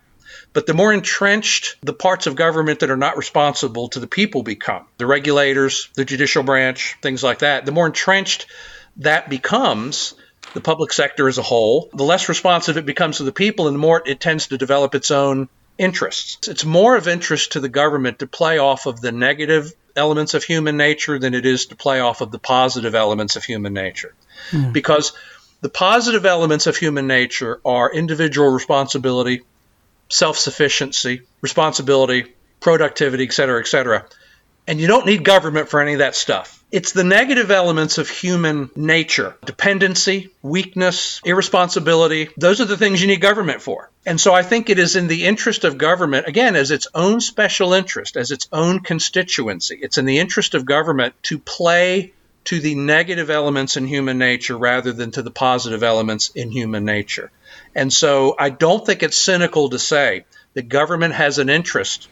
But 0.53 0.69
the 0.69 0.75
more 0.75 0.93
entrenched 0.93 1.79
the 1.83 1.93
parts 1.93 2.29
of 2.29 2.37
government 2.37 2.79
that 2.81 2.91
are 2.91 2.97
not 2.97 3.17
responsible 3.17 3.89
to 3.89 3.99
the 3.99 4.07
people 4.07 4.45
become, 4.45 4.87
the 4.99 5.07
regulators, 5.07 5.89
the 5.95 6.05
judicial 6.05 6.45
branch, 6.45 6.97
things 7.03 7.25
like 7.25 7.41
that, 7.41 7.67
the 7.67 7.73
more 7.73 7.87
entrenched 7.87 8.47
that 8.99 9.29
becomes, 9.29 10.15
the 10.55 10.61
public 10.61 10.93
sector 10.93 11.29
as 11.29 11.39
a 11.39 11.43
whole, 11.43 11.91
the 11.93 12.05
less 12.05 12.29
responsive 12.29 12.77
it 12.77 12.87
becomes 12.87 13.19
to 13.19 13.25
the 13.25 13.33
people 13.33 13.69
and 13.69 13.75
the 13.75 13.81
more 13.81 14.03
it 14.05 14.21
tends 14.21 14.49
to 14.49 14.59
develop 14.59 14.95
its 14.95 15.11
own 15.11 15.49
interests. 15.79 16.49
It's 16.49 16.65
more 16.65 16.97
of 16.97 17.09
interest 17.09 17.53
to 17.53 17.61
the 17.61 17.69
government 17.69 18.21
to 18.21 18.27
play 18.27 18.59
off 18.59 18.87
of 18.87 19.01
the 19.01 19.13
negative 19.13 19.73
elements 19.95 20.35
of 20.35 20.45
human 20.45 20.77
nature 20.77 21.19
than 21.19 21.35
it 21.35 21.47
is 21.47 21.67
to 21.67 21.77
play 21.77 22.01
off 22.01 22.21
of 22.21 22.31
the 22.31 22.39
positive 22.39 22.95
elements 22.95 23.37
of 23.37 23.45
human 23.45 23.73
nature. 23.73 24.15
Mm. 24.51 24.73
Because 24.73 25.13
the 25.61 25.69
positive 25.69 26.27
elements 26.27 26.67
of 26.67 26.77
human 26.77 27.07
nature 27.07 27.61
are 27.65 27.93
individual 27.93 28.49
responsibility, 28.49 29.43
self 30.09 30.39
sufficiency, 30.39 31.23
responsibility, 31.41 32.35
productivity, 32.61 33.25
et 33.25 33.33
cetera, 33.33 33.61
et 33.61 33.67
cetera. 33.67 34.07
And 34.67 34.81
you 34.81 34.87
don't 34.87 35.07
need 35.07 35.25
government 35.25 35.69
for 35.69 35.81
any 35.81 35.93
of 35.93 36.01
that 36.01 36.17
stuff. 36.17 36.65
It's 36.73 36.91
the 36.91 37.05
negative 37.05 37.53
elements 37.53 37.99
of 37.99 38.09
human 38.09 38.71
nature 38.75 39.37
dependency, 39.45 40.31
weakness, 40.43 41.21
irresponsibility. 41.25 42.29
Those 42.37 42.61
are 42.61 42.65
the 42.65 42.77
things 42.77 43.01
you 43.01 43.07
need 43.07 43.21
government 43.21 43.63
for. 43.63 43.89
And 44.05 44.21
so 44.21 44.35
I 44.35 44.43
think 44.43 44.69
it 44.69 44.81
is 44.81 44.97
in 44.97 45.07
the 45.07 45.27
interest 45.27 45.63
of 45.63 45.79
government, 45.79 46.27
again, 46.27 46.57
as 46.57 46.73
its 46.73 46.89
own 46.93 47.21
special 47.21 47.73
interest, 47.73 48.17
as 48.17 48.33
its 48.33 48.49
own 48.53 48.81
constituency, 48.81 49.79
it's 49.81 49.99
in 49.99 50.07
the 50.07 50.19
interest 50.19 50.55
of 50.55 50.65
government 50.65 51.15
to 51.25 51.39
play 51.39 52.13
to 52.47 52.61
the 52.61 52.75
negative 52.75 53.31
elements 53.31 53.77
in 53.77 53.87
human 53.87 54.19
nature 54.19 54.57
rather 54.57 54.93
than 54.93 55.11
to 55.13 55.23
the 55.23 55.31
positive 55.31 55.83
elements 55.83 56.31
in 56.31 56.51
human 56.51 56.85
nature. 56.85 57.31
And 57.75 57.93
so 57.93 58.35
I 58.39 58.51
don't 58.51 58.85
think 58.85 59.03
it's 59.03 59.19
cynical 59.19 59.71
to 59.71 59.79
say 59.79 60.25
that 60.55 60.69
government 60.69 61.15
has 61.15 61.39
an 61.39 61.49
interest 61.49 62.09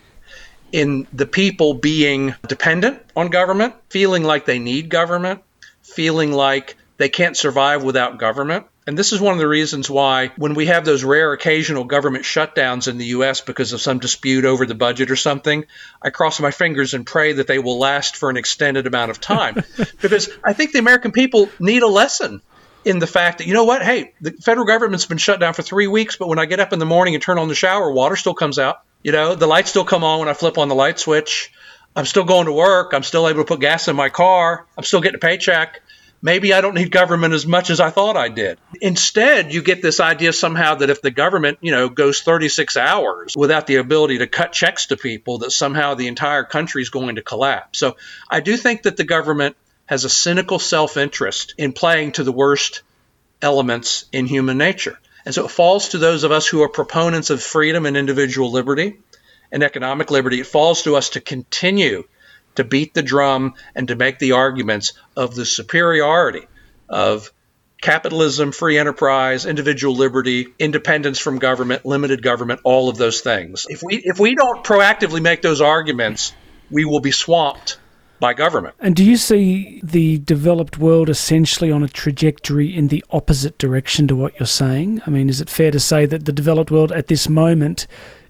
in 0.74 1.06
the 1.12 1.24
people 1.24 1.74
being 1.74 2.34
dependent 2.48 3.00
on 3.14 3.28
government, 3.28 3.74
feeling 3.90 4.24
like 4.24 4.44
they 4.44 4.58
need 4.58 4.88
government, 4.88 5.40
feeling 5.82 6.32
like 6.32 6.76
they 6.96 7.08
can't 7.08 7.36
survive 7.36 7.84
without 7.84 8.18
government. 8.18 8.66
And 8.84 8.98
this 8.98 9.12
is 9.12 9.20
one 9.20 9.34
of 9.34 9.38
the 9.38 9.46
reasons 9.46 9.88
why, 9.88 10.32
when 10.36 10.54
we 10.54 10.66
have 10.66 10.84
those 10.84 11.04
rare 11.04 11.32
occasional 11.32 11.84
government 11.84 12.24
shutdowns 12.24 12.88
in 12.88 12.98
the 12.98 13.04
U.S. 13.06 13.40
because 13.40 13.72
of 13.72 13.80
some 13.80 14.00
dispute 14.00 14.44
over 14.44 14.66
the 14.66 14.74
budget 14.74 15.12
or 15.12 15.16
something, 15.16 15.64
I 16.02 16.10
cross 16.10 16.40
my 16.40 16.50
fingers 16.50 16.92
and 16.92 17.06
pray 17.06 17.34
that 17.34 17.46
they 17.46 17.60
will 17.60 17.78
last 17.78 18.16
for 18.16 18.28
an 18.28 18.36
extended 18.36 18.88
amount 18.88 19.12
of 19.12 19.20
time. 19.20 19.54
because 20.02 20.28
I 20.42 20.54
think 20.54 20.72
the 20.72 20.80
American 20.80 21.12
people 21.12 21.50
need 21.60 21.84
a 21.84 21.88
lesson 21.88 22.42
in 22.84 22.98
the 22.98 23.06
fact 23.06 23.38
that 23.38 23.46
you 23.46 23.54
know 23.54 23.64
what 23.64 23.82
hey 23.82 24.12
the 24.20 24.32
federal 24.32 24.66
government's 24.66 25.06
been 25.06 25.16
shut 25.16 25.40
down 25.40 25.54
for 25.54 25.62
three 25.62 25.86
weeks 25.86 26.16
but 26.16 26.28
when 26.28 26.38
i 26.38 26.44
get 26.44 26.60
up 26.60 26.74
in 26.74 26.78
the 26.78 26.84
morning 26.84 27.14
and 27.14 27.22
turn 27.22 27.38
on 27.38 27.48
the 27.48 27.54
shower 27.54 27.90
water 27.90 28.14
still 28.14 28.34
comes 28.34 28.58
out 28.58 28.82
you 29.04 29.12
know 29.12 29.36
the 29.36 29.46
lights 29.46 29.70
still 29.70 29.84
come 29.84 30.02
on 30.02 30.18
when 30.18 30.28
i 30.28 30.32
flip 30.32 30.58
on 30.58 30.68
the 30.68 30.74
light 30.74 30.98
switch. 30.98 31.52
I'm 31.96 32.06
still 32.06 32.24
going 32.24 32.46
to 32.46 32.52
work. 32.52 32.92
I'm 32.92 33.04
still 33.04 33.28
able 33.28 33.42
to 33.42 33.46
put 33.46 33.60
gas 33.60 33.86
in 33.86 33.94
my 33.94 34.08
car. 34.08 34.66
I'm 34.76 34.82
still 34.82 35.00
getting 35.00 35.14
a 35.14 35.18
paycheck. 35.20 35.80
Maybe 36.20 36.54
i 36.54 36.62
don't 36.62 36.74
need 36.74 36.90
government 36.90 37.34
as 37.34 37.46
much 37.46 37.68
as 37.68 37.80
i 37.80 37.90
thought 37.90 38.16
i 38.16 38.28
did. 38.30 38.58
Instead 38.80 39.52
you 39.52 39.62
get 39.62 39.82
this 39.82 40.00
idea 40.00 40.32
somehow 40.32 40.76
that 40.76 40.90
if 40.90 41.02
the 41.02 41.10
government 41.10 41.58
you 41.60 41.70
know 41.70 41.88
goes 41.88 42.22
36 42.22 42.76
hours 42.78 43.34
without 43.36 43.66
the 43.66 43.76
ability 43.76 44.18
to 44.18 44.26
cut 44.26 44.52
checks 44.52 44.86
to 44.86 44.96
people 44.96 45.38
that 45.38 45.52
somehow 45.52 45.94
the 45.94 46.08
entire 46.08 46.42
country 46.42 46.82
is 46.82 46.88
going 46.88 47.16
to 47.16 47.22
collapse. 47.22 47.78
So 47.78 47.96
i 48.28 48.40
do 48.40 48.56
think 48.56 48.82
that 48.82 48.96
the 48.96 49.04
government 49.04 49.56
has 49.86 50.04
a 50.04 50.10
cynical 50.10 50.58
self 50.58 50.96
interest 50.96 51.54
in 51.58 51.72
playing 51.72 52.12
to 52.12 52.24
the 52.24 52.32
worst 52.32 52.82
elements 53.42 54.06
in 54.12 54.26
human 54.26 54.56
nature. 54.56 54.98
And 55.24 55.34
so 55.34 55.44
it 55.44 55.50
falls 55.50 55.90
to 55.90 55.98
those 55.98 56.24
of 56.24 56.32
us 56.32 56.46
who 56.46 56.62
are 56.62 56.68
proponents 56.68 57.30
of 57.30 57.42
freedom 57.42 57.86
and 57.86 57.96
individual 57.96 58.50
liberty 58.50 58.98
and 59.50 59.62
economic 59.62 60.10
liberty, 60.10 60.40
it 60.40 60.46
falls 60.46 60.82
to 60.82 60.96
us 60.96 61.10
to 61.10 61.20
continue 61.20 62.04
to 62.56 62.64
beat 62.64 62.94
the 62.94 63.02
drum 63.02 63.54
and 63.74 63.88
to 63.88 63.96
make 63.96 64.18
the 64.18 64.32
arguments 64.32 64.92
of 65.16 65.34
the 65.34 65.46
superiority 65.46 66.46
of 66.88 67.32
capitalism, 67.80 68.52
free 68.52 68.78
enterprise, 68.78 69.44
individual 69.44 69.94
liberty, 69.94 70.48
independence 70.58 71.18
from 71.18 71.38
government, 71.38 71.84
limited 71.84 72.22
government, 72.22 72.60
all 72.64 72.88
of 72.88 72.96
those 72.96 73.20
things. 73.20 73.66
If 73.68 73.82
we 73.82 74.00
if 74.02 74.18
we 74.18 74.34
don't 74.34 74.64
proactively 74.64 75.20
make 75.20 75.42
those 75.42 75.60
arguments, 75.60 76.32
we 76.70 76.84
will 76.84 77.00
be 77.00 77.10
swamped 77.10 77.78
by 78.20 78.32
government. 78.34 78.74
And 78.80 78.94
do 78.96 79.04
you 79.04 79.16
see 79.16 79.80
the 79.82 80.18
developed 80.18 80.78
world 80.78 81.08
essentially 81.08 81.70
on 81.70 81.82
a 81.82 81.88
trajectory 81.88 82.74
in 82.74 82.88
the 82.88 83.04
opposite 83.10 83.58
direction 83.58 84.08
to 84.08 84.16
what 84.16 84.38
you're 84.38 84.46
saying? 84.46 85.02
I 85.06 85.10
mean, 85.10 85.28
is 85.28 85.40
it 85.40 85.50
fair 85.50 85.70
to 85.70 85.80
say 85.80 86.06
that 86.06 86.24
the 86.24 86.32
developed 86.32 86.70
world 86.70 86.92
at 86.92 87.08
this 87.08 87.28
moment 87.28 87.86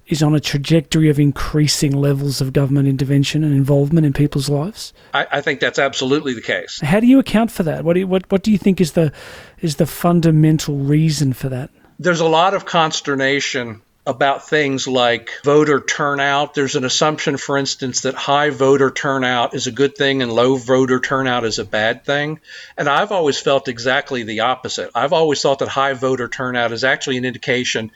is 0.06 0.23
on 0.23 0.35
a 0.35 0.40
trajectory 0.40 1.09
of 1.09 1.19
increasing 1.19 1.93
levels 1.93 2.40
of 2.40 2.52
government 2.52 2.89
intervention 2.89 3.43
and 3.43 3.55
involvement 3.55 4.06
in 4.06 4.12
people's 4.12 4.48
lives? 4.48 4.93
I, 5.15 5.27
I 5.32 5.40
think 5.40 5.61
that's 5.61 5.78
absolutely 5.78 6.35
the 6.35 6.43
case. 6.43 6.81
How 6.81 7.01
do 7.01 7.06
you 7.06 7.19
account 7.19 7.51
for 7.51 7.62
that? 7.62 7.85
What 7.85 7.94
do 7.94 8.01
you, 8.01 8.06
what 8.06 8.31
what 8.31 8.43
do 8.43 8.51
you 8.51 8.59
think 8.59 8.81
is 8.81 8.93
the 8.93 9.12
is 9.61 9.77
the 9.77 9.86
fundamental 9.86 10.77
reason 10.77 11.32
for 11.32 11.48
that? 11.48 11.70
There's 11.98 12.20
a 12.20 12.28
lot 12.28 12.55
of 12.55 12.66
consternation 12.66 13.81
about 14.06 14.48
things 14.48 14.86
like 14.86 15.31
voter 15.44 15.81
turnout. 15.81 16.52
There's 16.55 16.76
an 16.76 16.85
assumption, 16.85 17.39
for 17.39 17.56
instance, 17.56 18.02
that 18.02 18.14
high 18.14 18.51
voter 18.51 18.90
turnout 18.90 19.55
is 19.55 19.66
a 19.66 19.72
good 19.72 19.97
thing 19.97 20.20
and 20.20 20.31
low 20.31 20.56
voter 20.56 21.01
turnout 21.01 21.44
is 21.44 21.59
a 21.59 21.64
bad 21.64 22.05
thing. 22.05 22.40
And 22.76 22.89
I've 22.89 23.12
always 23.12 23.40
felt 23.40 23.68
exactly 23.68 24.22
the 24.22 24.40
opposite. 24.40 24.90
I've 24.94 25.14
always 25.14 25.40
thought 25.40 25.60
that 25.60 25.68
high 25.68 25.94
voter 25.94 26.28
turnout 26.28 26.72
is 26.72 26.85
actually 26.85 27.16
an 27.16 27.24
indication 27.24 27.93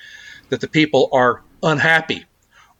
that 0.48 0.62
the 0.62 0.68
people 0.68 1.10
are 1.12 1.43
unhappy 1.62 2.24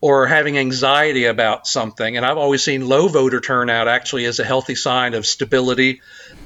or 0.01 0.27
having 0.27 0.57
anxiety 0.57 1.25
about 1.25 1.67
something. 1.67 2.17
And 2.17 2.25
I've 2.25 2.39
always 2.39 2.65
seen 2.65 2.89
low 2.89 3.09
voter 3.09 3.41
turnout 3.41 3.89
actually 3.89 4.25
as 4.25 4.39
a 4.39 4.45
healthy 4.45 4.75
sign 4.75 5.13
of 5.13 5.27
stability 5.27 6.01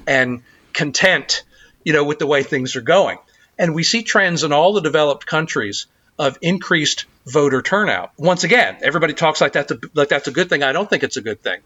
and 0.07 0.43
content, 0.73 1.45
you 1.85 1.93
know, 1.93 2.03
with 2.03 2.19
the 2.19 2.27
way 2.27 2.43
things 2.43 2.75
are 2.75 2.81
going. 2.81 3.19
And 3.57 3.75
we 3.75 3.85
see 3.85 4.03
trends 4.03 4.43
in 4.43 4.53
all 4.53 4.73
the 4.73 4.81
developed 4.81 5.27
countries 5.27 5.87
of 6.19 6.39
increased 6.43 7.07
voter 7.27 7.63
turnout. 7.63 8.13
Once 8.17 8.45
again, 8.45 8.77
everybody 8.83 9.15
talks 9.15 9.41
like 9.41 9.53
that's 9.53 9.73
a, 9.73 9.79
like 9.95 10.09
that's 10.09 10.29
a 10.29 10.33
good 10.33 10.49
thing. 10.49 10.63
I 10.63 10.73
don't 10.73 10.89
think 10.89 11.03
it's 11.03 11.17
a 11.17 11.23
good 11.23 11.43
thing. 11.43 11.61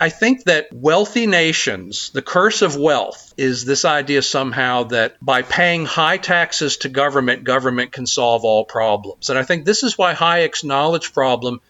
I 0.00 0.10
think 0.10 0.44
that 0.44 0.68
wealthy 0.72 1.26
nations, 1.26 2.10
the 2.10 2.22
curse 2.22 2.62
of 2.62 2.76
wealth 2.76 3.34
is 3.36 3.64
this 3.64 3.84
idea 3.84 4.22
somehow 4.22 4.84
that 4.84 5.16
by 5.20 5.42
paying 5.42 5.86
high 5.86 6.18
taxes 6.18 6.78
to 6.78 6.88
government, 6.88 7.44
government 7.44 7.90
can 7.90 8.06
solve 8.06 8.44
all 8.44 8.64
problems. 8.64 9.30
And 9.30 9.38
I 9.38 9.42
think 9.42 9.64
this 9.64 9.82
is 9.82 9.98
why 9.98 10.14
Hayek's 10.14 10.62
knowledge 10.62 11.12
problem 11.12 11.60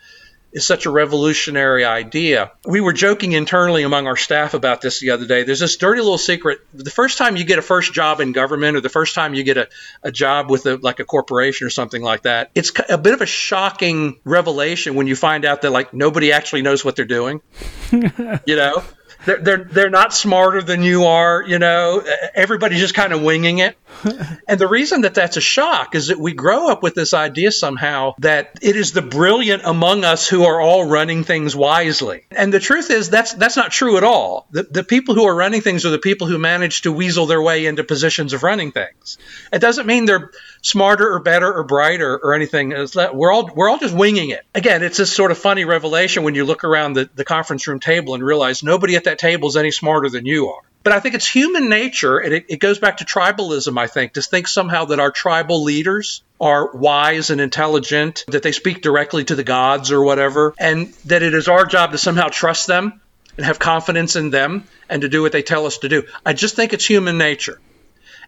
is 0.52 0.66
such 0.66 0.86
a 0.86 0.90
revolutionary 0.90 1.84
idea. 1.84 2.50
We 2.64 2.80
were 2.80 2.92
joking 2.92 3.32
internally 3.32 3.82
among 3.82 4.06
our 4.06 4.16
staff 4.16 4.54
about 4.54 4.80
this 4.80 5.00
the 5.00 5.10
other 5.10 5.26
day. 5.26 5.42
There's 5.42 5.60
this 5.60 5.76
dirty 5.76 6.00
little 6.00 6.18
secret. 6.18 6.60
The 6.72 6.90
first 6.90 7.18
time 7.18 7.36
you 7.36 7.44
get 7.44 7.58
a 7.58 7.62
first 7.62 7.92
job 7.92 8.20
in 8.20 8.32
government 8.32 8.76
or 8.76 8.80
the 8.80 8.88
first 8.88 9.14
time 9.14 9.34
you 9.34 9.44
get 9.44 9.58
a, 9.58 9.68
a 10.02 10.10
job 10.10 10.50
with 10.50 10.66
a, 10.66 10.76
like 10.76 11.00
a 11.00 11.04
corporation 11.04 11.66
or 11.66 11.70
something 11.70 12.02
like 12.02 12.22
that, 12.22 12.50
it's 12.54 12.72
a 12.88 12.98
bit 12.98 13.12
of 13.12 13.20
a 13.20 13.26
shocking 13.26 14.18
revelation 14.24 14.94
when 14.94 15.06
you 15.06 15.16
find 15.16 15.44
out 15.44 15.62
that 15.62 15.70
like 15.70 15.92
nobody 15.92 16.32
actually 16.32 16.62
knows 16.62 16.84
what 16.84 16.96
they're 16.96 17.04
doing. 17.04 17.42
you 17.92 18.56
know? 18.56 18.82
They're, 19.24 19.38
they're, 19.38 19.64
they're 19.64 19.90
not 19.90 20.14
smarter 20.14 20.62
than 20.62 20.82
you 20.82 21.04
are, 21.04 21.42
you 21.42 21.58
know. 21.58 22.02
Everybody's 22.34 22.78
just 22.78 22.94
kind 22.94 23.12
of 23.12 23.20
winging 23.20 23.58
it. 23.58 23.76
and 24.48 24.60
the 24.60 24.68
reason 24.68 25.02
that 25.02 25.14
that's 25.14 25.36
a 25.36 25.40
shock 25.40 25.94
is 25.94 26.08
that 26.08 26.18
we 26.18 26.32
grow 26.32 26.70
up 26.70 26.82
with 26.82 26.94
this 26.94 27.14
idea 27.14 27.50
somehow 27.50 28.14
that 28.18 28.58
it 28.62 28.76
is 28.76 28.92
the 28.92 29.02
brilliant 29.02 29.62
among 29.64 30.04
us 30.04 30.28
who 30.28 30.44
are 30.44 30.60
all 30.60 30.88
running 30.88 31.24
things 31.24 31.56
wisely. 31.56 32.24
And 32.30 32.52
the 32.52 32.60
truth 32.60 32.90
is 32.90 33.10
that's 33.10 33.32
that's 33.34 33.56
not 33.56 33.72
true 33.72 33.96
at 33.96 34.04
all. 34.04 34.46
The, 34.50 34.64
the 34.64 34.84
people 34.84 35.14
who 35.14 35.24
are 35.24 35.34
running 35.34 35.60
things 35.60 35.84
are 35.84 35.90
the 35.90 35.98
people 35.98 36.26
who 36.26 36.38
manage 36.38 36.82
to 36.82 36.92
weasel 36.92 37.26
their 37.26 37.42
way 37.42 37.66
into 37.66 37.84
positions 37.84 38.32
of 38.32 38.42
running 38.42 38.72
things. 38.72 39.18
It 39.52 39.60
doesn't 39.60 39.86
mean 39.86 40.04
they're 40.04 40.30
smarter 40.62 41.12
or 41.12 41.20
better 41.20 41.52
or 41.52 41.64
brighter 41.64 42.18
or 42.22 42.34
anything. 42.34 42.70
We're 42.70 43.32
all 43.32 43.50
we're 43.54 43.68
all 43.68 43.78
just 43.78 43.94
winging 43.94 44.30
it. 44.30 44.44
Again, 44.54 44.82
it's 44.82 44.98
this 44.98 45.12
sort 45.12 45.30
of 45.30 45.38
funny 45.38 45.64
revelation 45.64 46.22
when 46.22 46.34
you 46.34 46.44
look 46.44 46.64
around 46.64 46.94
the, 46.94 47.10
the 47.14 47.24
conference 47.24 47.66
room 47.66 47.80
table 47.80 48.14
and 48.14 48.22
realize 48.22 48.62
nobody 48.62 48.96
at 48.96 49.04
that 49.04 49.18
table 49.18 49.48
is 49.48 49.56
any 49.56 49.70
smarter 49.70 50.08
than 50.08 50.26
you 50.26 50.48
are. 50.48 50.62
But 50.88 50.96
I 50.96 51.00
think 51.00 51.16
it's 51.16 51.28
human 51.28 51.68
nature, 51.68 52.16
and 52.16 52.32
it, 52.32 52.46
it, 52.48 52.60
goes 52.60 52.78
back 52.78 52.96
to 52.96 53.04
tribalism, 53.04 53.78
I 53.78 53.88
think, 53.88 54.14
to 54.14 54.22
think 54.22 54.48
somehow 54.48 54.86
that 54.86 54.98
our 54.98 55.10
tribal 55.10 55.62
leaders 55.62 56.22
are 56.40 56.74
wise 56.74 57.28
and 57.28 57.42
intelligent, 57.42 58.24
that 58.28 58.42
they 58.42 58.52
speak 58.52 58.80
directly 58.80 59.22
to 59.24 59.34
the 59.34 59.44
gods 59.44 59.92
or 59.92 60.02
whatever, 60.02 60.54
and 60.58 60.94
that 61.04 61.22
it 61.22 61.34
is 61.34 61.46
our 61.46 61.66
job 61.66 61.92
to 61.92 61.98
somehow 61.98 62.28
trust 62.28 62.68
them 62.68 63.02
and 63.36 63.44
have 63.44 63.58
confidence 63.58 64.16
in 64.16 64.30
them 64.30 64.64
and 64.88 65.02
to 65.02 65.10
do 65.10 65.20
what 65.20 65.32
they 65.32 65.42
tell 65.42 65.66
us 65.66 65.76
to 65.76 65.90
do. 65.90 66.04
I 66.24 66.32
just 66.32 66.56
think 66.56 66.72
it's 66.72 66.86
human 66.86 67.18
nature. 67.18 67.60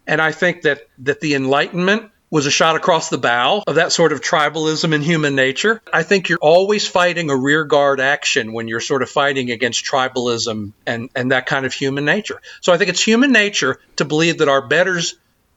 And 0.06 0.20
I 0.20 0.30
think 0.30 0.60
that, 0.60 0.86
that 0.98 1.20
the 1.20 1.36
Enlightenment 1.36 2.10
was 2.30 2.46
a 2.46 2.50
shot 2.50 2.76
across 2.76 3.08
the 3.08 3.18
bow 3.18 3.62
of 3.66 3.74
that 3.74 3.92
sort 3.92 4.12
of 4.12 4.20
tribalism 4.20 4.94
in 4.94 5.02
human 5.02 5.34
nature. 5.34 5.82
I 5.92 6.04
think 6.04 6.28
you're 6.28 6.38
always 6.40 6.86
fighting 6.86 7.28
a 7.28 7.36
rearguard 7.36 8.00
action 8.00 8.52
when 8.52 8.68
you're 8.68 8.80
sort 8.80 9.02
of 9.02 9.10
fighting 9.10 9.50
against 9.50 9.84
tribalism 9.84 10.72
and, 10.86 11.10
and 11.16 11.32
that 11.32 11.46
kind 11.46 11.66
of 11.66 11.74
human 11.74 12.04
nature. 12.04 12.40
So 12.60 12.72
I 12.72 12.78
think 12.78 12.90
it's 12.90 13.02
human 13.02 13.32
nature 13.32 13.80
to 13.96 14.04
believe 14.04 14.38
that 14.38 14.48
our 14.48 14.66
betters 14.66 15.16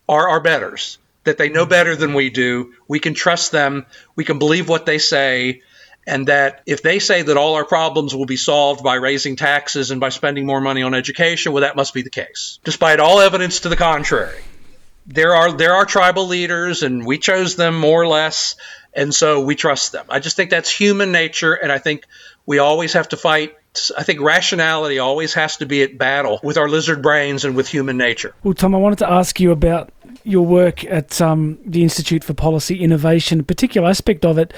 are 0.09 0.29
our 0.29 0.41
betters, 0.41 0.97
that 1.25 1.37
they 1.37 1.49
know 1.49 1.67
better 1.67 1.95
than 1.95 2.15
we 2.15 2.31
do. 2.31 2.73
We 2.87 2.99
can 2.99 3.13
trust 3.13 3.51
them, 3.51 3.85
we 4.15 4.25
can 4.25 4.39
believe 4.39 4.67
what 4.67 4.87
they 4.87 4.97
say, 4.97 5.61
and 6.07 6.27
that 6.27 6.63
if 6.65 6.81
they 6.81 6.99
say 6.99 7.21
that 7.21 7.37
all 7.37 7.55
our 7.55 7.65
problems 7.65 8.15
will 8.15 8.25
be 8.25 8.35
solved 8.35 8.83
by 8.83 8.95
raising 8.95 9.35
taxes 9.35 9.91
and 9.91 10.01
by 10.01 10.09
spending 10.09 10.45
more 10.45 10.59
money 10.59 10.81
on 10.81 10.95
education, 10.95 11.53
well, 11.53 11.61
that 11.61 11.75
must 11.75 11.93
be 11.93 12.01
the 12.01 12.09
case, 12.09 12.59
despite 12.63 12.99
all 12.99 13.21
evidence 13.21 13.61
to 13.61 13.69
the 13.69 13.77
contrary 13.77 14.41
there 15.05 15.35
are 15.35 15.51
there 15.51 15.73
are 15.73 15.85
tribal 15.85 16.27
leaders, 16.27 16.83
and 16.83 17.05
we 17.05 17.17
chose 17.17 17.55
them 17.55 17.77
more 17.77 18.01
or 18.01 18.07
less, 18.07 18.55
and 18.93 19.13
so 19.13 19.41
we 19.41 19.55
trust 19.55 19.91
them. 19.91 20.05
I 20.09 20.19
just 20.19 20.35
think 20.35 20.49
that's 20.49 20.69
human 20.69 21.11
nature, 21.11 21.53
and 21.53 21.71
I 21.71 21.77
think 21.77 22.05
we 22.45 22.59
always 22.59 22.93
have 22.93 23.09
to 23.09 23.17
fight. 23.17 23.55
I 23.97 24.03
think 24.03 24.21
rationality 24.21 24.99
always 24.99 25.33
has 25.33 25.57
to 25.57 25.65
be 25.65 25.81
at 25.81 25.97
battle 25.97 26.39
with 26.43 26.57
our 26.57 26.69
lizard 26.69 27.01
brains 27.01 27.43
and 27.43 27.55
with 27.55 27.67
human 27.67 27.97
nature. 27.97 28.35
Well, 28.43 28.53
Tom, 28.53 28.75
I 28.75 28.77
wanted 28.77 28.99
to 28.99 29.09
ask 29.09 29.39
you 29.39 29.51
about 29.51 29.91
your 30.23 30.45
work 30.45 30.85
at 30.85 31.19
um, 31.19 31.57
the 31.65 31.81
Institute 31.81 32.23
for 32.23 32.33
Policy 32.35 32.83
Innovation, 32.83 33.39
a 33.39 33.43
particular 33.43 33.89
aspect 33.89 34.25
of 34.25 34.37
it. 34.37 34.53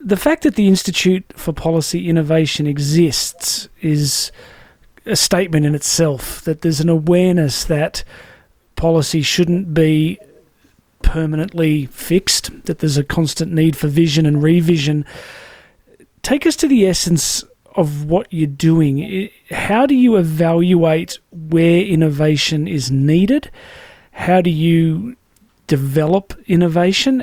The 0.00 0.16
fact 0.16 0.42
that 0.42 0.56
the 0.56 0.66
Institute 0.66 1.24
for 1.36 1.52
Policy 1.52 2.08
Innovation 2.08 2.66
exists 2.66 3.68
is 3.80 4.32
a 5.06 5.16
statement 5.16 5.64
in 5.64 5.74
itself 5.74 6.42
that 6.42 6.62
there's 6.62 6.80
an 6.80 6.88
awareness 6.88 7.64
that 7.64 8.04
policy 8.78 9.20
shouldn't 9.20 9.74
be 9.74 10.18
permanently 11.02 11.86
fixed, 11.86 12.64
that 12.64 12.78
there's 12.78 12.96
a 12.96 13.04
constant 13.04 13.52
need 13.52 13.76
for 13.76 13.88
vision 13.88 14.24
and 14.24 14.42
revision. 14.42 15.04
Take 16.22 16.46
us 16.46 16.56
to 16.56 16.68
the 16.68 16.86
essence 16.86 17.44
of 17.76 18.06
what 18.06 18.32
you're 18.32 18.46
doing. 18.46 19.28
How 19.50 19.86
do 19.86 19.94
you 19.94 20.16
evaluate 20.16 21.18
where 21.30 21.80
innovation 21.80 22.66
is 22.66 22.90
needed? 22.90 23.50
How 24.10 24.40
do 24.40 24.50
you 24.50 25.16
develop 25.66 26.34
innovation? 26.46 27.22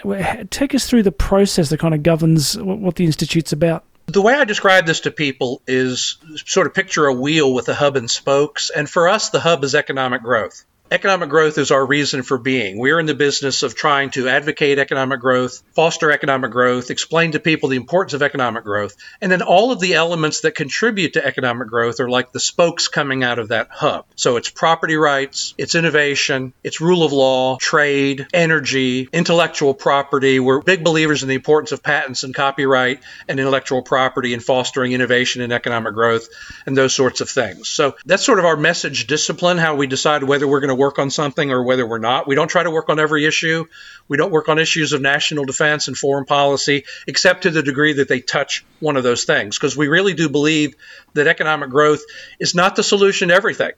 Take 0.52 0.76
us 0.76 0.88
through 0.88 1.04
the 1.04 1.12
process 1.12 1.70
that 1.70 1.80
kind 1.80 1.94
of 1.94 2.04
governs 2.04 2.58
what 2.58 2.96
the 2.96 3.06
Institute's 3.06 3.52
about. 3.52 3.84
The 4.08 4.22
way 4.22 4.36
I 4.36 4.46
describe 4.46 4.86
this 4.86 5.02
to 5.02 5.12
people 5.12 5.62
is 5.68 6.18
sort 6.46 6.68
of 6.68 6.74
picture 6.74 7.08
a 7.08 7.14
wheel 7.14 7.54
with 7.54 7.68
a 7.70 7.74
hub 7.74 7.98
and 7.98 8.10
spokes. 8.10 8.70
And 8.70 8.90
for 8.90 9.10
us, 9.10 9.32
the 9.32 9.40
hub 9.40 9.64
is 9.64 9.74
economic 9.74 10.22
growth. 10.22 10.64
Economic 10.92 11.30
growth 11.30 11.58
is 11.58 11.72
our 11.72 11.84
reason 11.84 12.22
for 12.22 12.38
being. 12.38 12.78
We're 12.78 13.00
in 13.00 13.08
the 13.08 13.16
business 13.16 13.64
of 13.64 13.74
trying 13.74 14.12
to 14.12 14.30
advocate 14.30 14.78
economic 14.78 15.20
growth, 15.20 15.64
foster 15.74 16.12
economic 16.12 16.52
growth, 16.52 16.92
explain 16.92 17.32
to 17.32 17.40
people 17.40 17.70
the 17.70 17.76
importance 17.76 18.14
of 18.14 18.22
economic 18.22 18.64
growth. 18.64 18.96
And 19.20 19.32
then 19.32 19.42
all 19.42 19.72
of 19.72 19.80
the 19.80 19.96
elements 19.96 20.42
that 20.42 20.54
contribute 20.54 21.14
to 21.14 21.26
economic 21.26 21.70
growth 21.70 22.00
are 22.00 22.10
like 22.10 22.32
the 22.32 22.40
spokes 22.40 22.88
coming 22.88 23.24
out 23.24 23.40
of 23.40 23.48
that 23.48 23.70
hub. 23.72 24.06
So 24.16 24.38
it's 24.38 24.52
property 24.52 24.96
rights, 24.96 25.56
it's 25.58 25.74
innovation, 25.74 26.54
it's 26.64 26.80
rule 26.80 27.04
of 27.04 27.12
law, 27.12 27.58
trade, 27.58 28.28
energy, 28.32 29.10
intellectual 29.12 29.74
property. 29.74 30.40
We're 30.40 30.62
big 30.62 30.84
believers 30.84 31.24
in 31.24 31.30
the 31.30 31.36
importance 31.36 31.72
of 31.72 31.82
patents 31.82 32.24
and 32.24 32.36
copyright 32.36 33.00
and 33.28 33.40
intellectual 33.40 33.82
property 33.82 34.36
and 34.36 34.44
fostering 34.44 34.92
innovation 34.92 35.42
and 35.42 35.52
economic 35.52 35.96
growth 35.96 36.28
and 36.68 36.78
those 36.78 36.94
sorts 36.94 37.22
of 37.22 37.30
things. 37.30 37.70
So 37.70 37.96
that's 38.06 38.24
sort 38.24 38.38
of 38.38 38.46
our 38.46 38.56
message 38.56 39.08
discipline, 39.08 39.58
how 39.58 39.74
we 39.74 39.88
decide 39.88 40.22
whether 40.22 40.48
we're 40.48 40.60
going 40.60 40.70
to 40.70 40.75
to 40.76 40.82
work 40.82 41.00
on 41.00 41.10
something 41.10 41.52
or 41.52 41.64
whether 41.64 41.86
we're 41.86 41.98
not. 41.98 42.28
We 42.28 42.36
don't 42.36 42.48
try 42.48 42.64
to 42.64 42.72
work 42.72 42.90
on 42.90 43.00
every 43.00 43.26
issue. 43.26 43.66
We 44.08 44.18
don't 44.18 44.32
work 44.32 44.50
on 44.50 44.60
issues 44.60 44.94
of 44.94 45.02
national 45.02 45.46
defense 45.46 45.88
and 45.88 45.98
foreign 45.98 46.26
policy, 46.26 46.84
except 47.08 47.44
to 47.44 47.52
the 47.52 47.64
degree 47.64 47.94
that 47.94 48.08
they 48.08 48.20
touch 48.20 48.66
one 48.80 48.98
of 48.98 49.04
those 49.04 49.24
things, 49.24 49.58
because 49.58 49.76
we 49.76 49.88
really 49.88 50.14
do 50.14 50.30
believe 50.30 50.76
that 51.14 51.28
economic 51.28 51.70
growth 51.70 52.02
is 52.40 52.56
not 52.56 52.76
the 52.76 52.84
solution 52.84 53.30
to 53.30 53.34
everything 53.34 53.72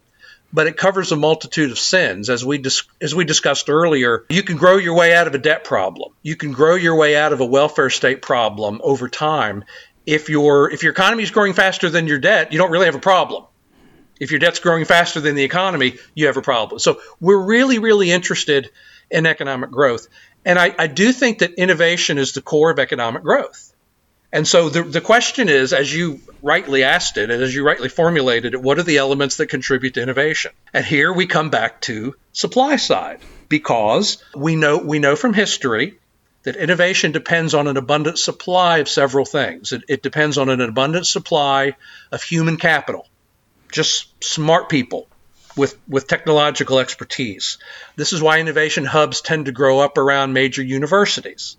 but 0.54 0.68
it 0.68 0.78
covers 0.78 1.12
a 1.12 1.16
multitude 1.16 1.72
of 1.72 1.80
sins. 1.80 2.30
As 2.30 2.44
we 2.46 2.58
dis- 2.58 2.84
as 3.02 3.14
we 3.14 3.26
discussed 3.26 3.70
earlier, 3.70 4.26
you 4.30 4.44
can 4.44 4.58
grow 4.58 4.78
your 4.78 4.96
way 4.96 5.14
out 5.14 5.28
of 5.28 5.36
a 5.36 5.38
debt 5.38 5.64
problem. 5.64 6.14
You 6.24 6.36
can 6.36 6.52
grow 6.52 6.76
your 6.76 6.96
way 6.96 7.16
out 7.18 7.34
of 7.34 7.42
a 7.42 7.46
welfare 7.46 7.90
state 7.90 8.22
problem 8.22 8.80
over 8.84 9.10
time. 9.10 9.66
If 10.06 10.30
your 10.30 10.72
if 10.72 10.84
your 10.84 10.94
economy 10.94 11.24
is 11.24 11.32
growing 11.32 11.54
faster 11.54 11.90
than 11.90 12.08
your 12.08 12.20
debt, 12.20 12.54
you 12.54 12.58
don't 12.58 12.72
really 12.72 12.86
have 12.86 12.96
a 12.96 13.00
problem. 13.00 13.44
If 14.20 14.32
your 14.32 14.40
debt's 14.40 14.60
growing 14.60 14.86
faster 14.86 15.20
than 15.20 15.36
the 15.36 15.44
economy, 15.44 15.96
you 16.16 16.28
have 16.28 16.38
a 16.38 16.42
problem. 16.42 16.80
So 16.80 17.00
we're 17.20 17.42
really, 17.42 17.80
really 17.80 18.12
interested 18.12 18.70
in 19.10 19.26
economic 19.26 19.72
growth. 19.72 20.08
And 20.46 20.58
I, 20.58 20.74
I 20.78 20.88
do 20.88 21.12
think 21.12 21.40
that 21.40 21.54
innovation 21.54 22.18
is 22.18 22.34
the 22.34 22.42
core 22.42 22.72
of 22.72 22.80
economic 22.80 23.24
growth. 23.24 23.74
And 24.32 24.48
so 24.48 24.70
the, 24.70 24.84
the 24.84 25.02
question 25.02 25.48
is, 25.48 25.72
as 25.72 25.94
you 25.94 26.20
rightly 26.42 26.84
asked 26.84 27.18
it 27.18 27.32
and 27.32 27.42
as 27.42 27.56
you 27.56 27.66
rightly 27.66 27.90
formulated 27.90 28.54
it, 28.54 28.62
what 28.62 28.78
are 28.78 28.84
the 28.84 28.98
elements 28.98 29.38
that 29.38 29.48
contribute 29.48 29.94
to 29.94 30.02
innovation? 30.02 30.52
And 30.74 30.86
here 30.86 31.14
we 31.14 31.28
come 31.28 31.50
back 31.50 31.82
to 31.82 32.16
supply 32.34 32.76
side 32.76 33.20
because 33.48 34.24
we 34.36 34.56
know 34.56 34.78
we 34.78 35.00
know 35.00 35.16
from 35.16 35.34
history 35.34 35.98
that 36.44 36.56
innovation 36.58 37.12
depends 37.12 37.54
on 37.54 37.68
an 37.68 37.78
abundant 37.78 38.20
supply 38.20 38.80
of 38.80 38.90
several 38.90 39.26
things. 39.26 39.72
It, 39.72 39.84
it 39.88 40.04
depends 40.04 40.38
on 40.38 40.50
an 40.50 40.62
abundant 40.62 41.08
supply 41.08 41.76
of 42.12 42.22
human 42.22 42.58
capital, 42.58 43.08
just 43.72 44.24
smart 44.24 44.70
people 44.70 45.08
with, 45.56 45.78
with 45.88 46.08
technological 46.08 46.80
expertise. 46.80 47.58
This 47.96 48.14
is 48.14 48.22
why 48.22 48.40
innovation 48.40 48.86
hubs 48.86 49.22
tend 49.22 49.46
to 49.46 49.52
grow 49.52 49.80
up 49.80 49.98
around 49.98 50.34
major 50.34 50.64
universities, 50.64 51.58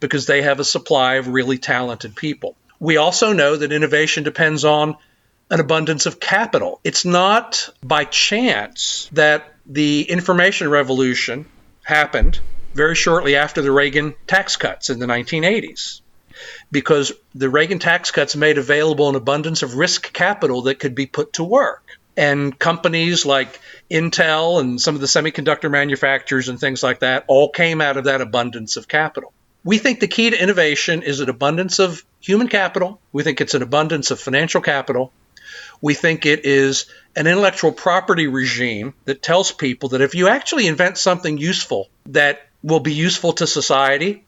because 0.00 0.26
they 0.26 0.42
have 0.42 0.60
a 0.60 0.64
supply 0.64 1.14
of 1.14 1.28
really 1.28 1.58
talented 1.58 2.16
people. 2.16 2.56
We 2.78 2.96
also 2.96 3.32
know 3.32 3.56
that 3.56 3.72
innovation 3.72 4.24
depends 4.24 4.64
on 4.64 4.96
an 5.50 5.60
abundance 5.60 6.06
of 6.06 6.20
capital. 6.20 6.80
It's 6.82 7.04
not 7.04 7.70
by 7.82 8.04
chance 8.04 9.08
that 9.12 9.54
the 9.64 10.02
information 10.02 10.68
revolution 10.68 11.46
happened 11.82 12.40
very 12.74 12.96
shortly 12.96 13.36
after 13.36 13.62
the 13.62 13.70
Reagan 13.70 14.14
tax 14.26 14.56
cuts 14.56 14.90
in 14.90 14.98
the 14.98 15.06
1980s 15.06 16.00
because 16.70 17.12
the 17.34 17.48
Reagan 17.48 17.78
tax 17.78 18.10
cuts 18.10 18.36
made 18.36 18.58
available 18.58 19.08
an 19.08 19.14
abundance 19.14 19.62
of 19.62 19.76
risk 19.76 20.12
capital 20.12 20.62
that 20.62 20.78
could 20.78 20.94
be 20.94 21.06
put 21.06 21.34
to 21.34 21.44
work. 21.44 21.82
And 22.16 22.58
companies 22.58 23.26
like 23.26 23.60
Intel 23.90 24.60
and 24.60 24.80
some 24.80 24.94
of 24.94 25.00
the 25.00 25.06
semiconductor 25.06 25.70
manufacturers 25.70 26.48
and 26.48 26.58
things 26.58 26.82
like 26.82 27.00
that 27.00 27.24
all 27.28 27.50
came 27.50 27.80
out 27.80 27.96
of 27.96 28.04
that 28.04 28.20
abundance 28.20 28.76
of 28.76 28.88
capital. 28.88 29.32
We 29.64 29.78
think 29.78 30.00
the 30.00 30.08
key 30.08 30.30
to 30.30 30.40
innovation 30.40 31.02
is 31.02 31.20
an 31.20 31.28
abundance 31.28 31.78
of 31.78 32.04
human 32.20 32.48
capital. 32.48 33.00
We 33.12 33.22
think 33.22 33.40
it's 33.40 33.54
an 33.54 33.62
abundance 33.62 34.10
of 34.10 34.20
financial 34.20 34.60
capital. 34.60 35.12
We 35.80 35.94
think 35.94 36.24
it 36.24 36.44
is 36.44 36.86
an 37.14 37.26
intellectual 37.26 37.72
property 37.72 38.26
regime 38.26 38.94
that 39.04 39.22
tells 39.22 39.52
people 39.52 39.90
that 39.90 40.00
if 40.00 40.14
you 40.14 40.28
actually 40.28 40.66
invent 40.66 40.98
something 40.98 41.38
useful 41.38 41.88
that 42.06 42.46
will 42.62 42.80
be 42.80 42.94
useful 42.94 43.32
to 43.34 43.46
society, 43.46 44.24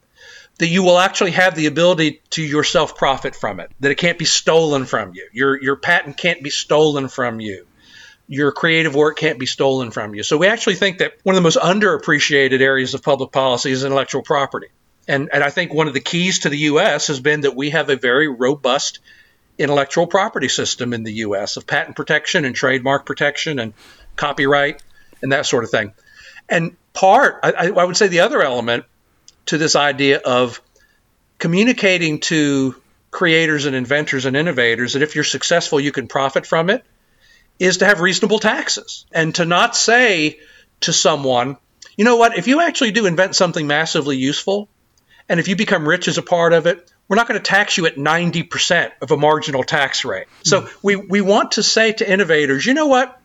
that 0.58 0.66
you 0.66 0.82
will 0.82 0.98
actually 0.98 1.30
have 1.30 1.54
the 1.54 1.66
ability 1.66 2.20
to 2.30 2.42
yourself 2.42 2.96
profit 2.96 3.34
from 3.34 3.60
it, 3.60 3.70
that 3.80 3.90
it 3.90 3.96
can't 3.96 4.18
be 4.18 4.24
stolen 4.24 4.84
from 4.84 5.14
you. 5.14 5.28
Your, 5.32 5.60
your 5.60 5.76
patent 5.76 6.16
can't 6.16 6.42
be 6.42 6.50
stolen 6.50 7.08
from 7.08 7.40
you. 7.40 7.66
Your 8.26 8.52
creative 8.52 8.94
work 8.94 9.16
can't 9.16 9.38
be 9.38 9.46
stolen 9.46 9.90
from 9.90 10.14
you. 10.14 10.22
So 10.22 10.36
we 10.36 10.48
actually 10.48 10.74
think 10.74 10.98
that 10.98 11.14
one 11.22 11.34
of 11.34 11.36
the 11.36 11.42
most 11.42 11.58
underappreciated 11.58 12.60
areas 12.60 12.92
of 12.94 13.02
public 13.02 13.32
policy 13.32 13.70
is 13.70 13.84
intellectual 13.84 14.22
property. 14.22 14.68
And, 15.06 15.30
and 15.32 15.42
I 15.42 15.50
think 15.50 15.72
one 15.72 15.88
of 15.88 15.94
the 15.94 16.00
keys 16.00 16.40
to 16.40 16.50
the 16.50 16.58
U.S. 16.58 17.06
has 17.06 17.20
been 17.20 17.42
that 17.42 17.56
we 17.56 17.70
have 17.70 17.88
a 17.88 17.96
very 17.96 18.28
robust 18.28 18.98
intellectual 19.56 20.06
property 20.06 20.48
system 20.48 20.92
in 20.92 21.04
the 21.04 21.12
U.S. 21.14 21.56
of 21.56 21.66
patent 21.66 21.96
protection 21.96 22.44
and 22.44 22.54
trademark 22.54 23.06
protection 23.06 23.58
and 23.58 23.72
copyright 24.16 24.82
and 25.22 25.32
that 25.32 25.46
sort 25.46 25.64
of 25.64 25.70
thing. 25.70 25.94
And 26.48 26.76
part, 26.92 27.40
I, 27.42 27.70
I 27.70 27.84
would 27.84 27.96
say, 27.96 28.08
the 28.08 28.20
other 28.20 28.42
element 28.42 28.84
to 29.48 29.58
this 29.58 29.76
idea 29.76 30.18
of 30.18 30.60
communicating 31.38 32.20
to 32.20 32.74
creators 33.10 33.64
and 33.64 33.74
inventors 33.74 34.26
and 34.26 34.36
innovators 34.36 34.92
that 34.92 35.02
if 35.02 35.14
you're 35.14 35.24
successful, 35.24 35.80
you 35.80 35.90
can 35.90 36.06
profit 36.06 36.46
from 36.46 36.68
it 36.68 36.84
is 37.58 37.78
to 37.78 37.86
have 37.86 38.00
reasonable 38.00 38.38
taxes 38.38 39.06
and 39.10 39.34
to 39.34 39.44
not 39.44 39.74
say 39.74 40.38
to 40.80 40.92
someone, 40.92 41.56
you 41.96 42.04
know 42.04 42.16
what, 42.16 42.36
if 42.36 42.46
you 42.46 42.60
actually 42.60 42.92
do 42.92 43.06
invent 43.06 43.34
something 43.34 43.66
massively 43.66 44.18
useful 44.18 44.68
and 45.28 45.40
if 45.40 45.48
you 45.48 45.56
become 45.56 45.88
rich 45.88 46.08
as 46.08 46.18
a 46.18 46.22
part 46.22 46.52
of 46.52 46.66
it, 46.66 46.92
we're 47.08 47.16
not 47.16 47.26
going 47.26 47.40
to 47.40 47.44
tax 47.44 47.78
you 47.78 47.86
at 47.86 47.96
90% 47.96 48.92
of 49.00 49.10
a 49.10 49.16
marginal 49.16 49.64
tax 49.64 50.04
rate. 50.04 50.26
So 50.44 50.62
mm. 50.62 50.76
we, 50.82 50.96
we 50.96 51.20
want 51.22 51.52
to 51.52 51.62
say 51.62 51.92
to 51.92 52.10
innovators, 52.10 52.66
you 52.66 52.74
know 52.74 52.86
what? 52.86 53.17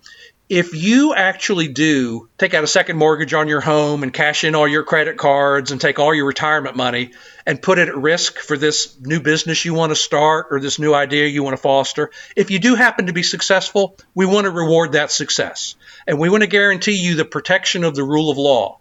If 0.56 0.76
you 0.76 1.16
actually 1.16 1.68
do 1.68 2.30
take 2.38 2.54
out 2.54 2.64
a 2.64 2.68
second 2.68 2.96
mortgage 2.96 3.34
on 3.34 3.48
your 3.48 3.60
home 3.60 4.04
and 4.04 4.14
cash 4.14 4.44
in 4.44 4.54
all 4.54 4.68
your 4.68 4.84
credit 4.84 5.18
cards 5.18 5.72
and 5.72 5.82
take 5.82 5.98
all 5.98 6.14
your 6.14 6.28
retirement 6.28 6.76
money 6.76 7.10
and 7.44 7.60
put 7.60 7.80
it 7.80 7.88
at 7.88 7.98
risk 7.98 8.38
for 8.38 8.56
this 8.56 8.96
new 9.02 9.20
business 9.20 9.66
you 9.66 9.74
want 9.74 9.90
to 9.90 9.96
start 9.96 10.50
or 10.52 10.60
this 10.60 10.78
new 10.78 10.94
idea 10.94 11.26
you 11.26 11.42
want 11.42 11.58
to 11.58 11.62
foster, 11.62 12.12
if 12.36 12.52
you 12.52 12.60
do 12.60 12.76
happen 12.76 13.08
to 13.08 13.14
be 13.14 13.24
successful, 13.24 13.98
we 14.14 14.28
want 14.28 14.46
to 14.46 14.52
reward 14.52 14.92
that 14.92 15.10
success. 15.10 15.74
And 16.06 16.20
we 16.20 16.30
want 16.30 16.44
to 16.44 16.48
guarantee 16.48 17.02
you 17.02 17.16
the 17.16 17.26
protection 17.26 17.84
of 17.84 17.96
the 17.96 18.04
rule 18.04 18.30
of 18.30 18.38
law 18.38 18.78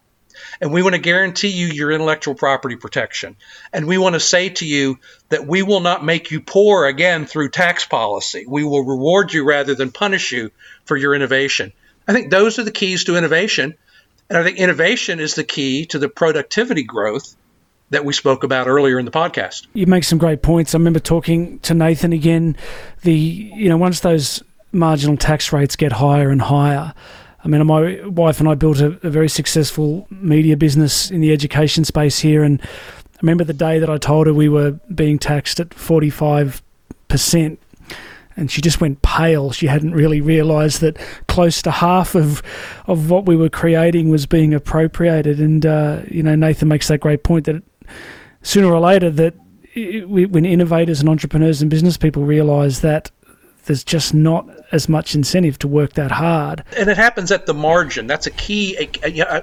and 0.61 0.73
we 0.73 0.83
want 0.83 0.95
to 0.95 1.01
guarantee 1.01 1.49
you 1.49 1.67
your 1.67 1.91
intellectual 1.91 2.35
property 2.35 2.77
protection. 2.77 3.37
And 3.73 3.87
we 3.87 3.99
want 3.99 4.15
to 4.15 4.21
say 4.21 4.51
to 4.51 4.67
you 4.67 4.99
that 5.29 5.47
we 5.47 5.63
will 5.63 5.81
not 5.81 6.05
make 6.05 6.31
you 6.31 6.41
poor 6.41 6.87
again 6.87 7.27
through 7.27 7.51
tax 7.51 7.85
policy. 7.85 8.45
We 8.47 8.65
will 8.65 8.85
reward 8.85 9.33
you 9.33 9.45
rather 9.45 9.75
than 9.75 9.91
punish 9.91 10.33
you 10.33 10.51
for 10.85 10.97
your 10.97 11.15
innovation. 11.15 11.73
I 12.07 12.13
think 12.13 12.31
those 12.31 12.59
are 12.59 12.65
the 12.65 12.71
keys 12.71 13.05
to 13.05 13.17
innovation. 13.17 13.75
And 14.29 14.39
I 14.39 14.45
think 14.45 14.59
innovation 14.59 15.21
is 15.21 15.35
the 15.35 15.45
key 15.45 15.87
to 15.87 15.99
the 15.99 16.09
productivity 16.09 16.85
growth 16.85 17.37
that 17.91 18.05
we 18.05 18.13
spoke 18.13 18.43
about 18.43 18.67
earlier 18.67 18.99
in 18.99 19.05
the 19.05 19.11
podcast. 19.11 19.67
You 19.75 19.87
make 19.87 20.05
some 20.05 20.19
great 20.19 20.43
points. 20.43 20.75
I 20.75 20.79
remember 20.79 20.99
talking 20.99 21.59
to 21.61 21.75
Nathan 21.75 22.13
again. 22.13 22.57
The 23.03 23.13
you 23.15 23.69
know 23.69 23.77
once 23.77 24.01
those 24.01 24.43
marginal 24.73 25.17
tax 25.17 25.53
rates 25.53 25.77
get 25.77 25.93
higher 25.93 26.31
and 26.31 26.41
higher, 26.41 26.95
I 27.45 27.49
mean, 27.49 27.67
my 27.67 28.01
wife 28.07 28.39
and 28.41 28.49
I 28.49 28.55
built 28.55 28.81
a, 28.81 28.99
a, 29.03 29.11
very 29.11 29.29
successful 29.29 30.07
media 30.11 30.57
business 30.57 31.11
in 31.11 31.21
the 31.21 31.33
education 31.33 31.85
space 31.85 32.21
here. 32.21 32.45
And 32.45 32.61
I 32.63 33.19
remember 33.21 33.45
the 33.45 33.53
day 33.53 33.79
that 33.81 33.91
I 33.91 33.99
told 33.99 34.29
her 34.29 34.35
we 34.35 34.49
were 34.49 34.73
being 34.95 35.19
taxed 35.19 35.59
at 35.59 35.71
45%. 35.71 36.63
And 38.35 38.51
she 38.51 38.63
just 38.63 38.81
went 38.81 39.03
pale. 39.03 39.51
She 39.51 39.67
hadn't 39.67 39.93
really 39.93 40.21
realised 40.21 40.81
that 40.81 40.97
close 41.27 41.61
to 41.63 41.71
half 41.71 42.15
of 42.15 42.43
of 42.87 43.11
what 43.11 43.27
we 43.27 43.37
were 43.37 43.51
creating 43.51 44.09
was 44.09 44.25
being 44.25 44.55
appropriated. 44.55 45.39
And 45.39 45.67
uh, 45.67 46.01
you 46.09 46.23
know, 46.23 46.35
Nathan 46.35 46.69
makes 46.69 46.89
that 46.89 47.01
great 47.01 47.25
point 47.25 47.45
that 47.45 47.63
sooner 48.41 48.73
or 48.73 48.81
later 48.81 49.11
that 49.11 49.35
it, 49.75 50.09
when 50.09 50.47
innovators 50.47 51.01
and 51.01 51.11
entrepreneurs 51.11 51.61
and 51.61 51.71
business 51.71 51.99
people 51.99 52.25
realise 52.25 52.81
that 52.81 53.11
there's 53.65 53.85
just 53.85 54.15
not 54.15 54.49
as 54.73 54.89
much 54.89 55.15
incentive 55.15 55.59
to 55.61 55.69
work 55.69 55.95
that 55.95 56.11
hard. 56.11 56.65
And 56.77 56.89
it 56.89 56.97
happens 56.97 57.31
at 57.31 57.47
the 57.47 57.55
margin. 57.55 58.07
That's 58.07 58.27
a 58.27 58.31
key. 58.31 58.89
I, 59.05 59.43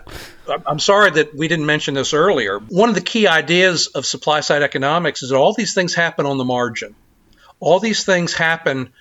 am 0.67 0.79
sorry 0.79 1.11
that 1.11 1.35
we 1.35 1.47
didn't 1.47 1.65
mention 1.65 1.93
this 1.93 2.13
earlier. 2.13 2.59
One 2.59 2.89
of 2.89 2.95
the 2.95 3.01
key 3.01 3.27
ideas 3.27 3.87
of 3.87 4.05
supply 4.05 4.41
side 4.41 4.63
economics 4.63 5.23
is 5.23 5.29
that 5.29 5.37
all 5.37 5.53
these 5.53 5.73
things 5.73 5.93
happen 5.95 6.25
on 6.25 6.37
the 6.37 6.45
margin. 6.45 6.95
All 7.59 7.79
these 7.79 8.03
things 8.03 8.33
happen 8.33 8.91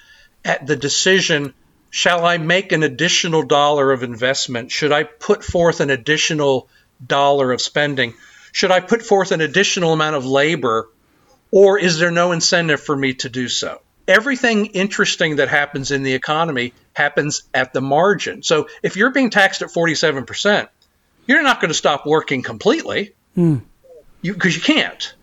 at 0.44 0.66
the 0.66 0.76
decision 0.76 1.54
shall 1.90 2.24
I 2.24 2.38
make 2.38 2.72
an 2.72 2.82
additional 2.82 3.42
dollar 3.42 3.92
of 3.92 4.02
investment? 4.02 4.70
Should 4.70 4.92
I 4.92 5.04
put 5.04 5.44
forth 5.44 5.80
an 5.80 5.90
additional 5.90 6.68
dollar 7.04 7.52
of 7.52 7.60
spending? 7.60 8.14
Should 8.52 8.70
I 8.70 8.80
put 8.80 9.02
forth 9.02 9.32
an 9.32 9.40
additional 9.40 9.92
amount 9.92 10.16
of 10.16 10.26
labor? 10.26 10.88
Or 11.50 11.78
is 11.78 11.98
there 11.98 12.10
no 12.10 12.32
incentive 12.32 12.80
for 12.80 12.96
me 12.96 13.14
to 13.14 13.28
do 13.28 13.48
so? 13.48 13.80
Everything 14.08 14.66
interesting 14.66 15.36
that 15.36 15.48
happens 15.48 15.90
in 15.90 16.02
the 16.02 16.14
economy 16.14 16.72
happens 16.94 17.42
at 17.52 17.72
the 17.72 17.82
margin. 17.82 18.42
So 18.42 18.68
if 18.82 18.96
you're 18.96 19.10
being 19.10 19.30
taxed 19.30 19.62
at 19.62 19.68
47%, 19.68 20.68
you're 21.26 21.42
not 21.42 21.60
going 21.60 21.68
to 21.68 21.74
stop 21.74 22.06
working 22.06 22.42
completely 22.42 23.14
because 23.34 23.60
mm. 23.60 23.62
you, 24.22 24.34
you 24.42 24.60
can't. 24.60 25.14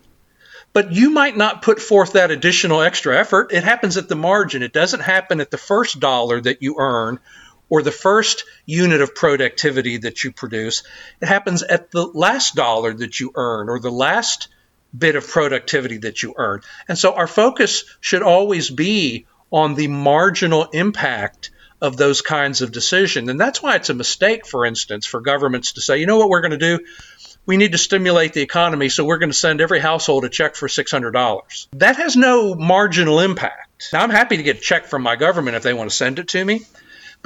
But 0.72 0.92
you 0.92 1.10
might 1.10 1.36
not 1.36 1.62
put 1.62 1.80
forth 1.80 2.12
that 2.12 2.30
additional 2.30 2.82
extra 2.82 3.18
effort. 3.18 3.52
It 3.52 3.64
happens 3.64 3.96
at 3.96 4.08
the 4.08 4.14
margin. 4.14 4.62
It 4.62 4.72
doesn't 4.72 5.00
happen 5.00 5.40
at 5.40 5.50
the 5.50 5.58
first 5.58 5.98
dollar 5.98 6.40
that 6.40 6.62
you 6.62 6.76
earn 6.78 7.18
or 7.68 7.82
the 7.82 7.90
first 7.90 8.44
unit 8.66 9.00
of 9.00 9.14
productivity 9.14 9.96
that 9.98 10.22
you 10.22 10.32
produce. 10.32 10.82
It 11.20 11.26
happens 11.26 11.62
at 11.62 11.90
the 11.90 12.06
last 12.06 12.54
dollar 12.54 12.92
that 12.92 13.18
you 13.18 13.32
earn 13.34 13.68
or 13.68 13.80
the 13.80 13.90
last 13.90 14.48
bit 14.98 15.16
of 15.16 15.26
productivity 15.26 15.98
that 15.98 16.22
you 16.22 16.34
earn. 16.36 16.62
And 16.88 16.98
so 16.98 17.14
our 17.14 17.26
focus 17.26 17.84
should 18.00 18.22
always 18.22 18.70
be 18.70 19.26
on 19.50 19.74
the 19.74 19.88
marginal 19.88 20.64
impact 20.64 21.50
of 21.80 21.96
those 21.96 22.22
kinds 22.22 22.62
of 22.62 22.72
decisions. 22.72 23.28
And 23.28 23.38
that's 23.38 23.62
why 23.62 23.76
it's 23.76 23.90
a 23.90 23.94
mistake, 23.94 24.46
for 24.46 24.64
instance, 24.64 25.06
for 25.06 25.20
governments 25.20 25.72
to 25.72 25.80
say, 25.80 25.98
you 25.98 26.06
know 26.06 26.18
what 26.18 26.28
we're 26.28 26.40
going 26.40 26.58
to 26.58 26.78
do? 26.78 26.84
We 27.44 27.56
need 27.56 27.72
to 27.72 27.78
stimulate 27.78 28.32
the 28.32 28.42
economy, 28.42 28.88
so 28.88 29.04
we're 29.04 29.18
going 29.18 29.30
to 29.30 29.36
send 29.36 29.60
every 29.60 29.78
household 29.78 30.24
a 30.24 30.28
check 30.28 30.56
for 30.56 30.66
$600. 30.66 31.68
That 31.74 31.96
has 31.96 32.16
no 32.16 32.56
marginal 32.56 33.20
impact. 33.20 33.92
Now, 33.92 34.02
I'm 34.02 34.10
happy 34.10 34.38
to 34.38 34.42
get 34.42 34.56
a 34.56 34.60
check 34.60 34.86
from 34.86 35.02
my 35.02 35.14
government 35.14 35.56
if 35.56 35.62
they 35.62 35.72
want 35.72 35.88
to 35.88 35.96
send 35.96 36.18
it 36.18 36.28
to 36.28 36.44
me, 36.44 36.62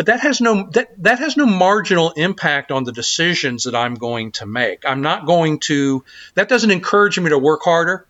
but 0.00 0.06
that 0.06 0.20
has 0.20 0.40
no 0.40 0.62
that, 0.70 0.88
that 1.02 1.18
has 1.18 1.36
no 1.36 1.44
marginal 1.44 2.12
impact 2.12 2.72
on 2.72 2.84
the 2.84 2.90
decisions 2.90 3.64
that 3.64 3.74
I'm 3.74 3.96
going 3.96 4.32
to 4.32 4.46
make. 4.46 4.86
I'm 4.86 5.02
not 5.02 5.26
going 5.26 5.58
to 5.68 6.02
that 6.36 6.48
doesn't 6.48 6.70
encourage 6.70 7.20
me 7.20 7.28
to 7.28 7.38
work 7.38 7.60
harder. 7.62 8.06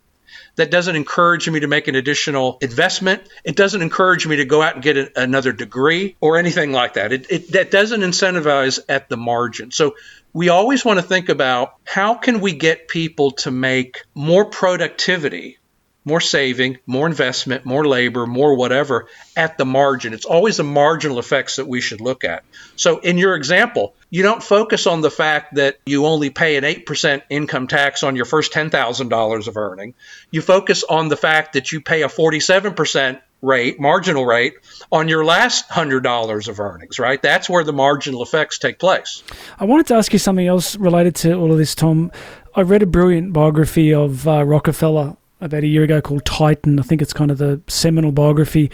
That 0.55 0.71
doesn't 0.71 0.95
encourage 0.95 1.51
me 1.51 1.59
to 1.59 1.67
make 1.67 1.89
an 1.89 1.97
additional 1.97 2.59
investment. 2.61 3.29
It 3.43 3.57
doesn't 3.57 3.83
encourage 3.83 4.25
me 4.25 4.37
to 4.37 4.45
go 4.45 4.63
out 4.63 4.75
and 4.75 4.85
get 4.85 4.99
a, 4.99 5.21
another 5.21 5.51
degree 5.51 6.15
or 6.21 6.39
anything 6.39 6.71
like 6.71 6.95
that. 6.95 7.13
It, 7.13 7.27
it 7.29 7.53
that 7.55 7.73
doesn't 7.73 8.03
incentivize 8.03 8.79
at 8.89 9.09
the 9.09 9.17
margin. 9.17 9.73
So 9.73 9.97
we 10.33 10.49
always 10.49 10.85
want 10.85 11.01
to 11.01 11.05
think 11.05 11.29
about 11.29 11.75
how 11.83 12.15
can 12.15 12.41
we 12.41 12.53
get 12.53 12.87
people 12.87 13.33
to 13.33 13.51
make 13.51 14.05
more 14.15 14.45
productivity 14.45 15.59
more 16.05 16.21
saving, 16.21 16.79
more 16.87 17.07
investment, 17.07 17.65
more 17.65 17.87
labor, 17.87 18.27
more 18.27 18.57
whatever 18.57 19.07
at 19.37 19.59
the 19.59 19.65
margin. 19.65 20.15
It's 20.15 20.25
always 20.25 20.57
the 20.57 20.65
marginal 20.65 21.19
effects 21.19 21.57
that 21.57 21.69
we 21.69 21.81
should 21.81 22.01
look 22.01 22.25
at. 22.25 22.43
So, 22.77 22.99
in 22.99 23.19
your 23.19 23.35
example, 23.35 23.95
you 24.09 24.23
don't 24.23 24.43
focus 24.43 24.87
on 24.87 25.03
the 25.03 25.11
fact 25.11 25.55
that 25.57 25.79
you 25.87 26.07
only 26.07 26.31
pay 26.31 26.57
an 26.57 26.65
8% 26.65 27.23
income 27.29 27.67
tax 27.67 28.03
on 28.03 28.17
your 28.17 28.25
first 28.25 28.53
$10,000 28.53 29.49
of 29.49 29.57
earning. 29.57 29.95
You 30.31 30.43
focus 30.43 30.85
on 30.89 31.09
the 31.09 31.17
fact 31.17 31.53
that 31.53 31.71
you 31.71 31.81
pay 31.81 32.03
a 32.03 32.09
47% 32.09 33.21
rate, 33.43 33.81
marginal 33.81 34.27
rate, 34.27 34.55
on 34.93 35.09
your 35.09 35.25
last 35.25 35.69
$100 35.71 36.49
of 36.49 36.61
earnings, 36.61 36.99
right? 36.99 37.21
That's 37.21 37.49
where 37.49 37.65
the 37.65 37.73
marginal 37.73 38.23
effects 38.23 38.59
take 38.59 38.79
place. 38.79 39.23
I 39.59 39.65
wanted 39.65 39.87
to 39.89 39.95
ask 39.95 40.13
you 40.13 40.19
something 40.19 40.47
else 40.47 40.77
related 40.77 41.15
to 41.17 41.35
all 41.35 41.53
of 41.53 41.59
this, 41.59 41.75
Tom. 41.75 42.11
I 42.55 42.63
read 42.63 42.83
a 42.83 42.87
brilliant 42.87 43.33
biography 43.33 43.95
of 43.95 44.27
uh, 44.27 44.45
Rockefeller 44.45 45.17
about 45.41 45.63
a 45.63 45.67
year 45.67 45.83
ago 45.83 46.01
called 46.01 46.25
Titan. 46.25 46.79
I 46.79 46.83
think 46.83 47.03
it's 47.03 47.13
kind 47.13 47.31
of 47.31 47.39
the 47.39 47.61
seminal 47.67 48.13
biography. 48.13 48.71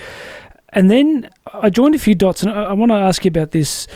And 0.70 0.90
then 0.90 1.30
I 1.52 1.70
joined 1.70 1.94
a 1.94 1.98
few 1.98 2.14
dots, 2.14 2.42
and 2.42 2.52
I, 2.52 2.64
I 2.64 2.72
want 2.72 2.90
to 2.90 2.96
ask 2.96 3.24
you 3.24 3.28
about 3.28 3.52
this. 3.52 3.86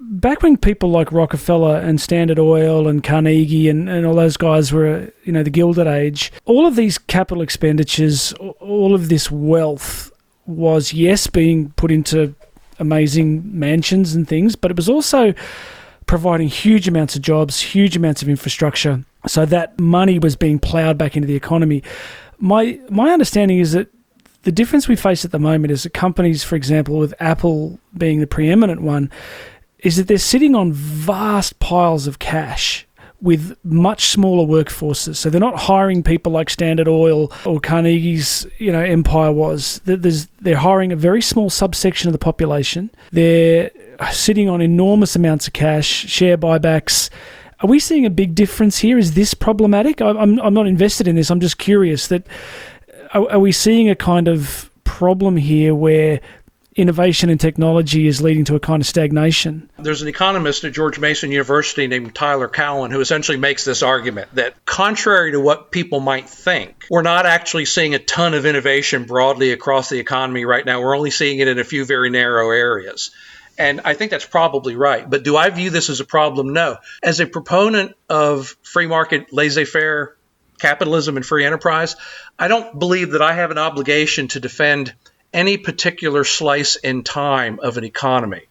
Back 0.00 0.42
when 0.42 0.56
people 0.56 0.90
like 0.90 1.12
Rockefeller 1.12 1.76
and 1.78 2.00
Standard 2.00 2.38
Oil 2.38 2.88
and 2.88 3.04
Carnegie 3.04 3.68
and, 3.68 3.88
and 3.88 4.04
all 4.04 4.14
those 4.14 4.36
guys 4.36 4.72
were, 4.72 5.12
you 5.24 5.32
know, 5.32 5.42
the 5.42 5.50
Gilded 5.50 5.86
Age, 5.86 6.32
all 6.44 6.66
of 6.66 6.76
these 6.76 6.98
capital 6.98 7.42
expenditures, 7.42 8.32
all 8.60 8.94
of 8.94 9.08
this 9.08 9.30
wealth 9.30 10.10
was, 10.46 10.92
yes, 10.92 11.26
being 11.28 11.70
put 11.72 11.90
into 11.92 12.34
amazing 12.78 13.42
mansions 13.58 14.14
and 14.14 14.26
things, 14.26 14.56
but 14.56 14.70
it 14.70 14.76
was 14.76 14.88
also 14.88 15.34
providing 16.06 16.48
huge 16.48 16.88
amounts 16.88 17.14
of 17.14 17.22
jobs, 17.22 17.60
huge 17.60 17.96
amounts 17.96 18.22
of 18.22 18.28
infrastructure. 18.28 19.04
So 19.26 19.46
that 19.46 19.78
money 19.78 20.18
was 20.18 20.36
being 20.36 20.58
ploughed 20.58 20.98
back 20.98 21.16
into 21.16 21.28
the 21.28 21.36
economy. 21.36 21.82
My 22.38 22.80
my 22.90 23.10
understanding 23.10 23.58
is 23.58 23.72
that 23.72 23.88
the 24.42 24.52
difference 24.52 24.88
we 24.88 24.96
face 24.96 25.24
at 25.24 25.30
the 25.30 25.38
moment 25.38 25.70
is 25.70 25.84
that 25.84 25.94
companies, 25.94 26.42
for 26.42 26.56
example, 26.56 26.98
with 26.98 27.14
Apple 27.20 27.78
being 27.96 28.20
the 28.20 28.26
preeminent 28.26 28.82
one, 28.82 29.10
is 29.78 29.96
that 29.96 30.08
they're 30.08 30.18
sitting 30.18 30.54
on 30.54 30.72
vast 30.72 31.58
piles 31.60 32.06
of 32.06 32.18
cash 32.18 32.86
with 33.20 33.56
much 33.62 34.06
smaller 34.06 34.44
workforces. 34.44 35.14
So 35.16 35.30
they're 35.30 35.40
not 35.40 35.56
hiring 35.56 36.02
people 36.02 36.32
like 36.32 36.50
Standard 36.50 36.88
Oil 36.88 37.32
or 37.46 37.60
Carnegie's, 37.60 38.46
you 38.58 38.72
know, 38.72 38.80
empire 38.80 39.30
was. 39.30 39.80
There's, 39.84 40.26
they're 40.40 40.56
hiring 40.56 40.90
a 40.90 40.96
very 40.96 41.22
small 41.22 41.48
subsection 41.48 42.08
of 42.08 42.12
the 42.12 42.18
population. 42.18 42.90
They're 43.12 43.70
sitting 44.10 44.48
on 44.48 44.60
enormous 44.60 45.14
amounts 45.14 45.46
of 45.46 45.52
cash, 45.52 45.86
share 45.86 46.36
buybacks. 46.36 47.10
Are 47.62 47.68
we 47.68 47.78
seeing 47.78 48.04
a 48.04 48.10
big 48.10 48.34
difference 48.34 48.78
here? 48.78 48.98
Is 48.98 49.14
this 49.14 49.34
problematic? 49.34 50.00
I'm, 50.00 50.40
I'm 50.40 50.54
not 50.54 50.66
invested 50.66 51.06
in 51.06 51.16
this. 51.16 51.30
I'm 51.30 51.40
just 51.40 51.58
curious 51.58 52.08
that 52.08 52.26
uh, 53.14 53.20
are, 53.20 53.32
are 53.32 53.38
we 53.38 53.52
seeing 53.52 53.88
a 53.88 53.94
kind 53.94 54.28
of 54.28 54.70
problem 54.84 55.36
here 55.36 55.74
where 55.74 56.20
innovation 56.74 57.28
and 57.28 57.38
technology 57.38 58.06
is 58.06 58.22
leading 58.22 58.44
to 58.46 58.54
a 58.54 58.60
kind 58.60 58.80
of 58.80 58.86
stagnation. 58.86 59.68
There's 59.78 60.02
an 60.02 60.08
economist 60.08 60.64
at 60.64 60.72
George 60.72 60.98
Mason 60.98 61.30
University 61.30 61.86
named 61.86 62.14
Tyler 62.14 62.48
Cowen 62.48 62.90
who 62.90 63.00
essentially 63.00 63.36
makes 63.36 63.64
this 63.64 63.82
argument 63.82 64.34
that, 64.34 64.64
contrary 64.64 65.32
to 65.32 65.40
what 65.40 65.70
people 65.70 66.00
might 66.00 66.28
think, 66.28 66.84
we're 66.90 67.02
not 67.02 67.26
actually 67.26 67.66
seeing 67.66 67.94
a 67.94 67.98
ton 67.98 68.32
of 68.34 68.46
innovation 68.46 69.04
broadly 69.04 69.52
across 69.52 69.90
the 69.90 69.98
economy 69.98 70.44
right 70.44 70.64
now. 70.64 70.80
We're 70.80 70.96
only 70.96 71.10
seeing 71.10 71.40
it 71.40 71.48
in 71.48 71.58
a 71.58 71.64
few 71.64 71.84
very 71.84 72.08
narrow 72.08 72.50
areas. 72.50 73.10
And 73.58 73.82
I 73.84 73.94
think 73.94 74.10
that's 74.10 74.26
probably 74.26 74.76
right. 74.76 75.08
But 75.08 75.24
do 75.24 75.36
I 75.36 75.50
view 75.50 75.70
this 75.70 75.90
as 75.90 76.00
a 76.00 76.04
problem? 76.04 76.52
No. 76.52 76.78
As 77.02 77.20
a 77.20 77.26
proponent 77.26 77.94
of 78.08 78.56
free 78.62 78.86
market, 78.86 79.32
laissez 79.32 79.64
faire 79.64 80.16
capitalism 80.58 81.16
and 81.16 81.26
free 81.26 81.44
enterprise, 81.44 81.96
I 82.38 82.48
don't 82.48 82.78
believe 82.78 83.12
that 83.12 83.22
I 83.22 83.34
have 83.34 83.50
an 83.50 83.58
obligation 83.58 84.28
to 84.28 84.40
defend 84.40 84.94
any 85.32 85.56
particular 85.58 86.24
slice 86.24 86.76
in 86.76 87.02
time 87.02 87.60
of 87.60 87.76
an 87.76 87.84
economy. 87.84 88.42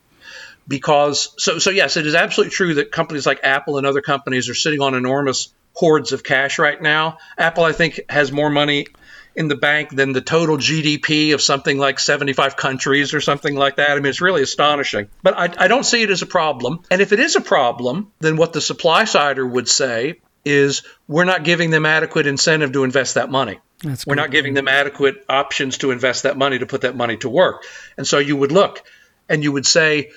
Because, 0.67 1.33
so, 1.37 1.57
so 1.57 1.69
yes, 1.69 1.97
it 1.97 2.05
is 2.05 2.15
absolutely 2.15 2.51
true 2.51 2.75
that 2.75 2.91
companies 2.91 3.25
like 3.25 3.39
Apple 3.43 3.77
and 3.77 3.87
other 3.87 4.01
companies 4.01 4.49
are 4.49 4.53
sitting 4.53 4.81
on 4.81 4.93
enormous 4.93 5.53
hoards 5.73 6.11
of 6.11 6.23
cash 6.23 6.59
right 6.59 6.81
now. 6.81 7.17
Apple, 7.37 7.63
I 7.63 7.71
think, 7.71 8.01
has 8.09 8.31
more 8.31 8.49
money 8.49 8.87
in 9.35 9.47
the 9.47 9.55
bank 9.55 9.89
than 9.89 10.13
the 10.13 10.21
total 10.21 10.57
GDP 10.57 11.33
of 11.33 11.41
something 11.41 11.77
like 11.77 11.99
75 11.99 12.55
countries 12.57 13.13
or 13.13 13.21
something 13.21 13.55
like 13.55 13.77
that. 13.77 13.91
I 13.91 13.95
mean, 13.95 14.07
it's 14.07 14.21
really 14.21 14.41
astonishing. 14.41 15.07
But 15.23 15.37
I, 15.37 15.65
I 15.65 15.67
don't 15.67 15.85
see 15.85 16.01
it 16.01 16.09
as 16.09 16.21
a 16.21 16.25
problem. 16.25 16.81
And 16.91 17.01
if 17.01 17.13
it 17.13 17.19
is 17.19 17.35
a 17.35 17.41
problem, 17.41 18.11
then 18.19 18.35
what 18.35 18.53
the 18.53 18.61
supply 18.61 19.05
sider 19.05 19.43
er 19.43 19.47
would 19.47 19.69
say 19.69 20.19
is 20.43 20.83
we're 21.07 21.25
not 21.25 21.43
giving 21.43 21.69
them 21.69 21.85
adequate 21.85 22.27
incentive 22.27 22.73
to 22.73 22.83
invest 22.83 23.15
that 23.15 23.29
money. 23.29 23.59
That's 23.83 24.05
we're 24.05 24.15
not 24.15 24.31
giving 24.31 24.53
them 24.53 24.67
adequate 24.67 25.25
options 25.29 25.79
to 25.79 25.91
invest 25.91 26.23
that 26.23 26.37
money 26.37 26.59
to 26.59 26.65
put 26.65 26.81
that 26.81 26.95
money 26.95 27.17
to 27.17 27.29
work. 27.29 27.63
And 27.97 28.05
so 28.05 28.19
you 28.19 28.35
would 28.35 28.51
look 28.51 28.83
and 29.29 29.43
you 29.43 29.51
would 29.51 29.65
say, 29.65 30.11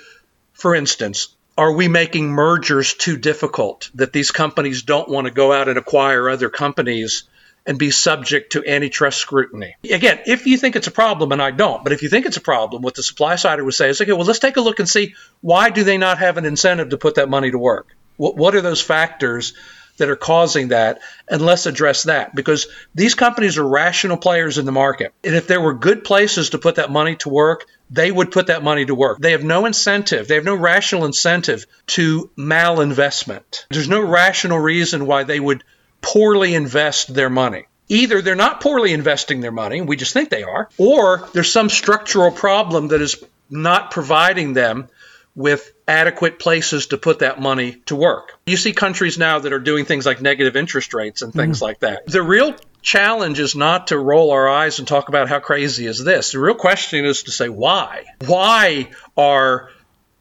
for 0.53 0.75
instance, 0.75 1.29
are 1.57 1.73
we 1.73 1.89
making 1.89 2.29
mergers 2.29 2.95
too 2.95 3.17
difficult 3.17 3.91
that 3.95 4.13
these 4.13 4.31
companies 4.31 4.83
don't 4.83 5.09
want 5.09 5.27
to 5.27 5.33
go 5.33 5.53
out 5.53 5.69
and 5.69 5.79
acquire 5.79 6.29
other 6.29 6.51
companies 6.51 7.25
and 7.67 7.79
be 7.79 7.91
subject 7.91 8.53
to 8.53 8.67
antitrust 8.67 9.19
scrutiny. 9.19 9.77
Again, 9.91 10.21
if 10.27 10.47
you 10.47 10.59
think 10.59 10.77
it's 10.77 10.87
a 10.87 10.93
problem, 10.93 11.33
and 11.33 11.41
I 11.41 11.51
don't, 11.51 11.83
but 11.83 11.93
if 11.93 12.03
you 12.03 12.09
think 12.09 12.27
it's 12.27 12.37
a 12.37 12.43
problem, 12.43 12.83
what 12.83 12.95
the 12.95 13.03
supply 13.03 13.37
side 13.37 13.61
would 13.61 13.75
say 13.75 13.89
is, 13.89 14.01
okay, 14.01 14.13
well, 14.13 14.27
let's 14.27 14.39
take 14.39 14.57
a 14.57 14.61
look 14.61 14.81
and 14.81 14.89
see 14.89 15.15
why 15.41 15.71
do 15.71 15.85
they 15.85 15.99
not 15.99 16.19
have 16.19 16.37
an 16.37 16.45
incentive 16.45 16.91
to 16.91 16.99
put 16.99 17.15
that 17.17 17.31
money 17.31 17.51
to 17.51 17.59
work? 17.59 17.89
What, 18.17 18.37
what 18.37 18.55
are 18.55 18.61
those 18.61 18.83
factors 18.83 19.55
that 19.97 20.11
are 20.11 20.17
causing 20.17 20.69
that? 20.69 21.01
And 21.29 21.41
let's 21.41 21.67
address 21.67 22.05
that 22.05 22.35
because 22.35 22.67
these 22.95 23.15
companies 23.15 23.59
are 23.59 23.67
rational 23.67 24.17
players 24.17 24.59
in 24.59 24.67
the 24.67 24.73
market. 24.73 25.15
And 25.23 25.35
if 25.35 25.47
there 25.47 25.61
were 25.61 25.75
good 25.75 26.05
places 26.05 26.51
to 26.51 26.59
put 26.59 26.77
that 26.77 26.91
money 26.91 27.17
to 27.17 27.29
work, 27.29 27.67
they 27.91 28.11
would 28.11 28.31
put 28.31 28.49
that 28.49 28.63
money 28.63 28.85
to 28.85 28.95
work. 28.95 29.19
They 29.19 29.33
have 29.33 29.45
no 29.45 29.67
incentive, 29.67 30.29
they 30.29 30.35
have 30.35 30.45
no 30.45 30.55
rational 30.55 31.05
incentive 31.05 31.67
to 31.89 32.31
malinvestment. 32.37 33.67
There's 33.71 33.89
no 33.89 34.01
rational 34.01 34.59
reason 34.59 35.07
why 35.07 35.25
they 35.25 35.41
would 35.41 35.65
poorly 36.05 36.55
invest 36.55 37.13
their 37.15 37.31
money. 37.31 37.67
Either 37.89 38.23
they're 38.23 38.35
not 38.35 38.61
poorly 38.61 38.93
investing 38.93 39.41
their 39.41 39.53
money, 39.53 39.81
we 39.81 39.97
just 39.97 40.13
think 40.13 40.31
they 40.31 40.43
are, 40.43 40.69
or 40.79 41.29
there's 41.33 41.53
some 41.53 41.69
structural 41.69 42.31
problem 42.31 42.89
that 42.89 43.01
is 43.01 43.23
not 43.51 43.91
providing 43.91 44.53
them 44.53 44.89
with 45.35 45.73
adequate 45.89 46.39
places 46.39 46.87
to 46.87 46.99
put 46.99 47.19
that 47.19 47.41
money 47.41 47.73
to 47.87 47.97
work. 47.97 48.39
You 48.47 48.57
see 48.57 48.73
countries 48.73 49.19
now 49.19 49.41
that 49.41 49.53
are 49.53 49.59
doing 49.59 49.85
things 49.85 50.07
like 50.07 50.23
negative 50.23 50.57
interest 50.57 50.95
rates 50.95 51.23
and 51.23 51.33
things 51.33 51.57
mm-hmm. 51.57 51.65
like 51.65 51.81
that. 51.81 52.07
The 52.07 52.23
real 52.23 52.55
challenge 52.83 53.41
is 53.41 53.57
not 53.57 53.89
to 53.89 53.99
roll 53.99 54.31
our 54.31 54.49
eyes 54.49 54.79
and 54.79 54.87
talk 54.87 55.09
about 55.09 55.29
how 55.29 55.41
crazy 55.41 55.87
is 55.87 56.03
this. 56.03 56.33
The 56.33 56.39
real 56.39 56.55
question 56.55 57.05
is 57.05 57.25
to 57.25 57.33
say 57.33 57.49
why. 57.49 58.05
Why 58.27 58.91
are 59.17 59.71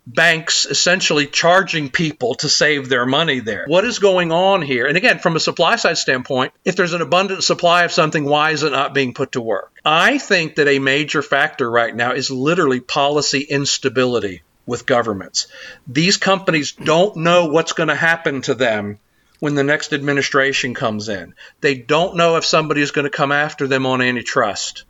banks 0.06 0.66
essentially 0.66 1.28
charging 1.28 1.90
people 1.90 2.36
to 2.36 2.50
save 2.50 2.90
their 2.90 3.06
money 3.06 3.40
there. 3.40 3.66
What 3.68 3.86
is 3.86 4.00
going 4.00 4.32
on 4.32 4.62
here? 4.62 4.86
And 4.86 4.98
again, 4.98 5.20
from 5.20 5.36
a 5.36 5.40
supply 5.40 5.78
side 5.78 5.98
standpoint, 5.98 6.54
if 6.66 6.76
there's 6.76 6.94
an 6.94 7.02
abundant 7.02 7.44
supply 7.44 7.84
of 7.84 7.92
something, 7.92 8.26
why 8.26 8.52
is 8.52 8.64
it 8.64 8.72
not 8.72 8.94
being 8.94 9.14
put 9.14 9.34
to 9.34 9.42
work? 9.42 9.72
I 9.86 10.18
think 10.18 10.56
that 10.56 10.68
a 10.68 10.80
major 10.80 11.22
factor 11.22 11.70
right 11.70 11.96
now 11.96 12.14
is 12.14 12.30
literally 12.30 12.82
policy 12.82 13.42
instability 13.42 14.42
with 14.66 14.86
governments. 14.86 15.48
These 15.88 16.18
companies 16.18 16.74
don't 16.74 17.18
know 17.18 17.48
what's 17.48 17.74
going 17.74 17.90
to 17.90 17.96
happen 17.96 18.42
to 18.44 18.56
them 18.56 19.00
when 19.40 19.56
the 19.56 19.64
next 19.64 19.94
administration 19.94 20.74
comes 20.74 21.10
in. 21.10 21.34
They 21.60 21.76
don't 21.76 22.16
know 22.16 22.38
if 22.38 22.46
somebody 22.46 22.82
is 22.82 22.92
going 22.92 23.04
to 23.04 23.10
come 23.10 23.32
after 23.32 23.68
them 23.68 23.86
on 23.86 24.02
antitrust. 24.02 24.86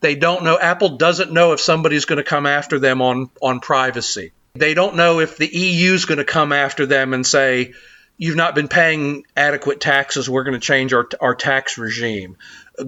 They 0.00 0.14
don't 0.14 0.44
know 0.44 0.58
Apple 0.58 0.96
doesn't 0.96 1.32
know 1.32 1.52
if 1.52 1.60
somebody's 1.60 2.04
going 2.04 2.16
to 2.16 2.24
come 2.24 2.46
after 2.46 2.78
them 2.78 3.00
on 3.00 3.30
on 3.40 3.60
privacy. 3.60 4.32
They 4.54 4.74
don't 4.74 4.96
know 4.96 5.20
if 5.20 5.38
the 5.38 5.48
EU 5.48 5.94
is 5.94 6.04
going 6.04 6.18
to 6.18 6.24
come 6.24 6.52
after 6.52 6.84
them 6.84 7.14
and 7.14 7.26
say, 7.26 7.72
you've 8.18 8.36
not 8.36 8.54
been 8.54 8.68
paying 8.68 9.24
adequate 9.34 9.80
taxes, 9.80 10.28
we're 10.28 10.44
going 10.44 10.60
to 10.60 10.64
change 10.64 10.92
our, 10.92 11.08
our 11.20 11.34
tax 11.34 11.78
regime. 11.78 12.36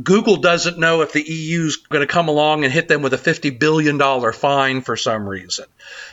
Google 0.03 0.37
doesn't 0.37 0.79
know 0.79 1.01
if 1.01 1.13
the 1.13 1.23
EU 1.23 1.63
is 1.63 1.77
going 1.77 2.07
to 2.07 2.13
come 2.13 2.29
along 2.29 2.65
and 2.65 2.73
hit 2.73 2.89
them 2.89 3.01
with 3.01 3.15
a 3.15 3.19
$50 3.19 3.59
billion 3.59 3.99
fine 4.33 4.83
for 4.83 4.97
some 4.97 5.27
reason. 5.27 5.65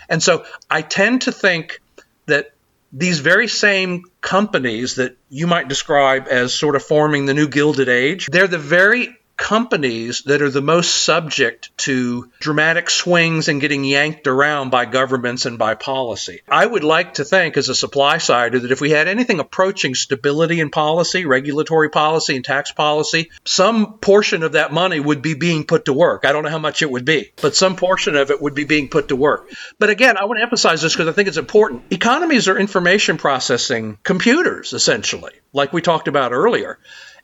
And 0.07 0.23
so 0.23 0.45
I 0.69 0.81
tend 0.81 1.23
to 1.23 1.33
think 1.33 1.81
that 2.27 2.51
these 2.93 3.19
very 3.19 3.47
same 3.49 4.05
companies 4.21 4.95
that 4.95 5.17
you 5.29 5.47
might 5.47 5.67
describe 5.67 6.27
as 6.29 6.53
sort 6.53 6.75
of 6.75 6.83
forming 6.83 7.25
the 7.25 7.33
new 7.33 7.47
Gilded 7.49 7.89
Age, 7.89 8.27
they're 8.27 8.47
the 8.47 8.57
very 8.57 9.17
companies 9.41 10.21
that 10.27 10.43
are 10.43 10.51
the 10.51 10.61
most 10.61 11.03
subject 11.03 11.75
to 11.75 12.29
dramatic 12.39 12.91
swings 12.91 13.47
and 13.47 13.59
getting 13.59 13.83
yanked 13.83 14.27
around 14.27 14.69
by 14.69 14.85
governments 14.85 15.47
and 15.47 15.57
by 15.57 15.73
policy. 15.73 16.41
I 16.47 16.63
would 16.63 16.83
like 16.83 17.15
to 17.15 17.25
think, 17.25 17.57
as 17.57 17.67
a 17.67 17.73
supply 17.73 18.19
sider, 18.19 18.59
that 18.59 18.71
if 18.71 18.79
we 18.79 18.91
had 18.91 19.07
anything 19.07 19.39
approaching 19.39 19.95
stability 19.95 20.59
in 20.59 20.69
policy, 20.69 21.25
regulatory 21.25 21.89
policy, 21.89 22.35
and 22.35 22.45
tax 22.45 22.71
policy, 22.71 23.31
some 23.43 23.97
portion 23.97 24.43
of 24.43 24.51
that 24.51 24.71
money 24.71 24.99
would 24.99 25.23
be 25.23 25.33
being 25.33 25.65
put 25.65 25.85
to 25.85 25.93
work. 25.93 26.23
I 26.23 26.33
don't 26.33 26.43
know 26.43 26.51
how 26.51 26.59
much 26.59 26.83
it 26.83 26.91
would 26.91 27.05
be, 27.05 27.31
but 27.41 27.55
some 27.55 27.75
portion 27.75 28.15
of 28.15 28.29
it 28.29 28.43
would 28.43 28.53
be 28.53 28.65
being 28.65 28.89
put 28.89 29.07
to 29.07 29.15
work. 29.15 29.49
But 29.79 29.89
again, 29.89 30.17
I 30.17 30.25
want 30.25 30.37
to 30.37 30.43
emphasize 30.43 30.83
this 30.83 30.93
because 30.93 31.07
I 31.07 31.13
think 31.13 31.27
it's 31.27 31.37
important. 31.37 31.81
Economies 31.89 32.47
are 32.47 32.59
information 32.59 33.17
processing 33.17 33.97
computers, 34.03 34.73
essentially, 34.73 35.33
like 35.51 35.73
we 35.73 35.81
talked 35.81 36.07
about 36.07 36.31
earlier. 36.31 36.77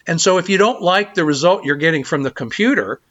And 0.08 0.20
so 0.20 0.38
if 0.38 0.50
you 0.50 0.58
don't 0.58 0.82
like 0.82 1.14
the 1.14 1.26
result 1.26 1.66
you're 1.66 1.76
getting 1.76 2.06
from 2.06 2.24
the 2.24 2.32
computer, 2.32 3.02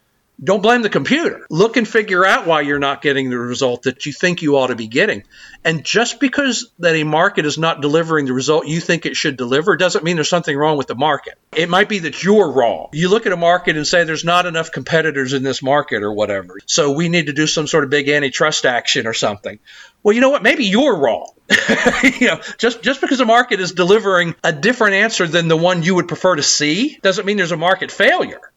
don't 0.43 0.63
blame 0.63 0.83
the 0.83 0.91
computer. 0.91 1.47
Look 1.49 1.77
and 1.77 1.89
figure 1.89 2.25
out 2.25 2.47
why 2.47 2.61
you're 2.61 2.79
not 2.79 3.01
getting 3.01 3.31
the 3.31 3.39
result 3.39 3.85
that 3.85 4.05
you 4.05 4.13
think 4.13 4.43
you 4.43 4.59
ought 4.59 4.67
to 4.67 4.75
be 4.75 4.87
getting. 4.87 5.25
And 5.65 5.83
just 5.83 6.21
because 6.21 6.71
that 6.79 6.95
a 6.95 7.05
market 7.05 7.47
is 7.47 7.57
not 7.57 7.81
delivering 7.81 8.27
the 8.27 8.35
result 8.35 8.67
you 8.67 8.81
think 8.81 9.07
it 9.07 9.17
should 9.17 9.37
deliver 9.37 9.77
doesn't 9.77 10.05
mean 10.05 10.17
there's 10.17 10.29
something 10.29 10.57
wrong 10.57 10.77
with 10.77 10.89
the 10.89 10.95
market. 10.95 11.39
It 11.55 11.71
might 11.71 11.89
be 11.89 12.01
that 12.01 12.23
you're 12.23 12.53
wrong. 12.53 12.89
You 12.93 13.09
look 13.09 13.25
at 13.25 13.33
a 13.33 13.37
market 13.37 13.77
and 13.77 13.87
say 13.87 14.05
there's 14.05 14.25
not 14.25 14.45
enough 14.45 14.73
competitors 14.73 15.33
in 15.33 15.43
this 15.43 15.63
market 15.63 16.03
or 16.03 16.13
whatever. 16.13 16.59
So 16.67 16.93
we 16.93 17.09
need 17.09 17.27
to 17.27 17.33
do 17.33 17.47
some 17.47 17.67
sort 17.67 17.85
of 17.85 17.91
big 17.91 18.09
antitrust 18.09 18.67
action 18.67 19.07
or 19.07 19.15
something. 19.15 19.59
Well, 20.03 20.15
you 20.15 20.21
know 20.21 20.31
what? 20.31 20.43
Maybe 20.43 20.67
you're 20.67 20.99
wrong. 20.99 21.33
you 22.21 22.29
know, 22.29 22.41
just 22.59 22.83
just 22.83 23.01
because 23.01 23.21
a 23.21 23.25
market 23.25 23.61
is 23.61 23.73
delivering 23.73 24.35
a 24.45 24.53
different 24.53 24.95
answer 24.95 25.27
than 25.27 25.49
the 25.49 25.57
one 25.57 25.83
you 25.83 25.95
would 25.95 26.09
prefer 26.09 26.37
to 26.37 26.43
see 26.43 26.99
doesn't 27.03 27.25
mean 27.25 27.37
there's 27.37 27.53
a 27.53 27.57
market 27.57 27.91
failure. 27.91 28.53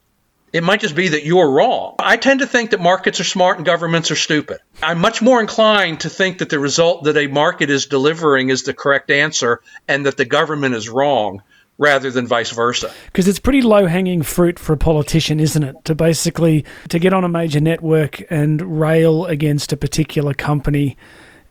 It 0.51 0.63
might 0.63 0.79
just 0.79 0.95
be 0.95 1.09
that 1.09 1.23
you're 1.23 1.49
wrong. 1.49 1.95
I 1.99 2.17
tend 2.17 2.39
to 2.39 2.47
think 2.47 2.71
that 2.71 2.79
markets 2.79 3.19
are 3.19 3.25
smart 3.25 3.57
and 3.57 3.65
governments 3.65 4.09
are 4.11 4.15
stupid. 4.15 4.59
I'm 4.81 4.99
much 4.99 5.21
more 5.21 5.39
inclined 5.39 6.01
to 6.01 6.09
think 6.09 6.39
that 6.39 6.49
the 6.49 6.59
result 6.59 7.03
that 7.03 7.17
a 7.17 7.27
market 7.27 7.69
is 7.69 7.85
delivering 7.85 8.49
is 8.49 8.63
the 8.63 8.73
correct 8.73 9.11
answer 9.11 9.61
and 9.87 10.05
that 10.05 10.17
the 10.17 10.25
government 10.25 10.75
is 10.75 10.89
wrong 10.89 11.43
rather 11.77 12.11
than 12.11 12.27
vice 12.27 12.51
versa. 12.51 12.91
Because 13.05 13.27
it's 13.27 13.39
pretty 13.39 13.61
low 13.61 13.85
hanging 13.85 14.21
fruit 14.21 14.59
for 14.59 14.73
a 14.73 14.77
politician, 14.77 15.39
isn't 15.39 15.63
it? 15.63 15.75
To 15.85 15.95
basically 15.95 16.65
to 16.89 16.99
get 16.99 17.13
on 17.13 17.23
a 17.23 17.29
major 17.29 17.59
network 17.59 18.21
and 18.29 18.79
rail 18.79 19.25
against 19.25 19.71
a 19.71 19.77
particular 19.77 20.33
company. 20.33 20.97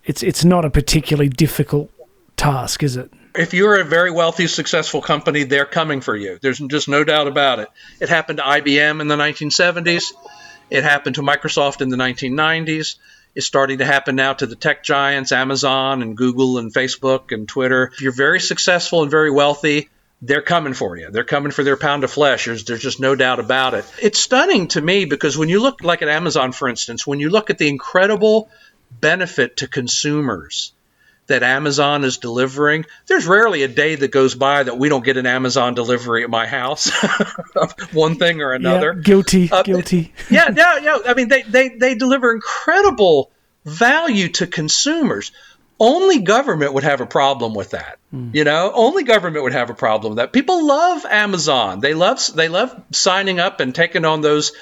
It's 0.05 0.23
it's 0.23 0.45
not 0.45 0.65
a 0.65 0.71
particularly 0.71 1.29
difficult 1.29 1.91
task, 2.37 2.83
is 2.83 2.97
it? 2.97 3.11
If 3.39 3.55
you're 3.55 3.81
a 3.81 3.85
very 3.85 4.11
wealthy, 4.11 4.49
successful 4.49 5.01
company, 5.01 5.45
they're 5.45 5.65
coming 5.65 6.01
for 6.01 6.17
you. 6.17 6.39
There's 6.43 6.59
just 6.59 6.89
no 6.89 7.05
doubt 7.05 7.29
about 7.29 7.61
it. 7.61 7.69
It 8.01 8.09
happened 8.09 8.39
to 8.39 8.43
IBM 8.43 9.01
in 9.01 9.07
the 9.07 9.17
1970s. 9.17 10.13
It 10.71 10.83
happened 10.83 11.15
to 11.15 11.23
Microsoft 11.23 11.81
in 11.81 11.89
the 11.89 11.97
1990s. 11.97 12.97
It's 13.37 13.47
starting 13.47 13.79
to 13.79 13.85
happen 13.85 14.17
now 14.17 14.33
to 14.33 14.47
the 14.47 14.57
tech 14.57 14.83
giants, 14.83 15.31
Amazon 15.31 16.03
and 16.03 16.17
Google 16.17 16.59
and 16.59 16.75
Facebook 16.75 17.31
and 17.31 17.47
Twitter. 17.47 17.91
If 17.93 18.01
you're 18.01 18.13
very 18.13 18.41
successful 18.41 19.03
and 19.03 19.11
very 19.11 19.31
wealthy, 19.31 19.89
they're 20.21 20.43
coming 20.43 20.75
for 20.75 20.97
you. 20.97 21.11
They're 21.13 21.23
coming 21.23 21.53
for 21.53 21.63
their 21.63 21.77
pound 21.77 22.03
of 22.03 22.11
flesh. 22.11 22.47
There's, 22.47 22.65
there's 22.65 22.83
just 22.83 22.99
no 22.99 23.15
doubt 23.15 23.39
about 23.39 23.75
it. 23.75 23.85
It's 24.03 24.19
stunning 24.19 24.67
to 24.69 24.81
me 24.81 25.05
because 25.05 25.39
when 25.39 25.49
you 25.49 25.63
look, 25.63 25.85
like 25.85 26.03
at 26.03 26.09
Amazon, 26.09 26.51
for 26.51 26.69
instance, 26.69 27.07
when 27.07 27.21
you 27.21 27.31
look 27.31 27.51
at 27.51 27.59
the 27.59 27.69
incredible 27.69 28.51
benefit 28.91 29.59
to 29.59 29.69
consumers 29.69 30.73
that 31.29 31.43
Amazon 31.43 32.05
is 32.05 32.19
delivering. 32.19 32.85
There's 33.07 33.27
rarely 33.27 33.63
a 33.63 33.69
day 33.69 33.95
that 33.95 34.11
goes 34.11 34.35
by 34.35 34.63
that 34.63 34.79
we 34.79 34.89
don't 34.89 35.05
get 35.05 35.17
an 35.17 35.27
Amazon 35.27 35.75
delivery 35.75 36.25
at 36.25 36.31
my 36.31 36.47
house 36.47 36.91
of 37.57 37.95
one 37.95 38.17
thing 38.17 38.43
or 38.43 38.53
another. 38.53 38.95
Yeah, 38.97 39.03
guilty, 39.03 39.51
uh, 39.51 39.63
guilty. 39.63 40.13
yeah, 40.31 40.51
yeah, 40.55 40.79
yeah. 40.79 40.99
I 41.07 41.15
mean, 41.15 41.29
they, 41.29 41.43
they, 41.43 41.69
they 41.69 41.95
deliver 41.95 42.33
incredible 42.33 43.31
value 43.65 44.29
to 44.29 44.47
consumers. 44.47 45.31
Only 45.79 46.21
government 46.23 46.75
would 46.75 46.85
have 46.85 47.01
a 47.01 47.07
problem 47.07 47.55
with 47.55 47.71
that. 47.71 47.99
Mm. 48.13 48.35
You 48.35 48.45
know, 48.45 48.73
only 48.75 49.05
government 49.05 49.45
would 49.45 49.53
have 49.53 49.71
a 49.71 49.75
problem 49.75 50.13
with 50.13 50.17
that. 50.17 50.33
People 50.33 50.67
love 50.67 51.05
Amazon. 51.05 51.81
They 51.81 51.95
love 51.95 52.21
they 52.35 52.49
love 52.49 52.83
signing 52.91 53.39
up 53.39 53.61
and 53.61 53.73
taking 53.73 54.05
on 54.05 54.21
those 54.21 54.53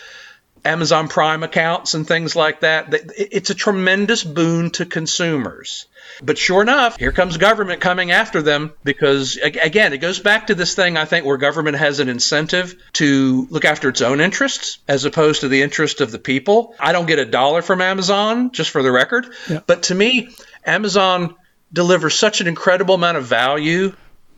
Amazon 0.64 1.08
Prime 1.08 1.42
accounts 1.42 1.94
and 1.94 2.06
things 2.06 2.36
like 2.36 2.60
that. 2.60 2.88
It's 3.16 3.50
a 3.50 3.54
tremendous 3.54 4.24
boon 4.24 4.70
to 4.72 4.84
consumers. 4.84 5.86
But 6.22 6.38
sure 6.38 6.62
enough, 6.62 6.98
here 6.98 7.12
comes 7.12 7.36
government 7.36 7.80
coming 7.80 8.10
after 8.10 8.42
them 8.42 8.72
because, 8.84 9.36
again, 9.36 9.92
it 9.92 9.98
goes 9.98 10.18
back 10.18 10.48
to 10.48 10.54
this 10.54 10.74
thing, 10.74 10.96
I 10.96 11.04
think, 11.04 11.26
where 11.26 11.36
government 11.36 11.76
has 11.76 12.00
an 12.00 12.08
incentive 12.08 12.74
to 12.94 13.46
look 13.50 13.64
after 13.64 13.88
its 13.88 14.00
own 14.00 14.20
interests 14.20 14.78
as 14.88 15.04
opposed 15.04 15.42
to 15.42 15.48
the 15.48 15.62
interest 15.62 16.00
of 16.00 16.10
the 16.10 16.18
people. 16.18 16.74
I 16.80 16.92
don't 16.92 17.06
get 17.06 17.18
a 17.18 17.26
dollar 17.26 17.62
from 17.62 17.80
Amazon, 17.80 18.52
just 18.52 18.70
for 18.70 18.82
the 18.82 18.90
record. 18.90 19.26
Yeah. 19.48 19.60
But 19.66 19.84
to 19.84 19.94
me, 19.94 20.30
Amazon 20.64 21.34
delivers 21.72 22.14
such 22.14 22.40
an 22.40 22.46
incredible 22.46 22.94
amount 22.94 23.18
of 23.18 23.24
value 23.24 23.94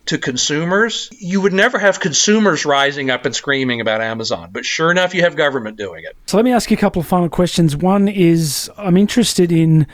to 0.07 0.19
consumers. 0.19 1.11
You 1.19 1.43
would 1.43 1.53
never 1.53 1.79
have 1.79 2.01
consumers 2.01 2.65
rising 2.65 3.11
up 3.11 3.27
and 3.27 3.37
screaming 3.37 3.83
about 3.83 4.01
Amazon, 4.01 4.49
but 4.53 4.65
sure 4.65 4.91
enough, 4.91 5.15
you 5.15 5.21
have 5.21 5.37
government 5.37 5.77
doing 5.77 6.05
it. 6.05 6.17
So 6.27 6.39
let 6.39 6.45
me 6.45 6.53
ask 6.53 6.71
you 6.71 6.77
a 6.77 6.81
couple 6.81 7.01
of 7.01 7.07
final 7.07 7.29
questions. 7.29 7.77
One 7.77 8.09
is 8.09 8.71
I'm 8.79 8.97
interested 8.97 9.53
in 9.53 9.87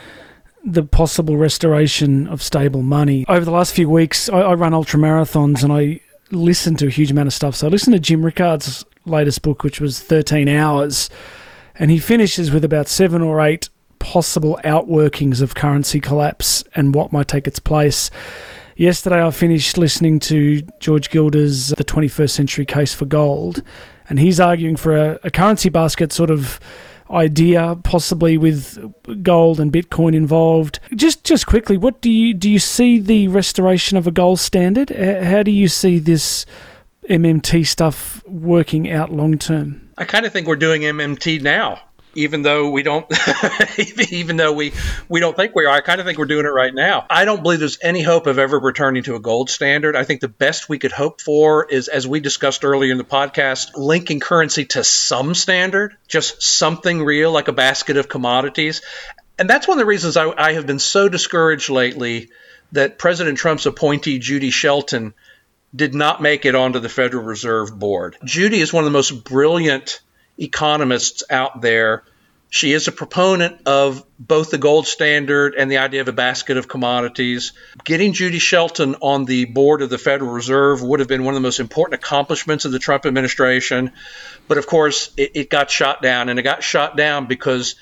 the 0.64 0.82
possible 0.82 1.36
restoration 1.36 2.26
of 2.26 2.42
stable 2.42 2.82
money. 2.82 3.24
Over 3.28 3.44
the 3.44 3.50
last 3.50 3.74
few 3.74 3.88
weeks, 3.88 4.28
I, 4.28 4.40
I 4.40 4.54
run 4.54 4.72
ultra 4.72 4.98
marathons 4.98 5.62
and 5.62 5.72
I 5.72 6.00
listen 6.30 6.74
to 6.76 6.86
a 6.86 6.90
huge 6.90 7.10
amount 7.10 7.26
of 7.26 7.34
stuff. 7.34 7.54
So 7.54 7.66
I 7.66 7.70
listened 7.70 7.94
to 7.94 8.00
Jim 8.00 8.24
Rickards' 8.24 8.84
latest 9.04 9.42
book, 9.42 9.62
which 9.62 9.80
was 9.80 10.00
13 10.00 10.48
hours, 10.48 11.10
and 11.74 11.90
he 11.90 11.98
finishes 11.98 12.50
with 12.50 12.64
about 12.64 12.88
seven 12.88 13.20
or 13.20 13.40
eight 13.40 13.68
possible 13.98 14.58
outworkings 14.64 15.40
of 15.40 15.54
currency 15.54 16.00
collapse 16.00 16.64
and 16.74 16.94
what 16.94 17.12
might 17.12 17.28
take 17.28 17.46
its 17.46 17.58
place. 17.58 18.10
Yesterday, 18.76 19.24
I 19.24 19.30
finished 19.30 19.78
listening 19.78 20.18
to 20.20 20.62
George 20.80 21.10
Gilder's 21.10 21.68
The 21.68 21.84
21st 21.84 22.30
Century 22.30 22.66
Case 22.66 22.92
for 22.92 23.04
Gold, 23.04 23.62
and 24.08 24.18
he's 24.18 24.40
arguing 24.40 24.76
for 24.76 24.96
a, 24.96 25.20
a 25.24 25.30
currency 25.30 25.68
basket 25.68 26.12
sort 26.12 26.30
of 26.30 26.58
idea, 27.10 27.78
possibly 27.82 28.38
with 28.38 28.92
gold 29.22 29.60
and 29.60 29.72
Bitcoin 29.72 30.14
involved. 30.14 30.80
Just 30.94 31.24
just 31.24 31.46
quickly, 31.46 31.76
what 31.76 32.00
do 32.00 32.10
you 32.10 32.34
do? 32.34 32.50
You 32.50 32.58
see 32.58 32.98
the 32.98 33.28
restoration 33.28 33.96
of 33.96 34.06
a 34.06 34.10
gold 34.10 34.40
standard? 34.40 34.90
How 34.90 35.42
do 35.42 35.50
you 35.50 35.68
see 35.68 35.98
this 35.98 36.46
MMT 37.08 37.66
stuff 37.66 38.22
working 38.26 38.90
out 38.90 39.12
long 39.12 39.38
term? 39.38 39.88
I 39.96 40.04
kind 40.04 40.26
of 40.26 40.32
think 40.32 40.46
we're 40.46 40.56
doing 40.56 40.82
MMT 40.82 41.42
now 41.42 41.80
even 42.16 42.42
though 42.42 42.70
we 42.70 42.82
don't 42.82 43.06
even 44.10 44.36
though 44.36 44.52
we 44.52 44.72
we 45.08 45.20
don't 45.20 45.36
think 45.36 45.54
we 45.54 45.66
are 45.66 45.72
i 45.72 45.80
kind 45.80 46.00
of 46.00 46.06
think 46.06 46.18
we're 46.18 46.24
doing 46.24 46.46
it 46.46 46.50
right 46.50 46.74
now. 46.74 47.06
I 47.08 47.24
don't 47.24 47.42
believe 47.42 47.60
there's 47.60 47.78
any 47.82 48.02
hope 48.02 48.26
of 48.26 48.38
ever 48.38 48.58
returning 48.58 49.02
to 49.04 49.16
a 49.16 49.20
gold 49.20 49.50
standard. 49.50 49.96
I 49.96 50.04
think 50.04 50.20
the 50.20 50.28
best 50.28 50.68
we 50.68 50.78
could 50.78 50.92
hope 50.92 51.20
for 51.20 51.66
is 51.66 51.88
as 51.88 52.06
we 52.06 52.20
discussed 52.20 52.64
earlier 52.64 52.92
in 52.92 52.98
the 52.98 53.04
podcast 53.04 53.76
linking 53.76 54.20
currency 54.20 54.64
to 54.66 54.84
some 54.84 55.34
standard 55.34 55.96
just 56.08 56.42
something 56.42 57.02
real 57.02 57.32
like 57.32 57.48
a 57.48 57.52
basket 57.52 57.96
of 57.96 58.08
commodities. 58.08 58.82
And 59.38 59.50
that's 59.50 59.66
one 59.66 59.78
of 59.78 59.80
the 59.80 59.86
reasons 59.86 60.16
i, 60.16 60.30
I 60.30 60.52
have 60.54 60.66
been 60.66 60.78
so 60.78 61.08
discouraged 61.08 61.70
lately 61.70 62.30
that 62.72 62.98
president 62.98 63.38
trump's 63.38 63.66
appointee 63.66 64.18
judy 64.18 64.50
shelton 64.50 65.14
did 65.74 65.94
not 65.94 66.22
make 66.22 66.44
it 66.44 66.54
onto 66.54 66.78
the 66.78 66.88
federal 66.88 67.24
reserve 67.24 67.76
board. 67.76 68.16
Judy 68.24 68.60
is 68.60 68.72
one 68.72 68.84
of 68.84 68.86
the 68.86 68.96
most 68.96 69.24
brilliant 69.24 70.00
economists 70.38 71.22
out 71.30 71.60
there. 71.60 72.04
She 72.50 72.72
is 72.72 72.86
a 72.86 72.92
proponent 72.92 73.66
of 73.66 74.04
both 74.16 74.52
the 74.52 74.58
gold 74.58 74.86
standard 74.86 75.54
and 75.56 75.68
the 75.68 75.78
idea 75.78 76.02
of 76.02 76.08
a 76.08 76.12
basket 76.12 76.56
of 76.56 76.68
commodities. 76.68 77.52
Getting 77.82 78.12
Judy 78.12 78.38
Shelton 78.38 78.94
on 79.00 79.24
the 79.24 79.46
board 79.46 79.82
of 79.82 79.90
the 79.90 79.98
Federal 79.98 80.30
Reserve 80.30 80.80
would 80.80 81.00
have 81.00 81.08
been 81.08 81.24
one 81.24 81.34
of 81.34 81.42
the 81.42 81.46
most 81.46 81.58
important 81.58 82.00
accomplishments 82.00 82.64
of 82.64 82.70
the 82.70 82.78
Trump 82.78 83.06
administration. 83.06 83.90
But 84.46 84.58
of 84.58 84.68
course, 84.68 85.12
it, 85.16 85.32
it 85.34 85.50
got 85.50 85.68
shot 85.68 86.00
down, 86.00 86.28
and 86.28 86.38
it 86.38 86.42
got 86.42 86.62
shot 86.62 86.96
down 86.96 87.26
because 87.26 87.74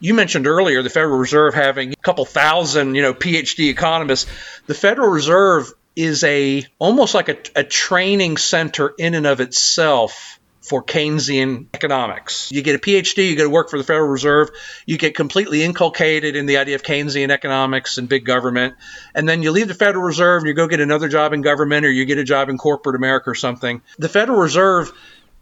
you 0.00 0.14
mentioned 0.14 0.46
earlier 0.46 0.82
the 0.82 0.90
Federal 0.90 1.18
Reserve 1.18 1.52
having 1.52 1.92
a 1.92 1.96
couple 1.96 2.24
thousand, 2.24 2.94
you 2.94 3.02
know, 3.02 3.12
PhD 3.12 3.68
economists. 3.68 4.30
The 4.66 4.74
Federal 4.74 5.10
Reserve 5.10 5.70
is 5.96 6.24
a 6.24 6.64
almost 6.78 7.14
like 7.14 7.28
a, 7.28 7.36
a 7.56 7.64
training 7.64 8.38
center 8.38 8.94
in 8.98 9.14
and 9.14 9.26
of 9.26 9.40
itself 9.40 10.40
for 10.64 10.82
Keynesian 10.82 11.66
economics. 11.74 12.50
You 12.50 12.62
get 12.62 12.74
a 12.74 12.78
PhD, 12.78 13.28
you 13.28 13.36
go 13.36 13.44
to 13.44 13.50
work 13.50 13.68
for 13.68 13.76
the 13.76 13.84
Federal 13.84 14.08
Reserve, 14.08 14.48
you 14.86 14.96
get 14.96 15.14
completely 15.14 15.62
inculcated 15.62 16.36
in 16.36 16.46
the 16.46 16.56
idea 16.56 16.74
of 16.74 16.82
Keynesian 16.82 17.30
economics 17.30 17.98
and 17.98 18.08
big 18.08 18.24
government, 18.24 18.74
and 19.14 19.28
then 19.28 19.42
you 19.42 19.50
leave 19.50 19.68
the 19.68 19.74
Federal 19.74 20.02
Reserve 20.02 20.40
and 20.40 20.48
you 20.48 20.54
go 20.54 20.66
get 20.66 20.80
another 20.80 21.08
job 21.08 21.34
in 21.34 21.42
government 21.42 21.84
or 21.84 21.90
you 21.90 22.06
get 22.06 22.16
a 22.16 22.24
job 22.24 22.48
in 22.48 22.56
corporate 22.56 22.96
America 22.96 23.30
or 23.30 23.34
something. 23.34 23.82
The 23.98 24.08
Federal 24.08 24.38
Reserve 24.38 24.92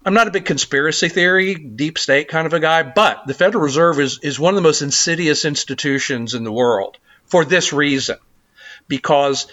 I'm 0.04 0.14
not 0.14 0.26
a 0.26 0.32
big 0.32 0.46
conspiracy 0.46 1.08
theory, 1.08 1.54
deep 1.54 1.96
state 1.96 2.26
kind 2.26 2.48
of 2.48 2.52
a 2.52 2.58
guy, 2.58 2.82
but 2.82 3.24
the 3.28 3.34
Federal 3.34 3.62
Reserve 3.62 4.00
is, 4.00 4.18
is 4.20 4.38
one 4.38 4.52
of 4.52 4.56
the 4.56 4.68
most 4.68 4.82
insidious 4.82 5.44
institutions 5.44 6.34
in 6.34 6.42
the 6.42 6.50
world 6.50 6.98
for 7.26 7.44
this 7.44 7.72
reason. 7.72 8.16
Because 8.88 9.46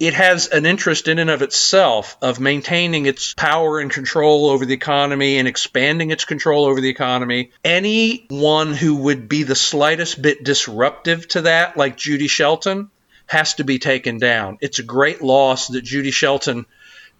it 0.00 0.14
has 0.14 0.48
an 0.48 0.64
interest 0.64 1.08
in 1.08 1.18
and 1.18 1.28
of 1.28 1.42
itself 1.42 2.16
of 2.22 2.40
maintaining 2.40 3.04
its 3.04 3.34
power 3.34 3.78
and 3.78 3.90
control 3.90 4.46
over 4.48 4.64
the 4.64 4.72
economy 4.72 5.36
and 5.36 5.46
expanding 5.46 6.10
its 6.10 6.24
control 6.24 6.64
over 6.64 6.80
the 6.80 6.88
economy. 6.88 7.52
Anyone 7.62 8.72
who 8.72 8.96
would 8.96 9.28
be 9.28 9.42
the 9.42 9.54
slightest 9.54 10.20
bit 10.20 10.42
disruptive 10.42 11.28
to 11.28 11.42
that, 11.42 11.76
like 11.76 11.98
Judy 11.98 12.28
Shelton, 12.28 12.90
has 13.26 13.54
to 13.56 13.64
be 13.64 13.78
taken 13.78 14.18
down. 14.18 14.56
It's 14.62 14.78
a 14.78 14.82
great 14.82 15.20
loss 15.20 15.68
that 15.68 15.84
Judy 15.84 16.10
Shelton 16.10 16.64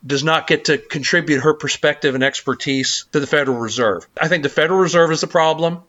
does 0.05 0.25
not 0.25 0.47
get 0.47 0.65
to 0.65 0.79
contribute 0.79 1.41
her 1.41 1.53
perspective 1.53 2.15
and 2.15 2.25
expertise 2.25 3.05
to 3.13 3.21
the 3.21 3.27
Federal 3.27 3.59
Reserve. 3.59 4.09
I 4.19 4.29
think 4.29 4.43
the 4.43 4.49
Federal 4.49 4.81
Reserve 4.81 5.13
is 5.13 5.21
the 5.21 5.27
problem. 5.27 5.83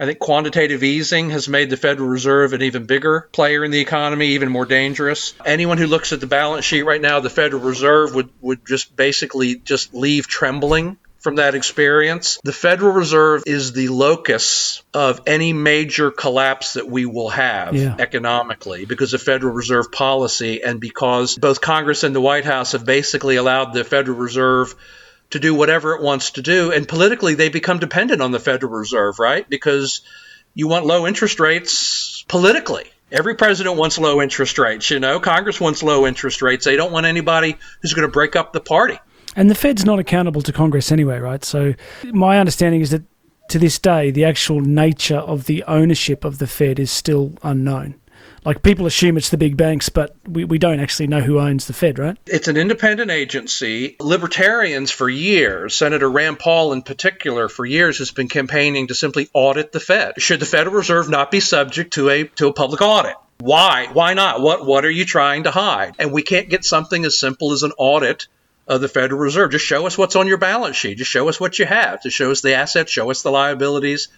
I 0.00 0.06
think 0.06 0.18
quantitative 0.18 0.82
easing 0.82 1.28
has 1.28 1.46
made 1.46 1.68
the 1.68 1.76
Federal 1.76 2.08
Reserve 2.08 2.54
an 2.54 2.62
even 2.62 2.86
bigger 2.86 3.28
player 3.32 3.62
in 3.62 3.70
the 3.70 3.80
economy, 3.80 4.28
even 4.28 4.48
more 4.48 4.64
dangerous. 4.64 5.34
Anyone 5.44 5.76
who 5.76 5.86
looks 5.86 6.14
at 6.14 6.20
the 6.20 6.26
balance 6.26 6.64
sheet 6.64 6.82
right 6.84 7.00
now, 7.02 7.20
the 7.20 7.28
Federal 7.28 7.62
Reserve 7.62 8.14
would, 8.14 8.30
would 8.40 8.66
just 8.66 8.96
basically 8.96 9.56
just 9.56 9.92
leave 9.92 10.26
trembling 10.26 10.96
from 11.18 11.36
that 11.36 11.54
experience. 11.54 12.40
The 12.44 12.52
Federal 12.54 12.92
Reserve 12.92 13.42
is 13.46 13.74
the 13.74 13.88
locus 13.88 14.82
of 14.94 15.20
any 15.26 15.52
major 15.52 16.10
collapse 16.10 16.72
that 16.74 16.88
we 16.88 17.04
will 17.04 17.28
have 17.28 17.76
Yeah. 17.76 17.94
economically 17.98 18.86
because 18.86 19.12
of 19.12 19.20
Federal 19.20 19.52
Reserve 19.52 19.92
policy 19.92 20.62
and 20.62 20.80
because 20.80 21.36
both 21.36 21.60
Congress 21.60 22.04
and 22.04 22.14
the 22.14 22.22
White 22.22 22.46
House 22.46 22.72
have 22.72 22.86
basically 22.86 23.36
allowed 23.36 23.74
the 23.74 23.84
Federal 23.84 24.16
Reserve 24.16 24.74
to 25.30 25.38
do 25.38 25.54
whatever 25.54 25.94
it 25.94 26.02
wants 26.02 26.32
to 26.32 26.42
do. 26.42 26.72
And 26.72 26.86
politically, 26.86 27.34
they 27.34 27.48
become 27.48 27.78
dependent 27.78 28.20
on 28.22 28.32
the 28.32 28.40
Federal 28.40 28.72
Reserve, 28.72 29.18
right? 29.18 29.48
Because 29.48 30.02
you 30.54 30.68
want 30.68 30.86
low 30.86 31.06
interest 31.06 31.40
rates 31.40 32.24
politically. 32.28 32.90
Every 33.12 33.34
president 33.34 33.76
wants 33.76 33.98
low 33.98 34.22
interest 34.22 34.58
rates, 34.58 34.90
you 34.90 35.00
know. 35.00 35.18
Congress 35.18 35.60
wants 35.60 35.82
low 35.82 36.06
interest 36.06 36.42
rates. 36.42 36.64
They 36.64 36.76
don't 36.76 36.92
want 36.92 37.06
anybody 37.06 37.56
who's 37.82 37.92
going 37.92 38.06
to 38.06 38.12
break 38.12 38.36
up 38.36 38.52
the 38.52 38.60
party. 38.60 38.98
And 39.36 39.50
the 39.50 39.54
Fed's 39.54 39.84
not 39.84 39.98
accountable 39.98 40.42
to 40.42 40.52
Congress 40.52 40.92
anyway, 40.92 41.18
right? 41.18 41.44
So 41.44 41.74
my 42.04 42.38
understanding 42.38 42.80
is 42.80 42.90
that 42.90 43.02
to 43.48 43.58
this 43.58 43.78
day, 43.78 44.10
the 44.10 44.24
actual 44.24 44.60
nature 44.60 45.16
of 45.16 45.46
the 45.46 45.64
ownership 45.64 46.24
of 46.24 46.38
the 46.38 46.46
Fed 46.46 46.78
is 46.78 46.90
still 46.90 47.32
unknown. 47.42 47.99
Like 48.44 48.62
people 48.62 48.86
assume 48.86 49.16
it's 49.16 49.28
the 49.28 49.36
big 49.36 49.56
banks, 49.56 49.88
but 49.88 50.16
we, 50.26 50.44
we 50.44 50.58
don't 50.58 50.80
actually 50.80 51.08
know 51.08 51.20
who 51.20 51.38
owns 51.38 51.66
the 51.66 51.72
Fed, 51.72 51.98
right? 51.98 52.16
It's 52.26 52.48
an 52.48 52.56
independent 52.56 53.10
agency. 53.10 53.96
Libertarians 54.00 54.90
for 54.90 55.08
years, 55.08 55.76
Senator 55.76 56.10
Rand 56.10 56.38
Paul 56.38 56.72
in 56.72 56.82
particular, 56.82 57.48
for 57.48 57.66
years 57.66 57.98
has 57.98 58.10
been 58.10 58.28
campaigning 58.28 58.86
to 58.88 58.94
simply 58.94 59.28
audit 59.32 59.72
the 59.72 59.80
Fed. 59.80 60.14
Should 60.18 60.40
the 60.40 60.46
Federal 60.46 60.76
Reserve 60.76 61.08
not 61.08 61.30
be 61.30 61.40
subject 61.40 61.94
to 61.94 62.08
a 62.08 62.24
to 62.24 62.48
a 62.48 62.52
public 62.52 62.80
audit? 62.80 63.16
Why? 63.40 63.88
Why 63.92 64.14
not? 64.14 64.40
What 64.40 64.64
what 64.64 64.84
are 64.84 64.90
you 64.90 65.04
trying 65.04 65.44
to 65.44 65.50
hide? 65.50 65.94
And 65.98 66.12
we 66.12 66.22
can't 66.22 66.48
get 66.48 66.64
something 66.64 67.04
as 67.04 67.18
simple 67.18 67.52
as 67.52 67.62
an 67.62 67.72
audit 67.76 68.26
of 68.66 68.80
the 68.80 68.88
Federal 68.88 69.20
Reserve. 69.20 69.50
Just 69.50 69.66
show 69.66 69.86
us 69.86 69.98
what's 69.98 70.16
on 70.16 70.28
your 70.28 70.38
balance 70.38 70.76
sheet. 70.76 70.98
Just 70.98 71.10
show 71.10 71.28
us 71.28 71.40
what 71.40 71.58
you 71.58 71.66
have. 71.66 72.02
Just 72.02 72.16
show 72.16 72.30
us 72.30 72.40
the 72.40 72.54
assets, 72.54 72.92
show 72.92 73.10
us 73.10 73.22
the 73.22 73.30
liabilities, 73.30 74.08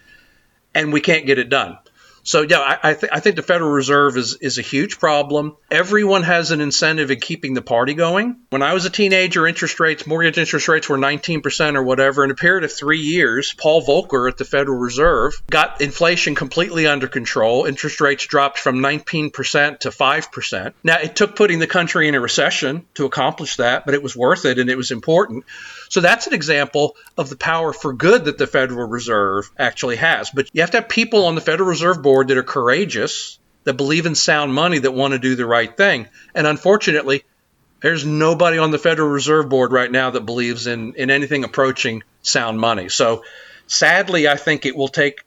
and 0.75 0.93
we 0.93 1.01
can't 1.01 1.27
get 1.27 1.39
it 1.39 1.49
done. 1.49 1.79
So 2.25 2.43
yeah, 2.43 2.59
I, 2.59 2.91
I, 2.91 2.95
th- 2.95 3.13
I 3.13 3.21
think 3.21 3.37
the 3.37 3.43
Federal 3.43 3.71
Reserve 3.71 4.17
is 4.17 4.37
is 4.41 4.59
a 4.59 4.63
huge 4.63 4.99
problem. 4.99 5.57
Everyone 5.71 6.23
has 6.23 6.51
an 6.51 6.61
incentive 6.61 7.11
in 7.11 7.21
keeping 7.21 7.55
the 7.55 7.63
party 7.63 7.95
going. 7.95 8.37
When 8.51 8.63
I 8.63 8.75
was 8.75 8.85
a 8.85 8.91
teenager, 8.91 9.47
interest 9.47 9.81
rates, 9.81 10.07
mortgage 10.07 10.39
interest 10.39 10.69
rates 10.69 10.89
were 10.89 10.99
19% 10.99 11.77
or 11.77 11.83
whatever. 11.83 12.25
In 12.25 12.31
a 12.31 12.35
period 12.35 12.65
of 12.65 12.73
three 12.73 13.01
years, 13.01 13.55
Paul 13.59 13.83
Volcker 13.83 14.31
at 14.31 14.39
the 14.39 14.45
Federal 14.45 14.79
Reserve 14.79 15.35
got 15.51 15.81
inflation 15.81 16.35
completely 16.35 16.87
under 16.87 17.09
control. 17.09 17.65
Interest 17.65 18.01
rates 18.01 18.27
dropped 18.27 18.59
from 18.59 18.79
19% 18.79 19.81
to 19.81 19.91
5%. 19.91 20.73
Now 20.85 20.99
it 20.99 21.17
took 21.17 21.37
putting 21.37 21.59
the 21.59 21.67
country 21.67 22.09
in 22.09 22.15
a 22.15 22.21
recession 22.21 22.87
to 22.95 23.05
accomplish 23.05 23.57
that, 23.57 23.85
but 23.85 23.95
it 23.95 24.03
was 24.03 24.17
worth 24.17 24.45
it 24.45 24.59
and 24.59 24.71
it 24.71 24.77
was 24.77 24.91
important. 24.91 25.45
So 25.93 26.01
that's 26.01 26.27
an 26.27 26.33
example 26.33 26.97
of 27.19 27.29
the 27.29 27.37
power 27.37 27.71
for 27.71 27.93
good 27.93 28.25
that 28.25 28.39
the 28.39 28.47
Federal 28.47 28.89
Reserve 28.89 29.51
actually 29.59 29.97
has. 29.97 30.31
But 30.31 30.49
you 30.55 30.63
have 30.63 30.71
to 30.71 30.79
have 30.79 30.89
people 30.89 31.27
on 31.27 31.35
the 31.35 31.43
Federal 31.43 31.69
Reserve 31.69 32.01
Board 32.01 32.29
that 32.29 32.39
are 32.39 32.43
courageous, 32.43 33.39
that 33.65 33.75
believe 33.75 34.07
in 34.07 34.15
sound 34.15 34.55
money, 34.55 34.79
that 34.79 34.93
want 34.93 35.13
to 35.13 35.19
do 35.19 35.37
the 35.37 35.45
right 35.45 35.77
thing. 35.77 36.09
And 36.35 36.47
unfortunately, 36.47 37.25
there's 37.83 38.07
nobody 38.07 38.57
on 38.57 38.71
the 38.71 38.79
Federal 38.79 39.11
Reserve 39.11 39.51
Board 39.51 39.71
right 39.71 39.93
now 39.93 40.09
that 40.09 40.25
believes 40.25 40.67
in, 40.67 40.95
in 40.95 41.11
anything 41.11 41.45
approaching 41.45 42.05
sound 42.23 42.59
money. 42.59 42.89
So 42.89 43.23
sadly, 43.67 44.27
I 44.27 44.37
think 44.37 44.65
it 44.65 44.75
will 44.75 44.89
take, 44.89 45.19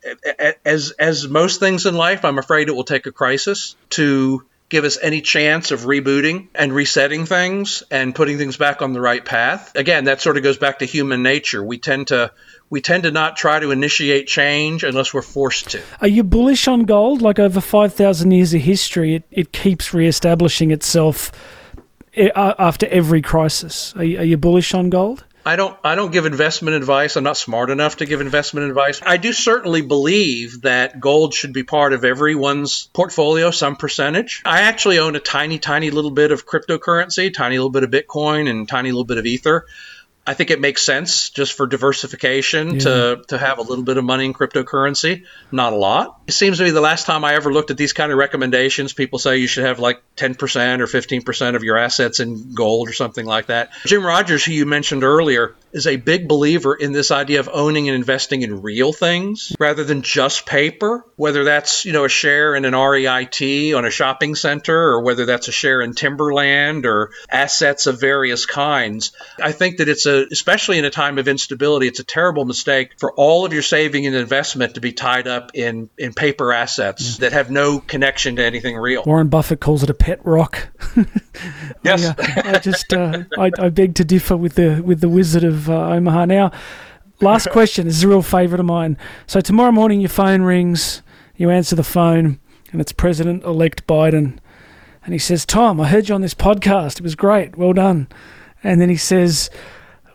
as, 0.65 0.89
as 0.97 1.27
most 1.27 1.59
things 1.59 1.85
in 1.85 1.93
life, 1.93 2.25
I'm 2.25 2.39
afraid 2.39 2.69
it 2.69 2.75
will 2.75 2.85
take 2.85 3.05
a 3.05 3.11
crisis 3.11 3.75
to 3.91 4.43
give 4.69 4.83
us 4.83 4.97
any 5.01 5.21
chance 5.21 5.71
of 5.71 5.81
rebooting 5.81 6.47
and 6.55 6.73
resetting 6.73 7.25
things 7.25 7.83
and 7.91 8.15
putting 8.15 8.37
things 8.37 8.57
back 8.57 8.81
on 8.81 8.93
the 8.93 9.01
right 9.01 9.23
path. 9.23 9.75
Again, 9.75 10.05
that 10.05 10.21
sort 10.21 10.37
of 10.37 10.43
goes 10.43 10.57
back 10.57 10.79
to 10.79 10.85
human 10.85 11.23
nature. 11.23 11.63
We 11.63 11.77
tend 11.77 12.07
to 12.07 12.31
we 12.69 12.81
tend 12.81 13.03
to 13.03 13.11
not 13.11 13.37
try 13.37 13.59
to 13.59 13.69
initiate 13.69 14.27
change 14.27 14.83
unless 14.83 15.13
we're 15.13 15.21
forced 15.21 15.69
to. 15.71 15.81
Are 16.01 16.07
you 16.07 16.23
bullish 16.23 16.67
on 16.67 16.85
gold? 16.85 17.21
Like 17.21 17.37
over 17.37 17.61
5,000 17.61 18.31
years 18.31 18.55
of 18.55 18.61
history, 18.61 19.15
it, 19.15 19.23
it 19.29 19.51
keeps 19.53 19.93
re-establishing 19.93 20.71
itself 20.71 21.31
eh, 22.15 22.29
after 22.35 22.87
every 22.87 23.21
crisis. 23.21 23.93
Are 23.95 24.03
you, 24.03 24.17
are 24.17 24.23
you 24.23 24.37
bullish 24.37 24.73
on 24.73 24.89
gold? 24.89 25.25
I 25.45 25.57
don't 25.57 25.77
I 25.83 25.93
don't 25.93 26.11
give 26.11 26.25
investment 26.25 26.75
advice. 26.75 27.15
I'm 27.15 27.23
not 27.23 27.37
smart 27.37 27.69
enough 27.69 27.97
to 27.97 28.07
give 28.07 28.19
investment 28.19 28.67
advice. 28.67 28.99
I 29.05 29.17
do 29.17 29.31
certainly 29.31 29.83
believe 29.83 30.61
that 30.61 30.99
gold 30.99 31.35
should 31.35 31.53
be 31.53 31.61
part 31.61 31.93
of 31.93 32.03
everyone's 32.03 32.89
portfolio, 32.93 33.51
some 33.51 33.75
percentage. 33.75 34.41
I 34.43 34.61
actually 34.61 34.97
own 34.97 35.15
a 35.15 35.19
tiny, 35.19 35.59
tiny 35.59 35.91
little 35.91 36.09
bit 36.09 36.31
of 36.31 36.47
cryptocurrency, 36.47 37.31
tiny 37.31 37.57
little 37.57 37.69
bit 37.69 37.83
of 37.83 37.91
Bitcoin 37.91 38.49
and 38.49 38.67
tiny 38.67 38.91
little 38.91 39.05
bit 39.05 39.19
of 39.19 39.27
Ether. 39.27 39.67
I 40.27 40.33
think 40.33 40.49
it 40.49 40.59
makes 40.59 40.83
sense 40.83 41.29
just 41.29 41.53
for 41.53 41.67
diversification 41.67 42.75
Yeah. 42.75 42.79
to, 42.79 43.23
to 43.27 43.37
have 43.37 43.59
a 43.59 43.61
little 43.61 43.83
bit 43.83 43.97
of 43.97 44.03
money 44.03 44.25
in 44.25 44.33
cryptocurrency, 44.33 45.25
not 45.51 45.73
a 45.73 45.75
lot. 45.75 46.19
It 46.27 46.31
seems 46.31 46.57
to 46.57 46.63
me 46.63 46.71
the 46.71 46.81
last 46.81 47.05
time 47.05 47.23
I 47.23 47.35
ever 47.35 47.53
looked 47.53 47.69
at 47.71 47.77
these 47.77 47.93
kind 47.93 48.11
of 48.11 48.17
recommendations, 48.17 48.93
people 48.93 49.19
say 49.19 49.37
you 49.37 49.47
should 49.47 49.65
have 49.65 49.79
like 49.79 50.01
10% 50.17 50.79
or 50.79 50.87
15% 50.87 51.55
of 51.55 51.63
your 51.63 51.77
assets 51.77 52.19
in 52.19 52.53
gold 52.53 52.89
or 52.89 52.93
something 52.93 53.25
like 53.25 53.47
that. 53.47 53.69
Jim 53.85 54.03
Rogers, 54.03 54.43
who 54.43 54.51
you 54.53 54.65
mentioned 54.65 55.03
earlier, 55.03 55.55
is 55.73 55.87
a 55.87 55.97
big 55.97 56.27
believer 56.27 56.73
in 56.73 56.93
this 56.93 57.11
idea 57.11 57.39
of 57.41 57.49
owning 57.51 57.89
and 57.89 57.95
investing 57.95 58.41
in 58.41 58.61
real 58.61 58.93
things 58.93 59.53
rather 59.59 59.83
than 59.83 60.01
just 60.01 60.45
paper, 60.45 61.05
whether 61.17 61.43
that's, 61.43 61.83
you 61.85 61.91
know, 61.91 62.05
a 62.05 62.09
share 62.09 62.55
in 62.55 62.63
an 62.65 62.73
REIT 62.73 63.73
on 63.75 63.85
a 63.85 63.91
shopping 63.91 64.35
center 64.35 64.75
or 64.75 65.01
whether 65.01 65.25
that's 65.25 65.49
a 65.49 65.51
share 65.51 65.81
in 65.81 65.93
timberland 65.93 66.85
or 66.85 67.11
assets 67.29 67.87
of 67.87 67.99
various 67.99 68.45
kinds. 68.45 69.11
I 69.41 69.51
think 69.51 69.77
that 69.77 69.89
it's 69.89 70.05
a, 70.05 70.14
especially 70.31 70.77
in 70.77 70.85
a 70.85 70.89
time 70.89 71.17
of 71.17 71.27
instability, 71.27 71.87
it's 71.87 71.99
a 71.99 72.03
terrible 72.03 72.45
mistake 72.45 72.91
for 72.99 73.13
all 73.13 73.45
of 73.45 73.53
your 73.53 73.61
saving 73.61 74.05
and 74.05 74.15
investment 74.15 74.75
to 74.75 74.81
be 74.81 74.91
tied 74.91 75.27
up 75.27 75.51
in, 75.53 75.89
in 75.97 76.13
paper 76.13 76.53
assets 76.53 77.17
that 77.17 77.33
have 77.33 77.49
no 77.51 77.79
connection 77.79 78.35
to 78.37 78.43
anything 78.43 78.75
real. 78.77 79.03
Warren 79.05 79.29
Buffett 79.29 79.59
calls 79.59 79.83
it 79.83 79.89
a 79.89 79.93
pet 79.93 80.19
rock. 80.25 80.67
Yes. 81.83 82.05
I, 82.05 82.41
uh, 82.41 82.55
I 82.55 82.59
just 82.59 82.93
uh, 82.93 83.23
I, 83.37 83.51
I 83.59 83.69
beg 83.69 83.95
to 83.95 84.05
differ 84.05 84.35
with 84.35 84.55
the 84.55 84.81
with 84.83 85.01
the 85.01 85.09
Wizard 85.09 85.43
of 85.43 85.69
uh, 85.69 85.89
Omaha. 85.89 86.25
Now, 86.25 86.51
last 87.21 87.49
question. 87.51 87.85
This 87.85 87.97
is 87.97 88.03
a 88.03 88.07
real 88.07 88.21
favourite 88.21 88.59
of 88.59 88.65
mine. 88.65 88.97
So 89.27 89.41
tomorrow 89.41 89.71
morning, 89.71 89.99
your 89.99 90.09
phone 90.09 90.41
rings. 90.41 91.01
You 91.35 91.49
answer 91.49 91.75
the 91.75 91.83
phone, 91.83 92.39
and 92.71 92.79
it's 92.79 92.93
President-elect 92.93 93.85
Biden, 93.85 94.37
and 95.03 95.13
he 95.13 95.19
says, 95.19 95.45
"Tom, 95.45 95.81
I 95.81 95.89
heard 95.89 96.07
you 96.07 96.15
on 96.15 96.21
this 96.21 96.33
podcast. 96.33 96.95
It 96.95 97.03
was 97.03 97.15
great. 97.15 97.57
Well 97.57 97.73
done." 97.73 98.07
And 98.63 98.81
then 98.81 98.89
he 98.89 98.97
says, 98.97 99.51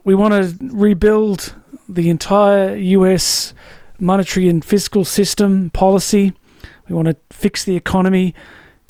"We 0.05 0.15
want 0.15 0.35
to 0.35 0.57
rebuild 0.61 1.55
the 1.89 2.11
entire 2.11 2.77
U.S. 2.77 3.55
monetary 3.99 4.49
and 4.49 4.65
fiscal 4.65 5.05
system 5.05 5.71
policy. 5.71 6.33
We 6.89 6.95
want 6.95 7.09
to 7.09 7.17
fix 7.31 7.65
the 7.65 7.77
economy." 7.77 8.35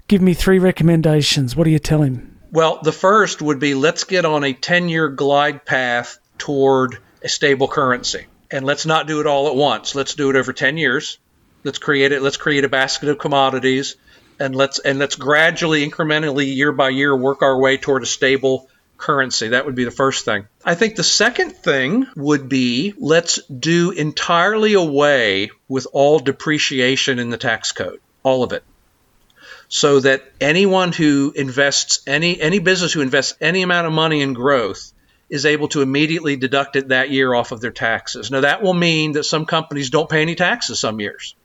Give 0.08 0.20
me 0.20 0.34
three 0.34 0.58
recommendations. 0.58 1.54
What 1.54 1.64
do 1.64 1.70
you 1.70 1.78
tell 1.78 2.02
him? 2.02 2.36
Well, 2.50 2.80
the 2.82 2.90
first 2.90 3.40
would 3.40 3.60
be 3.60 3.74
let's 3.74 4.02
get 4.02 4.24
on 4.24 4.42
a 4.42 4.52
10 4.52 4.88
year 4.88 5.08
glide 5.08 5.64
path 5.64 6.18
toward 6.36 6.98
a 7.22 7.28
stable 7.28 7.68
currency. 7.68 8.26
And 8.50 8.64
let's 8.64 8.86
not 8.86 9.06
do 9.06 9.20
it 9.20 9.26
all 9.26 9.46
at 9.46 9.54
once. 9.54 9.94
Let's 9.94 10.14
do 10.16 10.30
it 10.30 10.34
over 10.34 10.52
10 10.52 10.78
years. 10.78 11.18
Let's 11.62 11.78
create 11.78 12.10
it. 12.10 12.22
Let's 12.22 12.38
create 12.38 12.64
a 12.64 12.68
basket 12.68 13.08
of 13.08 13.18
commodities 13.18 13.96
and 14.40 14.56
let's 14.56 14.78
and 14.78 14.98
let's 14.98 15.16
gradually 15.16 15.88
incrementally 15.88 16.56
year 16.56 16.72
by 16.72 16.88
year 16.88 17.14
work 17.14 17.42
our 17.42 17.58
way 17.58 17.76
toward 17.76 18.02
a 18.02 18.06
stable 18.06 18.68
currency. 19.00 19.48
That 19.48 19.66
would 19.66 19.74
be 19.74 19.84
the 19.84 19.90
first 19.90 20.24
thing. 20.24 20.46
I 20.64 20.74
think 20.74 20.96
the 20.96 21.04
second 21.04 21.52
thing 21.52 22.06
would 22.16 22.48
be 22.48 22.94
let's 22.98 23.42
do 23.46 23.90
entirely 23.90 24.74
away 24.74 25.50
with 25.68 25.86
all 25.92 26.18
depreciation 26.18 27.18
in 27.18 27.30
the 27.30 27.38
tax 27.38 27.72
code. 27.72 28.00
All 28.22 28.42
of 28.42 28.52
it 28.52 28.62
so 29.70 30.00
that 30.00 30.24
anyone 30.40 30.90
who 30.90 31.32
invests 31.34 32.00
any 32.06 32.38
any 32.40 32.58
business 32.58 32.92
who 32.92 33.00
invests 33.00 33.36
any 33.40 33.62
amount 33.62 33.86
of 33.86 33.92
money 33.92 34.20
in 34.20 34.34
growth 34.34 34.92
is 35.30 35.46
able 35.46 35.68
to 35.68 35.80
immediately 35.80 36.34
deduct 36.34 36.74
it 36.74 36.88
that 36.88 37.10
year 37.10 37.32
off 37.32 37.52
of 37.52 37.60
their 37.60 37.70
taxes. 37.70 38.32
Now 38.32 38.40
that 38.40 38.62
will 38.62 38.74
mean 38.74 39.12
that 39.12 39.22
some 39.22 39.46
companies 39.46 39.88
don't 39.90 40.10
pay 40.10 40.22
any 40.22 40.34
taxes 40.34 40.80
some 40.80 40.98
years 40.98 41.36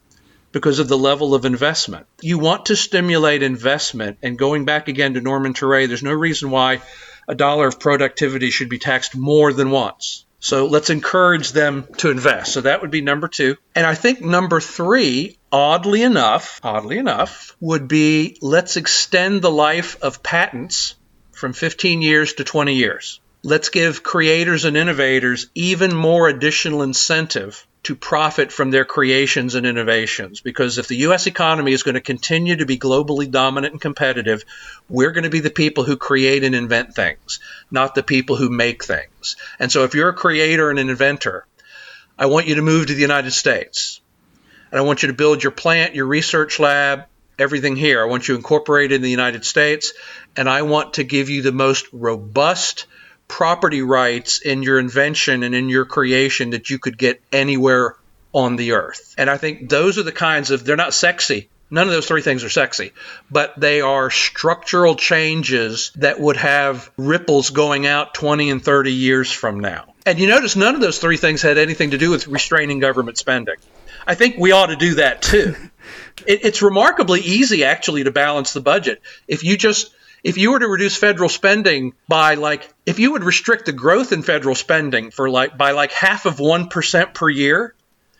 because 0.51 0.79
of 0.79 0.87
the 0.87 0.97
level 0.97 1.35
of 1.35 1.45
investment. 1.45 2.07
You 2.19 2.39
want 2.39 2.65
to 2.67 2.75
stimulate 2.75 3.43
investment 3.43 4.17
and 4.23 4.39
going 4.39 4.65
back 4.65 4.87
again 4.87 5.13
to 5.13 5.21
Norman 5.21 5.53
Ture, 5.53 5.85
there's 5.85 6.01
no 6.01 6.13
reason 6.13 6.49
why 6.49 6.81
a 7.27 7.35
dollar 7.35 7.67
of 7.67 7.79
productivity 7.79 8.49
should 8.49 8.69
be 8.69 8.79
taxed 8.79 9.15
more 9.15 9.53
than 9.53 9.71
once. 9.71 10.25
So 10.39 10.67
let's 10.67 10.91
encourage 10.91 11.53
them 11.53 11.87
to 11.97 12.11
invest. 12.11 12.53
So 12.53 12.61
that 12.61 12.81
would 12.81 12.91
be 12.91 13.01
number 13.01 13.27
two. 13.27 13.57
And 13.73 13.85
I 13.85 13.95
think 13.95 14.21
number 14.21 14.61
three, 14.61 15.39
oddly 15.51 16.03
enough, 16.03 16.59
oddly 16.63 16.99
enough, 16.99 17.55
would 17.59 17.87
be 17.87 18.37
let's 18.41 18.77
extend 18.77 19.41
the 19.41 19.49
life 19.49 19.97
of 20.03 20.21
patents 20.21 20.95
from 21.31 21.53
15 21.53 22.01
years 22.01 22.33
to 22.33 22.43
20 22.43 22.75
years. 22.75 23.19
Let's 23.43 23.69
give 23.69 24.03
creators 24.03 24.65
and 24.65 24.77
innovators 24.77 25.47
even 25.55 25.95
more 25.95 26.27
additional 26.27 26.83
incentive 26.83 27.65
to 27.85 27.95
profit 27.95 28.51
from 28.51 28.71
their 28.71 28.85
creations 28.85 29.55
and 29.55 29.65
innovations. 29.65 30.41
Because 30.41 30.77
if 30.77 30.87
the 30.87 30.97
U.S. 31.07 31.27
economy 31.27 31.71
is 31.71 31.83
going 31.83 31.95
to 31.95 32.01
continue 32.01 32.55
to 32.57 32.65
be 32.65 32.77
globally 32.77 33.29
dominant 33.29 33.73
and 33.73 33.81
competitive, 33.81 34.43
we're 34.89 35.11
going 35.11 35.23
to 35.23 35.29
be 35.29 35.39
the 35.39 35.49
people 35.49 35.83
who 35.83 35.95
create 35.95 36.43
and 36.43 36.55
invent 36.55 36.95
things, 36.95 37.39
not 37.69 37.93
the 37.95 38.03
people 38.03 38.35
who 38.35 38.49
make 38.49 38.83
things. 38.83 39.35
And 39.59 39.71
so 39.71 39.83
if 39.83 39.93
you're 39.93 40.09
a 40.09 40.13
creator 40.13 40.69
and 40.69 40.79
an 40.79 40.89
inventor, 40.89 41.45
I 42.17 42.25
want 42.25 42.47
you 42.47 42.55
to 42.55 42.61
move 42.61 42.87
to 42.87 42.93
the 42.93 43.01
United 43.01 43.31
States. 43.31 44.01
And 44.71 44.79
I 44.79 44.83
want 44.83 45.03
you 45.03 45.07
to 45.07 45.13
build 45.13 45.43
your 45.43 45.51
plant, 45.51 45.95
your 45.95 46.07
research 46.07 46.59
lab, 46.59 47.05
everything 47.37 47.75
here. 47.75 48.01
I 48.01 48.05
want 48.05 48.27
you 48.27 48.35
incorporated 48.35 48.95
in 48.95 49.01
the 49.03 49.11
United 49.11 49.45
States. 49.45 49.93
And 50.35 50.49
I 50.49 50.63
want 50.63 50.95
to 50.95 51.03
give 51.03 51.29
you 51.29 51.43
the 51.43 51.51
most 51.51 51.85
robust, 51.93 52.87
property 53.27 53.81
rights 53.81 54.41
in 54.41 54.63
your 54.63 54.79
invention 54.79 55.43
and 55.43 55.55
in 55.55 55.69
your 55.69 55.85
creation 55.85 56.51
that 56.51 56.69
you 56.69 56.79
could 56.79 56.97
get 56.97 57.21
anywhere 57.31 57.95
on 58.33 58.55
the 58.55 58.73
earth. 58.73 59.15
And 59.17 59.29
I 59.29 59.37
think 59.37 59.69
those 59.69 59.97
are 59.97 60.03
the 60.03 60.11
kinds 60.11 60.51
of, 60.51 60.65
they're 60.65 60.75
not 60.75 60.93
sexy. 60.93 61.49
None 61.71 61.87
of 61.87 61.93
those 61.93 62.05
three 62.05 62.21
things 62.21 62.43
are 62.43 62.49
sexy, 62.49 62.91
but 63.31 63.59
they 63.59 63.81
are 63.81 64.11
structural 64.11 64.95
changes 64.95 65.91
that 65.95 66.19
would 66.19 66.37
have 66.37 66.91
ripples 66.95 67.49
going 67.49 67.87
out 67.87 68.13
20 68.13 68.51
and 68.51 68.63
30 68.63 68.93
years 68.93 69.31
from 69.31 69.59
now. 69.59 69.93
And 70.05 70.19
you 70.19 70.27
notice 70.27 70.55
none 70.55 70.75
of 70.75 70.81
those 70.81 70.99
three 70.99 71.17
things 71.17 71.41
had 71.41 71.57
anything 71.57 71.91
to 71.91 71.97
do 71.97 72.11
with 72.11 72.27
restraining 72.27 72.79
government 72.79 73.17
spending. 73.17 73.55
I 74.05 74.13
think 74.13 74.35
we 74.37 74.51
ought 74.51 74.67
to 74.67 74.75
do 74.75 74.95
that 74.95 75.23
too. 75.23 75.55
it, 76.27 76.45
it's 76.45 76.61
remarkably 76.61 77.21
easy, 77.21 77.63
actually, 77.63 78.03
to 78.03 78.11
balance 78.11 78.53
the 78.53 78.61
budget. 78.61 79.01
If 79.27 79.43
you 79.43 79.57
just 79.57 79.91
if 80.25 80.39
you 80.39 80.51
were 80.51 80.59
to 80.59 80.67
reduce 80.67 80.97
federal 80.97 81.29
spending 81.29 81.93
by 82.07 82.33
like 82.33 82.67
if 82.85 82.97
you 82.97 83.11
would 83.11 83.23
restrict 83.23 83.67
the 83.67 83.71
growth 83.71 84.11
in 84.11 84.23
federal 84.23 84.55
spending 84.55 85.11
for 85.11 85.29
like 85.29 85.55
by 85.55 85.71
like 85.71 85.91
half 85.91 86.25
of 86.25 86.37
1% 86.37 87.13
per 87.13 87.29
year 87.29 87.75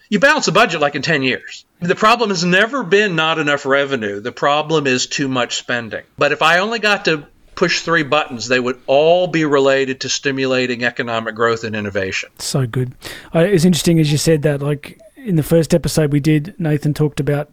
you 0.08 0.20
balance 0.20 0.46
the 0.46 0.52
budget 0.52 0.80
like 0.82 0.94
in 0.94 1.02
10 1.02 1.24
years. 1.24 1.66
The 1.80 1.96
problem 1.96 2.30
has 2.30 2.46
never 2.46 2.84
been 2.84 3.16
not 3.16 3.40
enough 3.40 3.66
revenue. 3.66 4.20
The 4.20 4.32
problem 4.32 4.86
is 4.86 5.08
too 5.08 5.28
much 5.28 5.56
spending. 5.56 6.04
But 6.16 6.32
if 6.32 6.44
i 6.44 6.60
only 6.60 6.80
got 6.80 7.06
to 7.06 7.26
push 7.56 7.82
three 7.82 8.04
buttons 8.04 8.50
they 8.50 8.60
would 8.60 8.80
all 8.86 9.28
be 9.28 9.46
related 9.46 10.02
to 10.02 10.10
stimulating 10.10 10.84
economic 10.84 11.34
growth 11.34 11.64
and 11.64 11.76
innovation. 11.76 12.30
So 12.38 12.68
good. 12.68 12.94
Uh, 13.34 13.40
it's 13.40 13.66
interesting 13.66 14.00
as 14.00 14.12
you 14.12 14.20
said 14.20 14.44
that 14.44 14.62
like 14.62 15.00
in 15.16 15.38
the 15.38 15.44
first 15.44 15.74
episode 15.74 16.12
we 16.12 16.20
did 16.20 16.54
nathan 16.60 16.94
talked 16.94 17.20
about 17.20 17.50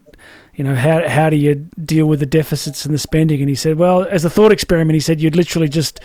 you 0.55 0.65
know, 0.65 0.75
how, 0.75 1.09
how 1.09 1.31
do 1.31 1.37
you 1.37 1.55
deal 1.85 2.07
with 2.07 2.21
the 2.21 2.27
deficits 2.27 2.85
and 2.85 2.95
the 2.95 2.99
spending? 2.99 3.41
And 3.41 3.49
he 3.49 3.55
said, 3.55 3.79
well, 3.79 4.05
as 4.05 4.25
a 4.25 4.31
thought 4.31 4.53
experiment, 4.53 4.95
he 4.95 5.01
said 5.01 5.21
you'd 5.21 5.37
literally 5.37 5.69
just, 5.69 6.01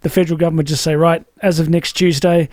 the 0.00 0.10
federal 0.10 0.38
government 0.38 0.68
just 0.68 0.82
say, 0.82 0.96
right, 0.96 1.24
as 1.40 1.60
of 1.60 1.68
next 1.68 1.92
Tuesday, 1.92 2.48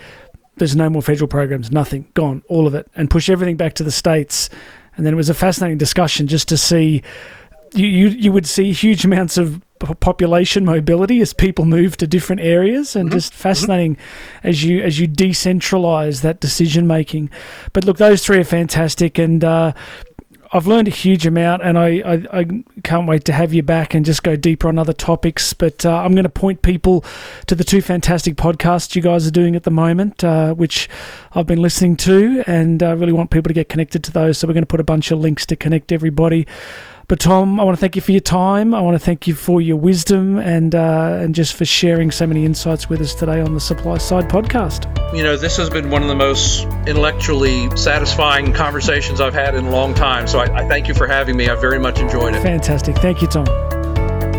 there's 0.57 0.75
no 0.75 0.89
more 0.89 1.01
federal 1.01 1.27
programs, 1.27 1.71
nothing, 1.71 2.07
gone, 2.13 2.43
all 2.49 2.67
of 2.67 2.75
it, 2.75 2.87
and 2.95 3.09
push 3.09 3.29
everything 3.29 3.57
back 3.57 3.73
to 3.75 3.83
the 3.83 3.91
states. 3.91 4.49
And 4.95 5.05
then 5.05 5.13
it 5.13 5.17
was 5.17 5.29
a 5.29 5.33
fascinating 5.33 5.77
discussion 5.77 6.27
just 6.27 6.47
to 6.49 6.57
see, 6.57 7.01
you, 7.73 7.87
you, 7.87 8.07
you 8.09 8.31
would 8.31 8.45
see 8.45 8.71
huge 8.71 9.03
amounts 9.05 9.37
of 9.37 9.61
population 9.79 10.65
mobility 10.65 11.21
as 11.21 11.33
people 11.33 11.65
move 11.65 11.95
to 11.97 12.05
different 12.05 12.41
areas 12.41 12.95
and 12.95 13.09
mm-hmm. 13.09 13.17
just 13.17 13.31
mm-hmm. 13.31 13.41
fascinating 13.41 13.95
mm-hmm. 13.95 14.47
as 14.47 14.63
you 14.63 14.81
as 14.81 14.99
you 14.99 15.07
decentralize 15.07 16.21
that 16.21 16.41
decision 16.41 16.85
making 16.85 17.29
but 17.71 17.85
look 17.85 17.95
those 17.95 18.21
three 18.21 18.39
are 18.39 18.43
fantastic 18.43 19.17
and 19.17 19.41
uh, 19.41 19.71
I've 20.51 20.65
learned 20.65 20.87
a 20.87 20.91
huge 20.91 21.27
amount, 21.27 21.61
and 21.61 21.77
I, 21.77 21.99
I, 21.99 22.39
I, 22.39 22.45
can't 22.83 23.07
wait 23.07 23.23
to 23.25 23.33
have 23.33 23.53
you 23.53 23.61
back 23.61 23.93
and 23.93 24.03
just 24.03 24.23
go 24.23 24.35
deeper 24.35 24.67
on 24.67 24.79
other 24.79 24.93
topics. 24.93 25.53
But 25.53 25.85
uh, 25.85 25.95
I'm 25.95 26.13
going 26.13 26.23
to 26.23 26.29
point 26.29 26.63
people 26.63 27.05
to 27.45 27.53
the 27.53 27.63
two 27.63 27.81
fantastic 27.81 28.35
podcasts 28.35 28.95
you 28.95 29.01
guys 29.03 29.27
are 29.27 29.31
doing 29.31 29.55
at 29.55 29.63
the 29.63 29.71
moment, 29.71 30.23
uh, 30.23 30.55
which 30.55 30.89
I've 31.33 31.45
been 31.45 31.61
listening 31.61 31.97
to, 31.97 32.43
and 32.47 32.81
I 32.81 32.91
really 32.93 33.13
want 33.13 33.29
people 33.29 33.49
to 33.49 33.53
get 33.53 33.69
connected 33.69 34.03
to 34.05 34.11
those. 34.11 34.39
So 34.39 34.47
we're 34.47 34.53
going 34.53 34.63
to 34.63 34.67
put 34.67 34.79
a 34.79 34.83
bunch 34.83 35.11
of 35.11 35.19
links 35.19 35.45
to 35.47 35.55
connect 35.55 35.91
everybody. 35.91 36.47
But 37.09 37.19
Tom, 37.19 37.59
I 37.59 37.63
want 37.63 37.75
to 37.75 37.79
thank 37.79 37.95
you 37.95 38.03
for 38.03 38.11
your 38.11 38.21
time. 38.21 38.75
I 38.75 38.81
want 38.81 38.93
to 38.93 39.03
thank 39.03 39.25
you 39.25 39.33
for 39.33 39.61
your 39.61 39.77
wisdom 39.77 40.37
and 40.37 40.75
uh, 40.75 41.17
and 41.19 41.33
just 41.33 41.55
for 41.55 41.65
sharing 41.65 42.11
so 42.11 42.27
many 42.27 42.45
insights 42.45 42.87
with 42.87 43.01
us 43.01 43.15
today 43.15 43.41
on 43.41 43.55
the 43.55 43.59
Supply 43.59 43.97
Side 43.97 44.29
podcast. 44.29 44.85
You 45.15 45.23
know, 45.23 45.35
this 45.35 45.57
has 45.57 45.71
been 45.71 45.89
one 45.89 46.03
of 46.03 46.07
the 46.07 46.15
most 46.15 46.65
intellectually 46.87 47.75
satisfying 47.75 48.53
conversations 48.53 49.19
I've 49.19 49.33
had 49.33 49.55
in 49.55 49.65
a 49.65 49.71
long 49.71 49.95
time. 49.95 50.27
So 50.27 50.37
I, 50.37 50.59
I 50.63 50.67
thank 50.67 50.87
you 50.87 50.93
for 50.93 51.07
having 51.07 51.35
me. 51.35 51.49
I 51.49 51.55
very 51.55 51.79
much 51.79 51.99
enjoyed 51.99 52.35
it. 52.35 52.43
Fantastic. 52.43 52.95
Thank 52.97 53.23
you, 53.23 53.27
Tom. 53.27 53.78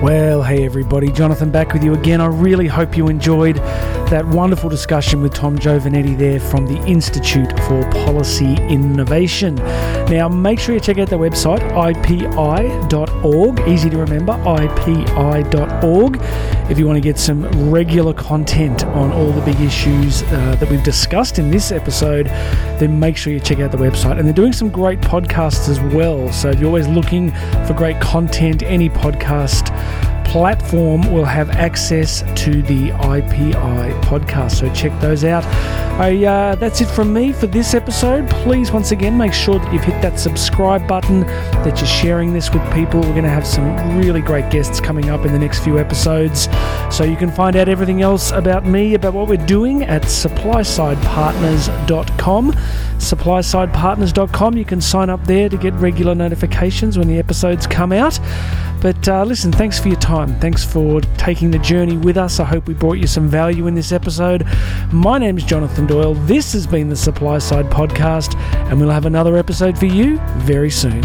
Well, 0.02 0.43
hey 0.43 0.64
everybody, 0.64 1.12
Jonathan 1.12 1.51
back 1.51 1.74
with 1.74 1.85
you 1.85 1.93
again. 1.93 2.22
I 2.22 2.27
really 2.27 2.66
hope 2.66 2.97
you 2.97 3.09
enjoyed 3.09 3.56
that 3.56 4.27
wonderful 4.27 4.70
discussion 4.70 5.20
with 5.20 5.35
Tom 5.35 5.59
Giovanetti 5.59 6.16
there 6.16 6.40
from 6.40 6.66
the 6.66 6.82
Institute 6.86 7.51
for 7.60 7.89
Policy 7.90 8.55
Innovation. 8.68 9.56
Now, 9.56 10.28
make 10.28 10.59
sure 10.59 10.74
you 10.74 10.81
check 10.81 10.98
out 10.98 11.09
their 11.09 11.18
website, 11.18 11.60
ipi.org. 11.70 13.68
Easy 13.68 13.89
to 13.90 13.98
remember, 13.98 14.32
ipi.org. 14.32 16.18
If 16.70 16.78
you 16.78 16.86
want 16.86 16.97
to 16.97 17.01
get 17.01 17.18
some 17.18 17.70
regular 17.70 18.12
content 18.12 18.85
on 18.86 19.12
all 19.12 19.31
the 19.31 19.43
big 19.43 19.60
issues 19.60 20.22
uh, 20.22 20.56
that 20.59 20.68
we've 20.68 20.82
discussed 20.82 21.39
in 21.39 21.51
this 21.51 21.70
episode, 21.70 22.27
then 22.78 22.98
make 22.98 23.16
sure 23.16 23.32
you 23.32 23.39
check 23.39 23.60
out 23.60 23.70
the 23.70 23.78
website. 23.78 24.18
And 24.18 24.27
they're 24.27 24.32
doing 24.32 24.52
some 24.52 24.70
great 24.70 25.01
podcasts 25.01 25.68
as 25.68 25.78
well. 25.94 26.32
So 26.32 26.51
if 26.51 26.59
you're 26.59 26.68
always 26.68 26.89
looking 26.89 27.31
for 27.66 27.74
great 27.74 28.01
content, 28.01 28.64
any 28.64 28.89
podcast, 28.89 29.70
platform 30.31 31.02
will 31.12 31.24
have 31.24 31.51
access 31.51 32.23
to 32.40 32.62
the 32.62 32.90
IPI 32.90 34.01
podcast. 34.02 34.52
So 34.52 34.73
check 34.73 34.93
those 35.01 35.24
out. 35.24 35.44
I, 36.01 36.24
uh, 36.24 36.55
that's 36.55 36.81
it 36.81 36.86
from 36.86 37.12
me 37.12 37.32
for 37.32 37.48
this 37.48 37.74
episode. 37.74 38.31
Please, 38.31 38.70
once 38.70 38.93
again, 38.93 39.19
make 39.19 39.32
sure 39.32 39.59
that 39.59 39.73
you've 39.73 39.82
hit 39.82 40.01
that 40.02 40.20
subscribe 40.20 40.86
button, 40.86 41.23
that 41.23 41.78
you're 41.78 41.86
sharing 41.89 42.32
this 42.32 42.52
with 42.52 42.62
people. 42.73 43.01
We're 43.01 43.11
going 43.11 43.24
to 43.24 43.28
have 43.28 43.44
some 43.44 43.98
really 43.98 44.20
great 44.20 44.52
guests 44.52 44.81
coming 44.81 45.11
up 45.11 45.27
in 45.27 45.32
the 45.32 45.39
next 45.39 45.65
few 45.65 45.81
episodes. 45.81 46.48
So 46.94 47.02
you 47.02 47.16
can 47.16 47.32
find 47.32 47.57
out 47.57 47.69
everything 47.69 48.01
else 48.01 48.31
about 48.31 48.65
me, 48.65 48.94
about 48.94 49.15
what 49.15 49.27
we're 49.27 49.44
doing 49.47 49.82
at 49.82 50.02
supplysidepartners.com. 50.02 52.52
Supplysidepartners.com. 52.52 54.57
You 54.57 54.65
can 54.65 54.81
sign 54.81 55.11
up 55.11 55.24
there 55.24 55.48
to 55.48 55.57
get 55.57 55.74
regular 55.74 56.15
notifications 56.15 56.97
when 56.97 57.09
the 57.09 57.19
episodes 57.19 57.66
come 57.66 57.90
out. 57.90 58.20
But 58.81 59.09
uh, 59.09 59.24
listen, 59.24 59.52
thanks 59.52 59.78
for 59.78 59.89
your 59.89 59.98
time. 60.27 60.39
Thanks 60.41 60.65
for 60.65 61.01
taking 61.17 61.51
the 61.51 61.59
journey 61.59 61.97
with 61.97 62.17
us. 62.17 62.41
I 62.41 62.45
hope 62.45 62.67
we 62.67 62.75
brought 62.75 62.95
you 62.95 63.07
some 63.07 63.29
value 63.29 63.67
in 63.67 63.75
this 63.75 63.93
episode. 63.93 64.47
My 64.93 65.19
name 65.19 65.39
is 65.39 65.45
Jonathan 65.45 65.87
Doyle. 65.87 66.15
This 66.15 66.53
has 66.53 66.67
been 66.67 66.89
the 66.89 66.97
Supply 66.97 67.39
Side 67.39 67.67
Podcast, 67.67 68.37
and 68.71 68.79
we'll 68.79 68.91
have 68.91 69.07
another 69.07 69.37
episode 69.37 69.79
for 69.79 69.87
you 69.87 70.19
very 70.39 70.71
soon. 70.71 71.03